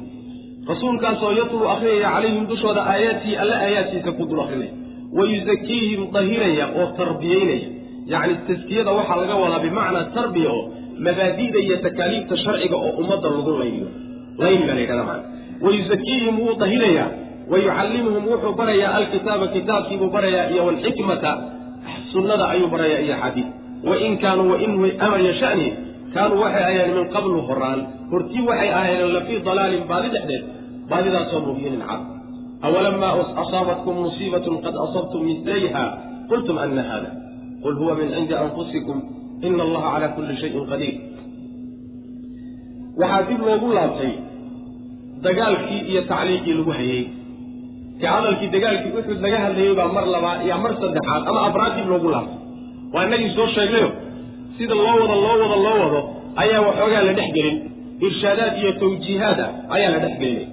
rasuulkaasoo 0.70 1.32
yatluu 1.40 1.68
akrinaya 1.74 2.10
calayhim 2.16 2.44
dushooda 2.52 2.82
aayaadkii 2.92 3.36
alle 3.42 3.56
aayaadkiisa 3.64 4.12
ku 4.18 4.24
dul 4.30 4.40
akrinaya 4.46 4.72
wa 5.18 5.24
yusakiihim 5.32 6.00
dahiraya 6.16 6.64
oo 6.80 6.86
tarbiyeynaya 6.98 7.66
yacni 8.12 8.34
taskiyada 8.48 8.90
waxaa 8.98 9.16
laga 9.22 9.34
wadaa 9.42 9.60
bimacnaa 9.66 10.04
tarbiya 10.16 10.50
oo 10.56 10.62
mabaadi'da 11.06 11.58
iyo 11.66 11.76
takaaliifta 11.86 12.34
sharciga 12.44 12.76
oo 12.84 12.90
ummadda 13.02 13.28
lagu 13.34 13.50
layliyo. 13.60 13.88
Layli 14.42 14.62
baa 14.68 14.74
la 14.76 14.80
yidhahda 14.84 15.04
macana 15.04 15.24
wa 15.64 15.70
yusakiihim 15.76 16.34
wuu 16.42 16.54
dahirayaa 16.62 17.08
wa 17.50 17.56
yucallimuhum 17.64 18.24
wuxuu 18.30 18.52
barayaa 18.60 18.92
alkitaaba 18.98 19.46
kitaabkiibuu 19.54 20.10
barayaa 20.16 20.46
iyo 20.52 20.62
walxikmata 20.68 21.30
sunnada 22.12 22.44
ayuu 22.52 22.68
barayaa 22.74 23.00
iyo 23.06 23.16
xadiid 23.22 23.48
wain 23.88 24.14
kaanuu 24.24 24.48
wain 24.52 24.72
amaya 25.06 25.32
shani 25.40 25.66
kaanuu 26.14 26.40
waxay 26.44 26.62
ahaayeen 26.62 26.90
min 26.98 27.06
qablu 27.14 27.38
horaan. 27.48 27.80
Hortii 28.12 28.42
waxay 28.50 28.70
ahaayeen 28.78 29.12
lafii 29.16 29.38
dalaalin 29.48 29.84
baadi 29.90 30.08
dhexdeed 30.14 30.42
baadidaasoo 30.90 31.40
mubiinin 31.48 31.82
cad. 31.90 32.02
Awalamaa 32.66 33.12
asaabatkum 33.42 33.94
musiibatun 34.04 34.56
qad 34.64 34.74
asabtum 34.84 35.20
mislayha 35.28 35.84
qultum 36.30 36.56
ana 36.64 36.82
hada 36.90 37.10
qul 37.62 37.74
huwa 37.80 37.92
min 38.00 38.08
cindi 38.16 38.34
anfusikum 38.44 38.98
ina 39.46 39.62
allaha 39.66 39.88
calaa 39.94 40.10
kulli 40.16 40.34
shayin 40.42 40.64
qadiir 40.72 40.94
waxaa 43.00 43.22
dib 43.28 43.40
loogu 43.48 43.68
laabtay 43.78 44.12
dagaalkii 45.26 45.80
iyo 45.90 46.00
tacliiqii 46.10 46.54
lagu 46.58 46.72
hayey 46.78 47.02
ka 48.00 48.06
hadalkii 48.14 48.48
dagaalkii 48.56 48.92
uxud 48.98 49.18
laga 49.24 49.38
hadlayey 49.44 49.74
baa 49.80 49.88
mar 49.96 50.04
labaad 50.14 50.38
iyo 50.46 50.56
mar 50.64 50.72
saddexaad 50.82 51.22
ama 51.30 51.40
abraad 51.48 51.72
dib 51.78 51.86
loogu 51.92 52.08
laabtay. 52.14 52.38
Waa 52.94 53.04
inagii 53.08 53.30
soo 53.36 53.48
sheegnayo 53.56 53.88
sida 54.56 54.74
loo 54.84 54.94
wado 55.02 55.16
loo 55.24 55.36
wado 55.42 55.56
loo 55.66 55.76
wado 55.84 56.00
ayaa 56.42 56.60
waxoogaa 56.68 57.02
la 57.08 57.12
dhex 57.18 57.28
gelin. 57.36 57.56
Irshaadaad 58.06 58.52
iyo 58.60 58.70
tawjiihaad 58.82 59.38
ah 59.46 59.50
ayaa 59.76 59.90
la 59.94 59.98
dhex 60.04 60.14
gelinay 60.22 60.46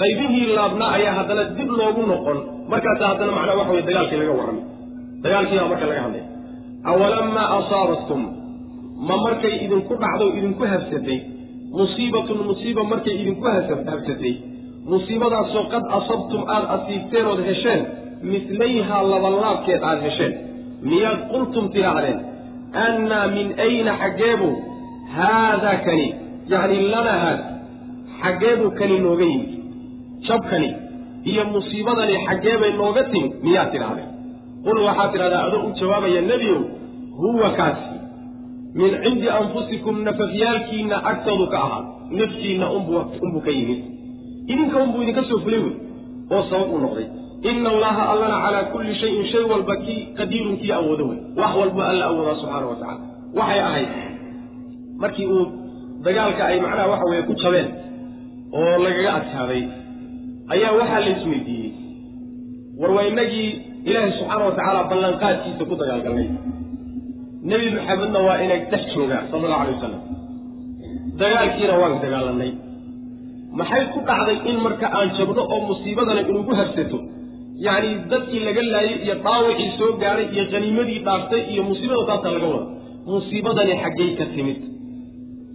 qaybihii 0.00 0.46
laabnaa 0.58 0.90
ayaa 0.98 1.14
haddana 1.18 1.42
dib 1.58 1.70
loogu 1.80 2.02
noqon. 2.12 2.38
Markaasa 2.72 3.04
haddana 3.10 3.32
macnaa 3.38 3.56
waxa 3.60 3.72
weye 3.76 3.84
dagaalkii 3.90 4.18
laga 4.22 4.32
warramay 4.40 4.64
dagaalkii 5.24 5.58
baa 5.60 5.68
marka 5.72 5.86
laga 5.90 6.02
hadlaya 6.06 6.24
awalamaa 6.90 7.48
asaabatkum 7.58 8.22
ma 9.08 9.16
markay 9.24 9.54
idinku 9.64 9.94
dhacdo 10.02 10.26
idinku 10.38 10.62
habsatay 10.72 11.18
musiibatun 11.80 12.38
musiiba 12.48 12.82
markay 12.92 13.14
idinku 13.22 13.44
habsatay 13.46 14.34
musiibadaasoo 14.92 15.64
qad 15.74 15.84
asabtum 15.98 16.42
aada 16.54 16.68
asiibteen 16.76 17.26
ood 17.32 17.40
hesheen 17.50 17.82
mislayhaa 18.32 19.02
labalaabkeed 19.12 19.82
aada 19.90 20.02
hesheen 20.08 20.32
miyaad 20.90 21.20
qultum 21.32 21.64
tidhaahdeen 21.74 22.18
annaa 22.86 23.26
min 23.36 23.48
ayna 23.66 23.92
xaggeebu 24.02 24.48
haadaa 25.16 25.76
kani 25.86 26.06
yacni 26.52 26.78
lana 26.94 27.14
haad 27.24 27.40
xaggeebuu 28.22 28.70
kani 28.80 28.96
nooga 29.06 29.26
yimid 29.32 29.50
jabkani 30.28 30.70
iyo 31.30 31.44
musiibadani 31.54 32.16
xaggeebay 32.28 32.72
nooga 32.82 33.02
timid 33.12 33.32
miyaad 33.46 33.70
tidhahdeen 33.74 34.10
qul 34.66 34.78
waxaad 34.88 35.10
tidhahdaa 35.14 35.42
adoo 35.48 35.62
u 35.68 35.72
jawaabaya 35.80 36.20
nebiow 36.30 36.60
huwa 37.22 37.50
kaasi 37.60 37.96
min 38.80 38.90
cindi 39.04 39.28
anfusikum 39.38 39.96
nafafyaalkiinna 40.08 40.96
agtoodu 41.10 41.46
ka 41.52 41.58
ahaa 41.66 41.82
naftiinna 42.20 42.66
unbuu 42.76 43.40
ka 43.46 43.50
yimid 43.58 43.80
idinka 44.52 44.76
unbuu 44.84 45.02
idinka 45.04 45.24
soo 45.30 45.38
fulay 45.44 45.60
wey 45.66 45.74
oo 46.34 46.42
sabab 46.50 46.70
u 46.74 46.78
noqday 46.84 47.06
ina 47.50 47.68
allaha 47.74 48.02
allana 48.12 48.36
calaa 48.44 48.64
kulli 48.72 48.94
shayin 49.00 49.24
shay 49.32 49.44
walba 49.52 49.76
kii 49.84 50.00
qadiirun 50.18 50.56
kii 50.60 50.72
awoodo 50.78 51.04
wey 51.10 51.18
wax 51.40 51.52
walba 51.60 51.82
alla 51.90 52.04
awoodaa 52.10 52.34
subxaana 52.40 52.66
wa 52.72 52.76
tacala 52.80 53.00
waxay 53.38 53.60
ahayd 53.68 53.88
markii 55.02 55.26
uu 55.36 55.44
dagaalka 56.06 56.42
ay 56.50 56.58
macnaha 56.64 56.88
waxa 56.92 57.06
weeye 57.10 57.22
ku 57.28 57.34
jabeen 57.42 57.68
oo 58.60 58.74
lagaga 58.84 59.10
adkaaday 59.18 59.62
ayaa 60.54 60.72
waxaa 60.80 61.00
la 61.04 61.10
isweydiiyey 61.16 61.70
war 62.80 62.90
waa 62.96 63.06
inagii 63.12 63.50
ilaahay 63.88 64.12
subxaana 64.18 64.44
wa 64.48 64.54
tacaala 64.58 64.80
ballanqaadkiisa 64.92 65.62
ku 65.70 65.74
dagaalgalnay 65.82 66.28
nebi 67.50 67.66
maxamedna 67.76 68.18
waa 68.28 68.38
inay 68.44 68.60
dhex 68.72 68.84
joogaa 68.96 69.22
sala 69.30 69.42
allahu 69.46 69.62
alay 69.64 69.74
wasalam 69.78 70.02
dagaalkiina 71.22 71.74
waan 71.82 71.94
dagaalanay 72.04 72.50
maxay 73.60 73.84
ku 73.94 73.98
dhacday 74.08 74.36
in 74.50 74.56
marka 74.66 74.86
aan 74.98 75.08
jabno 75.18 75.42
oo 75.54 75.60
musiibadana 75.70 76.20
inugu 76.30 76.52
habsato? 76.60 76.98
Yacni 77.66 77.90
dadkii 78.10 78.40
laga 78.46 78.62
laayay 78.74 78.96
iyo 79.06 79.14
dhaawacii 79.24 79.70
soo 79.78 79.90
gaadhay 80.02 80.26
iyo 80.34 80.44
qaniimadii 80.52 81.00
dhaaftay 81.06 81.42
iyo 81.52 81.62
musiibada 81.70 82.02
taasaa 82.10 82.32
laga 82.36 82.48
wada 82.54 82.66
musiibadani 83.14 83.74
xaggay 83.82 84.10
ka 84.18 84.24
timid. 84.34 84.58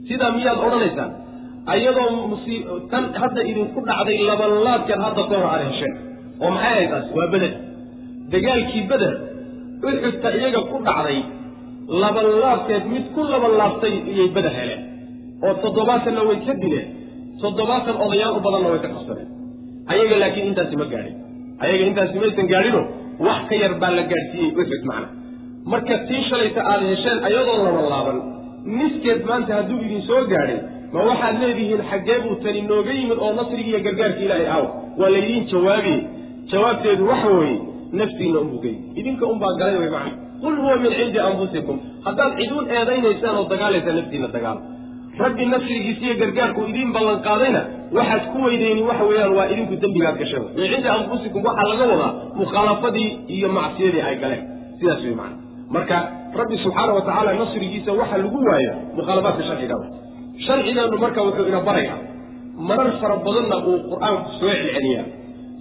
Sidaa 0.07 0.31
miyaad 0.37 0.59
odhanaysaan? 0.65 1.11
Ayadoo 1.73 2.09
musii 2.31 2.59
tan 2.91 3.03
hadda 3.21 3.41
idinku 3.51 3.79
dhacday 3.89 4.17
labanlaadkeed 4.29 4.99
hadda 5.05 5.21
ka 5.29 5.35
hor 5.41 5.47
aad 5.53 5.63
hesheen 5.69 5.93
oo 6.43 6.49
maxay 6.55 6.71
ahayd 6.75 6.89
taas? 6.93 7.07
Waa 7.17 7.27
beder 7.33 7.51
dagaalkii 8.33 8.83
beder 8.91 9.13
uxudta 9.89 10.29
iyaga 10.39 10.61
ku 10.71 10.77
dhacday 10.87 11.19
labanlaabkeed 12.03 12.83
mid 12.93 13.05
ku 13.15 13.21
labanlaabtay 13.33 13.93
iyay 14.11 14.29
beder 14.35 14.53
heleen. 14.59 14.81
Oo 15.45 15.53
toddobaatanna 15.63 16.21
way 16.29 16.37
ka 16.47 16.53
dileen 16.63 16.87
toddobaatan 17.41 17.95
odayaal 18.05 18.37
u 18.37 18.41
badanna 18.45 18.69
way 18.73 18.79
ka 18.85 18.89
qabsadeen 18.95 19.29
ayaga 19.91 20.15
laakiin 20.21 20.47
intaasi 20.51 20.75
ma 20.81 20.85
gaadhin. 20.93 21.15
Ayaga 21.63 21.83
intaasi 21.89 22.15
maysan 22.23 22.47
gaadhino 22.53 22.81
wax 23.25 23.39
ka 23.49 23.55
yar 23.63 23.73
baa 23.81 23.91
la 23.97 24.03
gaadhsiiyey 24.11 24.49
uxud 24.61 24.83
macna. 24.89 25.07
Marka 25.71 25.95
tii 26.07 26.21
shalayta 26.29 26.61
aada 26.71 26.85
hesheen 26.91 27.17
ayadoo 27.29 27.57
labanlaaban 27.67 28.17
niskeed 28.79 29.21
maanta 29.29 29.51
hadduu 29.59 29.79
idin 29.85 30.01
soo 30.09 30.21
gaadhay 30.33 30.59
ma 30.93 30.99
waxaad 31.09 31.35
leedihiin 31.43 31.81
xaggee 31.91 32.19
buu 32.25 32.35
tani 32.43 32.61
nooga 32.71 32.91
yimid 32.99 33.19
oo 33.25 33.31
nasrigi 33.39 33.69
iyo 33.71 33.79
gargaarka 33.87 34.21
ilaahay 34.25 34.47
aaw 34.55 34.63
waa 34.99 35.09
laydiin 35.15 35.43
jawaabiye 35.51 35.97
jawaabteedu 36.51 37.03
waxa 37.11 37.29
weeye 37.39 37.57
naftiinna 37.99 38.39
yimid 38.39 38.65
idinka 38.99 39.25
unbaa 39.33 39.53
galay 39.59 39.77
way 39.81 39.89
macna 39.89 40.11
qul 40.41 40.55
huwa 40.61 40.75
min 40.83 40.91
cindi 40.99 41.19
anfusikum. 41.19 41.77
Haddaad 42.05 42.31
ciduun 42.39 42.65
eedaynaysaan 42.77 43.35
oo 43.39 43.45
dagaalaysaa 43.53 43.95
naftiinna 43.99 44.27
dagaal. 44.35 44.57
Rabbi 45.23 45.45
nasrigiisa 45.45 46.03
iyo 46.05 46.15
gargaarku 46.21 46.61
idiin 46.71 46.91
ballanqaadayna 46.95 47.61
waxaad 47.97 48.23
ku 48.33 48.37
weydeyni 48.45 48.81
waxa 48.89 49.03
weeyaan 49.09 49.33
waa 49.37 49.47
idinku 49.53 49.75
dembigaad 49.83 50.17
gasheen 50.21 50.43
min 50.57 50.67
cindi 50.73 50.89
anfusikum 50.97 51.41
waxaa 51.47 51.67
laga 51.71 51.85
wadaa 51.93 52.11
mukhaalafadii 52.39 53.09
iyo 53.35 53.49
macsiyadii 53.57 54.01
ay 54.09 54.15
galeen. 54.23 54.43
Sidaas 54.79 55.01
wey 55.07 55.15
macna 55.21 55.37
marka 55.75 55.97
rabbi 56.39 56.57
subxaana 56.63 56.93
wa 56.97 57.01
tacaala 57.07 57.33
nasrigiisa 57.41 57.91
waxa 58.01 58.17
lagu 58.23 58.39
waaya 58.49 58.73
mukhaalafaadka 58.97 59.43
sharciga 59.49 59.75
sharcigeennu 60.45 60.97
marka 61.05 61.19
wuxuu 61.27 61.47
ina 61.51 61.61
barayaa 61.69 61.97
marar 62.69 62.91
fara 63.01 63.15
badanna 63.25 63.57
uu 63.69 63.77
qur'aanku 63.91 64.29
soo 64.39 64.49
celceliyaa. 64.61 65.05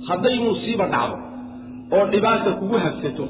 Hadday 0.09 0.37
musiiba 0.47 0.87
dhacdo 0.95 1.17
oo 1.95 2.05
dhibaata 2.13 2.51
kugu 2.61 2.77
habsato 2.85 3.25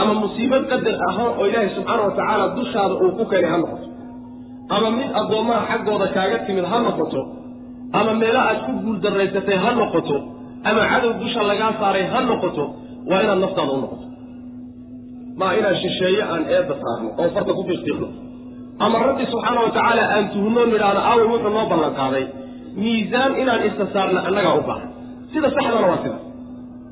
ama 0.00 0.12
musiibo 0.22 0.56
qadar 0.70 0.96
ahaan 1.08 1.30
oo 1.40 1.44
ilaahay 1.50 1.70
subxaana 1.76 2.02
wa 2.08 2.12
tacaala 2.18 2.44
dushaada 2.58 2.94
uu 3.04 3.12
ku 3.18 3.24
keenay 3.30 3.50
ha 3.54 3.58
noqoto. 3.62 3.88
Ama 4.74 4.88
mid 4.98 5.10
addoommaha 5.20 5.62
xaggooda 5.70 6.06
kaaga 6.16 6.38
timid 6.46 6.64
ha 6.72 6.78
noqoto 6.86 7.20
ama 7.98 8.12
meelo 8.20 8.40
aad 8.48 8.58
ku 8.66 8.72
guuldarraysatay 8.84 9.56
ha 9.64 9.70
noqoto 9.80 10.16
ama 10.68 10.82
cadow 10.92 11.12
dusha 11.22 11.40
lagaa 11.50 11.72
saaray 11.80 12.04
ha 12.12 12.20
noqoto 12.30 12.64
waa 13.10 13.20
inaad 13.24 13.40
naftaada 13.44 13.72
u 13.76 13.80
noqoto. 13.84 14.06
Maa 15.40 15.52
inaan 15.58 15.76
shisheeye 15.82 16.22
aan 16.32 16.42
eedda 16.54 16.74
saarno 16.82 17.08
oo 17.20 17.28
farta 17.34 17.52
ku 17.58 17.62
fiiqfiiqno 17.68 18.08
ama 18.84 18.96
rabbi 19.06 19.24
subxaana 19.32 19.60
wa 19.66 19.70
tacaala 19.76 20.02
aan 20.14 20.24
tuhno 20.34 20.60
nidhaahno 20.72 21.00
aaway 21.08 21.26
wuxuu 21.32 21.52
noo 21.56 21.66
ballanqaaday 21.72 22.24
miisaan 22.82 23.32
inaan 23.42 23.60
isa 23.68 23.84
saarna 23.94 24.20
annagaa 24.28 24.54
u 24.60 24.62
baahan. 24.68 24.88
Sida 25.32 25.48
saxdana 25.56 25.86
waa 25.92 26.00
sidaas 26.04 26.22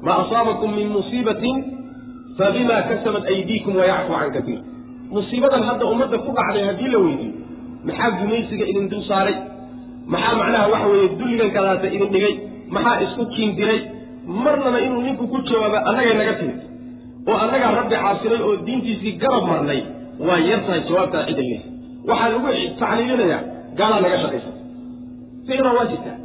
maa 0.07 0.17
asaabakum 0.25 0.71
min 0.79 0.89
musiibatin 0.97 1.57
fa 2.39 2.47
bimaa 2.57 2.83
kasabat 2.91 3.25
aydiikum 3.35 3.73
wayacfu 3.81 4.13
can 4.21 4.31
katiir 4.37 4.61
musiibadan 5.17 5.63
hadda 5.69 5.85
ummadda 5.93 6.19
ku 6.27 6.31
dhacday 6.39 6.65
haddii 6.71 6.91
la 6.95 6.99
weydiiyo 7.07 7.35
maxaa 7.89 8.11
gumaysiga 8.21 8.65
idin 8.71 8.87
dul 8.93 9.03
saaray? 9.11 9.37
Maxaa 10.13 10.35
macnaha 10.41 10.67
waxa 10.73 10.87
weeye 10.93 11.09
dulligan 11.21 11.51
kadaata 11.57 11.87
idin 11.97 12.11
dhigay? 12.15 12.35
Maxaa 12.75 12.97
isku 13.05 13.23
kiin 13.35 13.51
diray? 13.59 13.81
Marnaba 14.45 14.79
inuu 14.87 15.03
ninku 15.07 15.25
ku 15.33 15.39
jawaaba 15.49 15.79
annagay 15.91 16.15
naga 16.21 16.35
timid 16.41 16.59
oo 17.31 17.37
annagaa 17.45 17.71
rabbi 17.81 17.95
caasinay 18.03 18.41
oo 18.49 18.55
diintiisii 18.67 19.13
garab 19.23 19.45
marnay 19.51 19.81
waa 20.27 20.39
yar 20.49 20.61
tahay 20.67 20.81
jawaabtaa 20.89 21.23
cidda 21.29 21.43
leh 21.51 21.61
waxaa 22.11 22.29
lagu 22.33 22.49
tacliilinayaa 22.81 23.41
gaalaa 23.79 24.01
naga 24.05 24.19
shaqaysa 24.25 24.51
ficna 25.49 25.71
waa 25.79 25.87
jirtaa 25.93 26.17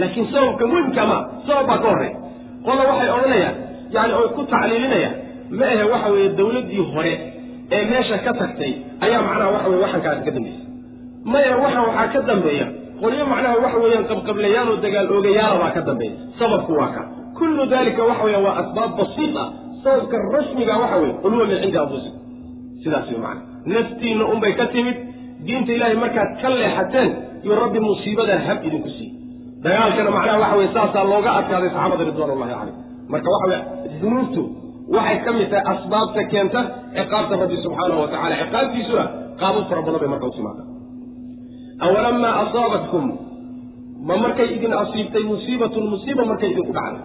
laakiin 0.00 0.26
sababka 0.34 0.64
muhimka 0.72 1.02
ma 1.10 1.18
sabab 1.46 1.66
baa 1.70 1.78
ka 1.84 1.88
horey 1.94 2.12
qola 2.66 2.82
waxay 2.90 3.10
odhanayaan 3.16 3.56
yani 3.96 4.12
oy 4.20 4.28
ku 4.36 4.42
tacliilinayaan. 4.52 5.14
Ma 5.58 5.64
ahe 5.72 5.84
waxa 5.92 6.08
weeye 6.14 6.28
dawladdii 6.38 6.84
hore 6.94 7.14
ee 7.76 7.82
meesha 7.90 8.16
ka 8.24 8.32
tagtay 8.40 8.72
ayaa 9.04 9.20
macnaha 9.28 9.50
waxa 9.56 9.68
weye 9.70 9.80
waxankaasi 9.84 10.22
ka 10.26 10.30
dambaysa 10.36 10.62
maya 11.32 11.52
waxa 11.64 11.80
waxaa 11.88 12.08
ka 12.14 12.20
dambeeya. 12.30 12.66
Qolyo 13.02 13.24
macnaha 13.32 13.56
waxa 13.64 13.78
weeyaan 13.84 14.06
qabqablayaan 14.10 14.68
oo 14.72 14.76
dagaal 14.84 15.06
oogayaala 15.16 15.56
baa 15.62 15.70
ka 15.76 15.80
dambeeya 15.88 16.14
sababku 16.38 16.72
waa 16.80 16.90
ka. 16.96 17.02
Kullu 17.38 17.62
dalika 17.74 18.02
waxa 18.10 18.24
weya 18.28 18.38
waa 18.46 18.54
asbaab 18.62 18.90
basiit 19.00 19.36
ah. 19.44 19.48
Sababka 19.84 20.16
rasmiga 20.36 20.74
waxa 20.82 20.96
weye 21.02 21.14
qul 21.22 21.32
min 21.40 21.48
cindi 21.62 21.78
anfusikum 21.84 22.20
sidaas 22.82 23.06
wey 23.10 23.18
macana 23.24 23.42
naftiinna 23.74 24.24
unbay 24.34 24.52
ka 24.60 24.66
timid. 24.74 24.96
Diinta 25.46 25.72
ilaahay 25.76 25.96
markaad 26.04 26.30
ka 26.42 26.48
leexateen 26.60 27.10
iyo 27.44 27.54
rabbi 27.62 27.78
musiibada 27.88 28.34
hab 28.46 28.58
idinku 28.68 28.88
siiy 28.96 29.10
dagaalkana 29.64 30.10
macnaha 30.16 30.38
waxa 30.42 30.56
weye 30.60 30.70
saasaa 30.76 31.04
looga 31.12 31.30
adkaaday 31.40 31.70
saxaabada 31.74 32.04
ridwaan 32.10 32.30
ullahi 32.36 32.54
calayh 32.60 32.76
marka 33.12 33.28
waxa 33.34 33.46
weye 33.52 33.62
dunuubtu 34.02 34.42
waxay 34.96 35.18
ka 35.24 35.30
mid 35.38 35.48
tahay 35.52 35.64
asbaabta 35.74 36.20
keenta 36.32 36.60
ciqaabta 36.96 37.34
rabbi 37.42 37.56
subxaanahu 37.64 38.00
wa 38.04 38.08
tacala 38.14 38.34
ciqaabtiisuna 38.42 39.04
qaabab 39.40 39.64
fara 39.70 39.80
badan 39.86 40.00
bay 40.02 40.10
marka 40.14 40.26
u 40.30 40.32
awalamaa 41.86 42.34
asaabatkum 42.44 43.04
ma 44.08 44.16
markay 44.16 44.48
idin 44.56 44.72
asiibtay 44.72 45.24
musiibatun 45.32 45.88
musiiba 45.94 46.24
markay 46.24 46.50
idinku 46.52 46.72
dhacday? 46.72 47.02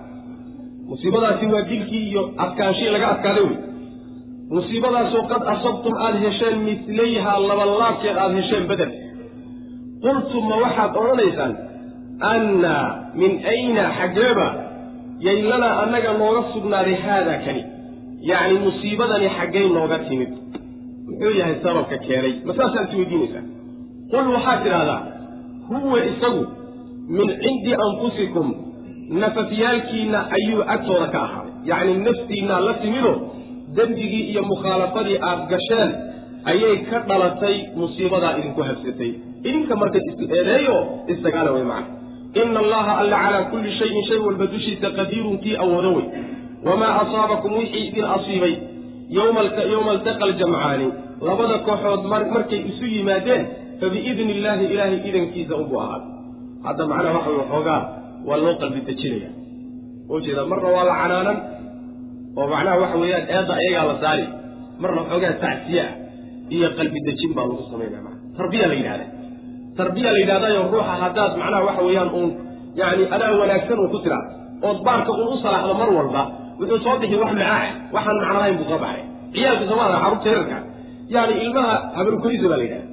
Musiibadaasi 0.89 1.45
waa 1.53 1.61
dilkii 1.69 2.09
iyo 2.09 2.23
adkaanshii 2.37 2.89
laga 2.89 3.07
adkaaday 3.15 3.43
wey. 3.43 3.57
Musiibadaasoo 4.49 5.23
qad 5.31 5.43
asabtum 5.53 5.93
aada 6.05 6.19
hesheen 6.25 6.57
mislayhaa 6.69 7.39
labanlaabkeed 7.49 8.17
aada 8.17 8.35
hesheen 8.41 8.67
beder 8.67 8.89
qultum 10.05 10.43
ma 10.49 10.55
waxaad 10.65 10.91
odhanaysaan 11.01 11.53
anna 12.19 12.75
min 13.21 13.31
ayna 13.53 13.83
xaggeeba 13.99 14.47
yaylanaa 15.27 15.73
annaga 15.83 16.13
nooga 16.21 16.41
sugnaaday 16.53 16.95
haada 17.05 17.35
kani 17.45 17.63
yacni 18.31 18.57
musiibadani 18.65 19.29
xaggay 19.37 19.65
nooga 19.77 19.97
timid 20.09 20.31
muxuu 21.07 21.33
yahay 21.39 21.55
sababka 21.63 21.97
keenay 22.07 22.33
ma 22.47 22.53
saasaad 22.59 22.87
is 22.89 22.97
weydiinaysaa 22.99 23.43
qul 24.11 24.25
waxaad 24.35 24.59
tidhahdaa 24.65 25.01
huwa 25.69 25.99
isagu 26.11 26.43
min 27.17 27.27
cindi 27.43 27.71
anfusikum 27.87 28.47
nafafyaalkiinna 29.21 30.19
ayuu 30.37 30.61
agtooda 30.75 31.07
ka 31.13 31.19
ahaaday 31.27 31.53
yacni 31.71 31.93
naftiinnaa 32.07 32.59
la 32.67 32.73
timido 32.83 33.13
dembigii 33.77 34.23
iyo 34.31 34.43
mukhaalafadii 34.51 35.17
aad 35.29 35.41
gasheen 35.53 35.91
ayay 36.51 36.75
ka 36.89 36.99
dhalatay 37.09 37.55
musiibadaa 37.81 38.33
idinku 38.39 38.61
habsatay 38.69 39.11
idinka 39.49 39.75
marka 39.81 39.97
is 39.97 40.07
eedeeyo 40.37 40.77
isdagaala 41.13 41.51
way 41.55 41.63
macna 41.71 41.98
ina 42.33 42.59
allaha 42.59 42.91
alla 43.01 43.17
calaa 43.23 43.43
kulli 43.51 43.71
shayin 43.79 44.03
shay 44.09 44.17
walba 44.27 44.45
dushiisa 44.53 44.87
qadiirun 44.97 45.37
kii 45.43 45.55
awoodo 45.63 45.89
wey 45.97 46.05
wamaa 46.67 46.91
asaabakum 47.01 47.51
wixii 47.59 47.87
idin 47.89 48.05
asiibay 48.15 48.53
yowma 49.17 49.91
altaqa 49.95 50.23
aljamcaani 50.29 50.87
labada 51.27 51.57
kooxood 51.67 52.03
markay 52.11 52.61
isu 52.71 52.85
yimaadeen 52.95 53.43
fabiidni 53.81 54.31
illaahi 54.37 54.65
ilaahay 54.73 54.99
idankiisa 55.09 55.53
unbuu 55.61 55.79
ahaada 55.83 56.05
hadda 56.65 56.83
macnaha 56.91 57.17
waxa 57.17 57.31
wey 57.37 57.45
xoogaa 57.51 57.81
waa 58.27 58.37
loo 58.43 58.53
qalbi 58.61 58.81
dejinaya 58.89 59.29
ujeeda 60.15 60.43
marna 60.51 60.69
waa 60.75 60.83
la 60.89 60.95
canaanan 61.01 61.37
oo 62.39 62.47
macnaha 62.53 62.77
waxa 62.83 62.97
weeyaan 63.03 63.25
eedda 63.35 63.53
ayagaa 63.61 63.85
la 63.91 63.95
saari 64.03 64.25
marna 64.81 65.01
xoogaa 65.11 65.33
tacsiye 65.43 65.81
ah 65.87 65.91
iyo 66.55 66.67
qalbi 66.79 66.99
dejin 67.07 67.31
baa 67.37 67.45
lagu 67.49 67.63
samaynaya 67.71 68.01
maa 68.07 68.15
tarbiya 68.37 68.67
la 68.71 68.73
yidhahda 68.79 69.05
tarbiya 69.79 70.09
la 70.15 70.19
yidhahdayo 70.23 70.59
ruuxa 70.73 70.93
haddaad 71.03 71.31
macnaha 71.41 71.63
waxa 71.69 71.81
weeyaan 71.87 72.09
uun 72.19 72.29
yani 72.81 73.03
adaa 73.15 73.31
wanaagsan 73.41 73.77
uun 73.83 73.89
ku 73.93 73.99
tiraa 74.05 74.23
ood 74.69 74.79
baarka 74.87 75.11
uun 75.19 75.27
u 75.33 75.37
salaaxdo 75.43 75.73
mar 75.81 75.89
walba 75.97 76.21
wuxuu 76.59 76.79
soo 76.85 76.95
bixi 77.01 77.15
wax 77.23 77.31
macaax 77.41 77.63
waxaan 77.95 78.17
macno 78.21 78.33
lahayn 78.39 78.55
buu 78.59 78.67
soo 78.71 78.79
baxay. 78.85 79.03
Ciyaalka 79.33 79.63
soomaalida 79.69 79.99
carruurta 80.03 80.27
yararka 80.33 80.57
yani 81.15 81.33
ilmaha 81.45 81.73
habarkorisa 81.97 82.47
baa 82.51 82.57
la 82.61 82.63
yidhahda 82.67 82.87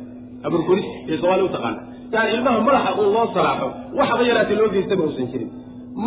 habarkoris 0.45 0.87
ee 1.11 1.17
soomaali 1.21 1.43
u 1.49 1.49
taqaana 1.57 1.81
yani 2.15 2.29
ilmaha 2.37 2.59
madaxa 2.69 2.91
uun 3.01 3.09
loo 3.17 3.27
salaaxo 3.37 3.67
waxaba 3.99 4.23
yaraatee 4.31 4.57
loo 4.61 4.69
geystaba 4.75 5.03
uusan 5.09 5.27
jirin. 5.33 5.51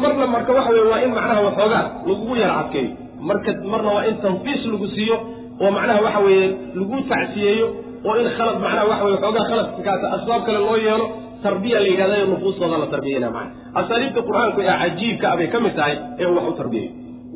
Marna 0.01 0.25
marka 0.36 0.51
waxa 0.57 0.71
weye 0.75 0.86
waa 0.91 1.01
in 1.05 1.11
macnaha 1.17 1.41
waxoogaa 1.47 1.84
lagugu 2.09 2.34
yar 2.43 2.51
cadkeeyo 2.57 2.89
marka 3.30 3.51
marna 3.73 3.89
waa 3.97 4.03
in 4.09 4.15
tanfiis 4.25 4.61
lagu 4.73 4.88
siiyo 4.95 5.17
oo 5.63 5.71
macnaha 5.77 5.99
waxa 6.07 6.19
weeye 6.27 6.45
lagu 6.80 6.97
tacsiyeeyo 7.11 7.67
oo 8.08 8.16
in 8.22 8.28
khalad 8.38 8.58
macnaha 8.66 8.86
waxa 8.91 9.04
weye 9.06 9.16
waxoogaa 9.18 9.45
khaladkaas 9.52 10.02
asbaab 10.18 10.41
kale 10.47 10.60
loo 10.68 10.78
yeelo 10.88 11.06
tarbiya 11.45 11.80
la 11.84 11.88
yidhahdayo 11.93 12.26
nufuustooda 12.32 12.78
la 12.84 12.88
tarbiyayna 12.93 13.30
macna 13.38 13.52
asaaliibta 13.82 14.22
qur'aanku 14.30 14.60
ee 14.68 14.76
cajiibka 14.84 15.26
abay 15.34 15.47
ka 15.54 15.60
mid 15.66 15.74
tahay 15.80 15.95
ee 16.22 16.26
wax 16.36 16.45
u 16.52 16.54
tarbiyayo 16.62 16.89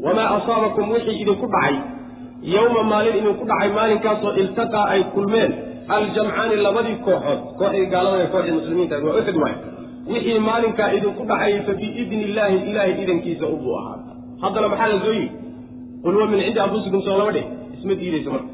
wamaa 0.06 0.28
asaabakum 0.38 0.86
wixii 0.96 1.18
idinku 1.24 1.48
dhacay 1.56 1.76
yowma 2.56 2.82
maalin 2.92 3.16
idinku 3.22 3.44
dhacay 3.52 3.70
maalinkaasoo 3.80 4.34
iltaqaa 4.44 4.86
ay 4.94 5.02
kulmeen 5.16 5.52
aljamcaani 5.98 6.56
labadii 6.66 6.98
kooxood 7.06 7.40
kooxdii 7.60 7.86
gaalada 7.94 8.26
kooxdii 8.34 8.56
muslimiinta 8.60 8.96
waa 9.06 9.16
uxud 9.22 9.38
waay 9.44 9.56
wixii 10.14 10.40
maalinkaa 10.50 10.90
idinku 10.98 11.22
dhacayay 11.32 11.60
fa 11.68 11.74
biidni 11.82 12.22
illaahi 12.28 12.58
ilaahay 12.70 12.94
idankiisa 13.04 13.46
ubuu 13.56 13.76
ahaa. 13.80 13.98
Haddana 14.44 14.68
maxaa 14.72 14.88
la 14.94 14.98
soo 15.06 15.14
yidhi 15.18 15.30
qul 16.04 16.14
huwa 16.18 16.28
min 16.32 16.40
cindi 16.46 16.60
anfusikum 16.66 17.02
soo 17.08 17.18
lama 17.22 17.32
dheh 17.38 17.46
isma 17.76 17.94
diidayso 18.02 18.30
marka 18.36 18.50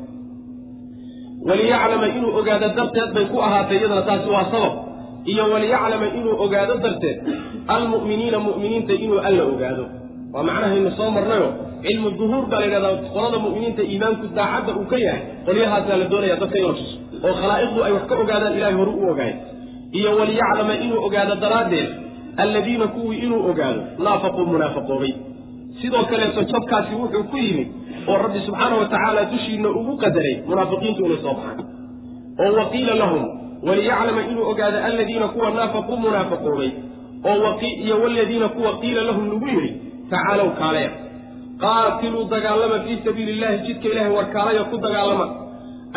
waliyaclama 1.47 2.07
inuu 2.07 2.31
ogaado 2.39 2.67
darteed 2.77 3.09
bay 3.15 3.25
ku 3.31 3.37
ahaatay 3.41 3.77
iyadana 3.77 4.01
taasi 4.09 4.29
waa 4.35 4.45
sabab 4.51 4.73
iyo 5.31 5.43
waliyaclama 5.53 6.07
inuu 6.19 6.35
ogaado 6.45 6.75
darteed 6.85 7.17
almu'miniina 7.75 8.39
mu'miniinta 8.47 8.93
inuu 9.05 9.19
alla 9.27 9.43
ogaado 9.53 9.85
waa 10.33 10.43
macnahaynu 10.49 10.91
soo 10.97 11.09
marnayo 11.17 11.47
cilmu 11.85 12.09
duhuur 12.19 12.45
baa 12.51 12.59
la 12.59 12.65
yidhahdaa 12.65 12.95
qolada 13.15 13.37
mu'miniinta 13.45 13.81
iimaanku 13.91 14.25
daacadda 14.37 14.71
uu 14.79 14.85
ka 14.91 14.97
yahay 15.05 15.21
qolyahaasaa 15.47 15.97
la 16.01 16.05
doonaya 16.13 16.35
dadka 16.41 16.57
inuu 16.61 16.73
tuso 16.79 16.95
oo 17.27 17.33
khalaa'iqdu 17.41 17.79
ay 17.87 17.91
wax 17.97 18.03
ka 18.11 18.15
ogaadaan 18.23 18.53
ilahay 18.57 18.73
horu 18.79 18.91
u 18.91 19.09
ogaay 19.13 19.33
iyo 19.99 20.09
waliyaclama 20.19 20.73
inuu 20.85 20.99
ogaado 21.07 21.35
daraaddeed 21.43 21.89
alladiina 22.43 22.87
kuwii 22.95 23.19
inuu 23.25 23.41
ogaado 23.51 23.81
naafaquu 24.05 24.41
munaafaqoobay 24.53 25.13
sidoo 25.81 26.03
kaleeto 26.11 26.41
jabkaasi 26.51 26.93
wuxuu 27.01 27.23
ku 27.31 27.37
yimid 27.45 27.67
oo 28.07 28.17
rabbi 28.17 28.39
subxaana 28.47 28.75
wa 28.81 28.85
tacaala 28.93 29.25
dushiina 29.33 29.69
ugu 29.69 29.97
qadaray 30.03 30.35
munaafiqiintu 30.49 31.05
inay 31.05 31.19
soo 31.23 31.33
baxaan. 31.33 31.65
Oo 32.43 32.51
waqiila 32.59 32.95
lahum 32.95 33.23
waliyaclama 33.67 34.21
inuu 34.31 34.45
ogaado 34.51 34.77
alladiina 34.89 35.27
kuwa 35.33 35.49
naafaquu 35.57 35.97
munaafaqoobay 36.05 36.71
oo 37.29 37.51
iyo 37.83 38.01
waladiina 38.03 38.47
kuwa 38.55 38.71
qiila 38.81 39.01
lahum 39.09 39.23
lagu 39.31 39.47
yidhi 39.47 39.71
tacaalow 40.09 40.49
kaaleya 40.59 40.91
qaatiluu 41.63 42.23
dagaalama 42.33 42.79
fii 42.85 42.97
sabiili 43.05 43.31
illahi 43.31 43.57
jidka 43.67 43.87
ilahay 43.93 44.11
warkaalaya 44.17 44.63
ku 44.63 44.77
dagaalama. 44.77 45.27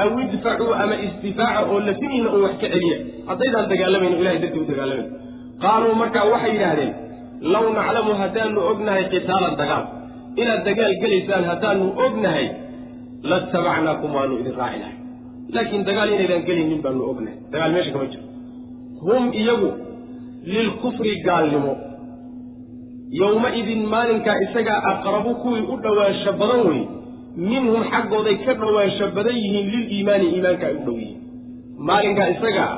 Aw 0.03 0.09
idfacuu 0.25 0.73
ama 0.83 0.95
isdifaaca 1.07 1.61
oo 1.71 1.81
lafihiina 1.81 2.31
un 2.35 2.43
wax 2.43 2.55
ka 2.63 2.69
celiya. 2.75 2.99
Haddaydaan 3.29 3.69
dagaalamayno 3.73 4.17
ilahay 4.23 4.39
dartii 4.43 4.61
u 4.61 4.65
dagaalamayn 4.71 5.09
qaaluu 5.63 5.95
markaa 6.03 6.25
waxay 6.33 6.53
yidhaahdeen 6.55 6.93
law 7.55 7.65
naclamu 7.79 8.13
haddaanu 8.21 8.61
ognahay 8.71 9.05
qitaalan 9.15 9.55
dagaal 9.61 9.85
inaad 10.41 10.63
dagaal 10.69 10.95
gelaysaan 11.03 11.45
haddaanu 11.51 11.85
ognahay 12.07 12.47
latabacnaakum 13.31 14.11
waanu 14.17 14.35
idin 14.43 14.55
raaci 14.63 14.79
lahay. 14.83 14.97
Laakiin 15.55 15.83
dagaal 15.89 16.11
inaydaan 16.17 16.45
gelaynin 16.49 16.81
baanu 16.85 17.03
ognahay. 17.13 17.37
Dagaal 17.53 17.73
meesha 17.77 17.93
kama 17.95 18.07
jiro. 18.13 18.25
Hum 19.07 19.25
iyagu 19.41 19.71
lilkufri 20.55 21.13
gaalnimo. 21.27 21.73
Yowma-idin 23.21 23.83
maalinkaa 23.95 24.37
isagaa 24.47 24.81
aqrabu 24.93 25.31
kuwii 25.43 25.65
u 25.73 25.77
dhowaansho 25.85 26.33
badan 26.41 26.63
wey. 26.69 26.83
Minhum 27.51 27.83
xaggooday 27.93 28.37
ka 28.47 28.53
dhowaansho 28.63 29.07
badan 29.17 29.37
yihiin 29.43 29.67
liliimaani 29.75 30.27
iimaanka 30.35 30.65
ay 30.71 30.75
u 30.81 30.83
dhow 30.87 30.97
yihiin. 31.03 31.21
Maalinkaa 31.89 32.29
isagaa 32.35 32.73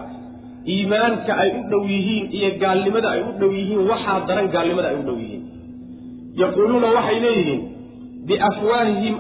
iimaanka 0.74 1.32
ay 1.42 1.50
u 1.60 1.62
dhow 1.70 1.82
yihiin 1.94 2.24
iyo 2.38 2.50
gaalnimada 2.62 3.08
ay 3.14 3.20
u 3.28 3.32
dhow 3.40 3.50
yihiin 3.58 3.82
waxaa 3.90 4.18
daran 4.28 4.48
gaalnimada 4.54 4.88
ay 4.92 4.96
u 5.02 5.04
dhow 5.08 5.18
yihiin 5.24 5.42
yaquuluuna 6.42 6.88
waxay 6.96 7.18
leeyihiin 7.26 7.60
biafwaahihim 8.28 9.14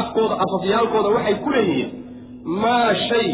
afkooda 0.00 0.34
afafyaalkooda 0.44 1.08
waxay 1.16 1.34
ku 1.44 1.50
leeyihiin 1.56 1.90
maa 2.62 2.94
shay 3.08 3.28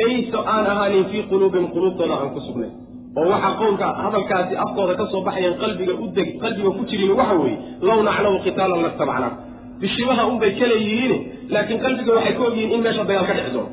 laysa 0.00 0.38
aan 0.54 0.66
ahaanin 0.72 1.04
fii 1.10 1.22
quluubihim 1.30 1.66
quluubtooda 1.74 2.14
aan 2.20 2.30
ku 2.36 2.40
sugnayn 2.46 2.72
oo 3.20 3.26
waxaa 3.32 3.54
qowlka 3.60 3.86
hadalkaasi 4.04 4.54
afkooda 4.64 4.94
ka 5.00 5.04
soo 5.12 5.22
baxayan 5.28 5.54
qalbiga 5.62 5.92
u 6.02 6.06
deg 6.16 6.28
qalbiga 6.44 6.70
ku 6.78 6.82
jirin 6.90 7.12
waxa 7.20 7.34
weeye 7.42 7.56
law 7.88 7.98
naclamu 8.08 8.38
qitaalan 8.46 8.82
lastabacnaa 8.86 9.32
bishibaha 9.80 10.22
unbay 10.32 10.52
ka 10.60 10.66
leeyihiin 10.72 11.14
laakiin 11.54 11.80
qalbiga 11.84 12.12
waxay 12.18 12.34
ka 12.38 12.42
ogyihiin 12.48 12.72
in 12.76 12.80
meesha 12.86 13.04
dagaal 13.10 13.26
ka 13.30 13.34
dhici 13.38 13.52
doono 13.56 13.70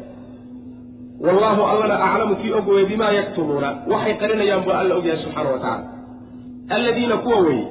wallaahu 1.25 1.61
allana 1.71 1.95
aclamu 2.07 2.35
kii 2.41 2.51
og 2.59 2.67
weye 2.75 2.85
bimaa 2.91 3.11
yaktumuuna 3.19 3.69
waxay 3.91 4.13
qarinayaan 4.21 4.61
buu 4.65 4.73
alla 4.81 4.93
ogyahay 4.99 5.19
subxaana 5.23 5.49
wa 5.55 5.59
tacala 5.59 5.83
alladiina 6.75 7.17
kuwa 7.25 7.37
weye 7.47 7.63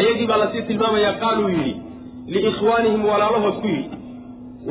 ayagii 0.00 0.26
baa 0.30 0.38
la 0.42 0.46
sii 0.52 0.62
tilmaamayaa 0.70 1.14
qaaluu 1.22 1.48
yidhi 1.56 1.72
liikhwaanihim 2.34 3.02
walaalahood 3.10 3.56
ku 3.62 3.68
yidhi 3.76 3.96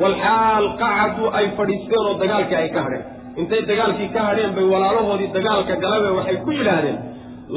walxaal 0.02 0.66
qacaduu 0.82 1.28
ay 1.38 1.46
fadhiisteen 1.58 2.04
oo 2.10 2.14
dagaalkii 2.22 2.56
ay 2.62 2.68
ka 2.76 2.80
hadheen. 2.86 3.04
Intay 3.40 3.62
dagaalkii 3.70 4.08
ka 4.14 4.20
hadheen 4.28 4.52
bay 4.56 4.64
walaalahoodii 4.74 5.30
dagaalka 5.36 5.74
galabe 5.84 6.08
waxay 6.18 6.36
ku 6.44 6.50
yidhaahdeen 6.58 6.98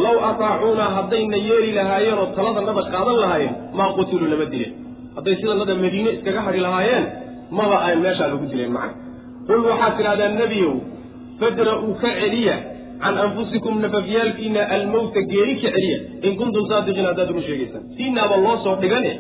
low 0.04 0.18
ataacuuna 0.30 0.86
haddayna 0.98 1.38
yeeli 1.48 1.72
lahaayeen 1.80 2.18
oo 2.22 2.28
taladanada 2.38 2.84
qaadan 2.94 3.18
lahaayeen 3.24 3.54
maa 3.78 3.90
qutiluu 3.98 4.28
lama 4.34 4.46
dileen 4.54 4.74
hadday 5.18 5.36
sidanada 5.42 5.76
madiine 5.86 6.10
iskaga 6.16 6.42
hadhi 6.48 6.60
lahaayeen 6.68 7.06
maba 7.58 7.78
aan 7.88 8.00
meeshaa 8.06 8.28
lagu 8.34 8.46
dileen 8.54 8.72
macna. 8.78 8.94
Qul 9.48 9.62
waxaad 9.70 9.94
tidhahdaa 10.00 10.30
nebiyow 10.42 10.74
fadra-uu 11.42 11.94
ka 12.02 12.10
celiya 12.22 12.56
can 13.06 13.16
anfusikum 13.26 13.74
nafafyaalkiina 13.86 14.62
almowta 14.78 15.22
geeri 15.32 15.56
ka 15.64 15.70
celiya 15.76 15.98
in 16.28 16.34
kuntum 16.42 16.64
saadiqiin 16.72 17.06
haddaad 17.10 17.30
ugu 17.34 17.42
sheegaysaan 17.50 17.84
tiinaaba 17.98 18.36
loo 18.46 18.56
soo 18.66 18.76
dhigane 18.84 19.12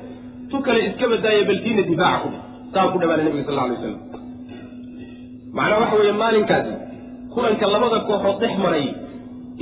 tu 0.51 0.57
kale 0.67 0.79
iska 0.89 1.05
badaaya 1.13 1.43
bal 1.49 1.59
tiina 1.65 1.83
difaaca 1.91 2.19
ku 2.23 2.29
saa 2.73 2.87
ku 2.93 2.97
dhawaana 3.01 3.23
nebiga 3.27 3.45
sal 3.49 3.59
alay 3.65 3.75
waslam 3.77 3.97
macnaa 5.57 5.79
waxa 5.83 5.95
weeye 5.99 6.13
maalinkaasi 6.23 6.73
kulanka 7.33 7.65
labada 7.73 7.99
kooxood 8.09 8.37
dhex 8.43 8.53
maray 8.65 8.85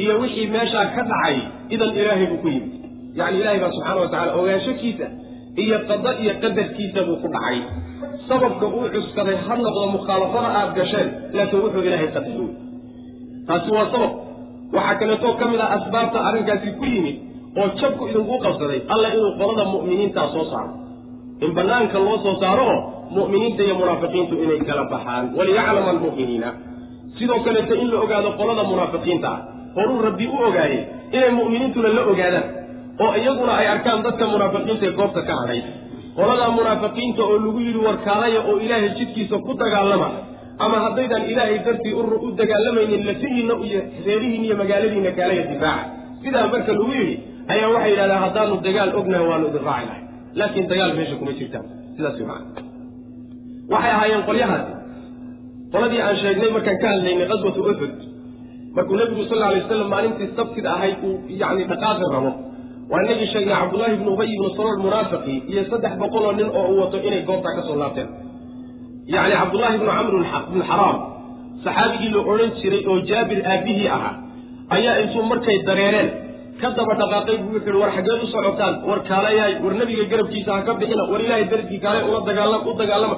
iyo 0.03 0.13
wixii 0.21 0.47
meeshaa 0.55 0.85
ka 0.95 1.01
dhacay 1.11 1.37
idan 1.75 1.91
ilaahay 2.01 2.27
buu 2.31 2.39
ku 2.43 2.47
yimid 2.55 2.73
yacni 3.19 3.37
ilaahay 3.41 3.59
baa 3.63 3.71
subxaana 3.75 3.99
wa 4.05 4.09
tacala 4.13 4.31
ogaanshakiisa 4.41 5.07
iyo 5.63 5.77
qada 5.89 6.11
iyo 6.23 6.33
qadarkiisa 6.43 6.99
buu 7.07 7.17
ku 7.23 7.27
dhacay 7.35 7.57
sababka 8.29 8.65
uu 8.77 8.87
cuskaday 8.95 9.37
ha 9.47 9.53
noqdo 9.65 9.85
mukhaalafada 9.95 10.49
aad 10.59 10.71
gasheen 10.79 11.09
laakiin 11.37 11.61
wuxuu 11.65 11.83
ilaahay 11.89 12.09
qadaray 12.17 12.37
wey 12.43 12.51
taasi 13.47 13.69
waa 13.77 13.87
sabab. 13.93 14.11
Waxaa 14.75 14.95
kaleetoo 14.99 15.33
ka 15.39 15.45
mid 15.51 15.59
ah 15.65 15.69
asbaabta 15.77 16.17
arrinkaasi 16.29 16.69
ku 16.79 16.85
yimid 16.93 17.15
oo 17.59 17.67
jabku 17.79 18.03
idinku 18.11 18.35
qabsaday 18.45 18.79
alla 18.93 19.07
inuu 19.17 19.31
qolada 19.39 19.63
mu'miniintaa 19.73 20.27
soo 20.35 20.45
saaro. 20.51 20.71
In 21.45 21.51
bannaanka 21.57 21.97
loo 22.05 22.17
soo 22.25 22.35
saaro 22.43 22.63
oo 22.73 22.79
mu'miniinta 23.17 23.61
iyo 23.67 23.75
munaafiqiintu 23.81 24.33
inay 24.43 24.59
kala 24.69 24.83
baxaan. 24.93 25.23
Waliyaclama 25.37 25.89
almu'miniina. 25.95 26.49
Sidoo 27.17 27.39
kaleeto 27.45 27.73
in 27.83 27.87
la 27.93 27.97
ogaado 28.05 28.29
qolada 28.39 28.63
munaafiqiinta 28.71 29.27
ah 29.35 29.39
horuu 29.77 29.99
rabbi 30.07 30.25
u 30.27 30.37
ogaayey 30.47 30.79
inay 31.15 31.31
mu'miniintuna 31.39 31.89
la 31.97 32.01
ogaadaan 32.11 32.45
oo 33.03 33.11
iyaguna 33.21 33.53
ay 33.61 33.67
arkaan 33.75 33.99
dadka 34.05 34.25
munaafiqiinta 34.33 34.83
ee 34.89 34.95
goobta 34.99 35.21
ka 35.29 35.33
hadhay. 35.41 35.59
Qoladaa 36.17 36.49
munaafiqiinta 36.57 37.21
oo 37.29 37.35
lagu 37.45 37.59
yidhi 37.67 37.79
warkaalaya 37.87 38.39
oo 38.49 38.55
ilaahay 38.65 38.89
jidkiisa 38.99 39.35
ku 39.45 39.51
dagaalama 39.61 40.09
ama 40.65 40.77
haddaydaan 40.85 41.23
ilaahay 41.31 41.59
dartii 41.67 41.93
u 41.93 42.31
dagaalamaynin 42.41 43.01
lafihiinna 43.09 43.53
iyo 43.67 43.79
reerihiin 44.07 44.43
iyo 44.47 44.55
magaaladiinna 44.61 45.11
kaalaya 45.19 45.43
difaaca 45.51 45.85
sidaa 46.23 46.47
marka 46.53 46.71
lagu 46.77 46.91
yidhi 46.99 47.15
ayaa 47.53 47.69
waxay 47.75 47.91
yidhahdaan 47.93 48.21
haddaanu 48.25 48.55
dagaal 48.67 48.89
ognahay 48.99 49.27
waanu 49.31 49.45
idin 49.51 49.63
raaci 49.69 49.87
lahay 49.89 50.01
laakiin 50.39 50.67
dagaal 50.71 50.91
meesha 50.99 51.15
kuma 51.19 51.31
jirtaan. 51.39 51.65
Sidaas 51.97 52.15
way 52.19 52.27
macana 52.31 52.61
waxay 53.73 53.91
ahaayeen 53.95 54.23
qolyahaasi 54.29 54.71
qoladii 55.73 56.01
aan 56.07 56.15
sheegnay 56.23 56.49
markaan 56.57 56.77
ka 56.83 56.87
hadlaynay 56.93 57.27
qaswatu 57.31 57.59
uxud 57.71 57.93
markuu 58.77 58.95
nebigu 59.01 59.23
sal 59.31 59.41
alay 59.47 59.59
waslam 59.63 59.89
maalintii 59.95 60.29
sabtida 60.39 60.69
ahayd 60.77 60.97
uu 61.07 61.13
yani 61.41 61.63
dhaqaaqi 61.71 62.05
rabo. 62.15 62.31
Waa 62.91 63.01
inagii 63.05 63.27
sheegnay 63.33 63.55
cabdullaahi 63.61 63.93
ibnu 63.97 64.09
ubay 64.15 64.29
ibnu 64.35 64.49
salool 64.57 64.79
munaafiqii 64.85 65.37
iyo 65.51 65.61
saddex 65.71 65.93
boqol 66.03 66.23
oo 66.29 66.33
nin 66.39 66.49
oo 66.59 66.65
uu 66.71 66.79
wato 66.83 66.97
inay 67.07 67.21
goobtaa 67.29 67.53
ka 67.57 67.61
soo 67.67 67.77
laabteen 67.81 68.09
yacni 69.15 69.35
cabdullaahi 69.41 69.75
ibnu 69.79 69.89
camr 69.97 70.13
ibnu 70.49 70.63
xaraam 70.71 70.97
saxaabigii 71.65 72.11
la 72.15 72.21
odhan 72.33 72.51
jiray 72.61 72.81
oo 72.91 72.97
jaabir 73.09 73.39
aabihii 73.53 73.87
ahaa 73.97 74.13
ayaa 74.75 74.95
intuu 75.03 75.23
markay 75.31 75.57
dareereen 75.69 76.09
ka 76.61 76.67
daba 76.77 76.93
dhaqaaqay 77.01 77.37
buu 77.43 77.53
wuxu 77.55 77.69
uhi 77.71 77.79
war 77.83 77.91
xaggeed 77.97 78.23
u 78.25 78.27
socotaan 78.35 78.73
war 78.89 78.99
kaalayaay 79.09 79.53
war 79.63 79.73
nebiga 79.81 80.03
garabkiisa 80.11 80.49
ha 80.55 80.61
ka 80.67 80.73
bixina 80.81 81.03
war 81.11 81.21
ilaahay 81.25 81.45
dartii 81.53 81.79
kaale 81.85 81.99
ula 82.09 82.19
dagaala 82.29 82.57
u 82.69 82.73
dagaalama 82.81 83.17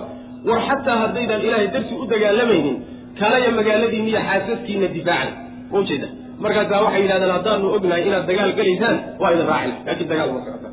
war 0.49 0.59
xataa 0.69 0.97
haddaydaan 1.03 1.41
ilaahay 1.47 1.67
dartii 1.75 1.97
u 2.03 2.05
dagaalamaynin 2.13 2.75
kalaya 3.19 3.51
magaaladiina 3.59 4.07
iyo 4.11 4.21
xaasaskiina 4.29 4.88
difaacay 4.97 5.29
ma 5.71 5.77
ujeeda 5.81 6.07
markaasaa 6.43 6.81
waxay 6.86 7.01
yidhahdeen 7.05 7.33
haddaanu 7.38 7.65
ognahay 7.77 8.01
inaad 8.09 8.25
dagaal 8.31 8.51
gelaysaan 8.59 8.95
waa 9.21 9.31
idin 9.36 9.47
raacina 9.51 9.77
laakiin 9.88 10.09
dagaal 10.13 10.29
uma 10.33 10.41
socota 10.47 10.69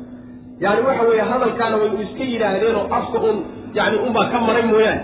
yani 0.65 0.81
waxa 0.87 1.03
weeye 1.09 1.25
hadalkaana 1.33 1.75
waynu 1.81 1.97
iska 2.07 2.23
yidhaahdeenoo 2.33 2.85
afka 2.99 3.17
un 3.29 3.37
yani 3.77 3.95
unbaa 4.07 4.25
ka 4.33 4.37
maray 4.47 4.65
mooyaane. 4.71 5.01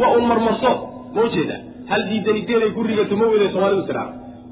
Waa 0.00 0.10
un 0.18 0.24
marmarso 0.30 0.70
ma 1.14 1.20
ujeeda. 1.26 1.56
Hal 1.90 2.02
diidanideeday 2.10 2.70
ku 2.76 2.80
rigato 2.88 3.14
ma 3.20 3.26
weyday 3.32 3.50
soomaalidu 3.54 3.82
tiraa 3.90 4.08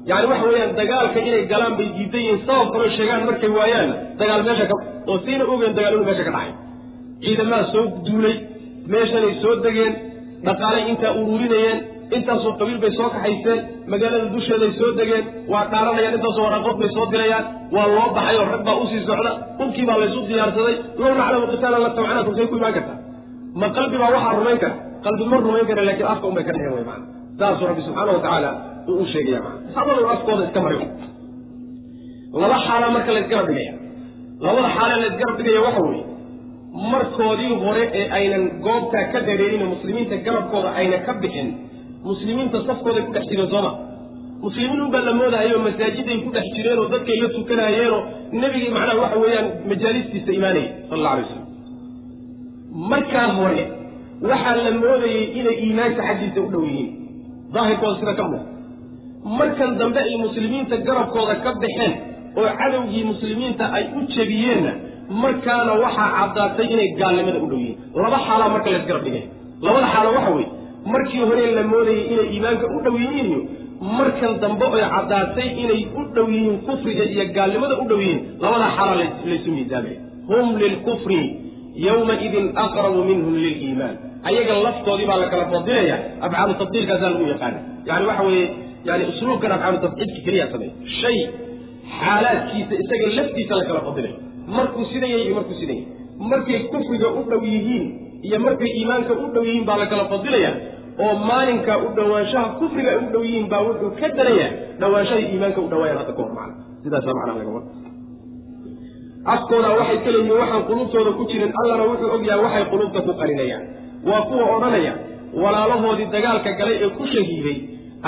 yani 0.09 0.25
waxa 0.31 0.45
weeyaan 0.51 0.73
dagaalka 0.79 1.19
inay 1.29 1.43
galaan 1.51 1.73
bay 1.79 1.87
diidan 1.97 2.21
yihiin. 2.25 2.39
Sabab 2.47 2.67
kaloo 2.73 2.89
sheegaan 2.97 3.25
markay 3.29 3.51
waayaanna 3.59 3.95
dagaal 4.21 4.41
meesha 4.47 4.65
ka 4.71 4.75
oo 5.11 5.17
siina 5.25 5.43
ogeen 5.53 5.73
dagaal 5.77 5.93
inuu 5.95 6.07
meesha 6.09 6.23
ka 6.27 6.31
dhacay. 6.37 6.51
Ciidamaha 7.23 7.63
soo 7.73 7.83
duulay 8.07 8.35
meeshanay 8.93 9.33
soo 9.43 9.55
degeen 9.65 9.93
dhaqaalay 10.47 10.83
intaa 10.91 11.11
ururinayeen 11.21 11.77
intaasoo 12.17 12.53
qabiil 12.59 12.79
bay 12.83 12.91
soo 12.99 13.09
kaxayseen 13.15 13.59
magaalada 13.91 14.25
dusheeday 14.35 14.71
soo 14.79 14.91
degeen 14.99 15.23
waa 15.51 15.63
dhaaranayaan 15.73 16.15
intaasoo 16.19 16.43
waraqood 16.47 16.77
bay 16.81 16.89
soo 16.97 17.05
dirayaan 17.13 17.45
waa 17.75 17.87
loo 17.95 18.07
baxay 18.17 18.35
oo 18.41 18.45
rag 18.53 18.63
baa 18.67 18.75
u 18.83 18.85
sii 18.91 19.01
socda 19.09 19.31
dhulkii 19.59 19.85
baa 19.89 19.97
laysu 20.01 20.19
diyaarsaday 20.29 20.75
low 21.01 21.11
naclamu 21.21 21.45
qitaalan 21.53 21.81
la 21.85 21.89
tabcanakum 21.97 22.33
say 22.39 22.47
ku 22.51 22.55
imaan 22.61 22.73
kartaa 22.77 22.97
ma 23.61 23.67
qalbi 23.77 23.97
baa 24.01 24.11
waxaa 24.15 24.33
rumayn 24.39 24.57
kara. 24.63 24.75
Qalbi 25.05 25.23
ma 25.31 25.37
rumayn 25.45 25.65
kara 25.69 25.81
laakiin 25.87 26.07
afka 26.13 26.25
un 26.29 26.33
bay 26.37 26.43
ka 26.47 26.53
way 26.75 26.83
maana 26.89 27.05
saasuu 27.39 27.67
rabbi 27.69 27.81
subxaana 27.87 28.11
wa 28.15 28.19
tacaala 28.25 28.49
uu 28.89 29.01
u 29.03 29.05
sheegaya 29.13 29.39
maana 29.45 29.59
hadaluu 29.77 30.07
afkooda 30.15 30.43
iska 30.47 30.59
maray 30.65 30.79
laba 32.41 32.57
xaalaa 32.67 32.91
marka 32.95 33.11
la 33.15 33.19
isgarab 33.23 33.47
dhigaya. 33.49 33.73
Labada 34.45 34.69
xaalee 34.77 34.99
la 35.03 35.07
isgarab 35.11 35.35
dhigaya 35.39 35.61
waxa 35.67 35.81
weeye. 35.87 36.03
Markoodii 36.91 37.53
hore 37.63 37.83
ee 37.99 38.05
aynan 38.17 38.43
goobtaa 38.65 39.05
ka 39.13 39.19
dareerin 39.27 39.63
muslimiinta 39.73 40.15
garabkooda 40.25 40.69
ayna 40.79 40.97
ka 41.07 41.13
bixin 41.23 41.47
muslimiinta 42.09 42.57
safkooday 42.67 43.03
ku 43.07 43.11
dhex 43.15 43.25
jireen 43.31 43.49
sooma 43.53 43.71
muslimiin 44.45 44.81
unbaa 44.85 45.01
la 45.07 45.13
moodahayo 45.19 45.57
masaajiday 45.67 46.17
ku 46.25 46.29
dhex 46.35 46.45
jireenoo 46.57 46.85
dadkay 46.93 47.17
la 47.23 47.29
tukanayeenoo 47.37 48.01
nebigii 48.41 48.69
macnaha 48.77 48.99
waxa 49.03 49.17
weeyaan 49.23 49.47
majaalistiisa 49.71 50.31
imaanayay 50.39 50.67
sal 50.89 50.97
alla 50.99 51.09
alay 51.13 51.23
waslam 51.25 51.36
markaa 52.91 53.27
hore 53.37 53.63
waxaa 54.29 54.55
la 54.65 54.71
moodayey 54.81 55.23
inay 55.39 55.57
iimaanka 55.65 56.01
xaggiisa 56.07 56.39
u 56.41 56.49
dhow 56.53 56.63
yihiin. 56.69 56.89
Daahirkooda 57.53 57.95
sida 57.99 58.13
ka 58.19 58.23
muuqda 58.23 58.55
markan 59.39 59.71
dambe 59.79 59.99
ay 60.07 60.15
muslimiinta 60.25 60.75
garabkooda 60.87 61.35
ka 61.43 61.51
baxeen 61.63 61.93
oo 62.39 62.49
cadowgii 62.59 63.03
muslimiinta 63.11 63.65
ay 63.77 63.83
u 63.97 64.01
jebiyeenna 64.15 64.71
markaana 65.23 65.73
waxaa 65.83 66.09
caddaatay 66.17 66.67
inay 66.73 66.89
gaalnimada 66.99 67.39
u 67.43 67.47
dhow 67.51 67.59
yihiin. 67.59 67.77
Laba 68.03 68.17
xaalaa 68.27 68.49
marka 68.55 68.69
la 68.73 68.77
isgarab 68.81 69.03
dhigay. 69.05 69.23
Labada 69.65 69.87
xaalo 69.93 70.09
waxa 70.17 70.31
weeye 70.35 70.49
markii 70.93 71.19
hore 71.29 71.45
la 71.57 71.63
moodayey 71.71 72.03
inay 72.13 72.27
iimaanka 72.33 72.65
u 72.75 72.79
dhow 72.85 72.95
yihiin 73.03 73.27
iyo 73.31 73.41
markan 73.97 74.33
dambe 74.43 74.65
oy 74.75 74.81
caddaatay 74.95 75.47
inay 75.63 75.81
u 75.99 76.03
dhow 76.15 76.27
yihiin 76.35 76.57
kufriga 76.67 77.03
iyo 77.13 77.23
gaalnimada 77.37 77.75
u 77.83 77.85
dhow 77.89 77.99
yihiin 78.03 78.19
labadaa 78.43 78.71
xaalaa 78.77 78.95
laysu 79.29 79.49
miisaamaya 79.55 79.97
hum 80.29 80.47
lilkufri 80.61 81.19
yowmaidin 81.85 82.45
aqrabu 82.65 83.03
minhum 83.09 83.33
liliimaan 83.45 83.95
ayaga 84.29 84.53
laftoodii 84.67 85.07
baa 85.11 85.19
la 85.23 85.27
kala 85.33 85.45
fadilaya 85.53 85.97
afcaalu 86.27 86.53
tafdiilkaasaa 86.61 87.11
lagu 87.13 87.27
yaqaana 87.33 87.59
yani 87.89 88.05
waxa 88.09 88.23
weeye 88.29 88.47
yani 88.89 89.03
usluubkan 89.11 89.51
afcaalu 89.57 89.77
tafdiilka 89.85 90.19
keliya 90.25 90.47
sameey 90.53 90.71
shay 91.01 91.17
xaalaadkiisa 91.99 92.73
isaga 92.83 93.07
laftiisa 93.19 93.61
la 93.61 93.65
kala 93.69 93.81
markuu 94.57 94.85
sidan 94.93 95.09
iyo 95.09 95.35
markuu 95.39 95.59
sidan 95.61 95.79
markay 96.31 96.59
kufriga 96.73 97.07
u 97.19 97.23
dhow 97.29 97.43
yihiin 97.53 97.85
iyo 98.27 98.39
markay 98.47 98.71
iimaanka 98.79 99.13
u 99.13 99.27
dhow 99.33 99.43
yihiin 99.49 99.65
baa 99.69 99.77
la 99.77 99.87
kala 99.91 100.05
oo 101.05 101.15
maalinka 101.29 101.77
u 101.77 101.89
dhowaanshaha 101.97 102.47
kufriga 102.59 102.91
u 102.97 103.11
dhow 103.13 103.23
yihiin 103.23 103.49
baa 103.49 103.61
wuxuu 103.67 103.91
ka 103.99 104.07
daraya 104.17 104.47
dhowaanshahay 104.79 105.25
iimaanka 105.33 105.61
u 105.61 105.67
dhawaayaan 105.73 105.99
hadda 106.01 106.13
kahor 106.19 106.31
macna 106.39 106.55
sidaasa 106.83 107.17
macnaha 107.17 107.37
laga 107.39 107.51
wada 107.57 107.86
afkooda 109.35 109.69
waxay 109.79 109.97
ka 110.05 110.09
leeyihiin 110.15 110.39
waxaan 110.41 110.63
qulubtooda 110.69 111.11
ku 111.19 111.23
jirin 111.31 111.51
allana 111.61 111.83
wuxuu 111.91 112.09
ogyahay 112.17 112.41
waxay 112.45 112.65
qulubta 112.73 112.99
ku 113.07 113.11
qarinayaan 113.21 113.63
waa 114.09 114.21
kuwa 114.29 114.45
odhanaya 114.55 114.93
walaalahoodii 115.43 116.09
dagaalka 116.15 116.51
galay 116.59 116.77
ee 116.85 116.89
ku 116.99 117.03
shahiiday 117.13 117.57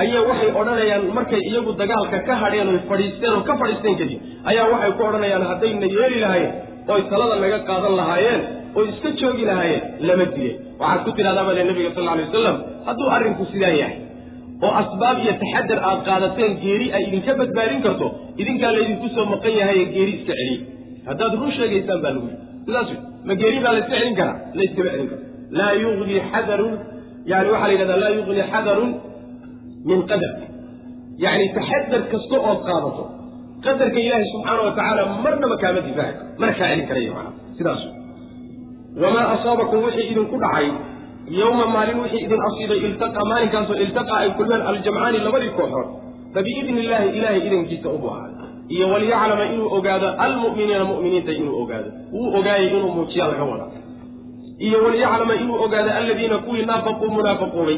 ayaa 0.02 0.24
waxay 0.30 0.50
odhanayaan 0.62 1.04
markay 1.18 1.42
iyagu 1.50 1.72
dagaalka 1.82 2.18
ka 2.28 2.34
hadheen 2.44 2.68
oy 2.74 2.80
fadhiisteen 2.92 3.34
oo 3.38 3.44
ka 3.50 3.56
fadhiisteen 3.62 3.96
kadib 4.02 4.20
ayaa 4.52 4.68
waxay 4.74 4.92
ku 5.00 5.04
odhanayaan 5.10 5.46
haddayna 5.52 5.88
yeeli 5.98 6.20
lahayen 6.26 6.52
oy 6.96 7.02
talada 7.12 7.36
naga 7.44 7.60
qaadan 7.70 7.94
lahaayeen 8.02 8.42
oy 8.80 8.86
iska 8.94 9.10
joogi 9.22 9.46
lahaayeen 9.52 9.82
lama 10.10 10.26
dileen 10.36 10.56
waxaad 10.82 11.02
ku 11.08 11.12
tidhahdaa 11.20 11.46
bale 11.50 11.62
nabiga 11.72 11.92
sal 11.98 12.08
alay 12.14 12.26
wasalam 12.30 12.58
hadduu 12.88 13.10
arrinku 13.18 13.44
sidaa 13.54 13.74
yahay 13.82 13.98
oo 14.68 14.72
asbaab 14.82 15.18
iyo 15.26 15.34
taxadar 15.44 15.80
aad 15.90 16.00
qaadateen 16.10 16.54
geeri 16.64 16.88
ay 16.98 17.04
idinka 17.10 17.32
badbaadin 17.42 17.82
karto 17.88 18.08
idinkaa 18.42 18.72
laydinku 18.78 19.08
soo 19.18 19.26
maqan 19.34 19.54
yahaye 19.62 19.84
geeri 19.96 20.12
iska 20.20 20.34
celiy 20.40 20.58
haddaad 21.10 21.34
run 21.42 21.52
sheegaysaan 21.58 22.00
baa 22.06 22.12
lagu 22.16 22.28
yidhi 22.32 22.40
sidaas 22.66 22.88
wey 22.94 23.00
ma 23.28 23.34
geeri 23.42 23.60
baa 23.66 23.74
layska 23.78 23.94
celin 24.00 24.16
karaa 24.20 24.38
layskama 24.60 24.90
celin 24.94 25.08
karo 25.12 25.22
laa 25.60 25.74
yugni 25.84 26.16
xadarun 26.32 26.74
yani 27.32 27.48
waxaa 27.54 27.68
la 27.70 27.74
yidhahdaa 27.76 28.00
laa 28.04 28.14
yugni 28.18 28.44
xadarun 28.54 28.92
min 29.90 30.00
qadar 30.12 30.34
yacni 31.26 31.48
taxadar 31.58 32.02
kasta 32.12 32.36
ood 32.50 32.60
qaadato 32.70 33.04
qadarka 33.66 34.00
ilaahi 34.08 34.26
subxaana 34.34 34.62
wa 34.68 34.74
tacaala 34.78 35.02
marnaba 35.26 35.56
kaama 35.64 35.82
difaaci 35.88 36.14
karo 36.20 36.38
mana 36.42 36.52
kaa 36.60 36.68
celin 36.72 36.86
karayo 36.90 37.12
macana 37.18 37.32
sidaas 37.58 37.82
wamaa 39.04 39.26
asaabakum 39.36 39.80
wixii 39.88 40.08
idinku 40.14 40.38
dhacay 40.44 40.68
yowma 41.42 41.66
maalin 41.76 41.98
wixii 42.04 42.22
idin 42.28 42.42
asiibay 42.50 42.80
iltaqa 42.88 43.22
maalinkaasoo 43.32 43.78
iltaqa 43.86 44.14
ay 44.24 44.30
kulmeen 44.38 44.62
aljamcaani 44.72 45.20
labadii 45.28 45.52
kooxood 45.60 45.88
fabiidni 46.36 46.80
illaahi 46.84 47.10
ilaahay 47.18 47.42
idankiisa 47.50 47.88
ubu 47.98 48.08
ahaa 48.16 48.39
iyo 48.74 48.86
waliyaclama 48.94 49.46
inuu 49.54 49.68
ogaado 49.78 50.08
almu'miniina 50.26 50.84
mu'miniinta 50.92 51.32
inuu 51.40 51.56
ogaado. 51.64 51.90
Wuu 52.14 52.28
ogaayay 52.40 52.68
inuu 52.78 52.92
muujiya 52.98 53.26
laga 53.32 53.44
wada 53.52 53.66
iyo 54.66 54.78
waliyaclama 54.86 55.34
inuu 55.44 55.58
ogaado 55.66 55.90
aladiina 56.00 56.38
kuwii 56.46 56.66
naafaquu 56.72 57.06
munaafaquubay 57.18 57.78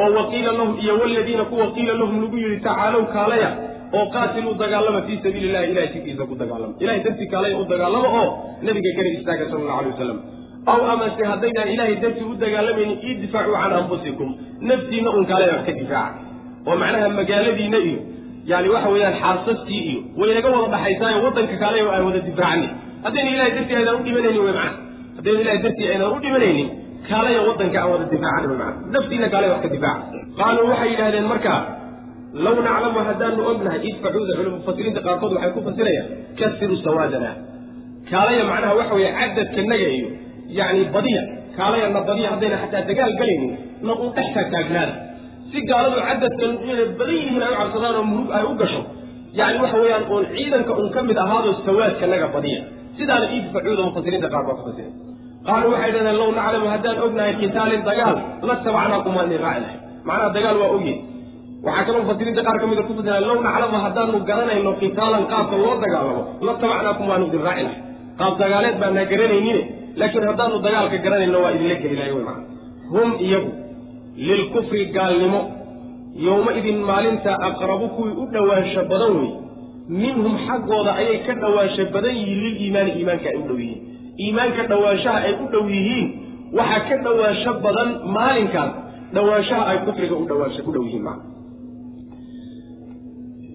oo 0.00 0.08
waqiila 0.18 0.52
lahum 0.58 0.72
iyo 0.84 0.94
waladiina 1.02 1.44
kuwa 1.50 1.66
qiila 1.74 1.92
lahum 2.00 2.16
lagu 2.22 2.36
yidhi 2.42 2.56
tacaalow 2.66 3.02
kaalaya 3.16 3.50
oo 3.98 4.06
qaatiluu 4.14 4.54
dagaalama 4.62 5.00
fii 5.06 5.18
sabiili 5.24 5.46
illahi 5.48 5.70
ilahay 5.72 5.88
jidkiisa 5.94 6.24
ku 6.30 6.34
dagaalama. 6.42 6.72
Ilahay 6.82 7.00
dartii 7.06 7.26
kaalaya 7.32 7.58
u 7.58 7.64
dagaalama 7.72 8.08
oo 8.20 8.28
nabiga 8.66 8.90
garab 8.96 9.12
istaaga 9.18 9.44
sala 9.50 9.60
allahu 9.62 9.78
alay 9.80 9.92
wasalam 9.94 10.18
aw 10.72 10.80
amase 10.94 11.22
haddaydaan 11.30 11.68
ilaahay 11.74 11.96
dartii 12.04 12.26
u 12.32 12.34
dagaalamaynin 12.44 12.98
idfacuu 13.10 13.54
can 13.62 13.72
anfusikum 13.80 14.28
naftiinna 14.70 15.10
un 15.18 15.24
kaalaya 15.30 15.52
wax 15.56 15.66
ka 15.68 15.72
difaaca. 15.80 16.18
Oo 16.68 16.76
macnaha 16.82 17.08
magaaladiinna 17.20 17.78
iyo 17.88 17.98
yani 18.52 18.68
waxa 18.74 18.88
weeyaan 18.94 19.16
xaasaskii 19.22 19.80
iyo 19.90 20.00
waynaga 20.20 20.48
wada 20.54 20.68
dhaxaysaayo 20.74 21.18
waddanka 21.26 21.56
kaale 21.62 21.78
aan 21.96 22.04
wada 22.08 22.20
difaacani 22.28 22.66
haddayna 23.04 23.30
ilahay 23.34 23.52
dartii 23.58 23.76
aydaan 23.80 23.96
u 24.00 24.02
dhimanaynin 24.06 24.40
wy 24.46 24.52
mana 24.58 24.64
haddayna 25.16 25.40
ilahay 25.44 25.60
dartii 25.66 25.88
aydaan 25.94 26.12
u 26.16 26.18
dhimanaynin 26.24 26.68
kaalaya 27.08 27.40
waddanka 27.48 27.76
aan 27.82 27.90
wada 27.94 28.06
difaacani 28.14 28.46
wy 28.52 28.56
mana 28.62 28.72
naftiina 28.94 29.26
kaalaya 29.34 29.50
wax 29.54 29.62
ka 29.66 29.70
difaaca 29.76 30.18
qaaluu 30.40 30.66
waxay 30.72 30.88
yidhahdeen 30.92 31.26
markaa 31.32 31.60
law 32.44 32.54
naclamu 32.68 33.00
haddaanu 33.08 33.42
ognahay 33.50 33.80
idfacuuda 33.90 34.32
culum 34.38 34.52
mufasiriinta 34.58 35.00
qaarkood 35.06 35.32
waxay 35.36 35.50
ku 35.56 35.60
fasirayaan 35.68 36.08
kasiru 36.38 36.76
sawaadana. 36.86 37.30
Kaalaya 38.10 38.42
macnaha 38.50 38.74
waxa 38.80 38.94
weeye 38.98 39.12
cadadkanaga 39.18 39.86
iyo 39.96 40.08
yani 40.58 40.80
badiya. 40.94 41.22
Kaalaya 41.58 41.86
na 41.94 42.00
badiya 42.08 42.28
haddayna 42.34 42.56
xataa 42.62 42.82
dagaal 42.90 43.12
galaynin 43.20 43.52
na 43.86 43.92
uu 44.02 44.08
dhex 44.16 44.28
taagtaagnaada 44.36 44.94
si 45.54 45.60
gaaladu 45.70 45.96
cadadkan 46.08 46.52
inay 46.70 46.86
badan 46.98 47.16
yihiin 47.20 47.42
ay 47.46 47.52
u 47.54 47.56
cabsadaan 47.62 47.96
oo 48.00 48.04
murug 48.12 48.30
ay 48.38 48.44
u 48.50 48.54
gasho 48.62 48.82
yani 49.40 49.56
waxa 49.64 49.76
weeyaan 49.82 50.04
uun 50.12 50.24
ciidanka 50.34 50.72
un 50.82 50.88
ka 50.94 51.00
mid 51.08 51.18
ahaado 51.24 51.50
sawaadkanaga 51.66 52.28
badiya. 52.36 52.60
Sidaana 52.98 53.26
idfacuuda 53.36 53.82
mufasiriinta 53.88 54.28
qaar 54.34 54.44
baa 54.48 54.56
ku 54.60 54.72
qaaluu 55.46 55.70
waxay 55.74 55.90
dhahdeen 55.94 56.16
law 56.20 56.28
naclamu 56.38 56.66
haddaan 56.74 56.98
ognahay 57.06 57.34
kitaalin 57.42 57.82
dagaal 57.88 58.16
la 58.48 58.54
tabacnaakum 58.66 59.12
waan 59.18 59.26
idin 59.30 59.40
raaci 59.46 59.60
lahay 59.64 59.78
macnaha 60.08 60.30
dagaal 60.36 60.56
waa 60.62 60.70
ogyahy 60.76 60.94
waxaa 61.66 61.84
kaloo 61.86 62.02
mufasiriinta 62.04 62.42
qaar 62.46 62.56
ka 62.62 62.66
mida 62.70 62.82
ku 62.88 62.92
fasira 62.98 63.18
law 63.28 63.36
naclamu 63.48 63.76
haddaanu 63.84 64.18
garanayno 64.30 64.70
kitaalan 64.82 65.24
qaabka 65.32 65.56
loo 65.64 65.74
dagaalamo 65.84 66.22
la 66.46 66.52
tabacnaakum 66.62 67.04
waanu 67.12 67.24
idin 67.30 67.42
raaci 67.48 67.62
lahay 67.66 67.78
qaab 68.20 68.32
dagaaleed 68.42 68.76
baanaa 68.82 69.04
garanaynine 69.12 69.60
laakiin 70.00 70.24
haddaanu 70.30 70.56
dagaalka 70.66 70.96
garanayno 71.06 71.38
waa 71.44 71.52
idinla 71.56 71.76
geli 71.82 71.96
lahay 72.00 72.12
wy 72.16 72.22
macana 72.28 72.46
hum 72.94 73.08
iyagu 73.26 73.50
lilkufri 74.16 74.84
gaalnimo 74.96 75.40
yowma-idin 76.26 76.78
maalinta 76.90 77.32
aqrabu 77.48 77.86
kuwii 77.96 78.16
u 78.22 78.26
dhowaansho 78.34 78.82
badan 78.92 79.12
wey 79.20 79.30
minhum 80.02 80.34
xaggooda 80.46 80.92
ayay 81.00 81.18
ka 81.26 81.34
dhowaansho 81.42 81.84
badan 81.94 82.14
yihiin 82.20 82.40
liliimaani 82.44 82.90
iimaanka 82.98 83.28
ay 83.32 83.36
u 83.42 83.46
dhow 83.48 83.58
yihiin. 83.64 83.80
Iimaanka 84.24 84.62
dhowaanshaha 84.72 85.18
ay 85.28 85.34
u 85.44 85.46
dhow 85.54 85.64
yihiin 85.76 86.06
waxaa 86.58 86.82
ka 86.88 86.96
dhowaansho 87.06 87.52
badan 87.66 87.88
maalinkaas 88.16 88.72
dhowaanshaha 89.16 89.64
ay 89.70 89.78
kufriga 89.86 90.16
u 90.22 90.26
dhawaansho 90.30 90.62
u 90.68 90.72
dhow 90.76 90.84
yihiin 90.88 91.04
maa 91.08 91.18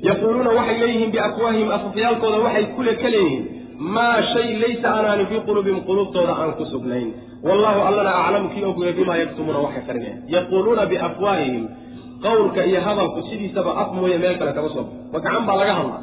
yaquuluuna 0.07 0.51
waxay 0.59 0.77
leeyihiin 0.81 1.11
biafwaahihim 1.15 1.71
afafyaalkooda 1.77 2.37
waxay 2.45 2.65
kule 2.75 2.93
ka 3.01 3.09
leeyihiin 3.15 3.45
maa 3.79 4.21
shay 4.33 4.49
laysa 4.63 4.87
anaani 4.99 5.25
fii 5.29 5.41
quluubihim 5.47 5.79
quluubtooda 5.87 6.33
aan 6.41 6.51
ku 6.59 6.65
sugnayn. 6.73 7.09
Wallahu 7.47 7.79
allana 7.87 8.11
aclamu 8.23 8.47
kii 8.53 8.63
ogaya 8.69 8.93
bimaa 8.99 9.17
yaktumuuna 9.23 9.59
waxay 9.65 9.83
qarinayaan 9.87 10.19
yaquuluuna 10.35 10.83
biafwaahihim 10.91 11.63
qowlka 12.25 12.61
iyo 12.69 12.79
hadalku 12.87 13.19
sidiisaba 13.29 13.71
af 13.81 13.89
mooye 13.97 14.17
meel 14.23 14.35
kale 14.39 14.51
kama 14.57 14.69
soo 14.75 14.85
ma 15.13 15.17
gacan 15.23 15.43
baa 15.47 15.55
laga 15.61 15.73
hadla 15.79 15.97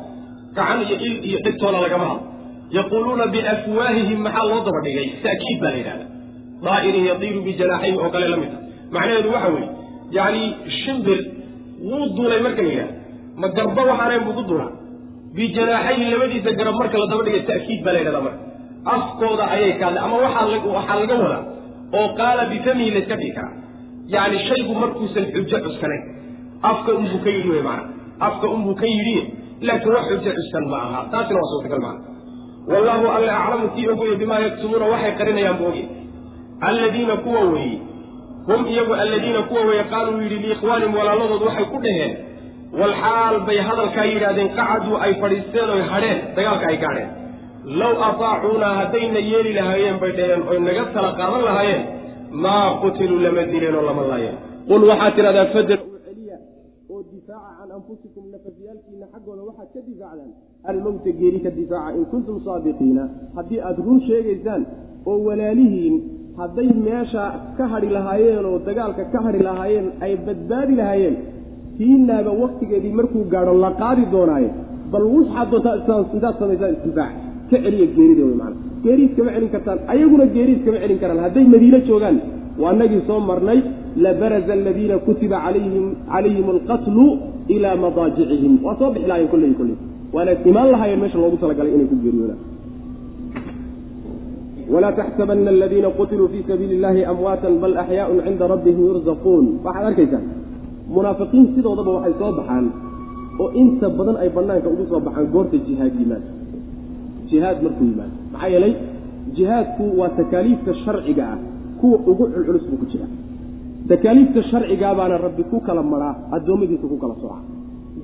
gacan 0.56 0.78
iyo 0.86 0.96
il 1.06 1.14
iyo 1.28 1.38
dhigtooda 1.44 1.78
lagama 1.84 2.04
hadlo. 2.10 2.24
Yaquuluuna 2.78 3.24
biafwaahihim 3.34 4.18
maxaa 4.26 4.46
loo 4.50 4.60
daba 4.66 4.80
dhigay? 4.86 5.06
Ta'kiid 5.24 5.58
baa 5.62 5.70
la 5.74 5.76
yidhahda 5.80 6.04
daa'irin 6.66 7.04
yatiiru 7.10 7.40
bijanaaxayhi 7.46 7.96
oo 8.04 8.10
kale 8.14 8.26
la 8.32 8.36
mid 8.42 8.50
a 8.56 8.58
macnaheedu 8.94 9.28
waxa 9.34 9.48
weeye 9.54 9.68
yacni 10.16 10.42
shimbir 10.80 11.18
wuu 11.88 12.06
duulay 12.16 12.40
marka 12.46 12.62
la 12.62 12.68
yidhahda 12.72 12.94
ma 13.42 13.48
garba 13.56 13.82
waxaanayn 13.90 14.22
buu 14.26 14.34
ku 14.38 14.42
duulaa 14.50 14.70
bijanaaxayhi 15.36 16.10
labadiisa 16.14 16.50
garab 16.60 16.74
marka 16.80 16.98
la 17.02 17.06
daba 17.12 17.22
dhigay 17.26 17.42
ta'kiid 17.50 17.80
baa 17.86 17.92
la 17.96 17.98
yidhahda 18.02 18.20
marka 18.26 18.40
afkooda 18.96 19.44
ayay 19.56 19.72
kaadle 19.82 19.98
ama 20.06 20.16
waxaa 20.24 20.46
laga 21.00 21.14
wadaa 21.24 21.42
oo 21.98 22.06
qaala 22.20 22.42
bifamihi 22.52 22.90
layska 22.96 23.16
dhigi 23.20 23.32
karaa 23.38 23.54
yacni 24.14 24.38
shaygu 24.48 24.72
markuusan 24.82 25.24
xujo 25.34 25.58
cuskanayn 25.66 26.02
afka 26.70 26.90
unbuu 26.98 27.18
ka 27.24 27.30
yidhi 27.36 27.50
wey 27.54 27.62
maana 27.68 27.84
afka 28.28 28.46
unbuu 28.56 28.74
ka 28.80 28.86
yidhi 28.94 29.16
laakiin 29.68 29.92
wax 29.96 30.04
xujo 30.12 30.30
cuskan 30.38 30.64
ma 30.72 30.78
aha 30.86 31.00
taasina 31.12 31.38
waa 31.42 31.50
suurtagal 31.52 31.80
maana 31.86 32.00
wallaahu 32.72 33.06
alla 33.16 33.32
aclamu 33.40 33.68
kii 33.74 33.88
ogoye 33.94 34.14
bimaa 34.22 34.38
yaktumuuna 34.46 34.86
waxay 34.92 35.12
qarinayaan 35.20 35.58
bu 35.60 35.64
oge 35.70 35.84
alladiina 36.68 37.16
kuwa 37.24 37.40
weeye 37.52 37.78
hum 38.48 38.60
iyagu 38.72 38.94
alladiina 39.04 39.42
kuwa 39.50 39.60
weeye 39.68 39.84
qaaluu 39.92 40.20
yidhi 40.22 40.38
liikhwaanihim 40.44 40.94
walaaladood 41.00 41.42
waxay 41.48 41.66
ku 41.74 41.78
dhaheen 41.86 42.12
walxaal 42.80 43.36
bay 43.48 43.58
hadalkaa 43.68 44.04
yidhahdeen 44.12 44.48
qacaduu 44.58 44.96
ay 45.04 45.12
fadhiisteen 45.22 45.68
oy 45.76 45.82
hadheen 45.92 46.18
dagaalka 46.36 46.66
ay 46.72 46.78
gaadheen. 46.84 47.10
Low 47.80 47.94
ataacuunaa 48.08 48.74
haddayna 48.80 49.20
yeeli 49.30 49.52
lahaayeen 49.58 49.96
bay 50.02 50.12
dhaheen 50.18 50.42
oy 50.50 50.58
naga 50.68 50.84
tala 50.94 51.10
qaadan 51.20 51.42
lahaayeen 51.48 51.82
maa 52.44 52.66
qutiluu 52.82 53.20
lama 53.26 53.42
dileen 53.52 53.74
oo 53.80 53.84
lama 53.90 54.02
laayeen. 54.12 54.36
Qul 54.68 54.82
waxaad 54.90 55.12
tidhahdaa 55.18 55.46
fadr 55.54 55.78
celiya 56.06 56.36
oo 56.92 57.00
difaaca 57.12 57.52
can 57.60 57.70
anfusikum 57.78 58.24
nafafyaalkiina 58.34 59.06
xaggooda 59.14 59.42
waxaad 59.48 59.68
ka 59.74 59.80
difaacdaan 59.88 60.30
almowta 60.72 61.10
geeri 61.20 61.38
ka 61.46 61.50
difaaca 61.58 61.96
in 61.98 62.04
kuntum 62.12 62.36
saadiqiina. 62.46 63.04
Haddii 63.36 63.60
aad 63.68 63.78
run 63.86 63.98
sheegaysaan 64.08 64.62
oo 65.10 65.16
walaalihiin 65.28 65.94
hadday 66.40 66.68
meesha 66.86 67.24
ka 67.58 67.64
hadhi 67.72 67.88
lahaayeen 67.96 68.44
oo 68.50 68.58
dagaalka 68.68 69.02
ka 69.14 69.18
hadhi 69.26 69.40
lahaayeen 69.48 69.86
ay 70.04 70.12
badbaadi 70.26 70.74
lahaayeen 70.80 71.16
tiinaaba 71.78 72.30
waktigeedii 72.42 72.94
markuu 72.98 73.24
gaadho 73.32 73.54
la 73.64 73.70
qaadi 73.82 74.04
doonaaye 74.14 74.50
bal 74.92 75.04
waxaad 75.16 75.48
doontaa 75.52 75.98
intaad 76.14 76.34
samaysaan 76.40 76.72
isdifaac 76.76 77.14
ka 77.50 77.56
celiya 77.64 77.86
geerida 77.96 78.22
wey 78.28 78.36
maana 78.42 78.56
geeriis 78.84 79.12
kama 79.16 79.30
celin 79.34 79.50
kartaan 79.54 79.78
ayaguna 79.92 80.24
geeriis 80.36 80.60
kama 80.64 80.78
celin 80.82 80.98
karaan. 81.02 81.20
Hadday 81.26 81.44
madiine 81.54 81.78
joogaan 81.88 82.16
waa 82.62 82.72
nagii 82.80 83.02
soo 83.08 83.20
marnay 83.30 83.60
labaraza 84.04 84.52
aladiina 84.58 84.96
kutiba 85.06 85.36
alayhim 85.48 85.86
calayhim 86.12 86.46
alqatlu 86.56 87.06
ilaa 87.54 87.76
madaajicihim. 87.84 88.52
Waa 88.66 88.76
soo 88.80 88.90
bixi 88.94 89.08
lahayen 89.10 89.28
kolley 89.32 89.52
kolley. 89.60 89.76
Waana 90.14 90.32
imaan 90.50 90.68
lahaayeen 90.74 91.00
meesha 91.02 91.18
loogu 91.22 91.36
talagalay 91.42 91.72
inay 91.76 91.88
ku 91.92 91.96
geeriyoodaan 92.04 92.40
walaa 94.72 94.92
taxsabana 94.98 95.50
aladiina 95.56 95.90
qutiluu 95.98 96.28
fii 96.32 96.44
sabiili 96.48 96.74
illahi 96.78 97.04
amwaatan 97.12 97.54
bal 97.62 97.74
axyaaun 97.82 98.18
cinda 98.26 98.44
rabbihim 98.54 98.82
yurzaquun. 98.90 99.44
Waxaad 99.64 99.86
arkaysaa 99.90 100.22
munaafiqiin 100.94 101.46
sidoodaba 101.54 101.90
waxay 101.96 102.14
soo 102.20 102.32
baxaan 102.38 102.66
oo 103.42 103.48
inta 103.62 103.86
badan 103.98 104.16
ay 104.22 104.28
banaanka 104.36 104.68
ugu 104.74 104.84
soo 104.90 105.00
baxaan 105.06 105.26
goorta 105.34 105.56
jihaad 105.66 105.94
yimaado 106.00 106.28
jihaad 107.30 107.58
markuu 107.64 107.86
yimaado. 107.90 108.14
Maxaa 108.32 108.48
yeelay 108.54 108.74
jihaadku 109.36 109.84
waa 109.98 110.10
takaaliifta 110.18 110.72
sharciga 110.84 111.24
ah. 111.34 111.38
Kuwa 111.80 111.96
ugu 112.10 112.24
culculus 112.32 112.64
buu 112.70 112.78
ku 112.82 112.86
jira 112.92 113.06
takaaliifta 113.88 114.42
sharcigaa 114.50 114.94
baana 114.98 115.16
rabbi 115.26 115.42
ku 115.50 115.60
kala 115.66 115.82
maraa 115.82 116.14
addoommadiisa 116.36 116.86
ku 116.92 116.96
kala 117.02 117.14
soca 117.22 117.38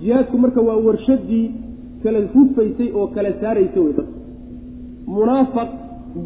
jihaadku 0.01 0.37
marka 0.45 0.61
waa 0.69 0.79
warshadii 0.87 1.47
kala 2.03 2.19
hufaysay 2.35 2.89
oo 2.99 3.07
kala 3.15 3.31
saaraysay 3.41 3.83
wey 3.87 3.95
dadku. 3.99 4.19
Munaafaq 5.17 5.71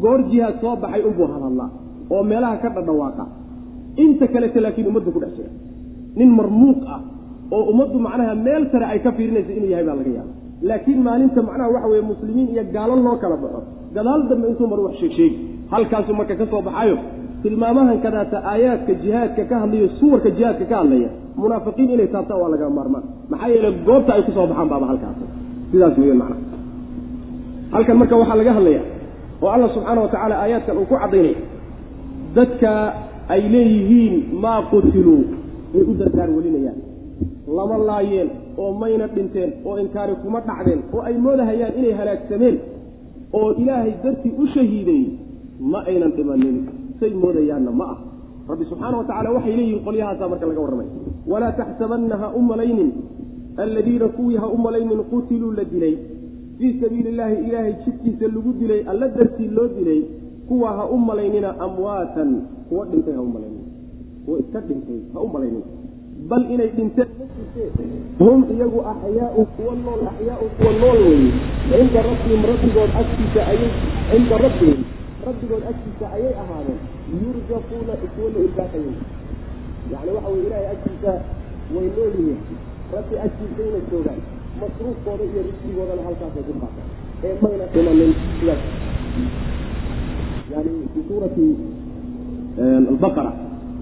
goor 0.03 0.19
jihaad 0.31 0.55
soo 0.61 0.75
baxay 0.83 1.01
unbuu 1.09 1.27
hadhadlaa 1.33 1.69
oo 2.13 2.23
meelaha 2.31 2.57
ka 2.63 2.69
dhadhawaaqa. 2.75 3.25
Inta 4.03 4.25
kalete 4.33 4.59
laakiin 4.65 4.87
ummaddu 4.89 5.11
ku 5.15 5.19
dhex 5.23 5.33
jira 5.37 5.49
nin 6.19 6.29
marmuuq 6.39 6.81
ah 6.95 6.99
oo 7.55 7.63
ummaddu 7.71 7.97
macnaha 8.07 8.33
meel 8.45 8.63
sare 8.71 8.85
ay 8.93 8.99
ka 9.05 9.11
fiirinaysa 9.17 9.51
inuu 9.57 9.69
yahay 9.73 9.85
baa 9.89 9.95
laga 9.99 10.11
yaaba 10.17 10.31
laakiin 10.69 10.99
maalinta 11.07 11.39
macnaha 11.49 11.69
waxa 11.75 11.87
weye 11.91 12.03
muslimiin 12.11 12.47
iyo 12.53 12.63
gaalo 12.75 12.93
loo 13.05 13.15
kala 13.23 13.35
baxo. 13.43 13.59
Gadaal 13.95 14.21
dambe 14.29 14.45
intuu 14.51 14.67
mar 14.71 14.79
wax 14.85 14.93
sheegsheegi 15.01 15.37
halkaasuu 15.73 16.15
marka 16.19 16.35
ka 16.41 16.45
soo 16.51 16.61
baxayo 16.67 16.97
tilmaamahan 17.43 17.97
kadaata 18.05 18.37
aayaadka 18.51 18.93
jihaadka 19.03 19.43
ka 19.49 19.55
hadlayo 19.63 19.87
suwarka 19.99 20.29
jihaadka 20.37 20.65
ka 20.71 20.75
hadlaya 20.81 21.09
munaafiqiin 21.41 21.89
inay 21.95 22.07
taabtaan 22.15 22.39
waa 22.43 22.49
laga 22.53 22.69
maarmaan. 22.77 23.03
Maxaa 23.31 23.49
yeele 23.53 23.69
goobta 23.87 24.11
ay 24.17 24.21
ku 24.27 24.31
soo 24.37 24.45
baxaan 24.51 24.69
baaba 24.73 24.85
halkaas. 24.91 25.17
Sidaas 25.71 25.95
weyan 26.01 26.17
macnaha 26.21 26.41
halkan 27.75 27.95
marka 28.01 28.15
waxaa 28.21 28.37
laga 28.41 28.53
hadlaya 28.57 28.81
oo 29.43 29.49
alla 29.55 29.67
subxaana 29.75 29.99
wa 30.03 30.09
tacaala 30.13 30.35
aayaadkan 30.43 30.75
uu 30.81 30.85
ku 30.91 30.95
caddaynaya 31.03 31.39
dadka 32.37 32.71
ay 33.33 33.41
leeyihiin 33.53 34.15
maa 34.43 34.59
qutiluu 34.71 35.21
way 35.73 35.83
u 35.83 35.93
dardaar 36.01 36.29
welinayaan. 36.37 36.79
Lama 37.57 37.77
laayeen 37.89 38.29
oo 38.61 38.71
mayna 38.81 39.07
dhinteen 39.15 39.51
oo 39.65 39.75
inkaari 39.83 40.15
kuma 40.23 40.39
dhacdeen 40.47 40.81
oo 40.93 41.01
ay 41.07 41.15
moodahayaan 41.25 41.73
inay 41.79 41.93
halaagsameen 41.99 42.55
oo 43.39 43.49
ilaahay 43.61 43.93
dartii 44.03 44.33
u 44.41 44.47
shahiiday 44.55 45.03
ma 45.71 45.79
aynan 45.89 46.11
dhimanin 46.17 46.57
say 46.99 47.11
moodayaanna 47.23 47.71
ma 47.79 47.85
ah. 47.93 47.97
Rabbi 48.51 48.65
subxaana 48.71 48.97
wa 48.97 49.03
tacala 49.09 49.29
waxay 49.35 49.55
leeyihiin 49.59 49.83
qolyahaasaa 49.87 50.27
marka 50.31 50.45
laga 50.49 50.61
warramay. 50.65 50.87
Walaa 51.31 51.51
taxsabanna 51.59 52.15
ha 52.21 52.27
u 52.39 52.41
malaynin 52.51 52.89
alladiina 53.63 54.07
kuwii 54.17 54.37
ha 54.43 54.47
u 54.47 54.57
malaynin 54.65 55.01
qutiluu 55.11 55.51
la 55.57 55.63
dilay. 55.71 55.95
Fii 56.57 56.71
sabiili 56.81 57.09
illaahi 57.09 57.35
ilaahay 57.47 57.73
jidkiisa 57.85 58.25
lagu 58.35 58.51
dilay 58.59 58.81
alla 58.91 59.07
dartii 59.17 59.49
loo 59.57 59.67
dilay 59.77 60.01
kuwa 60.47 60.69
ha 60.77 60.85
u 60.95 60.97
malaynina 61.09 61.49
amwaatan 61.65 62.29
kuwa 62.69 62.85
dhintay 62.91 63.13
ha 63.13 63.21
u 63.21 63.29
malaynin 63.35 63.63
kuwa 64.27 64.39
iska 64.43 64.59
dhintay 64.67 64.99
ha 65.15 65.19
u 65.23 65.27
malaynin. 65.31 65.63
Bal 66.27 66.43
inay 66.51 66.69
dhinteen 66.75 67.07
hum 68.19 68.43
iyagu 68.51 68.79
axyaau 68.91 69.43
kuwa 69.55 69.73
nool 69.79 70.01
axyaau 70.11 70.47
kuwa 70.59 70.71
nool 70.81 70.99
weye 71.07 71.31
cinda 71.71 71.99
rabbihim 72.03 72.41
rabbigood 72.51 72.91
agtiisa 73.01 73.41
ayay 73.51 73.71
cinda 74.11 74.35
rabbihim 74.45 74.79
rabbigood 75.27 75.63
agtiisa 75.71 76.05
ayay 76.15 76.33
ahaadeen. 76.43 76.79
Yurjaquuna 77.23 77.93
kuwa 78.13 78.27
la 78.35 78.39
irsaaqayen 78.45 78.95
yani 79.91 80.11
waxa 80.15 80.29
weye 80.33 80.45
ilaahay 80.47 80.67
agtiisa 80.75 81.11
way 81.73 81.87
nool 81.95 82.13
yihiin. 82.19 82.39
Rabbi 82.95 83.15
agtiisayna 83.25 83.79
joogaan. 83.91 84.21
Masruufkooda 84.59 85.23
iyo 85.31 85.41
risqigoodana 85.47 86.01
halkaasay 86.07 86.43
ku 86.47 86.53
qaatan 86.61 86.87
ee 87.23 87.35
mayna 87.41 87.65
dhimanin 87.73 88.11
sidaas. 88.39 88.61
Yani 90.51 90.71
fi 90.93 90.99
suurati 91.07 91.45
albaqara 92.91 93.31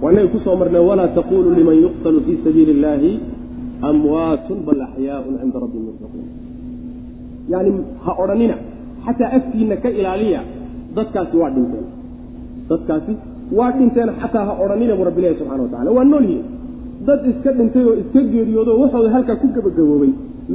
waa 0.05 0.11
inay 0.13 0.27
ku 0.29 0.37
soo 0.45 0.53
marnay 0.61 0.83
walaa 0.89 1.09
taquluu 1.17 1.53
liman 1.57 1.77
yuqtalu 1.81 2.21
fii 2.25 2.37
sabiili 2.45 2.71
illahi 2.77 3.11
amwaatun 3.89 4.57
bal 4.67 4.81
axyaaun 4.87 5.33
cinda 5.41 5.57
rabbihim 5.63 5.85
yursaquun 5.89 6.25
yani 7.53 7.71
ha 8.05 8.11
odhanina 8.23 8.55
xataa 9.05 9.29
afkiina 9.37 9.75
ka 9.83 9.89
ilaaliya 9.99 10.41
dadkaasi 10.97 11.35
waa 11.41 11.49
dhinteen 11.55 11.85
dadkaasi 12.69 13.13
waa 13.57 13.71
dhinteen 13.77 14.09
xataa 14.21 14.45
ha 14.49 14.53
odhanina 14.63 14.93
bu 14.99 15.03
rabbi 15.09 15.19
ilahi 15.21 15.37
subxana 15.39 15.63
wa 15.65 15.69
tacala 15.73 15.91
waa 15.97 16.05
nool 16.11 16.25
yihiin 16.29 16.45
dad 17.07 17.21
iska 17.31 17.51
dhintay 17.57 17.83
oo 17.89 17.95
iska 18.01 18.21
geeriyoodo 18.33 18.71
waxooda 18.81 19.09
halkaa 19.15 19.37
ku 19.41 19.47
gabagaboobay 19.55 20.11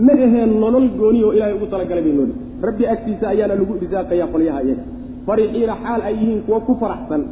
ma 0.07 0.12
aheen 0.26 0.51
nolol 0.62 0.86
gooni 1.01 1.20
oo 1.26 1.32
ilaahay 1.36 1.55
ugu 1.59 1.66
talagalay 1.74 2.05
bay 2.07 2.14
nooli 2.18 2.34
rabbi 2.68 2.84
agtiisa 2.94 3.24
ayaana 3.34 3.55
lagu 3.61 3.74
irsaaqaya 3.82 4.26
qolyaha 4.34 4.61
iyaga 4.66 4.84
farixiina 5.26 5.74
xaal 5.82 6.01
ay 6.09 6.14
yihiin 6.20 6.40
kuwa 6.46 6.61
ku 6.68 6.72
faraxsan 6.82 7.22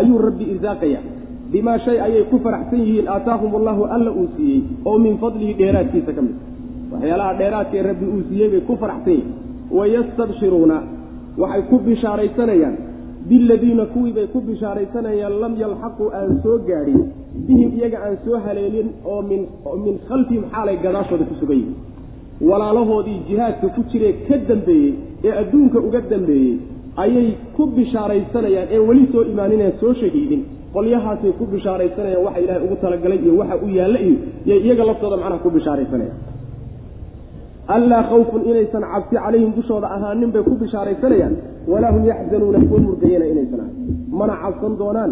ayuu 0.00 0.18
rabbi 0.28 0.44
irsaaqaya 0.54 1.00
bimaa 1.52 1.78
shay 1.84 1.98
ayay 2.06 2.24
ku 2.30 2.38
faraxsan 2.46 2.80
yihiin 2.86 3.08
aataahum 3.14 3.52
allahu 3.60 3.82
alla 3.96 4.10
uu 4.20 4.28
siiyey 4.36 4.60
oo 4.84 4.98
min 4.98 5.18
fadlihi 5.22 5.54
dheeraadkiisa 5.60 6.12
ka 6.16 6.22
mid. 6.26 6.36
Waxyaalaha 6.92 7.32
dheeraadka 7.40 7.76
ee 7.78 7.82
rabbi 7.90 8.06
uu 8.14 8.22
siiyey 8.28 8.48
bay 8.54 8.60
ku 8.70 8.76
faraxsan 8.82 9.12
yihiin. 9.12 9.32
Wayastabshiruuna 9.78 10.76
waxay 11.42 11.62
ku 11.70 11.76
bishaaraysanayaan. 11.88 12.76
Biladiina 13.28 13.84
kuwii 13.94 14.12
bay 14.18 14.26
ku 14.34 14.40
bishaaraysanayaan 14.48 15.34
lam 15.42 15.52
yalxaquu 15.62 16.04
aan 16.18 16.30
soo 16.44 16.58
gaadhin 16.68 17.00
bihim 17.48 17.70
iyaga 17.78 17.98
aan 18.06 18.16
soo 18.24 18.38
haleelin 18.46 18.88
oo 19.04 19.22
min 19.84 19.94
khalfihim 20.08 20.44
xaalay 20.52 20.76
gadaashooda 20.84 21.24
ku 21.30 21.34
sugan 21.40 21.58
yihiin 21.60 21.76
walaalahoodii 22.50 23.18
jihaadka 23.28 23.68
ku 23.76 23.82
jiree 23.92 24.12
ka 24.28 24.36
dambeeyey 24.48 24.92
ee 25.24 25.32
adduunka 25.42 25.78
uga 25.88 26.00
dambeeyey 26.12 26.54
ayay 27.04 27.28
ku 27.56 27.66
bishaaraysanayaan 27.76 28.68
ee 28.76 28.78
weli 28.88 29.04
soo 29.12 29.22
imaanineen 29.32 29.72
soo 29.80 29.92
shahiidin 30.00 30.42
qolyahaasay 30.74 31.32
ku 31.38 31.44
bishaaraysanayaan 31.54 32.24
waxa 32.26 32.40
ilaahay 32.44 32.62
ugu 32.66 32.76
talagalay 32.84 33.18
iyo 33.24 33.32
waxa 33.40 33.56
u 33.64 33.68
yaalla 33.78 33.98
iyo 34.06 34.16
yay 34.50 34.58
iyaga 34.66 34.84
laftooda 34.90 35.16
macnaha 35.22 35.42
ku 35.44 35.50
bishaaraysanayaan 35.56 36.18
allaa 37.76 38.02
khawfun 38.10 38.42
inaysan 38.50 38.82
cabsi 38.92 39.14
calayhim 39.24 39.50
dushooda 39.58 39.86
ahaanin 39.96 40.30
bay 40.34 40.42
ku 40.48 40.54
bishaaraysanayaan 40.62 41.34
walaa 41.72 41.92
hum 41.94 42.04
yaxzanuuna 42.12 42.58
kuwa 42.68 42.80
murgayana 42.86 43.26
inaysan 43.32 43.60
ahayn. 43.64 43.76
Mana 44.18 44.34
cabsan 44.42 44.72
doonaan 44.80 45.10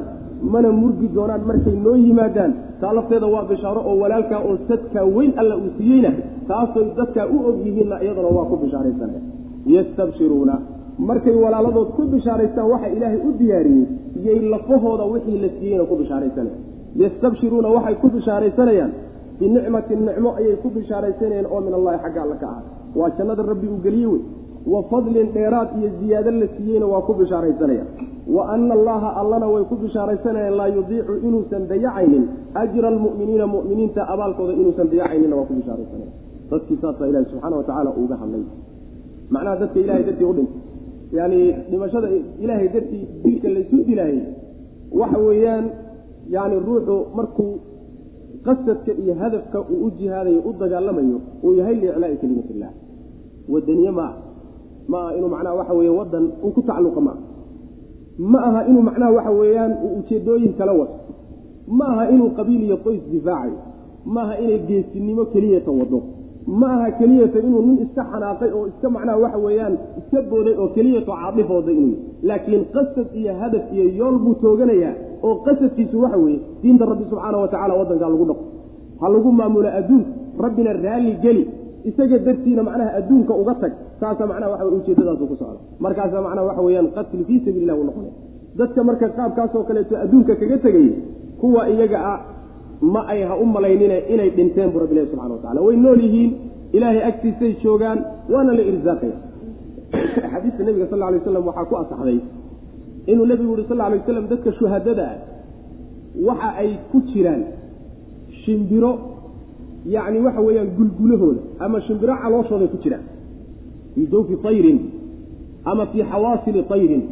mana 0.53 0.69
murgi 0.81 1.07
doonaan 1.17 1.43
markay 1.51 1.77
noo 1.85 1.97
yimaadaan 2.05 2.53
taa 2.81 2.93
lafteeda 2.99 3.27
waa 3.35 3.45
bishaaro 3.51 3.81
oo 3.91 3.95
walaalkaa 4.03 4.41
oo 4.49 4.55
sadkaa 4.69 5.05
weyn 5.17 5.33
alla 5.41 5.55
uu 5.63 5.71
siiyeyna 5.79 6.11
taasay 6.51 6.85
dadkaa 6.99 7.27
u 7.35 7.37
og 7.49 7.57
yihiinna 7.67 7.97
iyadana 8.05 8.29
waa 8.37 8.47
ku 8.51 8.57
bishaaraysanaya. 8.65 9.21
Yastabshiruuna 9.75 10.55
markay 10.99 11.35
walaaladood 11.35 11.89
ku 11.97 12.03
bishaaraystaan 12.15 12.71
waxa 12.71 12.89
ilaahay 12.97 13.21
u 13.29 13.33
diyaariyey 13.39 13.87
iyay 14.21 14.39
lafahooda 14.55 15.05
wixii 15.05 15.39
la 15.45 15.49
siiyeyna 15.59 15.85
ku 15.85 15.97
bishaaraysanaya 15.97 16.57
yastabshiruuna 17.03 17.69
waxay 17.69 17.95
ku 18.03 18.09
bishaaraysanayaan 18.09 18.93
binicmatin 19.41 20.01
nicmo 20.09 20.31
ayay 20.41 20.57
ku 20.63 20.69
bishaaraysanayeen 20.77 21.47
oo 21.53 21.61
min 21.61 21.75
allahi 21.79 21.99
xagga 22.05 22.23
alla 22.23 22.37
ka 22.43 22.49
ah. 22.49 22.63
Waa 22.97 23.11
jannada 23.19 23.43
rabbi 23.43 23.69
uu 23.69 23.81
geliye 23.85 24.07
wey. 24.07 24.21
Wa 24.73 24.83
fadlin 24.91 25.29
dheeraad 25.35 25.69
iyo 25.79 25.89
ziyaado 26.01 26.31
la 26.31 26.47
siiyeyna 26.57 26.87
waa 26.87 27.03
ku 27.09 27.13
bishaaraysanayaan. 27.15 27.89
Wa 28.37 28.49
ana 28.55 28.75
allaha 28.75 29.09
allana 29.21 29.47
way 29.55 29.65
ku 29.65 29.77
bishaaraysanayaan 29.77 30.57
laa 30.57 30.69
yudiicu 30.77 31.13
inuusan 31.29 31.69
dayacaynin. 31.69 32.25
Ajra 32.55 32.89
almu'miniina 32.89 33.47
mu'miniinta 33.47 34.09
abaalkooda 34.09 34.53
inuusan 34.53 34.89
dayacayninna 34.89 35.37
waa 35.37 35.45
ku 35.45 35.55
bishaaraysanaya 35.61 36.11
dadkii 36.51 36.79
saasaa 36.83 37.07
ilahi 37.11 37.25
subxaana 37.31 37.57
watacaala 37.61 37.91
uuga 38.01 38.17
hadlay. 38.23 38.45
Macnaha 39.31 39.57
dadka 39.63 39.79
ilahay 39.85 40.03
dartii 40.09 40.25
u 40.25 40.33
dhintay 40.33 40.61
yani 41.19 41.41
dhimashada 41.71 42.09
ilaahay 42.43 42.69
dartii 42.75 43.05
dilka 43.25 43.49
laysu 43.49 43.77
dilaayey 43.89 44.23
waxa 45.01 45.19
weeyaan 45.19 45.65
yani 46.35 46.57
ruuxu 46.67 46.97
markuu 47.17 47.53
qasadka 48.47 48.93
iyo 49.03 49.15
hadafka 49.15 49.59
uu 49.61 49.87
u 49.87 49.91
jihaadayo 49.99 50.41
u 50.49 50.53
dagaalamayo 50.61 51.19
uu 51.45 51.55
yahay 51.59 51.75
liiclaai 51.75 52.17
kelimat 52.17 52.51
illah 52.55 52.73
wadaniye 53.53 53.91
ma 53.91 54.05
aha 54.09 54.19
ma 54.89 54.99
aha 55.03 55.17
inuu 55.19 55.29
macnaha 55.35 55.55
waxa 55.61 55.75
weeye 55.79 55.93
wadan 56.01 56.25
uu 56.45 56.51
ku 56.57 56.63
tacalluqa 56.63 57.01
ma 57.01 57.13
aha 57.13 57.23
ma 58.33 58.39
aha 58.49 58.61
inuu 58.69 58.83
macnaha 58.89 59.13
waxa 59.19 59.31
weeyaan 59.41 59.73
uu 59.85 59.93
ujeedooyin 60.01 60.53
kala 60.59 60.73
wato 60.73 60.99
ma 61.79 61.85
aha 61.93 62.11
inuu 62.11 62.31
qabiil 62.39 62.63
iyo 62.63 62.77
qoys 62.77 63.03
difaacayo. 63.13 63.59
Ma 64.07 64.23
aha 64.23 64.35
inay 64.39 64.59
geesinimo 64.69 65.25
keliyata 65.33 65.71
wado 65.71 66.03
ma 66.47 66.67
aha 66.75 66.91
keliyata 66.99 67.39
inuu 67.39 67.63
nin 67.67 67.79
iska 67.85 68.03
xanaaqay 68.13 68.51
oo 68.59 68.67
iska 68.71 68.89
macnaha 68.97 69.19
waxa 69.25 69.39
weeyaan 69.47 69.75
iska 70.01 70.23
booday 70.31 70.55
oo 70.63 70.69
keliyato 70.77 71.13
caadifooda 71.13 71.71
inuu 71.73 71.95
laakiin 72.29 72.65
qasad 72.75 73.07
iyo 73.21 73.33
hadaf 73.41 73.65
iyo 73.75 73.85
yool 73.99 74.19
buu 74.25 74.35
tooganayaa 74.35 74.95
oo 75.27 75.35
qasadkiisu 75.47 75.97
waxa 76.03 76.19
weeye 76.25 76.41
diinta 76.63 76.85
rabbi 76.91 77.05
subxaana 77.11 77.39
wa 77.43 77.49
tacala 77.49 77.75
waddankaa 77.81 78.09
lagu 78.15 78.25
dhaqo. 78.31 78.45
Ha 79.01 79.07
lagu 79.15 79.33
maamulo 79.33 79.69
adduunka 79.79 80.11
rabbina 80.45 80.73
raalli 80.73 81.13
geli 81.25 81.43
isaga 81.91 82.19
dartiina 82.27 82.63
macnaha 82.69 82.91
adduunka 82.99 83.33
uga 83.43 83.55
tag 83.63 83.73
saasa 84.01 84.23
macnaha 84.31 84.51
waxa 84.53 84.65
wey 84.67 84.77
ujeedadaasu 84.81 85.25
ku 85.31 85.35
socda 85.41 85.59
markaasa 85.85 86.23
macnaha 86.27 86.47
waxa 86.51 86.63
weeyaan 86.67 86.89
qatli 86.97 87.25
fii 87.29 87.41
sabiili 87.45 87.67
lah 87.71 87.77
uu 87.81 87.85
noqonaya. 87.91 88.15
Dadka 88.59 88.81
marka 88.89 89.07
qaabkaasoo 89.19 89.63
kaleeto 89.69 89.95
adduunka 90.05 90.33
kaga 90.41 90.57
tegayay 90.65 90.93
kuwa 91.41 91.63
iyaga 91.75 91.99
ah 92.13 92.19
ma 92.81 93.01
ay 93.09 93.23
ha 93.23 93.37
u 93.37 93.45
malaynine 93.47 93.99
inay 94.09 94.31
dhinteen 94.31 94.71
bu 94.71 94.79
rabbilahi 94.79 95.07
subxana 95.11 95.35
wa 95.35 95.41
tacala 95.43 95.63
way 95.63 95.77
nool 95.77 96.01
yihiin 96.01 96.33
ilaahay 96.73 97.03
agtiisay 97.11 97.53
joogaan 97.63 97.99
waana 98.33 98.53
la 98.53 98.63
irsaaqaya 98.63 99.17
xadiista 100.33 100.65
nebiga 100.65 100.87
sal 100.91 100.99
lay 100.99 101.19
waslam 101.19 101.47
waxaa 101.47 101.65
ku 101.65 101.75
asaxday 101.83 102.21
inuu 103.07 103.27
nebigu 103.27 103.53
yihi 103.57 103.69
sal 103.69 103.79
lay 103.79 103.99
waslam 103.99 104.27
dadka 104.33 104.53
shuhadada 104.59 105.05
ah 105.13 105.19
waxa 106.29 106.49
ay 106.63 106.71
ku 106.91 106.99
jiraan 107.13 107.43
shimbiro 108.43 108.93
yacni 109.95 110.19
waxa 110.27 110.41
weeyaan 110.41 110.69
gulgulahooda 110.79 111.41
ama 111.61 111.81
shimbiro 111.87 112.13
calooshooday 112.23 112.69
ku 112.69 112.79
jiraan 112.85 113.05
fii 113.95 114.07
jawfi 114.13 114.35
tayrin 114.47 114.79
ama 115.65 115.87
fii 115.87 116.03
xawaasili 116.11 116.63
tayrin. 116.73 117.05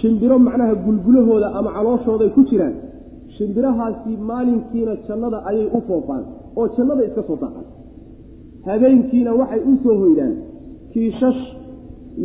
Shimbiro 0.00 0.38
macnaha 0.38 0.74
gulgulahooda 0.74 1.48
ama 1.54 1.70
calooshooday 1.72 2.28
ku 2.30 2.42
jiraan 2.50 2.74
shimbirahaasi 3.36 4.12
maalinkiina 4.30 4.92
jannada 5.08 5.38
ayay 5.50 5.66
u 5.76 5.80
foofaan 5.88 6.24
oo 6.58 6.66
jannada 6.76 7.02
iska 7.08 7.22
soo 7.28 7.36
daaqaan 7.42 7.66
habeenkiina 8.68 9.30
waxay 9.40 9.60
u 9.70 9.72
soo 9.84 9.96
hoydaan. 10.02 10.34
Kiishash 10.92 11.40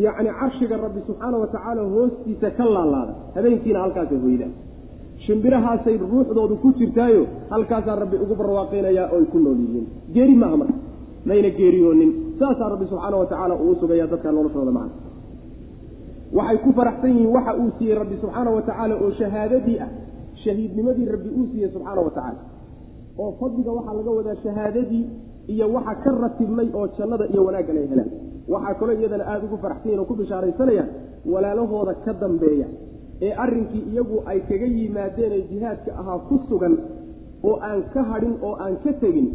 yacni 0.06 0.30
carshiga 0.40 0.76
rabbi 0.86 1.00
subxaana 1.08 1.38
wa 1.44 1.48
tacaala 1.54 1.82
hoostiisa 1.94 2.50
ka 2.58 2.66
laalaada. 2.76 3.14
Habeenkiina 3.36 3.80
halkaasay 3.84 4.20
hoydaan. 4.26 4.52
Shimbirahaasay 5.26 5.96
ruuxdoodu 6.12 6.56
ku 6.64 6.68
jirtaayo 6.80 7.24
halkaasaa 7.54 7.96
rabbi 8.04 8.18
ugu 8.24 8.36
barwaaqaynayaa 8.42 9.08
oo 9.14 9.18
ay 9.22 9.26
ku 9.34 9.38
nool 9.44 9.58
yihiin. 9.64 9.86
Geeri 10.14 10.36
maaha 10.42 10.58
marka. 10.62 10.74
Mayna 11.30 11.50
geeriyoonin. 11.60 12.12
Saasaa 12.40 12.70
rabbi 12.74 12.86
subxaana 12.92 13.18
wa 13.22 13.26
tacaala 13.32 13.56
uu 13.66 13.76
sugaya 13.82 14.06
dadka 14.12 14.30
noloshooda 14.38 14.72
macna. 14.78 14.96
Waxay 16.38 16.58
ku 16.66 16.70
faraxsan 16.78 17.10
yihiin 17.16 17.32
waxa 17.36 17.52
uu 17.62 17.70
siiyey 17.78 17.96
rabbi 18.02 18.16
subxaana 18.22 18.50
wa 18.56 18.62
tacaala 18.68 18.94
oo 19.04 19.10
shahaadadii 19.20 19.78
ah 19.86 19.90
shahiidnimadii 20.44 21.06
rabbi 21.16 21.30
uu 21.40 21.46
siiyey 21.52 21.70
subxaana 21.76 22.02
wa 22.08 22.12
tacaala. 22.18 22.40
oo 23.24 23.32
fadliga 23.40 23.72
waxaa 23.78 23.94
laga 24.00 24.12
wadaa 24.20 24.36
shahaadadii 24.44 25.04
iyo 25.54 25.66
waxa 25.76 25.96
ka 26.04 26.12
ratibmay 26.24 26.68
oo 26.80 26.88
jannada 26.98 27.26
iyo 27.34 27.42
wanaaggan 27.48 27.78
ay 27.82 27.88
helaan. 27.94 28.10
waxaa 28.54 28.74
kaloo 28.80 28.96
iyadana 29.02 29.24
aada 29.32 29.44
ugu 29.48 29.58
faraxsan 29.64 29.88
yihiin 29.90 30.00
oo 30.04 30.08
ku 30.12 30.16
bishaaraysanayaan 30.22 30.90
walaalahooda 31.34 31.94
ka 32.06 32.14
dambeeya 32.24 32.68
ee 33.28 33.32
arrinkii 33.44 33.84
iyagu 33.92 34.18
ay 34.32 34.40
kaga 34.50 34.68
yimaadeen 34.78 35.32
ee 35.38 35.42
jihaadka 35.52 35.92
ahaa 36.02 36.20
ku 36.30 36.36
sugan 36.50 36.76
oo 37.50 37.56
aan 37.70 37.80
ka 37.94 38.02
hadhin 38.12 38.36
oo 38.48 38.54
aan 38.66 38.76
ka 38.86 38.92
tegin 39.04 39.28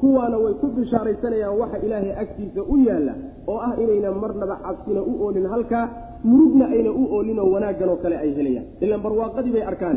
kuwaana 0.00 0.36
way 0.44 0.54
ku 0.62 0.66
bishaaraysanayaan 0.78 1.54
waxa 1.60 1.78
ilaahay 1.86 2.12
agtiisa 2.22 2.60
u 2.72 2.76
yaalla 2.88 3.14
oo 3.52 3.58
ah 3.66 3.72
inayna 3.84 4.10
marnaba 4.24 4.56
cabsina 4.66 5.00
u 5.10 5.12
oolin 5.24 5.46
halkaa 5.54 5.84
murugna 6.30 6.66
ayna 6.74 6.90
u 6.90 7.04
oolin 7.16 7.38
oo 7.44 7.48
wanaaggan 7.54 7.88
oo 7.88 7.96
kale 8.04 8.16
ay 8.24 8.30
helayaan. 8.38 8.66
ilaan 8.84 9.02
barwaaqadii 9.06 9.52
bay 9.56 9.62
arkaan 9.72 9.96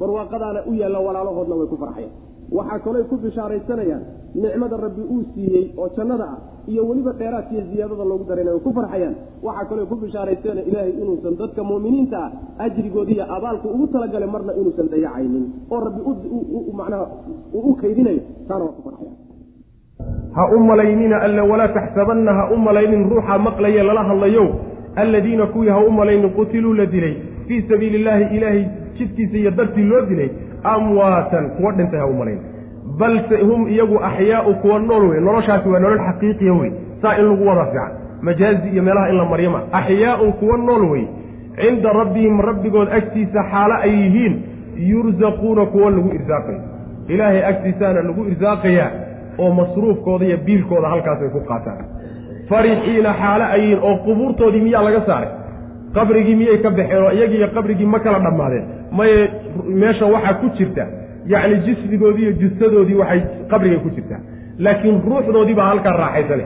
barwaaqadaana 0.00 0.60
u 0.70 0.74
yaalla 0.80 0.98
walaalahoodna 1.06 1.54
way 1.60 1.66
ku 1.72 1.76
farxayaan. 1.84 2.12
Waxaa 2.58 2.78
kalooy 2.84 3.04
ku 3.10 3.16
bishaaraysanayaan 3.24 4.02
nicmada 4.42 4.76
rabbi 4.84 5.02
uu 5.14 5.22
siiyey 5.34 5.64
oo 5.78 5.88
jannada 5.96 6.24
ah 6.34 6.38
iyo 6.72 6.82
weliba 6.88 7.12
dheeraadkiiyo 7.20 7.62
ziyaadada 7.70 8.04
loogu 8.10 8.24
darayna 8.30 8.50
way 8.54 8.60
ku 8.66 8.72
farxayaan. 8.78 9.14
Waxaa 9.46 9.68
kalooy 9.70 9.86
ku 9.92 9.96
bishaaraysana 10.04 10.62
ilaahay 10.70 10.92
inuusan 11.02 11.36
dadka 11.40 11.62
muuminiinta 11.70 12.18
ah 12.24 12.64
ajrigoodiiyo 12.66 13.24
abaalku 13.36 13.68
ugu 13.74 13.86
talagalay 13.94 14.30
marna 14.34 14.52
inuusan 14.60 14.88
dayacaynin. 14.94 15.44
Oo 15.70 15.80
rabbi 15.86 16.00
macnaha 16.80 17.04
uu 17.54 17.62
u 17.70 17.74
kaydinayo 17.82 18.22
taana 18.48 18.64
waa 18.64 18.74
ku 18.78 18.82
farxayaan. 18.88 19.16
Ha 20.36 20.42
u 20.56 20.58
malaynina 20.70 21.16
alle 21.26 21.42
walaa 21.52 21.68
taxsabanna 21.78 22.32
ha 22.38 22.44
u 22.54 22.56
malaynin 22.66 23.02
ruuxa 23.10 23.38
maqlaye 23.46 23.82
lala 23.88 24.02
hadlayo 24.10 24.44
alladiina 25.02 25.46
kuwii 25.54 25.70
ha 25.76 25.80
u 25.86 25.90
malaynin 25.90 26.30
qutiluu 26.38 26.74
la 26.74 26.86
dilay. 26.86 27.14
Fii 27.48 27.62
sabiili 27.68 27.96
illaahi 28.00 28.36
ilaahay 28.36 28.64
jidkiisa 28.98 29.36
iyo 29.36 29.50
dartii 29.50 29.84
loo 29.84 30.00
dilay 30.06 30.30
amwaatan 30.64 31.50
kuwa 31.50 31.72
dhintay 31.72 32.00
ha 32.00 32.06
u 32.06 32.14
malayn 32.14 32.38
balse 32.98 33.36
hum 33.48 33.68
iyagu 33.68 33.98
axyaau 34.04 34.54
kuwa 34.54 34.78
nool 34.78 35.04
wey 35.10 35.20
noloshaasi 35.20 35.68
waa 35.68 35.78
nolol 35.80 35.98
xaqiiqiya 36.06 36.52
wey 36.60 36.70
saa 37.02 37.16
in 37.18 37.24
lagu 37.28 37.46
wada 37.48 37.64
fiican. 37.64 37.90
Majaazi 38.22 38.68
iyo 38.68 38.82
meelaha 38.82 39.08
in 39.10 39.16
la 39.16 39.24
maryo 39.24 39.50
ma 39.50 39.60
axyaaun 39.72 40.32
kuwa 40.32 40.56
nool 40.58 40.84
wey 40.92 41.04
cinda 41.56 41.92
rabbihim 41.92 42.40
rabbigood 42.40 42.88
agtiisa 42.98 43.44
xaalo 43.50 43.74
ay 43.82 43.90
yihiin 43.90 44.34
yursaquuna 44.90 45.66
kuwa 45.66 45.90
lagu 45.90 46.10
irsaaqayo 46.14 46.60
ilaahay 47.08 47.44
agtiisaana 47.50 48.02
lagu 48.02 48.24
irsaaqayaa 48.32 48.90
oo 49.38 49.50
masruufkooda 49.54 50.24
iyo 50.26 50.36
biilkooda 50.46 50.88
halkaasay 50.88 51.28
ku 51.28 51.40
qaataan. 51.40 51.84
Farixiina 52.48 53.14
xaalo 53.20 53.44
ay 53.44 53.60
yihiin 53.60 53.78
oo 53.82 53.96
qubuurtoodii 54.04 54.60
miyaa 54.60 54.82
laga 54.82 55.00
saaray 55.06 55.28
qabrigii 55.96 56.36
miyay 56.40 56.58
ka 56.64 56.70
baxeen 56.78 57.02
oo 57.06 57.10
iyagii 57.18 57.38
iyo 57.42 57.48
qabrigii 57.56 57.86
ma 57.94 57.98
kala 58.04 58.18
dhammaadeen? 58.26 58.64
Maye 58.98 59.16
meesha 59.82 60.06
waxaa 60.14 60.34
ku 60.40 60.46
jirta 60.58 60.84
yacni 61.32 61.56
jismigoodii 61.66 62.22
iyo 62.26 62.32
jusadoodii 62.42 62.98
waxay 63.02 63.20
qabrigay 63.50 63.78
ku 63.84 63.90
jirtaa 63.96 64.20
laakiin 64.64 64.96
ruuxdoodii 65.08 65.56
baa 65.60 65.68
halkaa 65.72 65.94
raaxaysane 66.02 66.44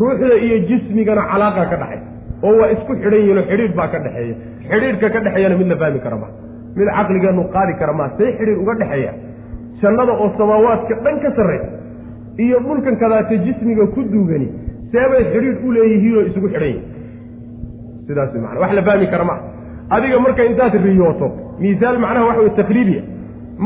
ruuxda 0.00 0.34
iyo 0.46 0.56
jismigana 0.68 1.22
calaaqa 1.32 1.64
ka 1.72 1.76
dhaxay 1.82 2.00
oo 2.46 2.52
waa 2.60 2.68
isku 2.74 2.92
xidhan 3.02 3.20
yihinoo 3.22 3.44
xidhiidh 3.50 3.74
baa 3.80 3.88
ka 3.94 3.98
dhexeeya 4.04 4.34
xidhiidhka 4.70 5.08
ka 5.14 5.18
dhexeeyana 5.24 5.56
mid 5.60 5.68
la 5.72 5.76
fahmi 5.82 6.00
kara 6.06 6.16
maa 6.22 6.30
mid 6.78 6.88
caqligeenu 6.96 7.42
qaadi 7.56 7.72
kara 7.80 7.92
maa 8.00 8.08
see 8.18 8.28
xidhiidh 8.38 8.60
uga 8.64 8.74
dhexeeya 8.82 9.12
jannada 9.82 10.12
oo 10.22 10.28
samaawaadka 10.38 10.94
dhan 11.04 11.16
ka 11.24 11.30
sarraysa 11.38 11.68
iyo 12.44 12.56
dhulkan 12.66 12.96
kadaate 13.02 13.34
jismiga 13.46 13.86
ku 13.96 14.00
duugani 14.12 14.48
seebay 14.92 15.22
xidhiidh 15.32 15.64
u 15.68 15.72
leeyihiinoo 15.76 16.22
isugu 16.30 16.48
xidhan 16.54 16.68
yihiin 16.72 16.89
sidaas 18.10 18.34
mana 18.44 18.60
wax 18.64 18.72
la 18.78 18.82
fahmi 18.90 19.06
kara 19.14 19.24
maa 19.30 19.38
adiga 19.96 20.18
marka 20.26 20.42
intaad 20.50 20.74
riyooto 20.88 21.26
miisaal 21.62 21.98
macnaha 22.04 22.26
waxa 22.30 22.42
wey 22.46 22.52
takriiriya 22.60 23.02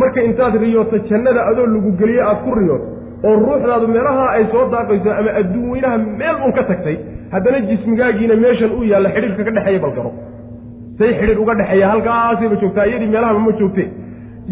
marka 0.02 0.20
intaad 0.28 0.54
riyooto 0.64 0.96
jannada 1.10 1.40
adoo 1.50 1.66
lagu 1.74 1.90
geliye 2.02 2.22
aad 2.30 2.38
ku 2.46 2.54
riyooto 2.60 2.86
oo 3.28 3.34
ruuxdaadu 3.42 3.86
meelaha 3.96 4.24
ay 4.36 4.44
soo 4.52 4.64
daaqayso 4.74 5.10
ama 5.20 5.30
adduun 5.40 5.66
weynaha 5.74 5.98
meel 6.20 6.36
un 6.46 6.52
ka 6.58 6.62
tagtay 6.70 6.96
haddana 7.34 7.60
jismigaagiina 7.70 8.34
meeshan 8.44 8.70
uu 8.78 8.84
yaalla 8.92 9.08
xidhiirka 9.16 9.42
ka 9.48 9.52
dhexeeya 9.56 9.80
balgaro 9.84 10.10
say 10.98 11.10
xidhiir 11.20 11.38
uga 11.44 11.54
dhexeeya 11.60 11.86
halkaasayba 11.92 12.56
joogtaa? 12.62 12.86
Iyadii 12.90 13.10
meelahaba 13.14 13.38
ma 13.46 13.52
joogte 13.60 13.84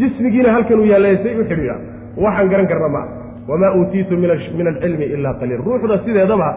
jismigiina 0.01 0.53
halkan 0.57 0.79
uu 0.83 0.89
yaalla 0.93 1.11
say 1.25 1.35
u 1.41 1.45
xidhiidha 1.51 1.77
waxaan 2.25 2.49
garan 2.53 2.67
karna 2.73 2.89
maa 2.97 3.07
wamaa 3.51 3.73
uutiitu 3.79 4.17
min 4.23 4.31
alcilmi 4.73 5.05
ilaa 5.17 5.35
qaliil. 5.41 5.61
Ruuxda 5.67 5.99
sideedaba 6.05 6.49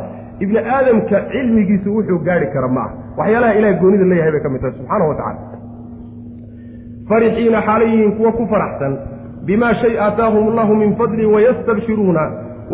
ibni 0.43 0.59
aadamka 0.59 1.17
cilmigiisu 1.31 1.89
wuxuu 1.97 2.19
gaari 2.27 2.47
kara 2.53 2.67
ma 2.67 2.81
ah 2.85 2.91
waxyaalaha 3.19 3.53
ilahay 3.59 3.75
goonida 3.81 4.05
leeyahay 4.11 4.31
bay 4.35 4.41
ka 4.45 4.49
mid 4.49 4.61
tahay 4.61 4.75
subxaana 4.79 5.05
wa 5.09 5.15
tacala 5.19 5.39
farixiina 7.09 7.61
xaalay 7.67 7.89
yihiin 7.93 8.11
kuwa 8.17 8.31
ku 8.31 8.47
faraxsan 8.53 8.97
bimaa 9.45 9.73
shay 9.81 9.93
aataahum 9.99 10.47
allahu 10.51 10.75
min 10.81 10.95
fadli 10.99 11.25
wayastabshiruuna 11.25 12.23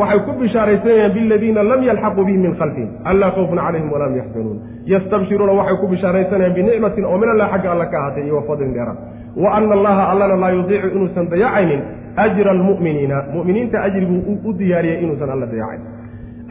waxay 0.01 0.19
ku 0.25 0.31
bishaaraysanayaan 0.41 1.13
biladiina 1.15 1.63
lam 1.63 1.81
yalxaquu 1.83 2.25
bihim 2.27 2.41
min 2.47 2.53
khalfihim 2.59 2.89
anlaa 3.11 3.31
khawfun 3.37 3.59
calayhim 3.65 3.89
walaa 3.93 4.07
hum 4.09 4.17
yaxzanuun 4.21 4.57
yastabshiruuna 4.93 5.53
waxay 5.59 5.77
ku 5.81 5.87
bishaaraysanayaan 5.93 6.53
binicmatin 6.57 7.05
oo 7.05 7.17
min 7.23 7.29
allah 7.33 7.47
xagga 7.53 7.71
alla 7.75 7.85
ka 7.91 7.97
ahaatay 8.01 8.23
iyo 8.27 8.35
wa 8.39 8.43
fadlin 8.49 8.73
dheeraad. 8.73 8.99
Wa 9.35 9.49
ana 9.57 9.73
allaha 9.77 10.03
allana 10.11 10.35
laa 10.43 10.51
yudiicu 10.57 10.87
inuusan 10.95 11.27
dayacaynin 11.33 11.81
ajra 12.25 12.51
almu'miniina 12.51 13.17
mu'miniinta 13.35 13.83
ajriguu 13.87 14.39
u 14.47 14.53
diyaariyay 14.59 15.03
inuusan 15.03 15.29
alla 15.35 15.45
dayacayn 15.53 15.81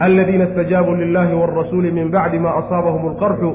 aladiina 0.05 0.45
istajaabuu 0.49 0.95
lilahi 1.03 1.33
wاlrasuuli 1.41 1.91
min 1.97 2.07
bacdi 2.15 2.39
ma 2.45 2.51
asaabahum 2.61 3.03
alqarxu 3.11 3.49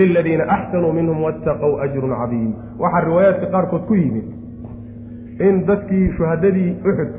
liladiina 0.00 0.44
axsanuu 0.56 0.92
minhum 0.98 1.18
waataqow 1.26 1.72
ajrun 1.86 2.14
cadiim 2.20 2.50
waxaa 2.82 3.04
riwaayaadka 3.08 3.46
qaarkood 3.54 3.84
ku 3.90 3.94
yimid 4.02 4.26
in 5.48 5.54
dadkii 5.68 6.06
shuhadadii 6.16 6.70
uxud 6.90 7.12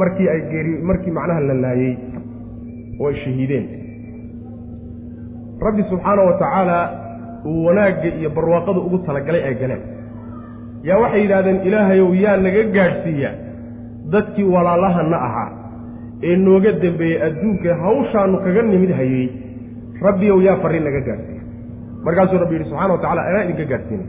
markii 0.00 0.28
ay 0.34 0.40
geeri 0.50 0.72
markii 0.90 1.14
macnaha 1.18 1.40
la 1.50 1.54
laayey 1.64 1.94
oo 3.00 3.08
ay 3.12 3.16
shahiideen 3.24 3.66
rabbi 5.66 5.82
subxaana 5.90 6.22
wa 6.30 6.34
tacaala 6.42 6.78
uu 7.46 7.64
wanaagga 7.66 8.08
iyo 8.18 8.30
barwaaqada 8.36 8.80
ugu 8.86 8.98
talagalay 9.06 9.42
ay 9.48 9.54
galeen 9.62 9.82
yaa 10.88 10.98
waxay 11.04 11.22
yidhahdeen 11.24 11.58
ilaahayow 11.68 12.14
yaa 12.24 12.36
naga 12.46 12.62
gaadhsiiya 12.76 13.30
dadkii 14.14 14.48
walaalahana 14.54 15.18
ahaa 15.28 15.50
ee 16.28 16.36
nooga 16.46 16.72
dembeeyey 16.84 17.18
adduunka 17.28 17.70
hawshaanu 17.84 18.36
kaga 18.44 18.62
nimid 18.72 18.92
hayey 19.00 19.24
rabbiyow 20.06 20.38
yaa 20.46 20.56
farriin 20.64 20.84
naga 20.88 21.00
gaadhsiiya 21.08 21.42
markaasuu 22.06 22.38
rabbi 22.42 22.54
yidhi 22.56 22.68
subxana 22.70 22.92
wa 22.96 23.00
tacala 23.04 23.22
anaa 23.30 23.44
idinka 23.50 23.64
gaadhsiinay 23.72 24.08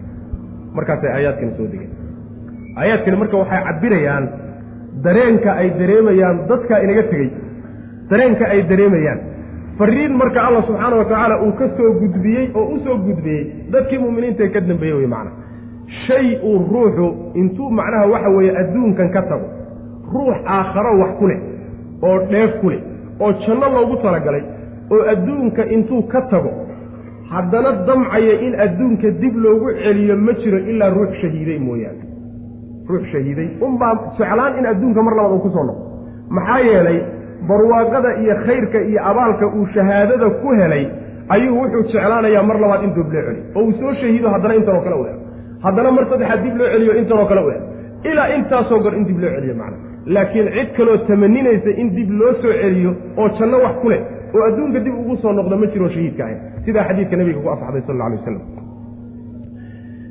markaasay 0.77 1.11
aayaadkani 1.17 1.51
soo 1.57 1.67
degeen. 1.73 1.91
Aayaadkani 2.81 3.17
marka 3.21 3.37
waxay 3.41 3.61
cabbirayaan 3.67 4.25
dareenka 5.05 5.51
ay 5.61 5.67
dareemayaan 5.81 6.37
dadkaa 6.51 6.79
inaga 6.85 7.03
tegey 7.11 7.29
dareenka 8.11 8.45
ay 8.53 8.61
dareemayaan. 8.71 9.19
Fariin 9.79 10.13
marka 10.21 10.39
allah 10.47 10.63
subxaana 10.69 10.95
wa 11.01 11.05
tacaala 11.11 11.35
uu 11.45 11.53
ka 11.59 11.65
soo 11.77 11.91
gudbiyey 12.01 12.45
oo 12.59 12.65
u 12.75 12.79
soo 12.85 12.97
gudbiyey 13.07 13.41
dadkii 13.75 13.99
mu'miniinta 14.05 14.43
ee 14.47 14.51
ka 14.55 14.61
dambeeyey 14.69 14.97
wey 14.99 15.07
macna. 15.15 15.31
Shay 16.05 16.27
uu 16.49 16.57
ruuxu 16.73 17.07
intuu 17.41 17.69
macnaha 17.79 18.05
waxa 18.13 18.29
weeye 18.37 18.51
adduunkan 18.61 19.09
ka 19.15 19.21
tago 19.31 19.47
ruux 20.13 20.35
aakharo 20.55 20.93
wax 21.01 21.11
ku 21.19 21.27
leh 21.31 21.39
oo 22.07 22.17
dheef 22.31 22.51
ku 22.61 22.69
leh 22.73 22.81
oo 23.23 23.31
janno 23.45 23.67
loogu 23.75 23.95
talagalay 24.05 24.43
oo 24.93 25.01
adduunka 25.13 25.63
intuu 25.75 26.01
ka 26.13 26.21
tago 26.33 26.51
haddana 27.33 27.71
damcaya 27.87 28.33
in 28.47 28.53
adduunka 28.65 29.11
dib 29.21 29.35
loogu 29.45 29.67
celiyo 29.83 30.15
ma 30.25 30.33
jiro 30.41 30.57
ilaa 30.71 30.89
ruux 30.97 31.11
shahiiday 31.21 31.59
mooyaane. 31.67 32.03
Ruux 32.89 33.03
shahiiday. 33.11 33.47
Unbaa 33.67 33.93
jeclaan 34.17 34.57
in 34.59 34.65
adduunka 34.71 35.01
mar 35.07 35.13
labaad 35.19 35.33
uu 35.35 35.41
ku 35.45 35.49
soo 35.55 35.63
noqo 35.69 35.83
maxaa 36.37 36.59
yeelay 36.69 36.99
barwaaqada 37.49 38.09
iyo 38.23 38.35
khayrka 38.45 38.79
iyo 38.89 38.99
abaalka 39.11 39.45
uu 39.57 39.65
shahaadada 39.75 40.27
ku 40.41 40.49
helay 40.59 40.83
ayuu 41.35 41.55
wuxuu 41.59 41.83
jeclaanayaa 41.93 42.43
mar 42.49 42.57
labaad 42.63 42.83
in 42.87 42.91
dib 42.97 43.07
loo 43.13 43.21
celiyo. 43.27 43.43
Oo 43.55 43.63
uu 43.67 43.73
soo 43.79 43.93
shahiido 44.01 44.27
haddana 44.33 44.55
intanoo 44.59 44.81
kale 44.85 44.95
u 45.01 45.03
helo 45.07 45.19
haddana 45.65 45.91
mar 45.97 46.05
saddexaad 46.11 46.41
dib 46.45 46.55
loo 46.61 46.69
celiyo 46.75 46.93
intanoo 47.01 47.25
kale 47.31 47.41
u 47.45 47.49
helo 47.53 47.65
ilaa 48.11 48.27
intaasoo 48.37 48.79
gor 48.85 48.93
in 48.99 49.05
dib 49.09 49.19
loo 49.23 49.31
celiyo 49.37 49.55
macna 49.61 49.77
laakiin 50.05 50.47
cid 50.55 50.69
kaloo 50.77 50.97
tamaninaysa 51.07 51.69
in 51.81 51.95
dib 51.95 52.09
loo 52.11 52.33
soo 52.41 52.53
celiyo 52.61 52.91
oo 53.17 53.29
janno 53.39 53.57
wax 53.65 53.75
ku 53.81 53.89
leh 53.89 54.01
oo 54.35 54.43
adduunka 54.47 54.79
dib 54.79 54.95
ugu 54.99 55.17
soo 55.17 55.31
noqdo 55.33 55.57
ma 55.57 55.65
jiro 55.67 55.89
shahiidka 55.89 56.23
ahayn. 56.23 56.39
Sidaa 56.65 56.83
xadiidka 56.87 57.15
nabiga 57.17 57.39
ku 57.39 57.49
asaxday 57.49 57.81
sal 57.87 58.01
alay 58.01 58.17
wasalam 58.17 58.41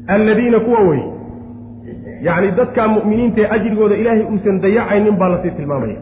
alladiina 0.06 0.60
kuwa 0.60 0.80
wey 0.88 1.02
yacni 2.22 2.50
dadkaa 2.56 2.88
mu'miniinta 2.88 3.40
ee 3.40 3.48
ajrigooda 3.56 3.96
ilaahay 3.96 4.24
uusan 4.32 4.60
dayacaynin 4.60 5.16
baa 5.20 5.28
la 5.28 5.42
sii 5.42 5.50
tilmaamaya. 5.50 5.96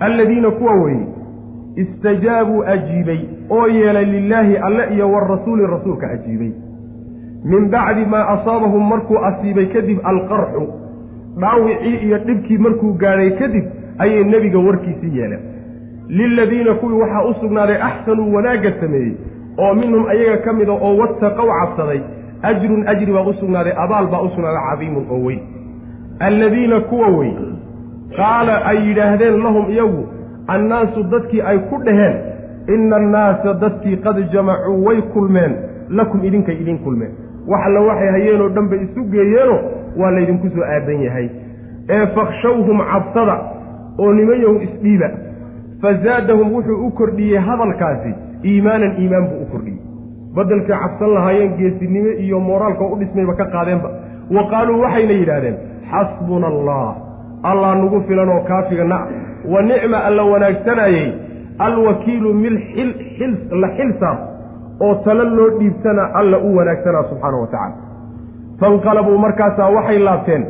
Alladiina 0.00 0.50
kuwa 0.50 0.74
weeye 0.82 1.06
istajaabuu 1.76 2.62
ajiibay 2.74 3.20
oo 3.50 3.66
yeelay 3.66 4.04
lilaahi 4.04 4.56
alle 4.56 4.94
iyo 4.94 5.10
warasuuli 5.12 5.66
rasuulka 5.66 6.10
ajiibay. 6.10 6.52
Min 7.44 7.70
bacdi 7.70 8.04
maa 8.04 8.26
asaabahum 8.34 8.88
markuu 8.88 9.18
asiibay 9.18 9.66
kadib 9.66 9.98
alqarxu 10.02 10.62
dhaawicii 11.40 11.96
iyo 12.06 12.18
dhibkii 12.18 12.58
markuu 12.58 12.92
gaadhay 12.92 13.30
kadib 13.30 13.64
ayay 13.98 14.24
nebiga 14.24 14.58
warkiisii 14.58 15.18
yeeleen. 15.18 15.40
Liladiina 16.08 16.74
kuwii 16.74 17.00
waxaa 17.00 17.24
u 17.24 17.34
sugnaaday 17.40 17.76
axsanuu 17.82 18.34
wanaagga 18.34 18.72
sameeyey 18.80 19.12
oo 19.58 19.74
minhum 19.74 20.06
ayaga 20.06 20.36
ka 20.36 20.52
mida 20.52 20.72
oo 20.72 20.96
wattaqow 20.96 21.48
cabsaday 21.60 22.00
ajrun 22.42 22.88
ajri 22.88 23.12
baa 23.12 23.22
u 23.26 23.34
sugnaaday 23.34 23.72
abaal 23.84 24.06
baa 24.06 24.20
u 24.22 24.28
sugnaaday 24.28 24.62
cadiimun 24.70 25.06
oo 25.10 25.24
weyn. 25.26 25.40
Alladiina 26.20 26.80
kuwa 26.80 27.08
wey 27.08 27.32
qaala 28.16 28.64
ay 28.64 28.78
yidhaahdeen 28.88 29.42
lahum 29.42 29.70
iyagu 29.70 30.06
annaasu 30.46 31.02
dadkii 31.02 31.40
ay 31.42 31.58
ku 31.58 31.78
dhaheen 31.84 32.16
ina 32.74 32.96
annaasa 32.96 33.54
dadkii 33.54 33.96
qad 33.96 34.30
jamacuu 34.32 34.84
way 34.84 35.02
kulmeen 35.02 35.52
lakum 35.90 36.24
idinkay 36.24 36.54
idin 36.60 36.78
kulmeen. 36.78 37.10
Wax 37.48 37.66
alla 37.66 37.80
waxay 37.80 38.10
hayeenoo 38.10 38.48
dhan 38.48 38.68
bay 38.68 38.78
isu 38.84 39.04
geeyeenoo 39.04 39.58
waa 40.00 40.10
laydinku 40.16 40.48
soo 40.54 40.64
aadan 40.74 41.00
yahay. 41.06 41.28
Ee 41.96 42.06
fakshawhum 42.16 42.78
cabsada 42.92 43.36
oo 43.98 44.12
nimanyahu 44.12 44.56
isdhiiba 44.66 45.08
fazaadahum 45.82 46.52
wuxuu 46.56 46.86
u 46.86 46.90
kordhiyey 46.90 47.38
hadalkaasi 47.48 48.14
iimaanan 48.44 48.92
iimaan 49.02 49.26
buu 49.30 49.42
u 49.44 49.46
kordhiyey. 49.52 49.80
Baddelkay 50.36 50.78
cabsan 50.82 51.14
lahaayeen 51.14 51.56
geesinimo 51.58 52.10
iyo 52.26 52.40
mooraalka 52.40 52.84
u 52.92 52.96
dhismayba 53.00 53.34
ka 53.40 53.46
qaadeenba. 53.54 53.90
Wa 54.36 54.42
qaaluu 54.50 54.80
waxayna 54.84 55.12
yidhaahdeen 55.20 55.56
xasbuna 55.90 56.46
allah 56.46 56.94
allah 57.50 57.70
nagu 57.82 58.00
filan 58.08 58.28
oo 58.28 58.40
kaafiga 58.48 58.84
nac 58.84 59.08
wa 59.52 59.62
nicma 59.62 59.98
alla 60.08 60.22
wanaagsanayey 60.32 61.12
alwakiilu 61.66 62.30
xil 63.16 63.32
la 63.62 63.68
xilsaar 63.76 64.16
oo 64.80 64.94
talo 65.04 65.24
loo 65.36 65.50
dhiibtana 65.58 66.04
alla 66.20 66.38
u 66.38 66.56
wanaagsanaa 66.56 67.02
subxaana 67.10 67.36
wa 67.42 67.46
tacala 67.46 67.74
fanqalabuu 68.60 69.18
markaasaa 69.18 69.70
waxay 69.76 69.98
laabteen. 69.98 70.42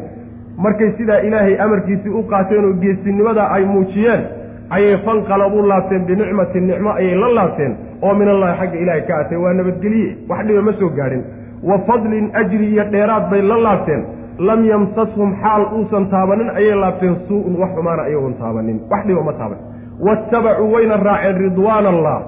Markay 0.56 0.90
sidaa 0.98 1.18
ilaahay 1.26 1.56
amarkiisii 1.60 2.10
u 2.18 2.22
qaateen 2.32 2.64
oo 2.64 2.72
geesinimada 2.82 3.44
ay 3.50 3.64
muujiyeen 3.64 4.22
ayay 4.70 4.96
fanqalabuu 5.06 5.62
laabteen 5.68 6.04
binicmatin 6.06 6.66
nicmo 6.66 6.90
ayay 6.92 7.14
la 7.22 7.28
laabteen 7.38 7.72
oo 8.02 8.14
min 8.14 8.28
allahi 8.28 8.58
xagga 8.60 8.78
ilaahay 8.82 9.02
ka 9.08 9.14
atay 9.22 9.38
waa 9.38 9.52
nabadgelye 9.54 10.16
wax 10.28 10.46
dhiba 10.46 10.62
ma 10.62 10.72
soo 10.80 10.90
gaadhin. 10.98 11.22
Wa 11.62 11.78
fadlin 11.88 12.30
ajri 12.40 12.66
iyo 12.72 12.84
dheeraad 12.92 13.30
bay 13.30 13.42
la 13.42 13.56
laabteen. 13.66 14.02
Lam 14.38 14.64
yamsashum 14.70 15.30
xaal 15.42 15.62
uusan 15.76 16.06
taabanin 16.10 16.50
ayay 16.50 16.74
laabteen 16.82 17.16
suu-un 17.28 17.56
wax 17.60 17.70
xumaana 17.76 18.02
ayagoon 18.02 18.34
taabanin. 18.34 18.80
Wax 18.90 19.06
dhiba 19.06 19.22
ma 19.22 19.32
taaban. 19.32 19.58
Waattabacuu 20.06 20.72
wayna 20.72 20.96
raaceen 20.96 21.36
ridwaana 21.38 21.88
allah 21.88 22.18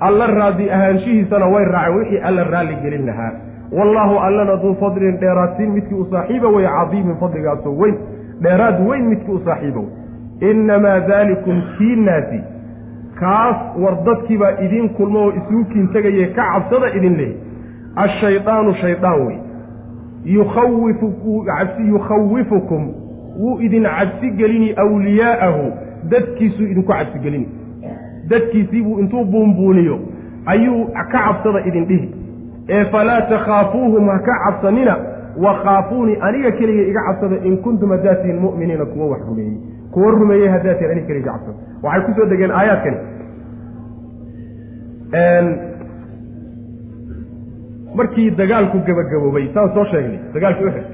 alla 0.00 0.26
raadi 0.26 0.70
ahaanshihiisana 0.70 1.46
way 1.54 1.64
raaceen 1.64 1.96
wixii 1.98 2.18
alla 2.28 2.44
raalli 2.44 2.76
gelin 2.82 3.06
lahaa 3.06 3.32
wallaahu 3.72 4.18
allana 4.18 4.56
duu 4.56 4.74
fadlin 4.80 5.16
dheeraadsiin 5.20 5.70
midkii 5.72 5.94
u 5.94 6.06
saaxiiba 6.10 6.48
wey 6.48 6.66
cadiimin 6.66 7.16
fadligaasoo 7.20 7.76
weyn. 7.78 7.96
Dheeraad 8.42 8.86
weyn 8.88 9.04
midkii 9.08 9.32
u 9.34 9.40
saaxiiba 9.44 9.80
wey 9.80 10.50
innamaa 10.50 11.00
daalikum 11.00 11.62
kiinaasi 11.78 12.40
kaas 13.20 13.56
war 13.82 13.96
dadkiibaa 14.04 14.50
idiin 14.64 14.88
kulmo 14.88 15.18
oo 15.18 15.32
isuukiin 15.32 15.88
tegaye 15.92 16.26
ka 16.26 16.42
cabsada 16.52 16.90
idin 16.96 17.16
leh 17.16 17.32
ashaydaanu 17.96 18.74
shaydaan 18.74 19.26
wey 19.26 19.36
yukhawifukum. 21.88 22.92
Wuu 23.38 23.60
idin 23.60 23.82
cabsi 23.84 24.30
gelini 24.30 24.74
awliyaa'ahu. 24.76 25.72
Dadkiisuu 26.10 26.62
idinku 26.64 26.92
cabsi 26.92 27.18
gelini. 27.18 27.48
Dadkiisiibuu 28.28 28.98
intuu 29.00 29.24
buunbuuniyo. 29.24 29.98
Ayuu 30.46 30.86
ka 30.86 31.04
cabsada 31.04 31.60
idin 31.66 31.84
dhihi 31.86 32.14
ee 32.68 32.84
falaa 32.94 33.20
takhaafuuhum 33.32 34.08
ha 34.12 34.18
ka 34.28 34.34
cabsanina 34.44 34.94
wa 35.44 35.52
khaafuunii 35.64 36.16
aniga 36.28 36.50
keliga 36.58 36.82
iga 36.90 37.00
cabsada 37.08 37.36
in 37.48 37.56
kuntum 37.64 37.90
haddaatiin 37.94 38.38
mu'miniina 38.44 38.84
kuwa 38.92 39.06
wax 39.12 39.20
rumeeyey 39.28 39.56
kuwa 39.94 40.10
rumeeyey 40.10 40.48
haddaatiin 40.54 40.90
aniga 40.90 41.06
keliga 41.06 41.24
iga 41.30 41.32
cabsada 41.38 41.58
waxay 41.82 42.02
ku 42.06 42.12
soo 42.20 42.26
degeen 42.32 42.50
aayaadkani. 42.60 42.98
Markii 47.96 48.30
dagaalku 48.38 48.78
gebagaboobay 48.86 49.46
saan 49.54 49.70
soo 49.74 49.84
sheegnay 49.92 50.18
dagaalkii 50.34 50.66
uxud 50.70 50.86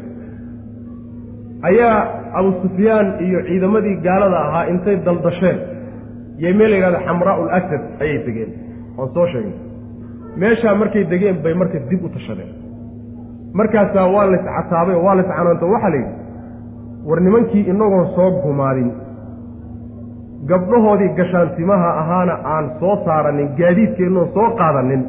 ayaa 1.69 1.97
abu 2.39 2.51
sufyaan 2.63 3.07
iyo 3.27 3.39
ciidamadii 3.49 3.97
gaalada 4.07 4.39
ahaa 4.47 4.65
intay 4.73 4.97
daldasheen 5.07 5.59
yay 6.45 6.53
meel 6.59 6.71
la 6.71 6.77
yidhahda 6.77 7.01
xamraa'u 7.09 7.43
lasad 7.51 7.83
ayay 8.03 8.19
degeen 8.27 8.51
oon 8.99 9.09
soo 9.15 9.27
sheegnay 9.33 9.57
meeshaa 10.41 10.75
markay 10.81 11.05
degeen 11.13 11.37
bay 11.45 11.55
marka 11.55 11.79
dib 11.91 12.05
u 12.05 12.09
tashadeen. 12.09 12.51
Markaasaa 13.59 14.07
waa 14.15 14.27
lays 14.33 14.45
cataabay 14.57 14.95
oo 14.97 15.05
waa 15.07 15.15
lays 15.19 15.29
canaanto 15.37 15.67
waxaa 15.75 15.91
la 15.95 15.97
yidhi 15.97 16.15
war 17.09 17.21
nimankii 17.27 17.65
inagoon 17.73 18.07
soo 18.17 18.31
gumaadin 18.43 18.91
gabdhahoodii 20.51 21.09
gashaantimaha 21.19 21.89
ahaana 22.03 22.35
aan 22.55 22.71
soo 22.81 22.95
saaranin 23.05 23.49
gaadiidkeennoon 23.59 24.29
soo 24.35 24.49
qaadanin 24.61 25.03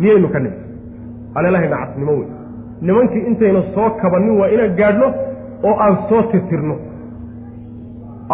miyaynu 0.00 0.28
ka 0.34 0.38
nimid 0.38 0.58
alelahay 1.38 1.68
nacasnimo 1.74 2.12
wey 2.18 2.28
nimankii 2.86 3.22
intayna 3.30 3.62
soo 3.74 3.88
kabannin 4.02 4.34
waa 4.40 4.48
inaan 4.54 4.74
gaadhno 4.80 5.08
oo 5.68 5.74
aan 5.84 5.96
soo 6.08 6.22
tirtirno. 6.32 6.76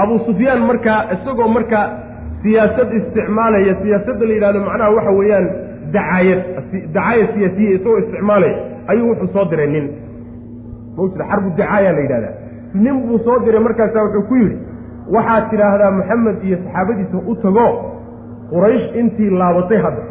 Abu 0.03 0.15
sufyaan 0.27 0.63
markaa 0.71 1.01
isagoo 1.15 1.49
markaa 1.57 1.85
siyaasad 2.43 2.91
isticmaalaya 2.99 3.75
siyaasadda 3.83 4.25
la 4.29 4.35
yidhahdo 4.37 4.61
macnaha 4.69 4.91
waxa 4.97 5.13
weeyaan 5.21 5.47
dacaayad 5.93 6.41
dacaayad 6.95 7.29
siyaasiya 7.35 7.71
isagoo 7.77 7.99
isticmaalaya 7.99 8.57
ayuu 8.91 9.09
wuxuu 9.11 9.29
soo 9.35 9.45
diray 9.51 9.67
nin. 9.75 9.87
Mawjida 10.97 11.25
xarbu 11.31 11.49
dacaaya 11.59 11.93
la 11.93 12.01
yidhahdaa. 12.01 12.35
Nin 12.75 12.97
buu 13.07 13.19
soo 13.25 13.39
diray 13.45 13.61
markaasaa 13.67 14.03
wuxuu 14.07 14.23
ku 14.29 14.35
yidhi 14.43 14.57
waxaad 15.17 15.45
tidhaahdaa 15.51 15.91
maxamed 15.99 16.37
iyo 16.49 16.57
saxaabadiisa 16.65 17.19
u 17.27 17.35
tago 17.43 17.67
quraysh 18.51 18.87
intii 19.01 19.31
laabatay 19.41 19.79
hadda 19.87 20.03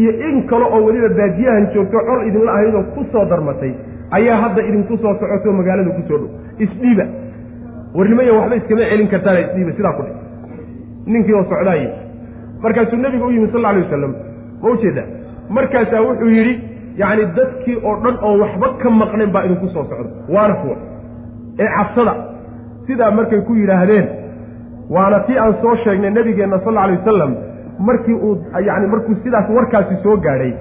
iyo 0.00 0.10
in 0.28 0.46
kale 0.50 0.64
oo 0.64 0.80
weliba 0.86 1.08
baadiyahan 1.18 1.66
joogto 1.74 1.98
col 2.08 2.20
idinla 2.28 2.52
ahaydoo 2.52 2.82
ku 2.94 3.04
soo 3.12 3.24
darmatay 3.30 3.72
ayaa 4.18 4.36
hadda 4.42 4.62
idinku 4.68 4.96
soo 5.02 5.14
socoto 5.20 5.52
magaalada 5.52 5.90
ku 5.98 6.02
soo 6.08 6.18
dhow. 6.18 6.30
Isdhiiba. 6.64 7.04
Warnimaya 7.96 8.32
waxba 8.38 8.56
iskama 8.60 8.84
celin 8.90 9.08
kartaan 9.08 9.38
isdhiiba 9.44 9.72
sidaa 9.76 9.92
ku 9.98 10.02
dhe 10.06 10.12
ninkii 11.12 11.34
oo 11.38 11.44
socdaaye 11.50 11.88
markaasuu 12.62 12.98
nebiga 13.04 13.24
u 13.26 13.30
yimi 13.30 13.48
sal 13.52 13.58
alla 13.64 13.68
alay 13.68 13.82
wasalam 13.86 14.12
ma 14.62 14.68
u 14.70 14.76
jeedaa 14.82 15.06
markaasaa 15.56 16.02
wuxuu 16.08 16.30
yidhi 16.38 16.54
yacni 17.00 17.24
dadkii 17.38 17.76
oo 17.88 17.94
dhan 18.04 18.16
oo 18.28 18.34
waxba 18.42 18.68
ka 18.82 18.90
maqnayn 19.00 19.30
baa 19.34 19.44
idinku 19.46 19.68
soo 19.74 19.84
socda. 19.90 20.10
Waana 20.34 20.54
kuwa. 20.60 20.76
Ee 21.62 21.68
cabsada 21.76 22.14
sidaa 22.86 23.10
markay 23.18 23.40
ku 23.48 23.52
yidhaahdeen 23.60 24.06
waana 24.94 25.18
tii 25.26 25.38
aan 25.44 25.54
soo 25.62 25.74
sheegnay 25.84 26.10
nebigeenna 26.10 26.58
sal 26.64 26.76
alay 26.78 26.96
wasalam 26.98 27.32
markii 27.88 28.14
uu 28.26 28.34
yacni 28.68 28.86
markuu 28.94 29.14
sidaas 29.24 29.48
warkaasi 29.56 29.94
soo 30.02 30.16
gaadhay 30.26 30.52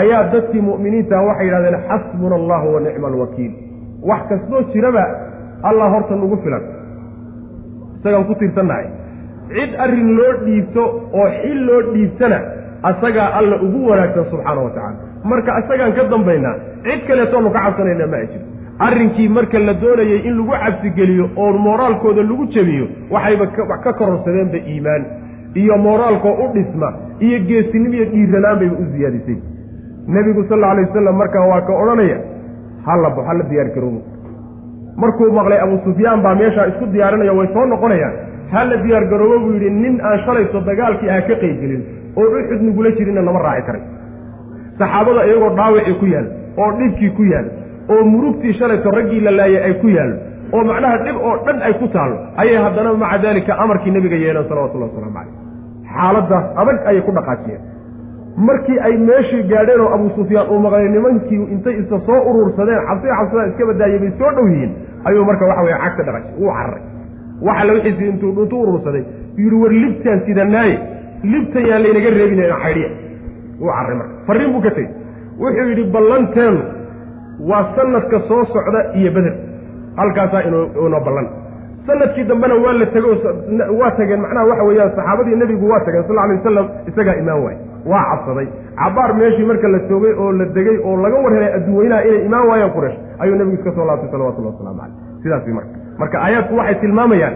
ayaa 0.00 0.22
dadkii 0.32 0.62
mu'miniinta 0.68 1.16
waxay 1.28 1.46
yidhahdeen 1.46 1.78
xasbuna 1.88 2.34
allahu 2.40 2.74
wa 2.74 2.80
nicma 2.86 3.06
alwakiil 3.12 3.52
wax 4.10 4.22
kastoo 4.28 4.62
jiraba 4.72 5.04
allah 5.68 5.86
horta 5.94 6.14
nagu 6.16 6.36
filan. 6.44 6.62
Isagaan 8.00 8.24
ku 8.28 8.34
tiirsannahay. 8.40 8.86
Cid 9.54 9.72
arrin 9.84 10.08
loo 10.18 10.32
dhiibto 10.44 10.82
oo 11.20 11.26
xil 11.42 11.58
loo 11.68 11.80
dhiibtana 11.92 12.38
asagaa 12.82 13.28
alla 13.38 13.56
ugu 13.66 13.88
wanaagsan 13.90 14.24
subxaana 14.30 14.60
wa 14.66 14.70
tacala 14.70 14.96
marka 15.24 15.58
isagaan 15.64 15.92
ka 15.98 16.04
dambaynaa 16.14 16.54
cid 16.86 17.06
kaleetoonu 17.08 17.50
ka 17.50 17.60
cabsanayna 17.66 18.06
ma 18.06 18.16
ajiro 18.24 18.44
arrinkii 18.86 19.28
marka 19.28 19.58
la 19.58 19.74
doonayay 19.74 20.20
in 20.28 20.34
lagu 20.38 20.52
cabsigeliyo 20.64 21.30
oo 21.36 21.52
mooraalkooda 21.66 22.22
lagu 22.22 22.46
jebiyo 22.56 22.86
waxayba 23.10 23.46
ka 23.84 23.92
kororsadeenba 23.92 24.58
iimaan. 24.72 25.04
Iyo 25.60 25.76
mooraalkoo 25.78 26.32
u 26.44 26.46
dhisma 26.54 26.88
iyo 27.26 27.38
geesinimo 27.48 27.94
iyo 27.94 28.04
dhiiranaan 28.12 28.58
bayba 28.60 28.76
u 28.82 28.84
siyaadisay 28.92 29.36
nebigu 30.14 30.44
sal 30.48 30.58
alla 30.58 30.70
alay 30.72 30.84
wasalam 30.84 31.16
markaa 31.16 31.46
waa 31.50 31.60
ka 31.68 31.72
odhanaya 31.82 32.18
hallabo 32.86 33.22
hala 33.28 33.44
diyaar 33.50 33.68
garoobo 33.76 34.00
markuu 34.96 35.30
maqlay 35.38 35.60
abu 35.66 35.78
sufyaan 35.84 36.22
baa 36.26 36.34
meeshaa 36.34 36.66
isku 36.72 36.86
diyaarinaya 36.92 37.32
way 37.38 37.48
soo 37.54 37.64
noqonayaan. 37.72 38.14
Hala 38.52 38.76
diyaar 38.84 39.04
garoobo 39.12 39.38
buu 39.44 39.52
yidhi 39.56 39.70
nin 39.70 40.00
aan 40.08 40.18
shalayso 40.26 40.60
dagaalkii 40.68 41.10
ah 41.16 41.20
ka 41.28 41.34
qaybgelin 41.42 41.82
oo 42.20 42.26
uxud 42.40 42.60
nagula 42.68 42.90
jirinna 42.98 43.22
lama 43.28 43.40
raaci 43.46 43.62
karay 43.68 43.82
saxaabada 44.78 45.22
iyagoo 45.28 45.50
dhaawacii 45.58 45.96
ku 46.02 46.06
yaal 46.14 46.26
oo 46.62 46.70
dhibkii 46.80 47.10
ku 47.18 47.22
yaal 47.32 47.46
oo 47.94 48.02
murugtii 48.12 48.54
shalayso 48.60 48.90
raggii 48.98 49.20
la 49.26 49.30
laayay 49.38 49.62
ay 49.68 49.74
ku 49.82 49.88
yaallo 49.96 50.16
oo 50.56 50.62
macnaha 50.70 50.96
dhib 51.06 51.16
oo 51.28 51.34
dhan 51.46 51.58
ay 51.68 51.74
ku 51.80 51.86
taallo 51.96 52.16
ayay 52.42 52.58
haddana 52.64 52.94
maca 53.04 53.18
daalika 53.24 53.52
amarkii 53.64 53.90
nebiga 53.96 54.16
yeeleen 54.24 54.48
salawatullahi 54.50 54.90
wasalaamu 54.90 55.14
calayh 55.16 55.34
xaaladaas 55.96 56.46
adag 56.62 56.78
ayay 56.90 57.02
ku 57.08 57.12
dhaqaajiyeen. 57.18 57.62
Markii 58.48 58.78
ay 58.86 58.94
meeshii 59.08 59.42
gaadheen 59.52 59.80
oo 59.84 59.90
abu 59.96 60.06
sufyaan 60.16 60.48
uu 60.52 60.58
maqlay 60.64 60.88
nimankii 60.94 61.42
intay 61.54 61.74
isa 61.82 61.98
soo 62.08 62.18
urursadeen 62.30 62.82
cabsi 62.88 63.06
cabsadaan 63.18 63.48
iska 63.52 63.64
badaayay 63.70 63.98
bay 64.02 64.12
soo 64.18 64.30
dhow 64.36 64.46
yihiin 64.52 64.72
ayuu 65.08 65.24
marka 65.28 65.44
waxa 65.50 65.62
weye 65.68 65.78
cagta 65.84 66.02
dhaqashay 66.08 66.34
wuu 66.40 66.50
cararay 66.58 66.82
waxa 67.48 67.64
la 67.68 67.72
wixiisi 67.76 68.04
intuu 68.12 68.32
dhuntu 68.36 68.54
urursaday 68.64 69.04
yidhi 69.40 69.56
war 69.62 69.72
libtaan 69.84 70.20
sidanaaye 70.26 70.74
libtan 71.22 71.66
yaan 71.70 71.82
laynaga 71.82 72.10
reebinayn 72.18 72.54
caydhiya 72.62 72.90
wuu 73.60 73.70
carray 73.76 73.96
marka. 74.00 74.14
Farriin 74.26 74.52
buu 74.52 74.60
ka 74.66 74.70
tegey. 74.70 74.90
Wuxuu 75.40 75.68
yidhi 75.70 75.84
ballanteenu 75.94 76.60
waa 77.50 77.64
sanadka 77.76 78.20
soo 78.28 78.44
socda 78.52 78.80
iyo 78.94 79.10
beder 79.16 79.34
halkaasaa 79.96 80.42
inoo 80.48 81.00
ballan. 81.06 81.26
Sanadkii 81.86 82.24
dambena 82.24 82.54
waa 82.64 82.72
la 82.72 82.86
tego 82.86 83.08
waa 83.80 83.90
tageen 83.98 84.20
macnaha 84.20 84.46
waxa 84.50 84.64
weeyaan 84.68 84.90
saxaabadii 84.96 85.36
nebigu 85.36 85.68
waa 85.70 85.80
tageen 85.86 86.04
sal 86.08 86.18
alay 86.18 86.36
wasalam 86.36 86.66
isagaa 86.90 87.14
imaan 87.22 87.42
waaye 87.44 87.58
waa 87.86 88.04
cabsaday. 88.10 88.46
Cabaar 88.76 89.14
meeshii 89.14 89.44
marka 89.50 89.68
la 89.68 89.78
toogay 89.88 90.12
oo 90.22 90.32
la 90.32 90.44
degay 90.56 90.76
oo 90.84 90.96
laga 91.04 91.16
war 91.24 91.32
helay 91.34 91.52
adduunweynaha 91.58 92.02
inay 92.08 92.24
imaan 92.28 92.48
waayaan 92.48 92.72
quraysh 92.76 92.96
ayuu 93.18 93.36
nebigu 93.40 93.56
iska 93.58 93.72
soo 93.76 93.84
laabtay 93.86 94.10
salawatullahi 94.10 94.54
waslamu 94.56 94.78
caleyh 94.80 95.22
sidaas 95.22 95.46
marka. 95.58 95.70
Marka 95.98 96.16
aayaadku 96.24 96.56
waxay 96.60 96.74
tilmaamayaan 96.80 97.34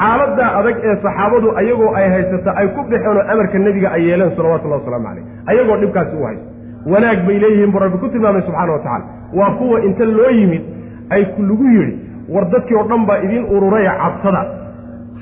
xaaladdaa 0.00 0.50
adag 0.60 0.76
ee 0.88 0.96
saxaabadu 1.04 1.48
ayagoo 1.60 1.90
ay 1.98 2.06
haysata 2.14 2.50
ay 2.60 2.66
ku 2.76 2.80
dhexeen 2.90 3.16
oo 3.16 3.24
amarka 3.32 3.58
nebiga 3.66 3.88
ay 3.96 4.02
yeeleen 4.08 4.32
salawatullahi 4.36 4.80
wasalaamu 4.82 5.06
caleyh 5.08 5.24
ayagoo 5.52 5.76
dhibkaasi 5.82 6.16
u 6.20 6.24
haysto 6.28 6.46
wanaag 6.92 7.20
bay 7.28 7.38
leeyihiin 7.44 7.72
buu 7.74 7.82
rabbi 7.84 7.98
ku 8.04 8.08
tilmaamay 8.14 8.42
subxana 8.48 8.72
wa 8.72 8.78
tacala 8.78 9.04
waa 9.38 9.50
kuwa 9.60 9.80
inta 9.88 10.04
loo 10.18 10.30
yimid 10.40 10.62
ay 11.16 11.22
lagu 11.48 11.66
yidhi 11.76 11.94
war 12.34 12.44
dadkii 12.54 12.76
oo 12.80 12.86
dhan 12.90 13.06
baa 13.08 13.18
idiin 13.26 13.44
ururaya 13.56 13.92
cabsada. 14.02 14.42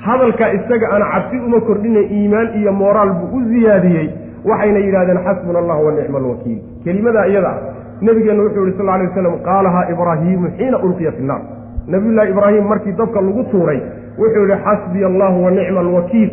Hadalka 0.05 0.45
isaga 0.57 0.87
ana 0.95 1.05
cabsi 1.13 1.37
uma 1.47 1.59
kordhina 1.67 1.99
iimaan 2.15 2.47
iyo 2.59 2.71
mooraal 2.81 3.11
buu 3.19 3.37
u 3.37 3.41
siyaadiyey 3.49 4.07
waxayna 4.49 4.79
yidhahdeen 4.85 5.19
xasbuna 5.27 5.59
allah 5.59 5.77
wa 5.85 5.91
nicma 5.97 6.17
alwakiil 6.21 6.59
kelimadaa 6.83 7.25
iyada 7.31 7.49
ah 7.49 7.59
nebigeenna 8.01 8.43
wuxuu 8.45 8.65
yihi 8.65 8.77
sal 8.77 8.89
alay 8.95 9.07
waslam 9.07 9.35
qaalahaa 9.47 9.85
ibraahiimu 9.93 10.47
xiina 10.57 10.77
ulqiya 10.87 11.11
fi 11.17 11.21
nnaar. 11.23 11.41
Nabiyullaahi 11.93 12.29
ibraahim 12.33 12.65
markii 12.73 12.93
dabka 13.01 13.21
lagu 13.27 13.43
tuuray 13.51 13.79
wuxuu 14.19 14.45
yihi 14.49 14.61
xasbiya 14.65 15.07
allahu 15.07 15.43
wa 15.45 15.51
nicma 15.51 15.79
alwakiil. 15.79 16.29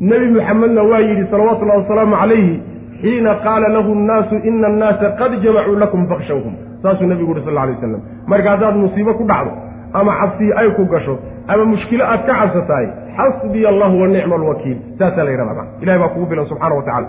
Nebi 0.00 0.26
muxamedna 0.36 0.82
waa 0.82 1.00
yidhi 1.08 1.24
salawatullahi 1.30 1.80
wasalaamu 1.82 2.16
calayhi 2.22 2.62
xiina 3.02 3.34
qaala 3.44 3.68
lahu 3.68 3.94
nnaasu 3.94 4.34
ina 4.50 4.66
annaasa 4.68 5.10
qad 5.20 5.32
jamacuu 5.44 5.76
lakum 5.82 6.06
bakshawhum 6.06 6.54
saasuu 6.82 7.06
nebigu 7.06 7.32
yuhi 7.34 7.44
sal 7.44 7.54
lla 7.54 7.62
alay 7.62 7.74
waslam 7.74 8.00
marka 8.26 8.50
haddaad 8.50 8.76
musiibo 8.76 9.14
ku 9.14 9.24
dhacdo 9.30 9.52
ama 9.92 10.12
cabsii 10.20 10.52
ay 10.60 10.70
ku 10.76 10.84
gasho 10.92 11.18
ama 11.48 11.64
mushkilo 11.64 12.04
aad 12.04 12.22
ka 12.26 12.34
cabsatahay 12.40 12.86
xasbiya 13.18 13.68
allahu 13.68 14.00
wa 14.02 14.08
nicma 14.08 14.34
alwakiil. 14.34 14.78
Saasaa 14.98 15.24
la 15.24 15.30
yidhahda 15.30 15.64
ilahay 15.82 15.98
baa 16.02 16.08
kugu 16.14 16.26
bilan 16.26 16.46
subxana 16.46 16.74
wa 16.74 16.82
tacala 16.82 17.08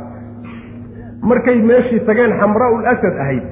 markay 1.21 1.55
meeshii 1.61 1.99
tageen 1.99 2.31
xamraa'u 2.39 2.77
lasad 2.81 3.15
ahayd 3.23 3.43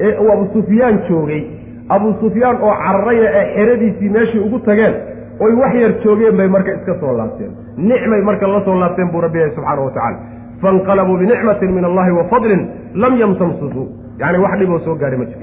ee 0.00 0.18
uu 0.18 0.32
abu 0.32 0.44
sufyaan 0.52 0.98
joogay 1.08 1.42
abu 1.88 2.14
sufyaan 2.20 2.56
oo 2.62 2.74
cararaya 2.84 3.30
ee 3.40 3.46
xeradiisii 3.56 4.08
meeshii 4.08 4.40
ugu 4.46 4.58
tageen 4.58 4.94
oy 5.40 5.52
wax 5.60 5.74
yar 5.74 5.92
joogeen 6.04 6.36
bay 6.36 6.48
marka 6.48 6.72
iska 6.74 6.94
soo 7.00 7.16
laabteen. 7.16 7.50
Nicmay 7.76 8.20
marka 8.22 8.46
la 8.46 8.64
soo 8.64 8.74
laabteen 8.80 9.10
buu 9.12 9.20
rabbi 9.20 9.38
yahay 9.38 9.54
subxana 9.54 9.80
wa 9.82 9.90
tacala 9.90 10.18
fainqalabuu 10.62 11.16
binicmatin 11.18 11.72
min 11.72 11.84
allahi 11.84 12.10
wa 12.10 12.24
fadlin 12.24 12.66
lam 12.94 13.16
yamtamsisuu 13.20 13.86
yani 14.18 14.38
wax 14.38 14.58
dhiboo 14.58 14.78
soo 14.78 14.94
gaadhay 14.94 15.18
ma 15.18 15.24
jiro. 15.24 15.40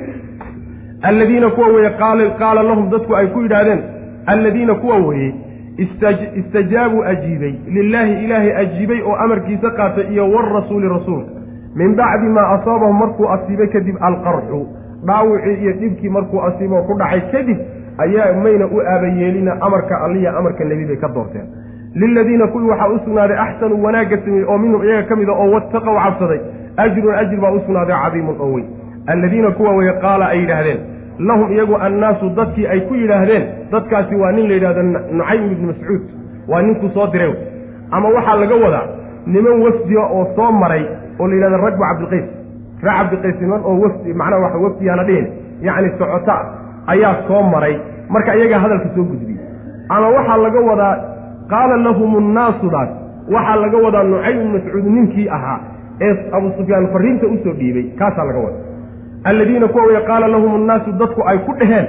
Alladiina 1.01 1.49
kuwa 1.49 1.67
weeye 1.67 1.89
qaala 2.39 2.63
lahum 2.63 2.89
dadku 2.89 3.15
ay 3.15 3.27
ku 3.27 3.41
yidhaahdeen 3.41 3.81
alladiina 4.25 4.75
kuwa 4.75 4.97
weeye 4.97 5.33
istajaabuu 6.35 7.03
ajiibay. 7.03 7.53
Lilaahi 7.67 8.23
ilaahay 8.25 8.53
ajiibay 8.55 9.01
oo 9.01 9.15
amarkiisa 9.15 9.69
qaatay 9.69 10.13
iyo 10.13 10.31
warasuuli 10.31 10.87
rasuulka. 10.89 11.31
Min 11.75 11.95
bacdi 11.95 12.27
maa 12.27 12.47
asaabahum 12.55 12.99
markuu 12.99 13.29
asiibay 13.29 13.67
kadib 13.67 13.95
alqarxu. 14.01 14.67
Dhaawicii 15.05 15.61
iyo 15.63 15.73
dhibkii 15.73 16.09
markuu 16.09 16.41
asiiboo 16.41 16.81
ku 16.81 16.93
dhacay 16.99 17.21
kadib 17.31 17.57
ayaa 18.03 18.33
mayna 18.43 18.65
u 18.65 18.77
aabayeelina 18.93 19.51
amarka 19.67 19.95
alliya 20.05 20.31
amarka 20.39 20.63
nebi 20.71 20.85
bay 20.89 20.97
ka 21.03 21.07
doorteen. 21.15 21.45
Liladiina 21.95 22.47
kuwii 22.47 22.69
waxaa 22.71 22.89
u 22.95 22.99
sugnaaday 23.05 23.37
axsanuu 23.45 23.83
wanaagga 23.83 24.17
sameeyey 24.23 24.45
oo 24.51 24.57
minhum 24.57 24.83
iyaga 24.83 25.03
ka 25.09 25.15
mida 25.15 25.33
oo 25.33 25.47
wattaqow 25.55 25.95
cabsaday 26.05 26.39
ajrun 26.83 27.15
ajir 27.21 27.39
baa 27.43 27.51
u 27.51 27.59
sugnaaday 27.65 27.95
cadiimun 28.03 28.35
oo 28.39 28.51
weyn. 28.55 28.67
Alladiina 29.07 29.51
kuwa 29.51 29.71
weye 29.77 29.93
qaala 30.03 30.25
ay 30.33 30.39
yidhaahdeen 30.41 30.79
lahum 31.27 31.51
iyagu 31.53 31.75
annaasu 31.85 32.29
dadkii 32.37 32.67
ay 32.73 32.79
ku 32.87 32.93
yidhaahdeen 32.95 33.43
dadkaasi 33.71 34.15
waa 34.15 34.31
nin 34.31 34.47
la 34.49 34.53
yidhahdo 34.57 34.83
nucaym 35.17 35.51
ibni 35.51 35.67
mascuud. 35.67 36.01
Waa 36.47 36.61
ninkuu 36.61 36.89
soo 36.89 37.07
diray 37.13 37.33
ama 37.91 38.07
waxaa 38.09 38.35
laga 38.41 38.55
wadaa 38.65 38.87
niman 39.25 39.61
wafdiga 39.65 40.03
oo 40.17 40.25
soo 40.35 40.51
maray 40.51 40.83
oo 41.19 41.27
la 41.27 41.33
yidhahdo 41.35 41.57
ragbu 41.65 41.83
cabdilqays 41.83 42.27
ree 42.83 42.93
cabdiqaysiman 42.97 43.61
oo 43.69 43.75
wafdi 43.83 44.13
macnaha 44.13 44.41
waxa 44.45 44.57
wafdiyaana 44.65 45.03
dhihin 45.09 45.27
yacni 45.67 45.89
socota 45.99 46.35
ayaa 46.87 47.15
soo 47.27 47.43
maray. 47.43 47.75
Marka 48.09 48.35
iyagaa 48.35 48.59
hadalka 48.59 48.89
soo 48.95 49.03
gudbiyey 49.03 49.39
ama 49.89 50.07
waxaa 50.09 50.37
laga 50.37 50.59
wadaa 50.69 50.95
qaala 51.49 51.77
lahum 51.77 52.11
nnaasudaas 52.31 52.89
waxaa 53.33 53.55
laga 53.55 53.77
wadaa 53.85 54.03
nucaym 54.03 54.51
mascuud 54.53 54.85
ninkii 54.95 55.29
ahaa 55.29 55.59
ee 56.01 56.15
abu 56.37 56.51
sufyaan 56.57 56.87
fariinta 56.93 57.27
u 57.27 57.37
soo 57.43 57.53
dhiibay. 57.53 57.83
Kaasaa 57.99 58.25
laga 58.25 58.39
wada 58.39 58.57
alladiina 59.23 59.67
kuwa 59.67 59.83
wey 59.85 60.01
qaala 60.07 60.27
lahum 60.27 60.55
annaasu 60.55 60.91
dadku 60.91 61.21
ay 61.27 61.37
ku 61.37 61.53
dhaheen 61.59 61.87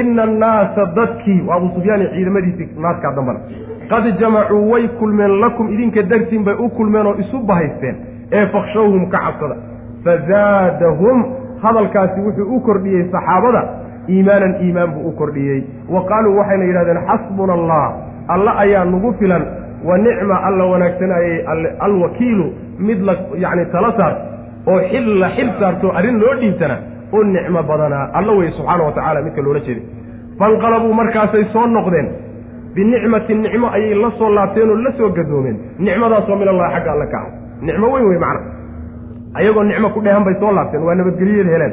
ina 0.00 0.22
annaasa 0.22 0.86
dadkii. 0.96 1.40
Waa 1.48 1.56
abu 1.56 1.68
sufyaan 1.74 2.00
iyo 2.00 2.10
ciidamadiisii 2.14 2.68
naaskaa 2.80 3.12
dambana. 3.16 3.40
Qad 3.90 4.18
jamacuu 4.20 4.70
way 4.70 4.88
kulmeen 4.88 5.40
lakum 5.40 5.68
idinka 5.74 6.02
dartiin 6.02 6.44
bay 6.44 6.54
u 6.54 6.68
kulmeen 6.68 7.06
oo 7.06 7.14
isu 7.18 7.38
bahaysteen 7.38 7.96
ee 8.32 8.46
fakshawhum 8.46 9.06
ka 9.10 9.18
cabsada. 9.18 9.56
Fazaadahum 10.04 11.24
hadalkaasi 11.62 12.20
wuxuu 12.20 12.56
u 12.56 12.60
kordhiyey 12.60 13.04
saxaabada 13.12 13.62
iimaanan 14.08 14.54
iimaan 14.62 14.90
buu 14.94 15.08
u 15.08 15.12
kordhiyey. 15.12 15.64
Wa 15.88 16.04
qaaluu 16.10 16.36
waxayna 16.38 16.64
yidhahdeen 16.64 17.00
xasbuna 17.08 17.52
allah 17.52 17.86
alla 18.28 18.58
ayaa 18.58 18.84
nagu 18.84 19.14
filan. 19.18 19.44
Wa 19.84 19.98
nicma 19.98 20.36
alla 20.46 20.64
wanaagsanayey 20.64 21.44
alwakiilu 21.80 22.46
mid 22.78 23.00
la 23.02 23.14
yacni 23.38 23.66
tala 23.72 23.92
saar 23.96 24.14
oo 24.66 24.78
xil 24.90 25.18
la 25.20 25.28
xil 25.36 25.50
saarto 25.60 25.90
arrin 25.98 26.18
loo 26.22 26.34
dhiibtana 26.40 26.76
u 27.12 27.24
nicmo 27.24 27.62
badanaa 27.62 28.10
alla 28.14 28.32
weye 28.32 28.50
subxaana 28.50 28.84
wa 28.84 28.92
tacala 28.92 29.22
midka 29.22 29.42
loola 29.42 29.60
jeeday. 29.60 29.82
Fanqalabuu 30.38 30.94
markaasay 30.94 31.44
soo 31.52 31.66
noqdeen. 31.66 32.08
Binicmatin 32.74 33.42
nicmo 33.42 33.66
ayay 33.68 33.94
la 33.94 34.10
soo 34.18 34.30
laabteen 34.30 34.70
oo 34.70 34.76
la 34.76 34.92
soo 34.98 35.10
gadoomeen. 35.10 35.56
Nicmadaasoo 35.78 36.36
min 36.36 36.48
allahi 36.48 36.74
xagga 36.74 36.92
alle 36.92 37.06
ka 37.06 37.18
ah. 37.18 37.30
Nicmo 37.60 37.86
weyn 37.92 38.06
wey 38.08 38.18
macna. 38.18 38.40
Ayagoo 39.34 39.64
nicmo 39.64 39.88
ku 39.90 40.00
dheehan 40.00 40.24
bay 40.24 40.34
soo 40.40 40.52
laabteen 40.52 40.82
waa 40.82 40.94
nabadgelyada 40.94 41.50
heleen. 41.50 41.72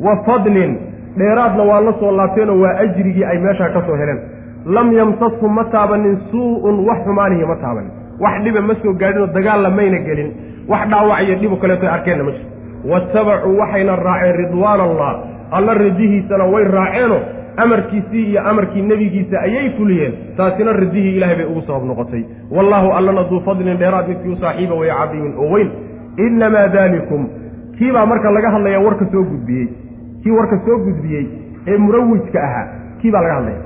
Wa 0.00 0.16
fadlin 0.26 0.72
dheeraadna 1.18 1.62
waa 1.70 1.80
la 1.80 1.92
soo 2.00 2.12
laabteenoo 2.16 2.60
waa 2.62 2.76
ajrigii 2.84 3.24
ay 3.24 3.38
meeshaa 3.38 3.68
ka 3.74 3.82
soo 3.86 3.96
heleen. 3.96 4.20
Lam 4.66 4.92
yamsashum 4.92 5.54
ma 5.54 5.64
taabanin 5.64 6.18
suu-un 6.30 6.76
wax 6.88 6.98
xumaanihi 7.04 7.44
ma 7.46 7.56
taabanin. 7.56 7.90
Wax 8.20 8.42
dhiba 8.44 8.60
ma 8.60 8.74
soo 8.82 8.92
gaadhinoo 8.92 9.26
dagaalla 9.26 9.70
mayna 9.70 9.98
gelin. 9.98 10.30
Wax 10.68 10.88
dhaawac 10.90 11.20
iyo 11.26 11.34
dhibo 11.40 11.56
kaleeto 11.56 11.86
arkeenna 11.88 12.24
ma 12.24 12.30
jirto 12.30 12.48
waattabacuu 12.90 13.58
waxayna 13.58 13.96
raaceen 13.96 14.36
ridwaan 14.36 14.80
allah. 14.80 15.12
Alla 15.50 15.74
rajihiisana 15.74 16.44
way 16.44 16.64
raaceenoo 16.64 17.20
amarkiisii 17.56 18.24
iyo 18.30 18.40
amarkii 18.50 18.82
nebigiisa 18.82 19.40
ayay 19.40 19.70
fuliyeen. 19.76 20.12
Taasina 20.36 20.72
radihii 20.72 21.16
ilahay 21.16 21.36
bay 21.36 21.44
ugu 21.46 21.62
sabab 21.66 21.84
noqotay. 21.84 22.22
Wallaahu 22.50 22.92
allana 22.92 23.24
duu 23.30 23.40
fadlin 23.40 23.78
dheeraad 23.78 24.08
midkii 24.08 24.32
u 24.32 24.36
saaxiiba 24.36 24.74
waya 24.74 24.94
cadiimin 25.00 25.34
oo 25.38 25.50
weyn. 25.54 25.70
Innamaa 26.26 26.68
daalikum 26.68 27.28
kiibaa 27.78 28.06
marka 28.06 28.30
laga 28.30 28.50
hadlaya 28.50 28.80
warka 28.80 29.04
soo 29.12 29.22
gudbiyey 29.24 29.68
kii 30.22 30.30
warka 30.38 30.56
soo 30.66 30.78
gudbiyey 30.86 31.26
ee 31.66 31.76
murawijka 31.84 32.42
ahaa 32.48 32.66
kii 33.00 33.10
baa 33.14 33.22
laga 33.26 33.34
hadlaya 33.34 33.60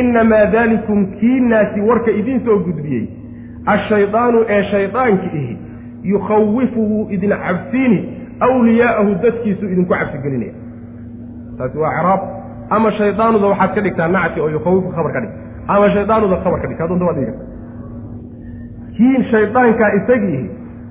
innamaa 0.00 0.44
daalikum 0.54 1.06
kiinaasi 1.20 1.80
warka 1.90 2.10
idiin 2.20 2.40
soo 2.44 2.58
gudbiyey 2.68 3.04
ashaydaanu 3.74 4.44
ee 4.48 4.62
shaydaanki 4.72 5.28
ihi 5.40 5.58
yukhawifu 6.12 6.84
idin 7.10 7.30
cabsiini 7.46 7.98
awliyaa'ahu 8.46 9.14
dadkiisu 9.22 9.64
idinku 9.72 9.92
cabsigelinaya. 9.94 10.52
Taasi 11.58 11.78
waa 11.78 11.90
ciraab 11.96 12.20
ama 12.76 12.92
shaydaanuda 12.98 13.46
waxaad 13.52 13.74
ka 13.74 13.80
dhigtaa 13.86 14.08
nacti 14.14 14.40
oo 14.40 14.48
yukhawifu 14.56 14.88
khabar 14.96 15.12
ka 15.16 15.20
dhig. 15.24 15.32
Ama 15.74 15.90
shaydaanuda 15.94 16.36
khabar 16.44 16.60
ka 16.62 16.66
dhig. 16.70 16.80
Adunta 16.84 17.04
waad 17.08 17.18
dhigi 17.20 17.34
kii 18.96 19.24
shaydaankaa 19.30 19.90
isagii 19.98 20.44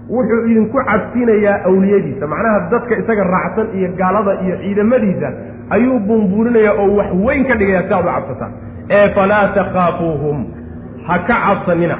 wuxuu 0.09 0.45
idinku 0.51 0.77
cabsinayaa 0.89 1.57
awliyadiisa. 1.69 2.27
Macnaha 2.27 2.59
dadka 2.71 2.97
isaga 3.01 3.23
raacsan 3.23 3.67
iyo 3.77 3.89
gaalada 3.99 4.33
iyo 4.45 4.55
ciidamadiisa 4.61 5.27
ayuu 5.69 5.99
buunbuurinayaa 5.99 6.73
oo 6.83 6.95
wax 6.95 7.09
weyn 7.25 7.45
ka 7.47 7.55
dhigaya 7.55 7.83
si 7.87 7.93
aad 7.93 8.05
u 8.05 8.11
cabsataan. 8.15 8.51
Ee 8.89 9.09
falaa 9.15 9.47
takhaafuuhum 9.57 10.45
ha 11.07 11.19
ka 11.19 11.35
cabsanina. 11.45 11.97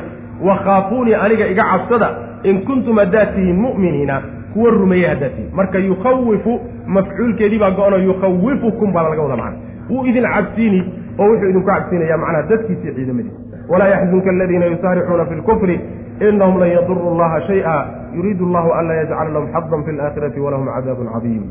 Wa 0.47 0.55
khaafuunii 0.65 1.13
aniga 1.13 1.47
iga 1.47 1.63
cabsada 1.71 2.09
in 2.43 2.61
kuntum 2.65 2.97
haddaad 2.97 3.35
tihiin 3.35 3.55
mu'miniina 3.65 4.21
kuwa 4.53 4.71
rumeeyey 4.71 5.09
haddaad 5.09 5.31
tihiin. 5.35 5.51
Marka 5.55 5.77
yukhawifu 5.79 6.59
mafcuulkeedii 6.87 7.59
baa 7.59 7.71
go-ano 7.71 7.97
yukhawifukum 7.97 8.93
baa 8.93 9.03
laga 9.09 9.21
wada 9.21 9.35
macna. 9.35 9.57
Wuu 9.89 10.05
idin 10.05 10.23
cabsiini 10.23 10.81
oo 11.19 11.27
wuxuu 11.29 11.49
idinku 11.49 11.67
cabsiinaya 11.67 12.17
macnaha 12.17 12.43
dadkiisa 12.49 12.81
iyo 12.83 12.93
ciidamadiisa. 12.93 13.37
Walaa 13.69 13.87
yaxzunka 13.87 14.29
aladiina 14.29 14.65
yusaaricuuna 14.65 15.25
fi 15.25 15.35
lkufri 15.35 15.79
inahum 16.27 16.55
lan 16.61 16.69
yaduruu 16.77 17.07
allaha 17.13 17.37
shay'a 17.49 17.77
yuriidu 18.17 18.43
allahu 18.47 18.69
anlaa 18.79 18.97
yajcala 19.01 19.29
lahum 19.35 19.47
xadan 19.55 19.83
fi 19.85 19.91
alaakhirati 19.95 20.39
walahum 20.45 20.67
cadaabun 20.75 21.07
cadiim 21.15 21.43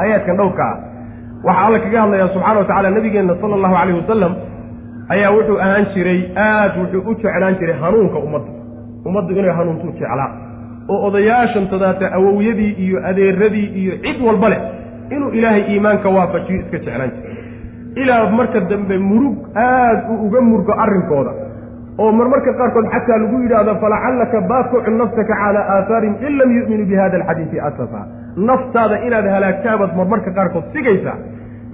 aayaadkan 0.00 0.36
dhowrka 0.40 0.64
ah 0.72 0.76
waxaa 1.46 1.66
alla 1.68 1.78
kaga 1.84 1.98
hadlayaa 2.04 2.28
subxana 2.34 2.58
wa 2.60 2.66
tacala 2.70 2.90
nabigeenna 2.96 3.34
sala 3.40 3.54
allahu 3.58 3.74
calayhi 3.78 3.98
wasalam 4.02 4.32
ayaa 5.14 5.30
wuxuu 5.36 5.58
ahaan 5.64 5.86
jiray 5.94 6.20
aad 6.46 6.72
wuxuu 6.80 7.02
u 7.10 7.14
jeclaan 7.22 7.54
jiray 7.60 7.76
hanuunka 7.82 8.18
ummadda 8.26 8.50
ummaddu 9.08 9.30
inay 9.40 9.54
hanuuntuu 9.60 9.92
jeclaa 10.00 10.30
oo 10.92 10.98
odayaashan 11.08 11.68
tadaata 11.72 12.06
awowyadii 12.18 12.72
iyo 12.84 12.98
adeeradii 13.10 13.66
iyo 13.82 13.92
cid 14.04 14.18
walba 14.28 14.48
leh 14.52 14.60
inuu 15.16 15.30
ilaahay 15.38 15.62
iimaanka 15.72 16.08
waafajiyo 16.16 16.60
iska 16.62 16.78
jeclaan 16.78 17.10
jiray 17.16 17.36
ilaa 18.02 18.30
marka 18.38 18.60
dambe 18.70 18.98
murug 19.10 19.36
aad 19.66 19.98
uu 20.12 20.18
uga 20.26 20.40
murgo 20.50 20.72
arrinkooda 20.84 21.32
oo 22.02 22.10
marmarka 22.18 22.52
qaarkood 22.60 22.86
xataa 22.94 23.18
lagu 23.22 23.36
yidhaahdo 23.44 23.72
falacallaka 23.82 24.38
baakucun 24.50 24.96
nafsaka 25.02 25.34
calaa 25.42 25.64
aathaarihim 25.74 26.14
in 26.26 26.32
lam 26.40 26.50
yu'minuu 26.58 26.86
bi 26.90 26.96
hada 27.02 27.16
alxadiidi 27.20 27.58
asafa 27.68 28.00
naftaada 28.50 28.96
inaad 29.06 29.26
halaagtaabaad 29.34 29.92
marmarka 30.00 30.30
qaarkood 30.38 30.66
sigaysa 30.74 31.12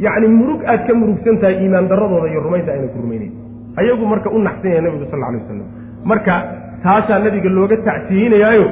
yacni 0.06 0.28
murug 0.40 0.60
aad 0.72 0.80
ka 0.88 0.92
murugsan 1.01 1.36
tahay 1.42 1.56
iimaan 1.62 1.88
darradooda 1.92 2.26
iyo 2.32 2.40
rumaynta 2.46 2.70
ayna 2.76 2.88
ku 2.94 2.98
rumaynayn. 3.05 3.32
Ayagu 3.80 4.05
marka 4.12 4.28
u 4.36 4.38
naxsan 4.46 4.70
yahay 4.72 4.82
nabigu 4.86 5.06
sal 5.12 5.22
alay 5.28 5.40
wasalam 5.42 5.68
marka 6.10 6.34
taasaa 6.84 7.18
nabiga 7.26 7.48
looga 7.59 7.76
tacsiinayaayo 7.88 8.66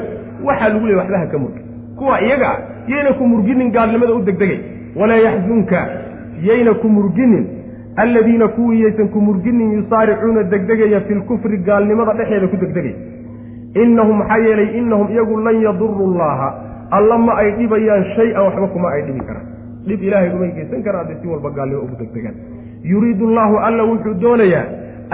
waxaa 0.48 0.68
lagu 0.74 0.86
leeyay 0.88 1.00
waxba 1.02 1.18
ha 1.22 1.26
ka 1.32 1.38
murgi 1.44 1.60
kuwa 1.98 2.16
iyaga 2.26 2.48
ah 2.52 2.58
yayna 2.92 3.10
ku 3.18 3.24
murginin 3.32 3.68
gaalnimada 3.76 4.12
u 4.18 4.22
degdegay. 4.28 4.58
Walaa 5.00 5.20
yaxzunka 5.26 5.78
yayna 6.48 6.72
ku 6.82 6.86
murginin 6.96 7.44
alladiina 7.96 8.48
kuwii 8.48 8.82
yaysan 8.82 9.08
ku 9.08 9.20
murginin 9.20 9.72
yusaaricuuna 9.78 10.42
degdegaya 10.42 11.00
fi 11.00 11.14
lkufri 11.14 11.58
gaalnimada 11.58 12.12
dhexeeda 12.18 12.48
ku 12.48 12.56
degdegaya 12.56 12.96
innahum 13.84 14.16
maxaa 14.18 14.38
yeelay 14.46 14.68
innahum 14.78 15.08
iyagu 15.12 15.36
lan 15.46 15.56
yaduru 15.62 16.06
llaha 16.18 16.48
alla 16.90 17.18
ma 17.18 17.32
ay 17.42 17.50
dhibayaan 17.58 18.04
shay-an 18.16 18.42
waxba 18.46 18.66
kuma 18.68 18.88
ay 18.92 19.02
dhibi 19.08 19.20
karaan. 19.28 19.46
Dhib 19.88 20.02
ilaahay 20.02 20.30
umay 20.36 20.50
geysan 20.56 20.82
karaan 20.84 21.04
hadday 21.06 21.16
si 21.22 21.26
walba 21.32 21.50
gaalnimo 21.56 21.80
ugu 21.88 21.96
degdegaan. 22.00 22.34
Yuriidu 22.84 23.28
allaahu 23.30 23.56
alla 23.68 23.82
wuxuu 23.90 24.14
doonayaa 24.20 24.64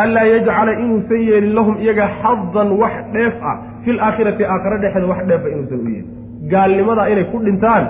anlaa 0.03 0.27
yajcala 0.33 0.73
inuusan 0.83 1.21
yeelin 1.29 1.55
lahum 1.55 1.77
iyaga 1.85 2.07
xadan 2.23 2.69
wax 2.83 2.95
dheef 3.15 3.35
ah 3.51 3.57
fi 3.85 3.93
laakhirati 3.93 4.45
aakhare 4.45 4.79
dhexeeda 4.83 5.07
wax 5.13 5.21
dheefa 5.31 5.49
inuusan 5.55 5.79
u 5.79 5.89
yeelin. 5.95 6.07
Gaalnimadaa 6.51 7.07
inay 7.15 7.25
ku 7.33 7.39
dhintaan 7.47 7.85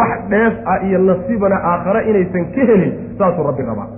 wax 0.00 0.12
dheef 0.30 0.54
ah 0.72 0.78
iyo 0.86 0.98
nasiibana 1.10 1.56
aakhare 1.72 2.00
inaysan 2.10 2.44
ka 2.54 2.62
helin 2.70 2.92
saasuu 3.18 3.46
rabbi 3.50 3.62
rabaa 3.70 3.88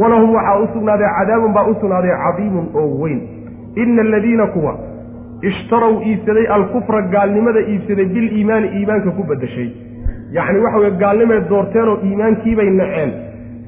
walahum 0.00 0.34
waxaa 0.34 0.58
u 0.64 0.66
sugnaaday 0.74 1.08
cadaabun 1.18 1.52
baa 1.56 1.66
u 1.70 1.74
sugnaaday 1.80 2.14
cadiimun 2.24 2.66
oo 2.74 2.88
weyn. 3.02 3.20
Ina 3.82 4.02
aladiina 4.02 4.46
kuwa 4.46 4.72
ishtarow 5.50 5.94
iibsaday 6.02 6.46
alkufra 6.56 7.02
gaalnimada 7.14 7.60
iibsaday 7.60 8.04
biliimaani 8.14 8.68
iimaanka 8.78 9.10
ku 9.10 9.22
beddeshay. 9.30 9.68
Yacni 10.36 10.60
waxa 10.64 10.78
weye 10.78 10.90
gaalnimay 11.02 11.40
doorteenoo 11.50 11.96
iimaankiibay 12.06 12.70
naceen. 12.70 13.10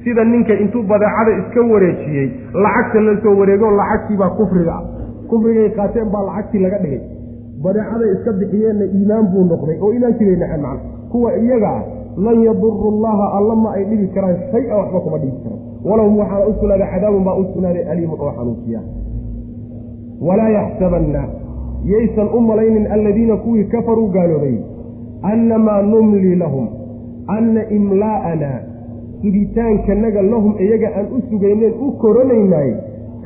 Sida 0.03 0.23
ninka 0.23 0.53
intuu 0.53 0.83
badeecada 0.83 1.31
iska 1.39 1.61
wareejiyey 1.73 2.29
lacagta 2.63 2.99
la 3.01 3.21
soo 3.23 3.35
wareego 3.39 3.71
lacagtiibaa 3.71 4.29
kufriga 4.29 4.73
ah. 4.73 4.83
Kufrigay 5.29 5.69
qaateen 5.77 6.09
baa 6.13 6.23
lacagtii 6.29 6.59
laga 6.65 6.77
dhigay. 6.83 7.01
Badeecaday 7.63 8.11
iska 8.15 8.31
bixiyeenna 8.39 8.85
iimaan 8.85 9.25
buu 9.33 9.43
noqday 9.51 9.77
oo 9.81 9.93
iimaankiibay 9.93 10.35
naceen 10.41 10.61
macna. 10.61 10.89
Kuwa 11.11 11.37
iyaga 11.37 11.69
ah 11.77 11.83
lan 12.25 12.43
yaduru 12.47 12.91
llaha 13.01 13.25
alla 13.37 13.55
ma 13.55 13.69
ay 13.77 13.83
dhibi 13.89 14.07
karaan 14.15 14.37
shay-a 14.51 14.75
waxba 14.77 14.99
kuma 15.05 15.17
dhibi 15.23 15.37
karaan 15.43 15.61
walahum 15.89 16.17
waxaana 16.19 16.45
u 16.51 16.53
sugnaaday 16.59 16.87
cadaabun 16.93 17.23
baa 17.27 17.35
u 17.41 17.45
sugnaaday 17.53 17.83
aliimun 17.91 18.19
oo 18.25 18.31
xanuujiya 18.37 18.81
walaa 20.27 20.49
yaxsabanna 20.59 21.23
yaysan 21.93 22.27
u 22.37 22.41
malaynin 22.49 22.87
alladiina 22.97 23.37
kuwii 23.37 23.63
kafaruu 23.73 24.07
gaaloobay 24.15 24.55
annamaa 25.31 25.81
numlii 25.81 26.35
lahum 26.43 26.67
anna 27.37 27.61
imlaa'ana 27.77 28.51
sugitaankanaga 29.21 30.21
lahum 30.21 30.53
iyaga 30.65 30.89
aan 30.97 31.07
u 31.17 31.21
sugayneen 31.29 31.73
u 31.85 31.91
koranaynaay 32.03 32.69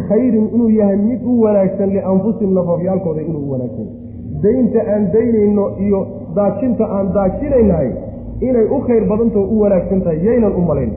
khayrun 0.10 0.46
inuu 0.56 0.70
yahay 0.80 0.98
mid 1.10 1.22
u 1.32 1.42
wanaagsan 1.42 1.90
lianfusihim 1.96 2.54
nafafyaalkooda 2.60 3.22
inuu 3.22 3.44
u 3.48 3.52
wanaagsan 3.54 3.88
daynta 4.44 4.80
aan 4.94 5.04
daynayno 5.16 5.66
iyo 5.86 6.00
daajinta 6.36 6.86
aan 6.98 7.14
daajinaynahay 7.18 7.90
inay 8.48 8.66
u 8.76 8.80
khayr 8.88 9.04
badantao 9.12 9.44
u 9.44 9.62
wanaagsan 9.62 10.02
tahay 10.06 10.20
yaynan 10.28 10.54
u 10.60 10.62
malayn 10.70 10.92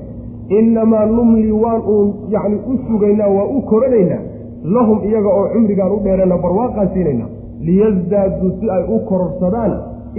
innamaa 0.59 1.07
numlii 1.16 1.53
waan 1.65 1.83
uun 1.95 2.09
yacni 2.35 2.57
u 2.70 2.79
sugaynaa 2.87 3.31
waa 3.37 3.47
u 3.57 3.61
koranaynaa 3.70 4.23
lahum 4.74 4.99
iyaga 5.09 5.31
oo 5.39 5.47
cumrigaan 5.55 5.93
u 5.97 6.01
dheerana 6.05 6.37
barwaaqaan 6.45 6.89
siinaynaa 6.95 7.31
liyasdaaduu 7.66 8.51
si 8.61 8.70
ay 8.77 8.83
u 8.95 8.99
kororsadaan 9.11 9.73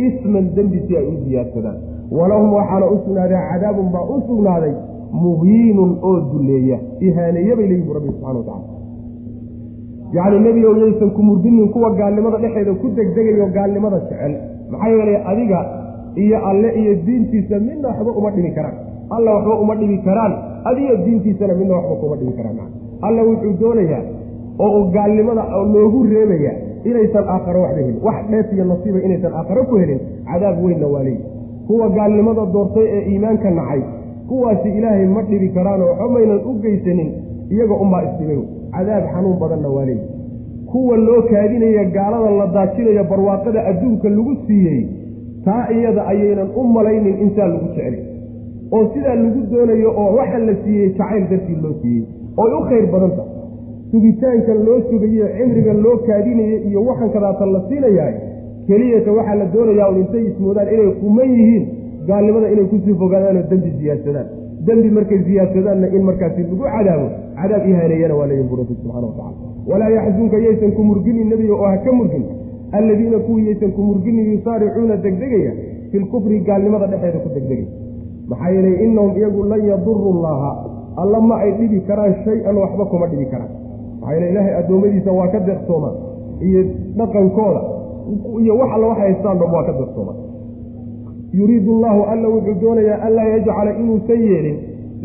isman 0.05 0.45
dembi 0.55 0.79
si 0.87 0.97
ay 0.99 1.05
u 1.11 1.15
siyaadsadaan 1.23 1.77
walahum 2.17 2.49
waxaana 2.57 2.85
u 2.93 2.97
sugnaaday 3.05 3.41
cadaabun 3.51 3.87
baa 3.95 4.05
u 4.15 4.21
sugnaaday 4.27 4.73
muhiinun 5.23 5.91
oo 6.09 6.15
duleeya 6.31 6.77
ihaaneeya 7.07 7.55
bay 7.57 7.67
leeyihiin 7.69 7.87
bu 7.87 7.93
rabbi 7.97 8.09
subxana 8.15 8.39
wa 8.39 8.45
tacala 8.49 8.71
yacni 10.17 10.39
nebigow 10.45 10.73
yaysan 10.83 11.09
ku 11.17 11.21
murdinin 11.29 11.69
kuwa 11.73 11.89
gaalnimada 11.99 12.37
dhexeeda 12.43 12.73
ku 12.81 12.87
degdegayo 12.97 13.47
gaalnimada 13.57 13.99
jecel 14.09 14.33
maxaa 14.71 14.89
yeelay 14.95 15.17
adiga 15.31 15.59
iyo 16.23 16.37
alle 16.49 16.69
iyo 16.81 16.93
diintiisa 17.05 17.59
midna 17.67 17.87
waxba 17.89 18.11
uma 18.19 18.29
dhibi 18.35 18.51
karaan 18.57 18.75
alla 19.09 19.31
waxba 19.35 19.55
uma 19.63 19.75
dhibi 19.75 19.97
karaan 20.07 20.33
adiyo 20.69 20.95
diintiisana 21.05 21.53
midna 21.53 21.73
waxba 21.75 21.95
kuma 22.01 22.15
dhibi 22.15 22.33
karaan. 22.39 22.57
Alla 23.01 23.21
wuxuu 23.23 23.53
doonayaa 23.61 24.01
oo 24.59 24.81
gaalnimada 24.95 25.43
loogu 25.73 26.03
reebaya 26.03 26.53
inaysan 26.89 27.25
aakharo 27.33 27.61
waxba 27.61 27.79
helin 27.81 27.97
wax 28.07 28.19
dheef 28.31 28.53
iyo 28.53 28.65
nasiiba 28.71 28.99
inaysan 29.07 29.33
aakharo 29.39 29.63
ku 29.69 29.75
helin 29.81 29.99
cadaab 30.31 30.63
weynna 30.65 30.87
waa 30.93 31.03
leeyi 31.03 31.19
kuwa 31.67 31.89
gaalnimada 31.89 32.45
doortay 32.53 32.85
ee 32.97 33.01
iimaanka 33.11 33.49
nacay 33.51 33.81
kuwaasi 34.29 34.69
ilaahay 34.77 35.05
ma 35.15 35.21
dhibi 35.21 35.49
karaanoo 35.49 35.87
waxba 35.89 36.07
maynan 36.15 36.39
u 36.49 36.53
geysanin 36.63 37.09
iyaga 37.53 37.75
unbaa 37.83 38.01
isdhibay 38.07 38.39
cadaab 38.75 39.03
xanuun 39.13 39.37
badanna 39.41 39.69
waa 39.75 39.85
leeyi 39.89 40.01
kuwa 40.71 40.97
loo 40.97 41.21
kaadinaya 41.31 41.83
gaalada 41.95 42.29
la 42.39 42.47
daajinaya 42.55 43.03
barwaaqada 43.11 43.59
adduunka 43.71 44.09
lagu 44.09 44.35
siiyey 44.47 44.81
taa 45.45 45.63
iyada 45.77 46.01
ayaynan 46.11 46.49
u 46.55 46.63
malaynin 46.75 47.15
intaa 47.25 47.47
lagu 47.53 47.67
jecel 47.75 47.95
oo 48.75 48.83
sidaa 48.93 49.15
lagu 49.23 49.41
doonayo 49.51 49.89
oo 50.01 50.09
waxa 50.19 50.39
la 50.47 50.53
siiyey 50.63 50.89
jacayl 50.97 51.23
dartii 51.31 51.57
loo 51.63 51.73
siiyey 51.81 52.03
ooy 52.43 52.51
u 52.59 52.61
khayr 52.69 52.85
badanta 52.93 53.23
sugitaankan 53.91 54.59
loo 54.67 54.77
sugayo 54.89 55.25
cimrigan 55.37 55.79
loo 55.85 55.97
kaadinayo 56.07 56.57
iyo 56.69 56.79
waxan 56.89 57.09
kadaata 57.15 57.45
la 57.55 57.61
siinayahay 57.69 58.15
keliyata 58.67 59.11
waxaa 59.17 59.35
la 59.41 59.45
doonayaa 59.53 59.89
un 59.91 59.97
intay 60.03 60.23
ismoodaan 60.29 60.67
inay 60.73 60.91
kuman 61.01 61.29
yihiin 61.37 61.65
gaalnimada 62.07 62.47
inay 62.53 62.65
ku 62.71 62.77
sii 62.85 62.95
fogaadaanoo 63.01 63.43
dembi 63.51 63.71
siyaadsadaan 63.79 64.27
dembi 64.67 64.89
markay 64.97 65.19
siyaasadaanna 65.27 65.87
in 65.97 66.03
markaasi 66.09 66.41
lagu 66.43 66.63
cadaabo 66.75 67.07
cadaab 67.41 67.63
ihaaneeyana 67.71 68.15
waa 68.19 68.27
leeyihiin 68.29 68.49
bu 68.51 68.55
rabbi 68.61 68.73
subxana 68.79 69.07
wa 69.09 69.13
tacala 69.17 69.35
walaa 69.71 69.91
yaxzunka 69.97 70.37
yaysan 70.45 70.71
ku 70.77 70.81
murginin 70.89 71.27
nebiga 71.33 71.53
oo 71.61 71.67
ha 71.71 71.77
ka 71.85 71.91
murgin. 71.99 72.23
Alladiina 72.77 73.17
kuwii 73.25 73.45
yaysan 73.47 73.71
ku 73.75 73.81
murginin 73.89 74.25
yusaaricuuna 74.33 74.95
degdegaya 75.05 75.51
fi 75.91 75.97
lkufri 76.03 76.39
gaalnimada 76.47 76.87
dhexeeda 76.91 77.19
ku 77.25 77.29
degdegaya 77.35 77.67
maxaa 78.29 78.49
yeelay 78.55 78.75
inahum 78.85 79.11
iyagu 79.19 79.41
lan 79.51 79.61
yaduru 79.71 80.11
llaha 80.23 80.51
alla 81.01 81.19
ma 81.29 81.35
ay 81.43 81.51
dhibi 81.59 81.79
karaan 81.87 82.13
shay-an 82.25 82.55
waxba 82.63 82.85
kuma 82.91 83.07
dhibi 83.11 83.25
karaan. 83.33 83.51
Maxaa 84.01 84.13
yeele 84.15 84.27
ilaahay 84.31 84.53
addoommadiisa 84.61 85.11
waa 85.19 85.27
ka 85.33 85.39
deeqsoomaa 85.47 85.93
iyo 86.47 86.61
dhaqankooda. 86.97 87.61
Iyo 88.43 88.53
wax 88.59 88.69
alla 88.75 88.87
wax 88.91 88.97
haystaan 89.03 89.37
dhom 89.39 89.51
waa 89.55 89.63
ka 89.69 89.73
deeqsoomaa 89.79 90.17
yuriidu 91.39 91.71
allaahu 91.75 92.01
alla 92.13 92.27
wuxuu 92.33 92.55
doonayaa 92.61 92.97
anlaa 93.07 93.27
yajcala 93.33 93.71
inuusan 93.81 94.21
yeelin. 94.29 94.57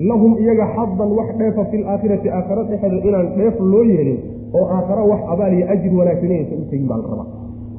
Lahum 0.08 0.32
iyaga 0.42 0.66
xadan 0.76 1.10
wax 1.18 1.28
dheefa 1.38 1.64
fi 1.70 1.76
laakhirati 1.84 2.28
aakhara 2.30 2.62
dhexeeda 2.70 2.98
inaan 3.08 3.26
dheef 3.38 3.56
loo 3.72 3.82
yeelin 3.92 4.18
oo 4.58 4.64
aakhara 4.76 5.02
wax 5.10 5.20
abaal 5.32 5.52
iyo 5.58 5.66
ajir 5.74 5.92
wanaagsan 6.00 6.30
inaysan 6.30 6.58
u 6.62 6.66
tegin 6.70 6.86
baa 6.90 6.98
la 7.02 7.06
rabaa. 7.12 7.26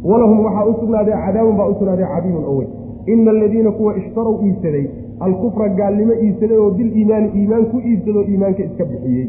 Walahum 0.09 0.39
waxaa 0.45 0.65
u 0.65 0.73
sugnaaday 0.81 1.15
cadaabun 1.25 1.55
baa 1.59 1.67
u 1.71 1.75
sugnaaday 1.79 2.07
cadiimun 2.13 2.43
oo 2.49 2.55
weyn. 2.59 2.69
Ina 3.11 3.31
aladiina 3.31 3.71
kuwa 3.77 3.91
ishtarow 4.01 4.35
iibsaday 4.45 4.85
alkufra 5.25 5.67
gaalnimo 5.79 6.13
iibsaday 6.25 6.57
oo 6.57 6.71
biliimaani 6.77 7.29
iimaan 7.39 7.65
ku 7.71 7.77
iibsadoo 7.89 8.23
iimaanka 8.31 8.63
iska 8.63 8.85
bixiyey. 8.91 9.27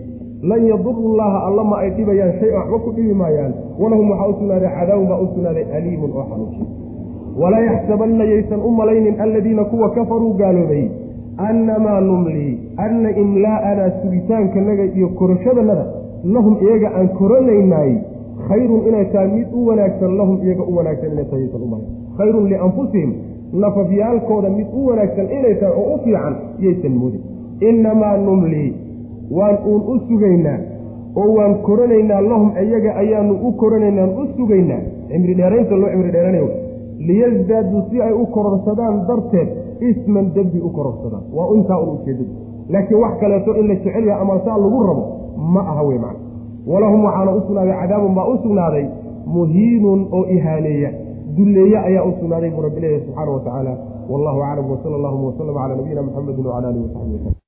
Lan 0.50 0.62
yaduru 0.66 1.16
llaha 1.18 1.38
alla 1.48 1.64
ma 1.70 1.76
ay 1.82 1.90
dhibayaan 1.96 2.32
shay 2.40 2.50
waxba 2.58 2.78
ku 2.84 2.90
dhibi 2.96 3.14
maayaan. 3.22 3.52
Walahum 3.80 4.10
waxaa 4.10 4.28
u 4.32 4.34
sugnaaday 4.38 4.70
cadaabun 4.78 5.08
baa 5.08 5.20
u 5.24 5.26
sugnaaday 5.34 5.64
aliimun 5.76 6.10
oo 6.16 6.24
xanuuji 6.30 6.64
walaa 7.42 7.64
yaxsabanna 7.70 8.24
yaysan 8.24 8.60
u 8.68 8.70
malaynin 8.70 9.20
aladiina 9.20 9.64
kuwa 9.64 9.90
kafaruu 9.90 10.32
gaaloobay. 10.40 10.84
Annamaa 11.48 12.00
numlii 12.00 12.58
anna 12.76 13.10
imlaa'anaa 13.22 13.90
sugitaankanaga 14.02 14.84
iyo 14.96 15.08
korashadannada 15.08 15.84
lahum 16.34 16.56
iyaga 16.64 16.88
aan 16.98 17.08
koranaynaay 17.18 17.92
khayrun 18.48 18.82
inay 18.88 19.04
tahay 19.12 19.28
mid 19.36 19.48
u 19.58 19.66
wanaagsan 19.68 20.16
lahum 20.20 20.36
iyaga 20.44 20.62
u 20.70 20.76
wanaagsan 20.76 21.12
inay 21.12 21.24
tahay 21.30 21.40
yaysan 21.44 21.62
u 21.62 21.68
malayn 21.72 21.88
khayrun 22.18 22.44
lianfusihim 22.52 23.10
nafafyaalkooda 23.52 24.48
mid 24.50 24.66
u 24.74 24.86
wanaagsan 24.86 25.26
inay 25.36 25.54
tahay 25.54 25.74
oo 25.76 25.94
u 25.94 25.98
fiican 26.04 26.34
yaysan 26.58 26.92
moodin. 27.00 27.20
Innamaa 27.60 28.16
numlii 28.16 28.74
waan 29.38 29.58
uun 29.66 29.82
u 29.92 29.98
sugaynaa 30.08 30.58
oo 31.16 31.34
waan 31.36 31.54
koranaynaa 31.54 32.20
lahum 32.20 32.50
iyaga 32.64 32.94
ayaanu 32.96 33.34
u 33.48 33.52
koranaynaan 33.52 34.10
u 34.10 34.26
sugaynaa. 34.36 34.80
Cimri 35.08 35.34
dheeraynta 35.34 35.76
loo 35.76 35.90
cimri 35.90 36.12
dheeranayo. 36.12 36.48
Liyasdaaduu 37.06 37.82
si 37.90 38.02
ay 38.02 38.12
u 38.12 38.26
kororsadaan 38.26 39.06
darteed 39.08 39.48
isman 39.80 40.26
dembi 40.34 40.60
u 40.60 40.70
kororsadaan 40.70 41.22
waa 41.36 41.48
intaa 41.56 41.78
un 41.80 41.88
ujeedada 41.88 42.30
laakiin 42.72 43.00
wax 43.00 43.14
kaleeto 43.20 43.54
in 43.60 43.68
la 43.68 43.74
jecel 43.74 44.06
yaha 44.06 44.20
ama 44.20 44.40
saa 44.44 44.58
lagu 44.58 44.82
rabo 44.88 45.04
ma 45.54 45.60
aha 45.60 45.82
wey 45.82 45.98
macna 45.98 46.20
walahum 46.66 47.04
waxaana 47.04 47.30
u 47.36 47.40
sugnaaday 47.46 47.74
cadaabun 47.80 48.14
baa 48.14 48.26
u 48.32 48.36
sugnaaday 48.42 48.84
muhiinun 49.26 50.06
oo 50.12 50.24
ihaaneeya 50.36 50.90
dulleeye 51.36 51.78
ayaa 51.88 52.04
u 52.08 52.12
sugnaaday 52.20 52.50
buu 52.54 52.62
rabbi 52.66 52.80
leeyahy 52.84 53.02
subxaana 53.06 53.30
wa 53.36 53.40
tacaala. 53.46 53.72
Wallahu 54.12 54.40
aclam 54.48 54.70
wsala 54.74 54.96
allahuma 55.00 55.26
waslama 55.30 55.60
calaa 55.60 55.76
nabiyina 55.80 56.02
muxamedin 56.08 56.46
wcala 56.46 56.68
alihi 56.68 56.84
wasaxbi 56.86 57.14
waslm 57.16 57.40